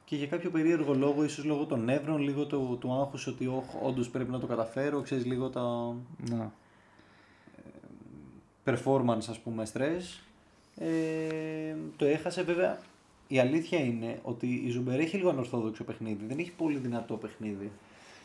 Και 0.08 0.16
για 0.16 0.26
κάποιο 0.26 0.50
περίεργο 0.50 0.94
λόγο, 0.94 1.24
ίσως 1.24 1.44
λόγω 1.44 1.64
των 1.64 1.84
νεύρων, 1.84 2.18
λίγο 2.20 2.46
του, 2.46 2.76
του 2.80 2.92
άγχους 3.00 3.26
ότι 3.26 3.50
όντως 3.82 4.08
πρέπει 4.08 4.30
να 4.30 4.38
το 4.38 4.46
καταφέρω, 4.46 5.00
ξέρεις 5.00 5.24
λίγο 5.26 5.48
τα 5.48 5.94
Ναι. 6.30 6.48
performance, 8.64 9.28
ας 9.30 9.38
πούμε, 9.38 9.66
stress. 9.72 10.20
Ε, 10.76 11.74
το 11.96 12.04
έχασε 12.04 12.42
βέβαια. 12.42 12.78
Η 13.28 13.38
αλήθεια 13.38 13.78
είναι 13.78 14.18
ότι 14.22 14.46
η 14.66 14.70
Ζουμπέρ 14.70 15.00
έχει 15.00 15.16
λίγο 15.16 15.28
ανορθόδοξο 15.28 15.84
παιχνίδι. 15.84 16.24
Δεν 16.26 16.38
έχει 16.38 16.52
πολύ 16.52 16.78
δυνατό 16.78 17.14
παιχνίδι. 17.14 17.70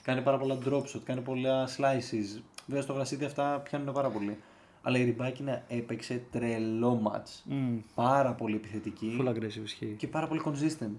Κάνει 0.03 0.21
πάρα 0.21 0.38
πολλά 0.38 0.57
drop 0.65 0.81
shot, 0.84 1.01
κάνει 1.03 1.21
πολλά 1.21 1.67
slices. 1.67 2.41
Βέβαια 2.65 2.81
στο 2.84 2.93
γρασίδι 2.93 3.25
αυτά 3.25 3.61
πιάνουν 3.63 3.93
πάρα 3.93 4.09
πολύ. 4.09 4.38
Αλλά 4.81 4.97
η 4.97 5.03
Ριμπάκινα 5.03 5.63
έπαιξε 5.67 6.21
τρελό 6.31 7.11
match. 7.11 7.51
Mm. 7.51 7.79
Πάρα 7.95 8.31
πολύ 8.34 8.55
επιθετική 8.55 9.17
Full 9.21 9.27
aggressive 9.27 9.63
ισχύει. 9.63 9.95
και 9.97 10.07
πάρα 10.07 10.27
πολύ 10.27 10.41
consistent. 10.45 10.97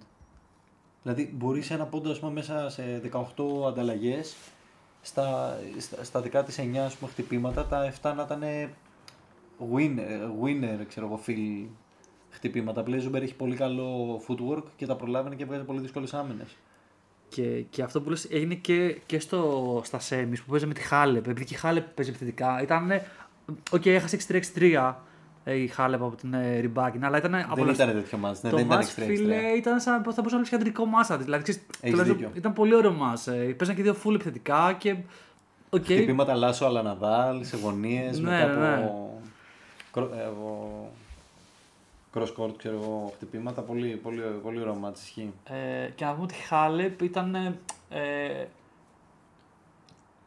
Δηλαδή 1.05 1.32
μπορείς 1.36 1.66
σε 1.66 1.74
ένα 1.74 1.84
πόντο 1.84 2.11
ας 2.11 2.18
πούμε, 2.18 2.32
μέσα 2.32 2.70
σε 2.70 3.00
18 3.12 3.68
ανταλλαγές 3.68 4.36
στα, 5.02 5.59
στα, 5.78 6.05
στα 6.05 6.20
δικά 6.20 6.42
της 6.42 6.59
9 6.59 6.76
ας 6.76 6.94
πούμε, 6.96 7.11
χτυπήματα 7.11 7.66
τα 7.66 7.92
7 8.02 8.12
να 8.16 8.22
ήταν 8.22 8.42
winner, 9.74 10.44
winner 10.44 10.84
ξέρω 10.88 11.07
εγώ, 11.07 11.20
full 11.26 11.66
χτυπήματα. 12.30 12.82
Πλέον 12.82 12.98
η 12.98 13.02
Ζουμπέρ 13.02 13.22
έχει 13.22 13.34
πολύ 13.34 13.57
καλό 13.57 14.20
footwork 14.28 14.62
και 14.76 14.86
τα 14.86 14.96
προλάβαινε 14.96 15.34
και 15.34 15.44
βγάζει 15.44 15.64
πολύ 15.64 15.80
δύσκολες 15.80 16.14
άμυνες. 16.14 16.57
Και, 17.28 17.61
και 17.70 17.82
αυτό 17.82 18.00
που 18.00 18.11
λες 18.11 18.24
έγινε 18.30 18.55
και, 18.55 19.00
και 19.07 19.18
στο, 19.18 19.80
στα 19.84 20.00
semis 20.09 20.36
που 20.44 20.50
παίζει 20.50 20.66
με 20.66 20.74
τη 20.74 20.80
Χάλεπ. 20.80 21.26
Επειδή 21.26 21.44
και 21.44 21.55
η 21.55 21.57
Χάλεπ 21.57 21.86
παίζει 21.94 22.11
επιθετικά. 22.11 22.62
Ήταν. 22.62 22.90
Οκ, 23.70 23.86
έχασε 23.86 24.18
6-3-6-3 24.28 24.62
ε, 24.62 24.94
η 25.45 25.66
Χάλεπ 25.66 26.03
από 26.03 26.16
την 26.16 26.34
ε, 26.34 26.59
Ριμπάκινα, 26.59 27.07
αλλά 27.07 27.18
ήταν 27.18 27.30
Δεν 27.55 27.68
ήταν 27.68 27.92
τέτοιο 27.92 28.18
ματς, 28.18 28.43
ναι, 28.42 28.51
το 28.51 28.57
δεν 28.57 28.66
ήταν 28.66 28.80
match, 28.80 28.84
extra 28.84 29.03
φίλε, 29.07 29.36
ήταν 29.36 29.80
σαν 29.80 29.95
θα 30.03 30.11
μπορούσε 30.16 30.34
να 30.34 30.36
είναι 30.40 30.49
κεντρικό 30.49 30.84
ματς. 30.85 31.16
Δηλαδή, 31.18 31.42
ξέρεις, 31.42 31.61
Έχεις 31.70 31.90
τουλάχιστον 31.90 32.16
δίκιο. 32.16 32.30
ήταν 32.34 32.53
πολύ 32.53 32.74
ωραίο 32.74 32.92
ματς. 32.93 33.26
Ε, 33.26 33.32
παίζαν 33.32 33.76
και 33.76 33.80
οι 33.80 33.82
δύο 33.82 33.97
full 34.05 34.14
επιθετικά 34.14 34.74
και. 34.78 34.97
Οκ. 35.70 35.82
Χτυπήματα 35.84 36.34
λάσο 36.35 36.64
αλά 36.66 36.96
Ναδάλ 36.96 37.45
σε 37.45 37.57
γωνίες 37.57 38.18
Ναι, 38.18 38.30
μετά 38.30 38.47
ναι. 38.59 38.74
από, 38.84 39.20
κρο- 39.92 40.12
ε, 40.18 40.24
από 40.24 40.90
cross 42.14 42.32
court 42.45 42.53
ξέρω 42.57 42.74
εγώ, 42.74 43.12
χτυπήματα. 43.16 43.61
Πολύ, 43.62 43.88
πολύ, 44.03 44.20
πολύ 44.42 44.61
ωραίο 44.61 44.74
ματς 44.74 45.03
ισχύει. 45.03 45.32
Ε, 45.45 45.88
και 45.95 46.05
να 46.05 46.11
πούμε 46.12 46.22
ότι 46.22 46.34
η 46.34 46.47
Χάλεπ 46.47 47.03
ήταν. 47.03 47.34
Ε, 47.34 48.45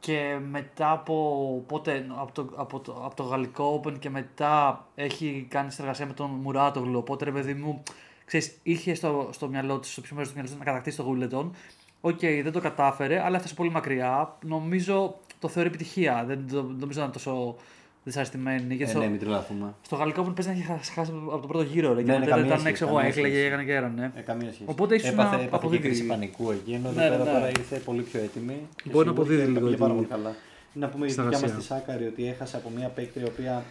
και 0.08 0.38
μετά 0.50 0.92
από, 0.92 1.64
πότε, 1.68 2.06
από, 2.16 2.32
το, 2.32 2.50
από, 2.56 2.80
το, 2.80 3.02
από 3.06 3.16
το 3.16 3.24
Γαλλικό 3.24 3.82
Open 3.84 4.00
και 4.00 4.10
μετά 4.10 4.86
έχει 4.96 5.46
κάνει 5.50 5.72
συνεργασία 5.72 6.06
με 6.06 6.14
τον 6.14 6.30
Μουράτογλου. 6.30 6.98
Οπότε 7.00 7.26
ρε 7.26 7.32
παιδί 7.32 7.54
μου, 7.54 7.84
ξέρεις, 8.26 8.58
είχε 8.64 8.94
στο, 8.94 9.30
στο 9.32 9.48
μυαλό 9.48 9.80
της, 9.80 9.92
στο 9.92 10.02
πιο 10.02 10.16
μέρος 10.16 10.30
του 10.30 10.36
μυαλό 10.36 10.50
της 10.52 10.60
να 10.60 10.66
κατακτήσει 10.66 10.98
το 10.98 11.06
Wimbledon. 11.12 11.50
Οκ, 12.02 12.20
δεν 12.20 12.52
το 12.52 12.60
κατάφερε, 12.62 13.24
αλλά 13.24 13.36
έφτασε 13.36 13.54
πολύ 13.54 13.70
μακριά. 13.70 14.36
Νομίζω 14.46 15.16
το 15.40 15.48
θεωρεί 15.48 15.70
επιτυχία. 15.70 16.24
Δεν 16.28 16.48
το- 16.52 16.62
δεν 16.64 16.76
νομίζω 16.80 17.00
να 17.00 17.04
είναι 17.06 17.14
τόσο 17.14 17.56
δυσαρεστημένη. 18.08 18.66
Γιατί 18.76 18.84
Ε, 18.84 18.88
στο, 18.88 19.00
ναι, 19.00 19.08
μην 19.08 19.20
τρελαθούμε. 19.20 19.74
στο 19.82 19.96
Γαλλικό 19.96 20.22
Open 20.28 20.34
παίζει 20.36 20.50
να 20.50 20.56
έχει 20.58 20.66
χάσει- 20.72 20.94
χάσει 20.94 21.12
από 21.26 21.40
τον 21.40 21.48
πρώτο 21.48 21.64
γύρο. 21.64 21.88
Ρε, 21.94 21.94
Ναι, 21.96 22.02
και 22.04 22.12
ναι, 22.12 22.18
μετά 22.20 22.30
καμία 22.30 22.46
ήταν 22.46 22.58
σχέση, 22.60 22.72
έξω 22.74 22.86
εγώ, 22.86 22.96
καμία 22.96 23.10
έκλαιγε, 23.10 23.34
σχέση. 23.34 23.46
έκανε 23.48 23.64
και 23.64 23.74
έρανε. 23.74 24.12
Ε, 24.16 24.22
καμία 24.22 24.48
σχέση. 24.52 24.64
Οπότε 24.70 24.96
ίσως 24.96 25.10
έπαθε, 25.10 25.36
να 25.36 25.42
έπαθε 25.42 25.56
αποδίδει. 25.56 25.82
και 25.82 25.88
κρίση 25.88 26.06
πανικού 26.06 26.52
εκεί, 26.52 26.72
ενώ 26.72 26.88
εδώ 26.90 27.02
Ναι, 27.02 27.10
πέρα 27.10 27.24
ναι. 27.24 27.32
τώρα 27.32 27.48
ήρθε 27.50 27.78
πολύ 27.78 28.02
πιο 28.02 28.20
έτοιμη. 28.20 28.58
και 28.84 28.90
Μπορεί 28.92 29.06
να 29.08 29.14
σίγουρη 29.14 29.30
αποδίδει 29.30 29.42
και 29.42 29.48
λίγο 29.60 29.66
πήγε 29.66 29.78
πάρα 29.78 29.92
τη- 29.92 29.98
πολύ 29.98 30.08
καλά. 30.16 30.36
Να 30.74 30.88
πούμε 30.90 31.06
η 31.06 31.10
δικιά 31.10 31.24
μας 31.24 31.36
συνεργασία. 31.36 31.60
τη 31.60 31.66
Σάκαρη 31.66 32.06
ότι 32.06 32.28
έχασε 32.28 32.56
από 32.58 32.70
μια 32.76 32.88
παίκτρια 32.88 33.26
η 33.26 33.30
οποία 33.30 33.64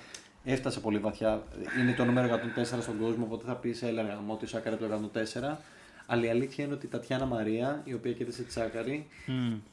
έφτασε 0.45 0.81
πολύ 0.81 0.99
βαθιά. 0.99 1.43
Είναι 1.81 1.93
το 1.93 2.05
νούμερο 2.05 2.27
104 2.27 2.83
στον 2.83 2.99
κόσμο, 3.01 3.25
οπότε 3.25 3.45
θα 3.47 3.55
πεις 3.55 3.83
έλεγα 3.83 4.15
μου 4.27 4.33
ότι 4.33 4.45
η 4.45 4.49
Σάκαρη 4.49 4.77
το 4.77 4.85
104. 4.85 5.61
Αλλά 6.07 6.25
η 6.25 6.29
αλήθεια 6.29 6.65
είναι 6.65 6.75
ότι 6.75 6.87
η 6.87 6.89
Τατιάνα 6.89 7.27
Μαρία, 7.27 7.81
η 7.85 7.95
οποία 7.95 8.13
κέρδισε 8.13 8.43
τη 8.43 8.53
Σάκαρη, 8.53 9.07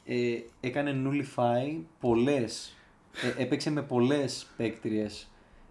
ε, 0.05 0.15
έκανε 0.61 0.95
nullify 1.05 1.77
πολλές, 1.99 2.75
ε, 3.37 3.41
έπαιξε 3.41 3.69
με 3.71 3.81
πολλές 3.81 4.47
παίκτριες 4.57 5.27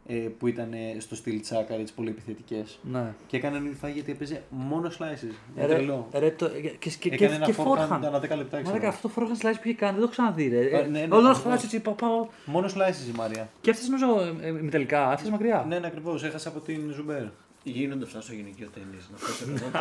ε, 0.07 0.15
που 0.15 0.47
ήταν 0.47 0.73
ε, 0.73 0.97
στο 0.99 1.15
στυλ 1.15 1.41
της 1.41 1.53
Σάκαρη, 1.53 1.83
τις 1.83 1.93
πολύ 1.93 2.09
επιθετικές. 2.09 2.79
Ναι. 2.83 3.15
Και 3.27 3.37
έκανε 3.37 3.59
nullify 3.65 3.91
γιατί 3.95 4.13
έπαιζε 4.13 4.43
μόνο 4.49 4.89
slices. 4.99 5.23
Είναι 5.57 5.67
Ρε, 5.67 5.75
τρελό. 5.75 6.09
ρε, 6.13 6.31
το, 6.31 6.49
και, 6.49 6.69
και, 6.69 6.91
και, 6.91 7.09
Έκανε 7.15 7.35
ένα 7.35 7.45
και 7.45 7.55
forehand 7.57 7.89
forehand. 7.89 8.01
ανά 8.05 8.19
10 8.19 8.21
λεπτά, 8.21 8.57
Μα 8.57 8.63
ξέρω. 8.63 8.73
δέκα, 8.79 8.89
αυτό 8.89 9.09
το 9.09 9.15
forehand 9.17 9.45
slice 9.47 9.55
που 9.55 9.69
είχε 9.69 9.75
κάνει, 9.77 9.93
δεν 9.93 10.01
το 10.01 10.03
έχω 10.03 10.11
ξαναδεί. 10.11 10.49
Ρε. 10.49 10.59
Ε, 10.59 10.79
Ε, 10.81 10.87
ναι, 10.87 11.07
ναι, 11.07 11.15
Όλο 11.15 11.29
ναι. 11.29 11.35
χάσει 11.35 11.65
έτσι, 11.65 11.81
πάω, 11.81 11.95
πάω. 11.95 12.27
Μόνο 12.45 12.67
slices 12.67 13.09
η 13.15 13.17
Μαρία. 13.17 13.49
Και 13.61 13.71
έφτασες 13.71 13.91
νομίζω 13.91 14.21
ε, 14.43 14.47
ε, 14.49 14.53
ημιτελικά, 14.53 15.03
έφτασες 15.03 15.31
μακριά. 15.31 15.65
Ναι, 15.69 15.79
ναι, 15.79 15.87
ακριβώς. 15.87 16.25
Έχασε 16.25 16.49
από 16.49 16.61
την 16.61 16.91
Ζουμπέρ. 16.93 17.25
Γίνονται 17.65 18.05
αυτά 18.05 18.21
στο 18.21 18.33
γυναικείο 18.33 18.69
τέννη. 18.75 18.97
Να 19.11 19.17
φτάσει 19.19 19.57
στο 19.57 19.67
104. 19.73 19.79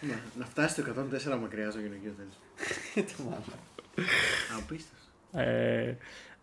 να, 0.00 0.14
να 0.38 0.44
φτάσει 0.44 0.80
στο 0.82 1.34
104 1.34 1.40
μακριά 1.40 1.70
στο 1.70 1.80
γυναικείο 1.80 2.12
τέννη. 2.16 2.32
Απίστευτο. 4.58 5.02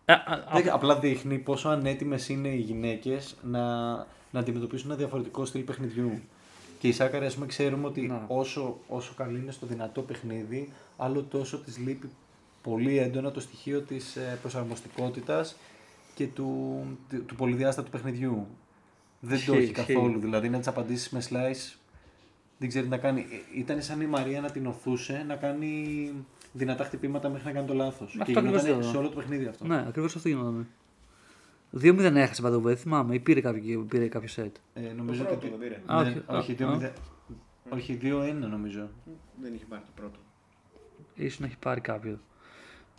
Ε, 0.04 0.12
α, 0.12 0.22
α, 0.26 0.32
α, 0.34 0.60
Δεν- 0.60 0.70
Απλά 0.72 0.98
δείχνει 0.98 1.38
πόσο 1.38 1.68
ανέτοιμες 1.68 2.28
είναι 2.28 2.48
οι 2.48 2.58
γυναίκες 2.58 3.36
να, 3.42 3.92
να 4.30 4.40
αντιμετωπίσουν 4.40 4.88
ένα 4.90 4.98
διαφορετικό 4.98 5.44
στυλ 5.44 5.62
παιχνιδιού. 5.62 6.20
Και 6.78 6.88
οι 6.88 6.92
Σάκαρη, 6.92 7.26
ας 7.26 7.34
πούμε, 7.34 7.46
ξέρουμε 7.46 7.86
ότι 7.86 8.00
Να. 8.00 8.24
όσο, 8.28 8.78
όσο 8.88 9.12
καλή 9.16 9.38
είναι 9.38 9.52
στο 9.52 9.66
δυνατό 9.66 10.02
παιχνίδι, 10.02 10.72
άλλο 10.96 11.22
τόσο 11.22 11.58
της 11.58 11.78
λείπει 11.78 12.08
πολύ 12.62 12.98
έντονα 12.98 13.30
το 13.30 13.40
στοιχείο 13.40 13.80
της 13.80 14.16
προσαρμοστικότητας 14.40 15.56
και 16.14 16.26
του, 16.26 16.80
του, 17.10 17.24
του 17.24 17.34
πολυδιάστατου 17.34 17.90
παιχνιδιού. 17.90 18.46
Δεν 19.20 19.30
το 19.30 19.34
Ισχύει, 19.34 19.50
έχει 19.50 19.62
ισχύει. 19.80 19.92
καθόλου. 19.94 20.18
Δηλαδή 20.20 20.48
να 20.48 20.58
τις 20.58 20.66
απαντήσεις 20.68 21.10
με 21.10 21.22
slice 21.30 21.76
δεν 22.58 22.68
ξέρει 22.68 22.84
τι 22.84 22.90
να 22.90 22.98
κάνει. 22.98 23.20
Ε, 23.54 23.58
Ήταν 23.58 23.82
σαν 23.82 24.00
η 24.00 24.06
Μαρία 24.06 24.40
να 24.40 24.50
την 24.50 24.66
οθούσε 24.66 25.24
να 25.28 25.34
κάνει 25.36 26.10
δυνατά 26.52 26.84
χτυπήματα 26.84 27.28
μέχρι 27.28 27.46
να 27.46 27.52
κάνει 27.52 27.66
το 27.66 27.74
λάθος. 27.74 28.16
Αυτό 28.20 28.32
Και 28.32 28.38
ακριβώς 28.38 28.62
γινόταν 28.62 28.80
το- 28.82 28.88
σε 28.88 28.96
όλο 28.96 29.08
το 29.08 29.14
παιχνίδι 29.16 29.46
αυτό. 29.46 29.66
ναι, 29.66 29.84
ακριβώς 29.88 30.16
αυτό 30.16 30.28
γινόταν. 30.28 30.66
2-0 31.80 31.98
έχασε 32.16 32.42
by 32.46 32.50
the 32.52 32.62
way, 32.62 32.74
θυμάμαι, 32.76 33.14
ή 33.14 33.18
πήρε 33.18 33.40
κάποιο, 33.40 33.84
πήρε 33.88 34.06
κάποιο 34.08 34.28
σετ. 34.28 34.56
Ε, 34.74 34.80
νομίζω 34.92 35.22
πρώτο 35.24 35.36
ότι. 35.38 35.48
δεν 35.48 35.58
πήρε. 35.58 35.80
Α, 35.86 36.02
Ναι, 36.02 36.08
όχι, 36.08 36.22
όχι, 36.26 36.52
α, 36.52 36.66
2-0. 36.68 36.84
α. 36.84 36.90
Όχι, 37.68 37.98
2-1 38.02 38.46
νομίζω. 38.48 38.88
Δεν 39.42 39.54
είχε 39.54 39.64
πάρει 39.68 39.82
το 39.86 39.90
πρώτο. 39.94 40.18
Ίσως 41.14 41.38
να 41.40 41.46
έχει 41.46 41.56
πάρει 41.58 41.80
κάποιο. 41.80 42.18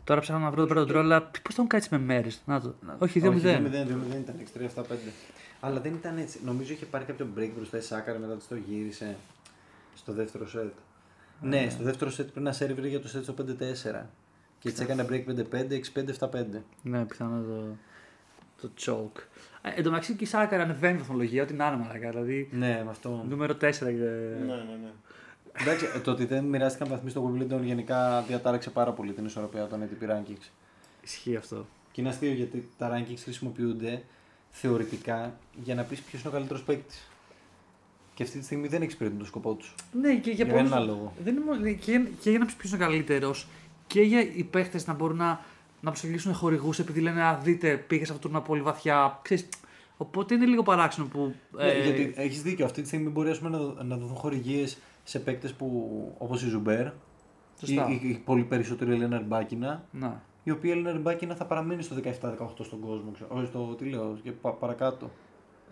Τώρα 0.04 0.22
ψάχνω 0.22 0.44
να 0.44 0.52
βρω 0.52 0.62
το 0.62 0.68
πρώτο 0.68 0.86
τρόλ, 0.86 1.04
αλλά 1.06 1.30
πώς 1.44 1.56
θα 1.56 1.62
μου 1.62 1.68
κάτσει 1.68 1.88
με 1.92 1.98
μέρες. 2.00 2.42
Να 2.46 2.62
το. 2.62 2.76
Όχι, 3.00 3.20
2-0. 3.20 3.62
2-0 3.70 4.18
ήταν 4.20 4.36
6-3-7-5. 4.40 5.12
Αλλά 5.60 5.80
δεν 5.80 5.94
ήταν 5.94 6.18
έτσι. 6.18 6.40
Νομίζω 6.46 6.74
είχε 6.74 6.86
πάρει 6.86 7.06
κάποιο 7.06 7.28
break 7.38 7.50
μπροστά 7.56 7.78
η 7.78 7.82
Σάκαρη 7.82 8.20
μετά 8.20 8.36
της 8.36 8.48
το 8.48 8.56
γύρισε 8.56 9.16
στο 9.96 10.14
δεύτερο 10.14 10.48
σετ. 10.48 10.74
Ναι, 11.42 11.70
στο 11.70 11.84
δεύτερο 11.84 12.12
σετ 12.12 12.30
πριν 12.30 12.44
να 12.44 12.52
σερβίρε 12.52 12.88
για 12.88 13.02
το 13.02 13.08
σετ 13.08 13.24
στο 13.24 13.34
5-4. 13.38 14.06
Και 14.60 14.70
έτσι 14.70 14.84
έκανε 14.84 15.06
break 15.10 15.24
5-5, 15.30 16.28
6-5-7-5. 16.30 16.46
Ναι, 16.82 17.06
πιθανό 17.06 17.42
το, 17.42 17.66
το 18.62 18.70
choke. 18.80 19.22
Ε, 19.62 19.70
εν 19.76 19.84
τω 19.84 19.90
μεταξύ 19.90 20.16
και 20.16 20.24
η 20.24 20.28
Σάκαρη 20.28 20.62
ανεβαίνει 20.62 20.96
η 20.96 20.98
βαθμολογία, 20.98 21.44
ό,τι 21.44 21.54
να 21.54 21.68
είναι 21.68 21.78
μαλακά. 21.78 22.10
Δηλαδή, 22.10 22.50
Ναι, 22.52 22.82
με 22.84 22.90
αυτό. 22.90 23.26
νούμερο 23.30 23.54
4 23.54 23.60
και... 23.60 23.86
Ναι, 23.86 23.94
ναι, 24.46 24.78
ναι. 24.84 24.92
Εντάξει, 25.62 25.86
ε, 25.96 26.00
το 26.00 26.12
ότι 26.12 26.26
δεν 26.26 26.44
μοιράστηκαν 26.44 26.88
βαθμοί 26.88 27.10
στο 27.10 27.32
Wimbledon 27.32 27.62
γενικά 27.64 28.22
διατάραξε 28.22 28.70
πάρα 28.70 28.92
πολύ 28.92 29.14
την 29.14 29.26
ισορροπία 29.26 29.68
των 29.68 29.82
ATP 29.84 30.10
rankings. 30.12 30.50
Ισχύει 31.04 31.36
αυτό. 31.36 31.66
Και 31.92 32.02
είναι 32.02 32.10
αστείο 32.10 32.32
γιατί 32.32 32.70
τα 32.78 32.92
rankings 32.94 33.20
χρησιμοποιούνται 33.24 34.04
θεωρητικά 34.50 35.34
για 35.64 35.76
να 35.76 35.84
πεις 35.84 36.02
ποιος 36.02 36.22
είναι 36.22 36.30
ο 36.30 36.34
καλύτερος 36.34 36.64
παίκτης. 36.64 37.08
Και 38.14 38.24
αυτή 38.24 38.38
τη 38.40 38.44
στιγμή 38.46 38.68
δεν 38.68 38.82
εξυπηρετούν 38.82 39.20
το 39.20 39.26
σκοπό 39.26 39.54
τους. 39.54 39.76
Ναι, 40.02 40.16
και 40.16 40.32
για, 40.32 40.46
Για 40.46 40.54
πολλούς- 40.54 40.72
ένα 40.72 40.80
λόγο. 40.80 41.14
Δεν 41.24 41.36
είναι, 41.36 41.46
μόνο- 41.46 41.72
και, 41.74 42.02
και 42.20 42.30
για 42.30 42.40
να 42.40 42.46
πει 42.46 42.54
ποιο 42.58 42.70
είναι 42.70 42.86
καλύτερος 42.86 43.48
και 43.88 44.02
για 44.02 44.22
οι 44.36 44.44
παίχτες 44.44 44.88
να 44.88 44.94
μπορούν 44.94 45.18
να, 45.18 45.40
να 45.82 45.90
προσελκύσουν 45.92 46.34
χορηγούς 46.34 46.80
επειδή 46.80 47.00
λένε 47.02 47.24
Α, 47.24 47.38
δείτε, 47.44 47.78
πήγες 47.78 48.08
σε 48.08 48.14
αυτό 48.14 48.28
το 48.28 48.34
τουρνά 48.34 48.46
πολύ 48.48 48.62
βαθιά. 48.62 49.20
Ξέρεις, 49.22 49.50
οπότε 49.98 50.34
είναι 50.34 50.46
λίγο 50.46 50.64
παράξενο 50.64 51.08
που. 51.08 51.36
Ναι, 51.52 51.64
ε, 51.64 51.84
γιατί 51.84 52.14
έχεις 52.16 52.42
δίκιο. 52.42 52.66
Αυτή 52.66 52.82
τη 52.82 52.88
στιγμή 52.88 53.10
μπορεί 53.10 53.30
ας 53.30 53.38
πούμε, 53.38 53.50
να, 53.50 53.58
δω- 53.58 53.84
να 53.84 53.98
δοθούν 53.98 54.16
χορηγίες 54.16 54.78
σε 55.04 55.20
παίκτε 55.20 55.48
που 55.58 56.16
όπως 56.18 56.44
η 56.44 56.48
Ζουμπέρ 56.48 56.86
ή, 56.86 56.92
Σωστά. 57.60 57.88
ή, 57.90 58.10
ή 58.10 58.22
πολύ 58.26 58.44
περισσότερο 58.44 58.92
η 58.92 58.94
Ελένα 58.94 59.18
Ριμπάκινα. 59.18 59.84
Ναι. 59.92 60.22
Η 60.44 60.52
οποία 60.52 60.70
η 60.70 60.78
Ελένα 60.78 60.92
Ριμπάκινα 60.92 61.36
θα 61.36 61.46
παραμείνει 61.46 61.82
στο 61.84 61.96
17-18 61.96 62.64
στον 62.64 62.80
κόσμο. 62.80 63.12
Ξέρω. 63.14 63.30
Όχι 63.36 63.46
στο 63.46 63.76
τι 63.78 63.86
λέω, 63.86 64.18
και 64.24 64.32
πα- 64.32 64.52
παρακάτω. 64.54 65.12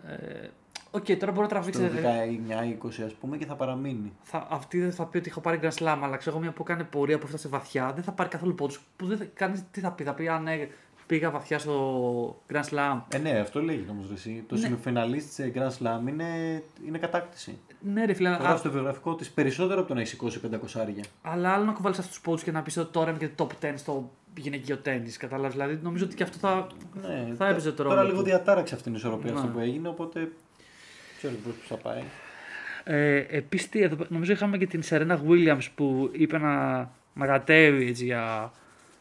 Ε, 0.06 0.48
Οκ, 0.94 1.04
τώρα 1.04 1.32
μπορεί 1.32 1.46
να 1.52 1.62
Στο 1.62 1.70
τραβήξει. 1.70 1.82
ε, 2.48 2.76
19-20 2.84 3.02
ας 3.06 3.12
πούμε 3.12 3.36
και 3.36 3.46
θα 3.46 3.54
παραμείνει. 3.54 4.12
θα, 4.22 4.46
αυτή 4.50 4.80
δεν 4.80 4.92
θα 4.92 5.06
πει 5.06 5.16
ότι 5.18 5.28
έχω 5.30 5.40
πάρει 5.40 5.60
Grand 5.62 5.74
Slam, 5.82 5.98
αλλά 6.02 6.16
ξέρω 6.16 6.36
εγώ 6.36 6.44
μια 6.44 6.52
που 6.54 6.62
κάνει 6.62 6.84
πορεία 6.84 7.18
που 7.18 7.24
έφτασε 7.26 7.48
βαθιά, 7.48 7.92
δεν 7.94 8.04
θα 8.04 8.12
πάρει 8.12 8.28
καθόλου 8.28 8.54
πόντους. 8.54 8.80
Που 8.96 9.06
δεν 9.06 9.16
θα, 9.18 9.24
κανείς, 9.34 9.62
τι 9.70 9.80
θα 9.80 9.92
πει, 9.92 10.04
θα 10.04 10.14
πει 10.14 10.28
αν 10.28 10.42
ναι, 10.42 10.68
πήγα 11.06 11.30
βαθιά 11.30 11.58
στο 11.58 12.42
Grand 12.52 12.64
Slam. 12.70 13.00
Ε, 13.08 13.18
ναι, 13.18 13.30
αυτό 13.30 13.62
λέγει 13.62 13.86
όμως 13.90 14.10
εσύ. 14.14 14.44
Το 14.48 14.54
Ναι. 14.54 14.60
σεμιφιναλίστ 14.60 15.32
σε 15.32 15.52
Grand 15.54 15.68
Slam 15.78 16.08
είναι, 16.08 16.62
είναι 16.86 16.98
κατάκτηση. 16.98 17.58
Ναι, 17.80 18.04
ρε 18.04 18.12
φίλε, 18.12 18.28
Θα 18.28 18.34
α, 18.34 18.38
γράψει 18.38 18.62
το 18.62 18.70
βιογραφικό 18.70 19.14
της 19.14 19.30
περισσότερο 19.30 19.78
από 19.78 19.88
το 19.88 19.94
να 19.94 20.00
έχει 20.00 20.08
σηκώσει 20.08 20.40
500 20.50 20.80
άρια. 20.80 21.04
αλλά 21.22 21.50
άλλο 21.52 21.64
να 21.64 21.72
κουβάλει 21.72 21.94
αυτούς 21.98 22.12
τους 22.12 22.20
πόντους 22.20 22.42
και 22.42 22.50
να 22.50 22.62
πεις 22.62 22.76
ότι 22.76 22.92
τώρα 22.92 23.10
είμαι 23.10 23.18
και 23.18 23.28
top 23.38 23.46
10 23.60 23.72
στο 23.74 24.10
γυναικείο 24.36 24.76
τέννη. 24.76 25.10
Κατάλαβες. 25.10 25.52
Δηλαδή, 25.52 25.78
νομίζω 25.82 26.04
ότι 26.04 26.14
και 26.14 26.22
αυτό 26.22 26.38
θα. 26.38 26.66
Ναι, 27.02 27.34
Θα 27.36 27.48
έπαιζε 27.48 27.72
το 27.72 27.82
ρόλο 27.82 27.94
Τώρα 27.94 28.06
του. 28.06 28.12
λίγο 28.12 28.24
διατάραξε 28.24 28.74
αυτή 28.74 28.86
την 28.86 28.94
ισορροπία 28.96 29.32
Ναι. 29.32 29.38
αυτό 29.38 29.50
που 29.50 29.58
έγινε, 29.58 29.88
οπότε 29.88 30.32
ξέρω 31.22 31.34
πώ 31.44 31.50
θα 31.68 31.76
πάει; 31.76 32.02
Ε, 32.84 33.16
Επίσης, 33.28 33.68
νομίζω 34.08 34.32
είχαμε 34.32 34.58
και 34.58 34.66
την 34.66 34.82
Σερένα 34.82 35.20
Williams 35.28 35.66
που 35.74 36.10
είπε 36.12 36.38
να, 36.38 36.76
να 37.14 37.26
κατέβει 37.26 37.86
έτσι, 37.88 38.04
για, 38.04 38.52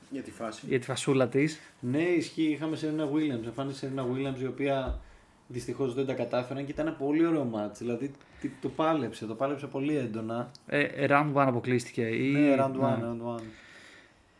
Για 0.09 0.21
τη 0.21 0.31
φάση. 0.31 0.61
για 0.67 0.79
τη 0.79 0.85
φασούλα 0.85 1.27
της. 1.27 1.59
Ναι, 1.79 2.01
ισχύει. 2.01 2.43
Είχαμε 2.43 2.75
Σερίνα 2.75 3.05
Williams. 3.13 3.45
Εμφάνισε 3.45 3.77
Σερίνα 3.77 4.05
Williams 4.05 4.41
η 4.41 4.45
οποία 4.45 4.99
δυστυχώς 5.47 5.93
δεν 5.93 6.05
τα 6.05 6.13
κατάφεραν 6.13 6.65
και 6.65 6.71
ήταν 6.71 6.87
ένα 6.87 6.95
πολύ 6.95 7.25
ωραίο 7.25 7.43
μάτς. 7.43 7.79
Δηλαδή 7.79 8.11
τι- 8.41 8.49
το 8.61 8.69
πάλεψε, 8.69 9.25
το 9.25 9.33
πάλεψε 9.35 9.67
πολύ 9.67 9.97
έντονα. 9.97 10.51
Ε, 10.67 10.87
round 11.09 11.31
1 11.33 11.47
αποκλείστηκε. 11.47 12.01
Ή, 12.01 12.31
Ναι, 12.31 12.55
round 12.59 12.69
1, 12.69 12.97
ναι. 12.97 13.05
round 13.05 13.37
1. 13.39 13.41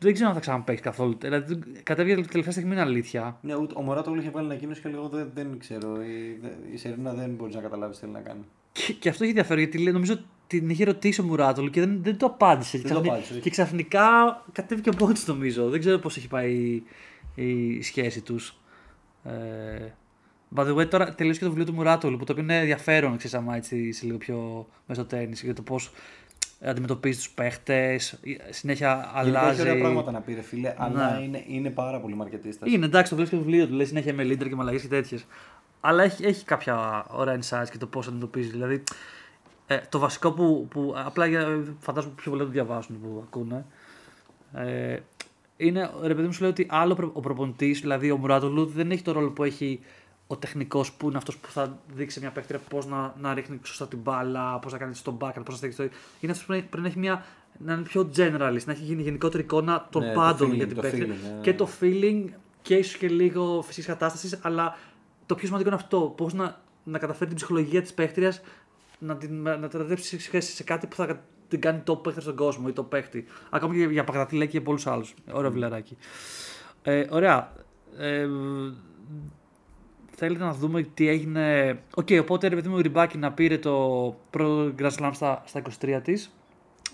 Δεν 0.04 0.14
ξέρω 0.14 0.28
αν 0.30 0.36
θα 0.36 0.42
ξαναπέξει 0.42 0.84
καθόλου. 0.84 1.18
Δηλαδή, 1.20 1.60
κατέβηκε 1.84 2.28
τελευταία 2.28 2.52
στιγμή 2.52 2.72
είναι 2.72 2.82
αλήθεια. 2.82 3.38
Ναι, 3.42 3.56
ούτε, 3.56 3.74
ο 3.78 3.82
Μωράτογλου 3.82 4.20
είχε 4.20 4.30
βγάλει 4.30 4.46
ανακοίνωση 4.46 4.82
και 4.82 4.90
λίγο 4.90 5.10
δεν, 5.10 5.32
δεν 5.34 5.60
ξέρω. 5.60 6.02
Η, 6.02 6.40
η 6.74 6.78
Σερίνα 6.78 7.14
δεν 7.14 7.30
μπορείς 7.30 7.56
να 7.56 7.62
καταλάβεις 7.62 7.96
τι 7.96 8.02
θέλει 8.02 8.14
να 8.14 8.20
κάνει. 8.20 8.42
Και, 8.72 8.94
και 8.94 9.10
αυτό 9.10 9.24
έχει 9.24 9.32
ενδιαφέρον 9.32 9.64
γιατί 9.64 9.78
λέει, 9.78 9.94
νομίζω 9.94 10.14
ότι 10.14 10.24
την 10.48 10.70
είχε 10.70 10.84
ρωτήσει 10.84 11.22
ο 11.22 11.24
Μουράτολου 11.24 11.70
και 11.70 11.80
δεν, 11.80 12.00
δεν 12.04 12.18
το 12.18 12.26
απάντησε. 12.26 12.78
Δεν 12.78 12.88
και, 12.88 12.94
το 12.94 12.94
ξαφνι- 12.94 13.12
απάντησε, 13.12 13.34
όχι. 13.34 13.42
και 13.42 13.50
ξαφνικά 13.50 14.08
κατέβηκε 14.52 14.90
ο 14.90 14.94
πόντς 14.98 15.28
νομίζω. 15.28 15.70
Δεν 15.70 15.80
ξέρω 15.80 15.98
πώς 15.98 16.18
έχει 16.18 16.28
πάει 16.28 16.84
η, 17.36 17.44
η 17.46 17.82
σχέση 17.82 18.22
τους. 18.22 18.60
Ε, 19.24 19.32
by 20.56 20.68
the 20.68 20.76
way, 20.76 20.90
τώρα 20.90 21.16
τελείωσε 21.16 21.40
και 21.40 21.46
το 21.46 21.52
βιβλίο 21.52 21.72
του 21.72 21.78
Μουράτολου 21.78 22.18
που 22.18 22.26
το 22.26 22.32
οποίο 22.32 22.44
είναι 22.44 22.60
ενδιαφέρον, 22.60 23.18
ξέρεις, 23.18 23.36
άμα 23.38 23.56
έτσι 23.56 23.78
είσαι 23.78 24.06
λίγο 24.06 24.18
πιο 24.18 24.68
μέσα 24.88 25.02
στο 25.02 25.16
τέννη 25.16 25.36
για 25.42 25.54
το 25.54 25.62
πώς 25.62 25.92
αντιμετωπίζεις 26.64 27.24
τους 27.24 27.30
παίχτες, 27.34 28.20
συνέχεια 28.50 28.94
Γενικά 28.94 29.40
αλλάζει. 29.40 29.60
έχει 29.62 29.70
ωραία 29.70 29.82
πράγματα 29.82 30.12
να 30.12 30.20
πει, 30.22 30.34
ρε 30.34 30.42
φίλε, 30.42 30.74
αλλά 30.78 31.12
Ναι. 31.18 31.24
είναι, 31.26 31.44
είναι 31.48 31.70
πάρα 31.70 32.00
πολύ 32.00 32.16
μαρκετίστας. 32.16 32.72
Είναι 32.72 32.86
εντάξει, 32.86 33.10
το 33.10 33.16
βλέπει 33.16 33.30
και 33.32 33.36
το 33.38 33.42
βιβλίο 33.44 33.68
του, 33.68 33.74
λέει 33.74 33.86
συνέχεια 33.86 34.14
με 34.14 34.24
leader 34.24 34.48
και 34.50 34.56
μαλαγές 34.56 34.82
και 34.82 34.88
τέτοιες. 34.88 35.26
Αλλά 35.82 36.04
έχει, 36.04 36.26
έχει 36.26 36.46
κάποια 36.46 37.06
ωραία 37.10 37.40
insights 37.40 37.70
και 37.72 37.78
το 37.78 37.86
πώς 37.88 38.06
αντιμετωπίζεις. 38.08 38.52
Δηλαδή, 38.52 38.84
ε, 39.68 39.80
το 39.90 40.00
βασικό 40.00 40.32
που, 40.32 40.68
που 40.70 40.94
απλά 41.06 41.26
για, 41.26 41.64
φαντάζομαι 41.80 42.14
πιο 42.16 42.32
πολλοί 42.32 42.44
το 42.44 42.50
διαβάσουν 42.50 43.02
που 43.02 43.24
ακούνε. 43.28 43.66
Ε, 44.54 44.98
είναι, 45.58 45.90
ρε 46.02 46.14
παιδί 46.16 46.26
μου, 46.28 46.34
σου 46.34 46.42
λέει 46.42 46.50
ότι 46.50 46.68
άλλο 46.70 46.94
προ- 46.96 47.12
ο 47.14 47.20
προπονητής, 47.20 47.80
δηλαδή 47.80 48.12
ο 48.12 48.18
Μουράτολου, 48.18 48.66
δεν 48.66 48.92
έχει 48.92 49.02
το 49.02 49.12
ρόλο 49.12 49.30
που 49.30 49.44
έχει 49.44 49.80
ο 50.32 50.38
τεχνικός 50.38 50.92
που 50.92 51.08
είναι 51.08 51.18
αυτός 51.18 51.38
που 51.38 51.50
θα 51.52 51.78
δείξει 51.94 52.14
σε 52.14 52.20
μια 52.22 52.32
παίκτρια 52.32 52.60
πώς 52.70 52.86
να, 52.86 53.14
να 53.22 53.34
ρίχνει 53.34 53.60
σωστά 53.64 53.88
την 53.88 54.00
μπάλα, 54.00 54.60
πώς 54.60 54.72
να 54.72 54.78
κάνει 54.78 54.96
στον 54.96 55.18
backhand, 55.20 55.42
πώς 55.46 55.48
να 55.48 55.56
στέκει 55.56 55.74
στο. 55.74 55.84
Είναι 56.20 56.32
αυτός 56.32 56.46
που 56.46 56.52
πρέπει 56.52 56.82
να 56.82 56.88
έχει 56.88 57.00
μια. 57.00 57.26
να 57.58 57.74
είναι 57.74 57.82
πιο 57.82 58.10
generalist, 58.16 58.64
να 58.66 58.72
έχει 58.72 58.84
γίνει 58.84 59.02
γενικότερη 59.02 59.44
εικόνα 59.44 59.88
των 59.92 60.02
Ναι, 60.02 60.14
το 60.14 60.20
πάντων 60.20 60.52
feeling, 60.52 60.56
για 60.56 60.68
την 60.68 60.76
το 60.76 60.82
παίκτρια. 60.82 61.06
feeling, 61.06 61.36
ναι. 61.36 61.42
Και 61.42 61.54
το 61.54 61.70
feeling 61.80 62.26
και 62.62 62.76
ίσως 62.76 62.98
και 62.98 63.08
λίγο 63.08 63.62
φυσικής 63.62 63.86
κατάστασης, 63.86 64.40
αλλά 64.42 64.78
το 65.26 65.36
πιο 65.36 65.46
σημαντικό 65.46 65.70
είναι 65.70 65.80
αυτό. 65.82 66.14
Πώς 66.18 66.34
να, 66.34 66.62
να 66.84 66.98
καταφέρει 67.00 67.26
την 67.28 67.36
ψυχολογία 67.36 67.82
της 67.82 67.94
παίκτριας 67.94 68.42
να 69.00 69.16
την 69.18 69.42
να 69.42 69.68
τραβήξει 69.68 70.20
σε, 70.20 70.40
σε, 70.42 70.52
σε 70.52 70.64
κάτι 70.64 70.88
που 70.88 70.96
θα 70.96 71.22
την 71.48 71.62
κάνει 71.62 71.80
top 71.80 71.96
παίχτη 71.96 72.22
στον 72.22 72.36
κόσμο 72.36 72.66
ή 72.70 72.72
top 72.72 72.84
παίχτη. 72.84 73.26
Ακόμη 73.50 73.78
και 73.78 73.84
για 73.84 74.04
Μπαγδατή 74.04 74.44
και 74.46 74.52
για 74.52 74.62
πολλούς 74.62 74.88
άλλους. 74.88 75.14
Ωραίο 75.32 75.50
βιβλιαράκι. 75.50 75.98
Ε, 76.84 77.06
ωραία. 77.10 77.54
Ε, 77.98 78.28
θέλετε 80.26 80.44
να 80.44 80.54
δούμε 80.54 80.82
τι 80.94 81.08
έγινε. 81.08 81.78
Οκ, 81.96 82.08
οπότε 82.22 82.48
ρε 82.48 82.56
παιδί 82.56 82.68
μου 82.70 82.78
η 82.78 82.82
Ριμπάκινα 82.82 83.32
πήρε 83.32 83.58
το 83.58 83.76
πρώτο 84.30 84.74
Grand 84.80 84.92
Slam 85.00 85.10
στα, 85.14 85.44
στα 85.46 85.62
23 85.82 86.00
της. 86.04 86.32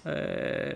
Ε, 0.03 0.71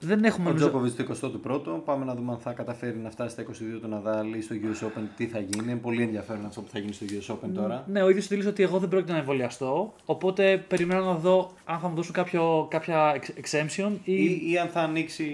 δεν 0.00 0.24
έχουμε 0.24 0.44
Ο 0.48 0.48
νομίζω- 0.48 0.68
Τζόκοβιτς 0.68 1.20
το 1.20 1.40
21ο. 1.44 1.82
Πάμε 1.84 2.04
να 2.04 2.14
δούμε 2.14 2.32
αν 2.32 2.38
θα 2.38 2.52
καταφέρει 2.52 2.96
να 2.98 3.10
φτάσει 3.10 3.30
στα 3.30 3.42
22 3.42 3.80
του 3.80 3.88
Ναδάλ 3.88 4.32
ή 4.34 4.40
στο 4.40 4.54
US 4.54 4.86
Open. 4.86 5.02
Τι 5.16 5.26
θα 5.26 5.38
γίνει. 5.38 5.64
Είναι 5.70 5.76
πολύ 5.76 6.02
ενδιαφέρον 6.02 6.46
αυτό 6.46 6.60
που 6.60 6.68
θα 6.72 6.78
γίνει 6.78 6.92
στο 6.92 7.06
US 7.08 7.34
Open 7.34 7.50
τώρα. 7.54 7.84
Ναι, 7.88 8.02
ο 8.02 8.08
ίδιος 8.10 8.26
δήλωσε 8.28 8.48
ότι 8.48 8.62
εγώ 8.62 8.78
δεν 8.78 8.88
πρόκειται 8.88 9.12
να 9.12 9.18
εμβολιαστώ. 9.18 9.94
Οπότε 10.04 10.64
περιμένω 10.68 11.04
να 11.04 11.14
δω 11.14 11.50
αν 11.64 11.78
θα 11.78 11.88
μου 11.88 11.94
δώσουν 11.94 12.12
κάποιο, 12.14 12.66
κάποια 12.70 13.16
ex- 13.16 13.40
exemption 13.44 13.90
ή, 14.04 14.12
Ή, 14.24 14.50
ή 14.50 14.58
αν 14.58 14.68
θα 14.68 14.80
ανοίξει 14.80 15.26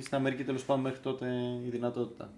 στην 0.00 0.16
Αμερική 0.16 0.44
τέλος 0.44 0.64
πάντων 0.64 0.82
μέχρι 0.82 0.98
τότε 1.00 1.26
η 1.66 1.68
δυνατότητα. 1.70 2.30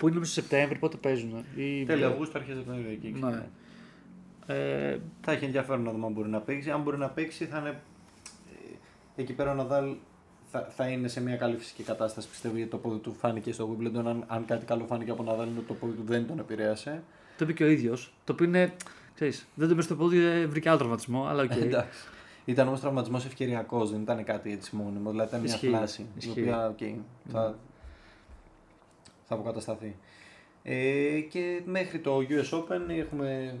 Που 0.00 0.08
είναι 0.08 0.18
μέσα 0.18 0.32
στο 0.32 0.40
Σεπτέμβρη, 0.40 0.78
πότε 0.78 0.96
παίζουν. 0.96 1.44
Ή... 1.56 1.84
Τέλειο 1.84 2.08
Αυγούστου, 2.08 2.38
αρχές 2.38 2.56
Σεπτεμβρίου 2.56 2.90
εκεί. 2.90 3.08
Ναι. 3.20 3.30
ξέρω. 3.30 3.44
Ε, 4.46 4.98
Θα 5.20 5.32
έχει 5.32 5.44
ενδιαφέρον 5.44 5.82
να 5.82 5.90
δούμε 5.92 6.06
αν 6.06 6.12
μπορεί 6.12 6.28
να 6.28 6.40
παίξει. 6.40 6.70
Αν 6.70 6.82
μπορεί 6.82 6.98
να 6.98 7.08
παίξει, 7.08 7.44
θα 7.46 7.58
είναι. 7.58 7.68
ε, 9.16 9.20
Εκεί 9.20 9.32
πέρα 9.32 9.50
ο 9.50 9.54
Ναδάλ 9.54 9.94
θα, 10.50 10.68
θα 10.76 10.86
είναι 10.88 11.08
σε 11.08 11.20
μια 11.20 11.36
καλή 11.36 11.56
φυσική 11.56 11.82
κατάσταση, 11.82 12.28
πιστεύω, 12.28 12.56
γιατί 12.56 12.70
το 12.70 12.76
πόδι 12.78 12.98
του 12.98 13.14
φάνηκε 13.14 13.52
στο 13.52 13.76
Wimbledon. 13.78 14.04
Αν, 14.06 14.24
αν 14.26 14.44
κάτι 14.44 14.64
καλό 14.64 14.84
φάνηκε 14.84 15.10
από 15.10 15.22
τον 15.22 15.32
Ναδάλ, 15.32 15.48
είναι 15.48 15.58
ότι 15.58 15.66
το 15.68 15.74
πόδι 15.74 15.92
του 15.92 16.02
δεν 16.06 16.26
τον 16.26 16.38
επηρέασε. 16.38 17.02
το 17.38 17.44
είπε 17.44 17.52
και 17.52 17.64
ο 17.64 17.68
ίδιος. 17.68 18.12
Το 18.24 18.32
οποίο 18.32 18.46
είναι. 18.46 18.72
Ξέρεις, 19.14 19.46
δεν 19.54 19.76
το 19.76 19.82
στο 19.82 19.96
πόδι, 19.96 20.18
ε, 20.24 20.46
βρήκε 20.46 20.68
άλλο 20.68 20.78
τραυματισμό, 20.78 21.26
αλλά 21.26 21.42
οκ. 21.42 21.50
Εντάξει. 21.56 21.98
Ήταν 22.44 22.66
όμως 22.68 22.80
τραυματισμός 22.80 23.24
ευκαιριακός, 23.24 23.90
δεν 23.90 24.00
ήταν 24.00 24.24
κάτι 24.24 24.52
έτσι 24.52 24.76
μόνιμο. 24.76 25.10
Δηλαδή 25.10 25.28
ήταν 25.28 25.40
μια 25.40 25.52
Ισχύει, 25.54 25.68
θλάση. 25.68 26.06
ισχύει. 26.16 26.38
Η 26.40 26.42
οποία 26.42 26.66
οκ, 26.68 26.78
θα, 27.30 27.58
θα 29.30 29.38
αποκατασταθεί. 29.38 29.96
Ε, 30.62 31.20
και 31.20 31.60
μέχρι 31.64 31.98
το 31.98 32.16
US 32.28 32.58
Open 32.58 32.80
έχουμε 32.98 33.54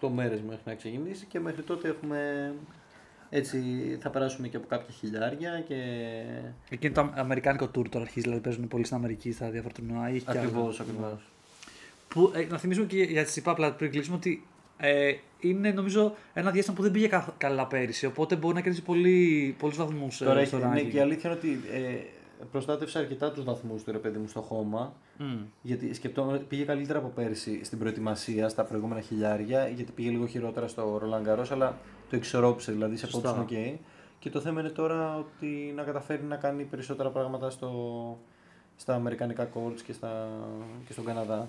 48 0.00 0.08
μέρες 0.14 0.40
μέχρι 0.40 0.62
να 0.64 0.74
ξεκινήσει 0.74 1.26
και 1.26 1.40
μέχρι 1.40 1.62
τότε 1.62 1.88
έχουμε 1.88 2.52
έτσι 3.30 3.58
θα 4.00 4.10
περάσουμε 4.10 4.48
και 4.48 4.56
από 4.56 4.66
κάποια 4.66 4.94
χιλιάρια 4.98 5.64
και 5.68 5.74
Εκείνο 6.68 6.92
το 6.94 7.12
αμερικάνικο 7.14 7.64
tour 7.64 7.88
τώρα 7.90 8.04
αρχίζει, 8.04 8.20
δηλαδή 8.24 8.40
παίζουν 8.42 8.68
πολύ 8.68 8.84
στην 8.84 8.96
Αμερική 8.96 9.32
στα 9.32 9.50
διάφορα 9.50 9.74
τουρνουά. 9.74 10.10
ή 10.10 10.14
έχει 10.14 10.24
κι 10.24 10.30
άλλα. 10.30 10.40
ακριβώς, 10.40 10.80
ακριβώς. 10.80 11.20
Που, 12.08 12.32
ε, 12.34 12.44
να 12.50 12.58
θυμίσουμε 12.58 12.86
και 12.86 13.02
για 13.02 13.24
τις 13.24 13.36
είπα 13.36 13.50
απλά 13.50 13.72
πριν 13.72 13.90
κλείσουμε 13.90 14.16
ότι 14.16 14.46
ε, 14.78 15.12
είναι 15.40 15.70
νομίζω 15.70 16.14
ένα 16.34 16.50
διάστημα 16.50 16.76
που 16.76 16.82
δεν 16.82 16.90
πήγε 16.90 17.06
κα- 17.08 17.34
καλά 17.38 17.66
πέρυσι. 17.66 18.06
Οπότε 18.06 18.36
μπορεί 18.36 18.54
να 18.54 18.60
κερδίσει 18.60 18.82
πολύ, 18.84 19.54
πολλούς 19.58 19.76
βαθμούς 19.76 20.20
ε, 20.20 20.24
Τώρα 20.24 20.44
στο 20.44 20.56
έχει, 20.56 20.66
ναι, 20.66 20.80
ranking. 20.80 20.88
και 20.90 20.96
η 20.96 21.00
αλήθεια 21.00 21.30
είναι 21.30 21.38
ότι 21.38 21.60
ε, 21.72 21.94
προστάτευσε 22.52 22.98
αρκετά 22.98 23.32
τους 23.32 23.44
βαθμούς 23.44 23.82
του 23.84 23.92
ρε 23.92 23.98
παιδί 23.98 24.18
μου 24.18 24.28
στο 24.28 24.40
χώμα 24.40 24.92
Μμ. 25.18 25.38
γιατί 25.62 25.94
σκέψου, 25.94 26.40
πήγε 26.48 26.64
καλύτερα 26.64 26.98
από 26.98 27.08
πέρσι 27.08 27.64
στην 27.64 27.78
προετοιμασία 27.78 28.48
στα 28.48 28.64
προηγούμενα 28.64 29.00
χιλιάρια 29.00 29.68
γιατί 29.68 29.92
πήγε 29.92 30.10
λίγο 30.10 30.26
χειρότερα 30.26 30.68
στο 30.68 31.00
Roland 31.02 31.28
Garros 31.28 31.46
αλλά 31.50 31.78
το 32.10 32.16
εξισορρόπησε 32.16 32.72
δηλαδή 32.72 32.96
σε 32.96 33.06
Σωστά. 33.06 33.34
πόντους 33.34 33.50
είναι 33.50 33.70
οκ 33.72 33.80
και 34.18 34.30
το 34.30 34.40
θέμα 34.40 34.60
είναι 34.60 34.68
τώρα 34.68 35.16
ότι 35.16 35.72
να 35.76 35.82
καταφέρει 35.82 36.22
να 36.22 36.36
κάνει 36.36 36.62
περισσότερα 36.62 37.08
πράγματα 37.08 37.50
στο, 37.50 37.70
στα 38.76 38.94
αμερικανικά 38.94 39.48
courts 39.54 39.80
και, 39.84 39.92
στα, 39.92 40.28
και 40.86 40.92
στον 40.92 41.04
Καναδά. 41.04 41.48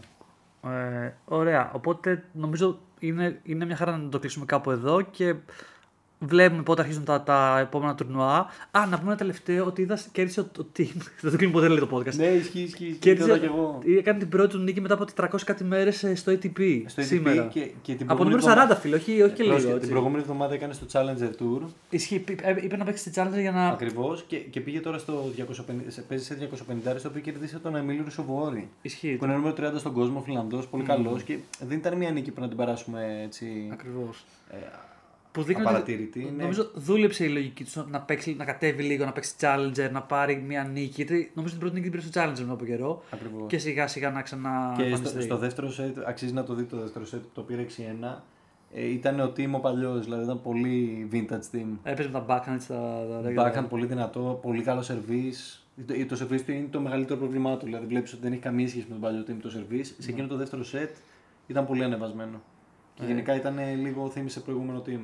Ε, 0.63 1.13
ωραία. 1.25 1.71
Οπότε 1.73 2.23
νομίζω 2.33 2.79
είναι, 2.99 3.39
είναι 3.43 3.65
μια 3.65 3.75
χαρά 3.75 3.97
να 3.97 4.09
το 4.09 4.19
κλείσουμε 4.19 4.45
κάπου 4.45 4.71
εδώ 4.71 5.01
και 5.01 5.35
βλέπουμε 6.19 6.63
πότε 6.63 6.81
αρχίζουν 6.81 7.03
τα, 7.03 7.21
τα 7.21 7.59
επόμενα 7.59 7.95
τουρνουά. 7.95 8.37
Α, 8.71 8.85
να 8.89 8.97
πούμε 8.97 9.07
ένα 9.07 9.15
τελευταίο 9.15 9.65
ότι 9.65 9.81
είδα 9.81 9.99
κέρδισε 10.11 10.43
το, 10.51 10.63
το 10.63 10.67
team. 10.77 10.95
Δεν 11.21 11.31
το 11.31 11.37
κλείνω 11.37 11.51
ποτέ 11.53 11.67
λέει 11.67 11.79
το 11.79 11.89
podcast. 11.91 12.13
Ναι, 12.15 12.25
ισχύει, 12.25 12.59
ισχύει. 12.59 12.83
ισχύει, 12.85 12.93
Κέρδισε, 12.99 13.27
το 13.27 13.35
είδα 13.35 13.45
κι 13.45 13.51
εγώ. 13.53 13.79
έκανε 13.97 14.19
την 14.19 14.29
πρώτη 14.29 14.49
του 14.49 14.57
νίκη 14.57 14.81
μετά 14.81 14.93
από 14.93 15.05
400 15.15 15.27
κάτι 15.45 15.63
μέρες 15.63 16.05
στο 16.15 16.31
ATP 16.31 16.81
Στο 16.85 17.01
ATP 17.01 17.05
σήμερα. 17.05 17.43
και, 17.45 17.59
και 17.81 17.93
την 17.95 18.09
από 18.09 18.23
προηγούμενη 18.23 18.41
νούμερο 18.41 18.61
40 18.61 18.63
εβδομα- 18.63 18.75
φίλε, 18.79 18.95
όχι, 18.95 19.21
όχι 19.21 19.33
και 19.33 19.41
λίγο. 19.43 19.53
Πρόσεχε, 19.53 19.71
έτσι. 19.73 19.83
Την 19.85 19.89
προηγούμενη 19.89 20.21
εβδομάδα 20.21 20.53
έκανε 20.53 20.73
στο 20.73 20.85
Challenger 20.91 21.41
Tour 21.41 21.61
Ισχύει, 21.89 22.15
είπε- 22.15 22.41
ε, 22.43 22.55
είπε 22.61 22.77
να 22.77 22.83
παίξει 22.85 23.09
στη 23.09 23.21
Challenger 23.21 23.39
για 23.39 23.51
να. 23.51 23.67
Ακριβώς 23.67 24.23
και, 24.27 24.37
και 24.37 24.59
πήγε 24.61 24.79
τώρα 24.79 24.97
στο 24.97 25.31
250, 25.37 25.43
σε- 25.87 26.01
παίζει 26.01 26.23
σε 26.23 26.33
250 26.35 26.95
στο 26.97 27.09
οποίο 27.09 27.21
κερδίσε 27.21 27.59
τον 27.59 27.75
Εμίλιο 27.75 28.03
Ρουσοβουόρη. 28.03 28.69
Ισχύει. 28.81 29.15
Που 29.15 29.25
είναι 29.25 29.33
νούμερο 29.33 29.53
30 29.57 29.79
στον 29.79 29.93
κόσμο, 29.93 30.21
Φιλανδός, 30.21 30.67
πολύ 30.67 30.83
Mm. 30.83 30.87
καλό 30.87 31.19
και 31.25 31.37
δεν 31.67 31.77
ήταν 31.77 31.97
μια 31.97 32.11
νίκη 32.11 32.31
που 32.31 32.41
να 32.41 32.47
την 32.47 32.57
περάσουμε 32.57 33.21
έτσι. 33.25 33.69
Ακριβώς. 33.71 34.25
Ε, 35.37 35.41
Που 35.41 35.47
δείχνει 35.47 35.61
ότι 35.61 35.69
απαρατήρητη. 35.71 36.23
ναι. 36.35 36.41
νομίζω 36.43 36.71
δούλεψε 36.75 37.25
η 37.25 37.29
λογική 37.29 37.63
τους 37.63 37.75
να, 37.89 38.01
παίξει, 38.01 38.33
να 38.37 38.45
κατέβει 38.45 38.83
λίγο, 38.83 39.05
να 39.05 39.11
παίξει 39.11 39.33
Challenger, 39.39 39.89
να 39.91 40.01
πάρει 40.01 40.43
μια 40.47 40.63
νίκη. 40.63 40.91
Γιατί 40.95 41.31
νομίζω 41.33 41.51
την 41.53 41.61
πρώτη 41.61 41.75
νίκη 41.79 41.89
την 41.89 41.99
πήρε 41.99 42.11
στο 42.11 42.21
Challenger 42.21 42.39
μετά 42.39 42.51
από 42.53 42.65
καιρό. 42.65 43.03
Ακριβώς. 43.11 43.47
Και 43.49 43.57
σιγά 43.57 43.87
σιγά 43.87 44.09
να 44.11 44.21
ξανά. 44.21 44.73
Και 44.77 44.81
στο, 44.83 44.89
εμφανιστεί. 44.95 45.21
στο 45.21 45.37
δεύτερο 45.37 45.71
σετ, 45.71 45.97
αξίζει 46.05 46.33
να 46.33 46.43
το 46.43 46.53
δει 46.53 46.63
το 46.63 46.77
δεύτερο 46.79 47.05
σετ, 47.05 47.21
το 47.33 47.41
πήρε 47.41 47.65
6-1. 48.01 48.23
Ε, 48.73 48.85
ήταν 48.87 49.19
ο 49.19 49.33
team 49.37 49.49
ο 49.51 49.59
παλιός, 49.59 50.03
δηλαδή 50.03 50.23
ήταν 50.23 50.41
πολύ 50.41 51.07
vintage 51.11 51.55
team. 51.55 51.67
Έπαιζε 51.83 52.09
με 52.09 52.19
τα 52.19 52.25
backhand 52.29 52.53
έτσι 52.53 52.67
τα. 52.67 53.05
τα 53.35 53.51
Backhand 53.63 53.69
πολύ 53.69 53.85
δυνατό, 53.85 54.39
πολύ 54.41 54.61
καλό 54.61 54.81
service. 54.81 55.59
Το, 55.87 56.15
το 56.15 56.25
service 56.25 56.41
του 56.45 56.51
είναι 56.51 56.67
το 56.71 56.79
μεγαλύτερο 56.79 57.19
πρόβλημά 57.19 57.57
του. 57.57 57.65
Δηλαδή 57.65 57.85
βλέπεις 57.85 58.13
ότι 58.13 58.21
δεν 58.21 58.31
έχει 58.31 58.41
καμία 58.41 58.67
σχέση 58.67 58.85
με 58.87 58.91
τον 58.93 59.01
παλιό 59.01 59.23
team 59.27 59.35
το 59.41 59.51
service. 59.57 59.85
Σε 59.97 60.09
εκείνο 60.11 60.27
το 60.27 60.35
δεύτερο 60.35 60.63
set 60.71 60.89
ήταν 61.47 61.65
πολύ 61.65 61.83
ανεβασμένο. 61.83 62.41
Και 62.93 63.03
Ε. 63.03 63.07
γενικά 63.07 63.35
ήταν 63.35 63.57
ε, 63.57 63.73
λίγο 63.73 64.09
θύμισε 64.09 64.39
προηγούμενο 64.39 64.81
team. 64.85 64.99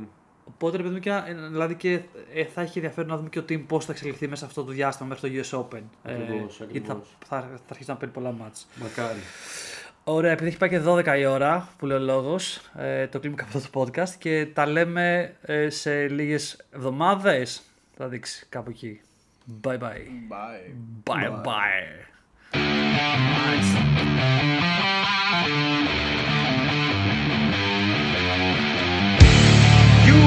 Οπότε 0.47 0.77
ρε 0.77 0.83
παιδί 0.83 0.95
μου, 0.95 0.99
και, 0.99 1.09
ε, 1.09 1.33
δηλαδή 1.33 1.75
και 1.75 1.99
ε, 2.33 2.45
θα 2.45 2.61
έχει 2.61 2.77
ενδιαφέρον 2.77 3.09
να 3.09 3.17
δούμε 3.17 3.29
και 3.29 3.39
ο 3.39 3.45
team 3.49 3.63
πώς 3.67 3.85
θα 3.85 3.91
εξελιχθεί 3.91 4.27
μέσα 4.27 4.39
σε 4.39 4.45
αυτό 4.45 4.63
το 4.63 4.71
διάστημα 4.71 5.09
μέχρι 5.09 5.41
το 5.41 5.41
US 5.43 5.59
Open. 5.59 5.81
Ακριβώς, 6.03 6.59
Ε, 6.59 6.65
γιατί 6.71 6.87
θα, 6.87 6.93
ακριβώς. 6.93 7.17
θα, 7.27 7.41
θα 7.41 7.59
αρχίσει 7.69 7.89
να 7.89 7.95
παίρνει 7.95 8.13
πολλά 8.13 8.31
μάτς. 8.31 8.67
Μακάρι. 8.75 9.19
Ωραία, 10.03 10.31
επειδή 10.31 10.49
έχει 10.49 10.57
πάει 10.57 10.69
και 10.69 10.81
12 10.85 11.05
η 11.19 11.25
ώρα 11.25 11.69
που 11.77 11.85
λέει 11.85 11.97
ο 11.97 11.99
λόγος, 11.99 12.61
ε, 12.77 13.07
το 13.07 13.19
κλείνουμε 13.19 13.41
κάπου 13.43 13.57
αυτό 13.57 13.69
το 13.71 13.81
podcast 13.81 14.09
και 14.17 14.45
τα 14.53 14.65
λέμε 14.65 15.35
ε, 15.41 15.69
σε 15.69 16.07
λίγες 16.07 16.57
εβδομάδες. 16.71 17.61
Θα 17.97 18.07
δείξει 18.07 18.45
κάπου 18.49 18.69
εκεί. 18.69 19.01
Bye 19.63 19.77
bye. 19.77 19.79
Bye. 19.79 21.13
Bye 21.13 21.41
bye. 21.43 22.11
You 24.45 25.02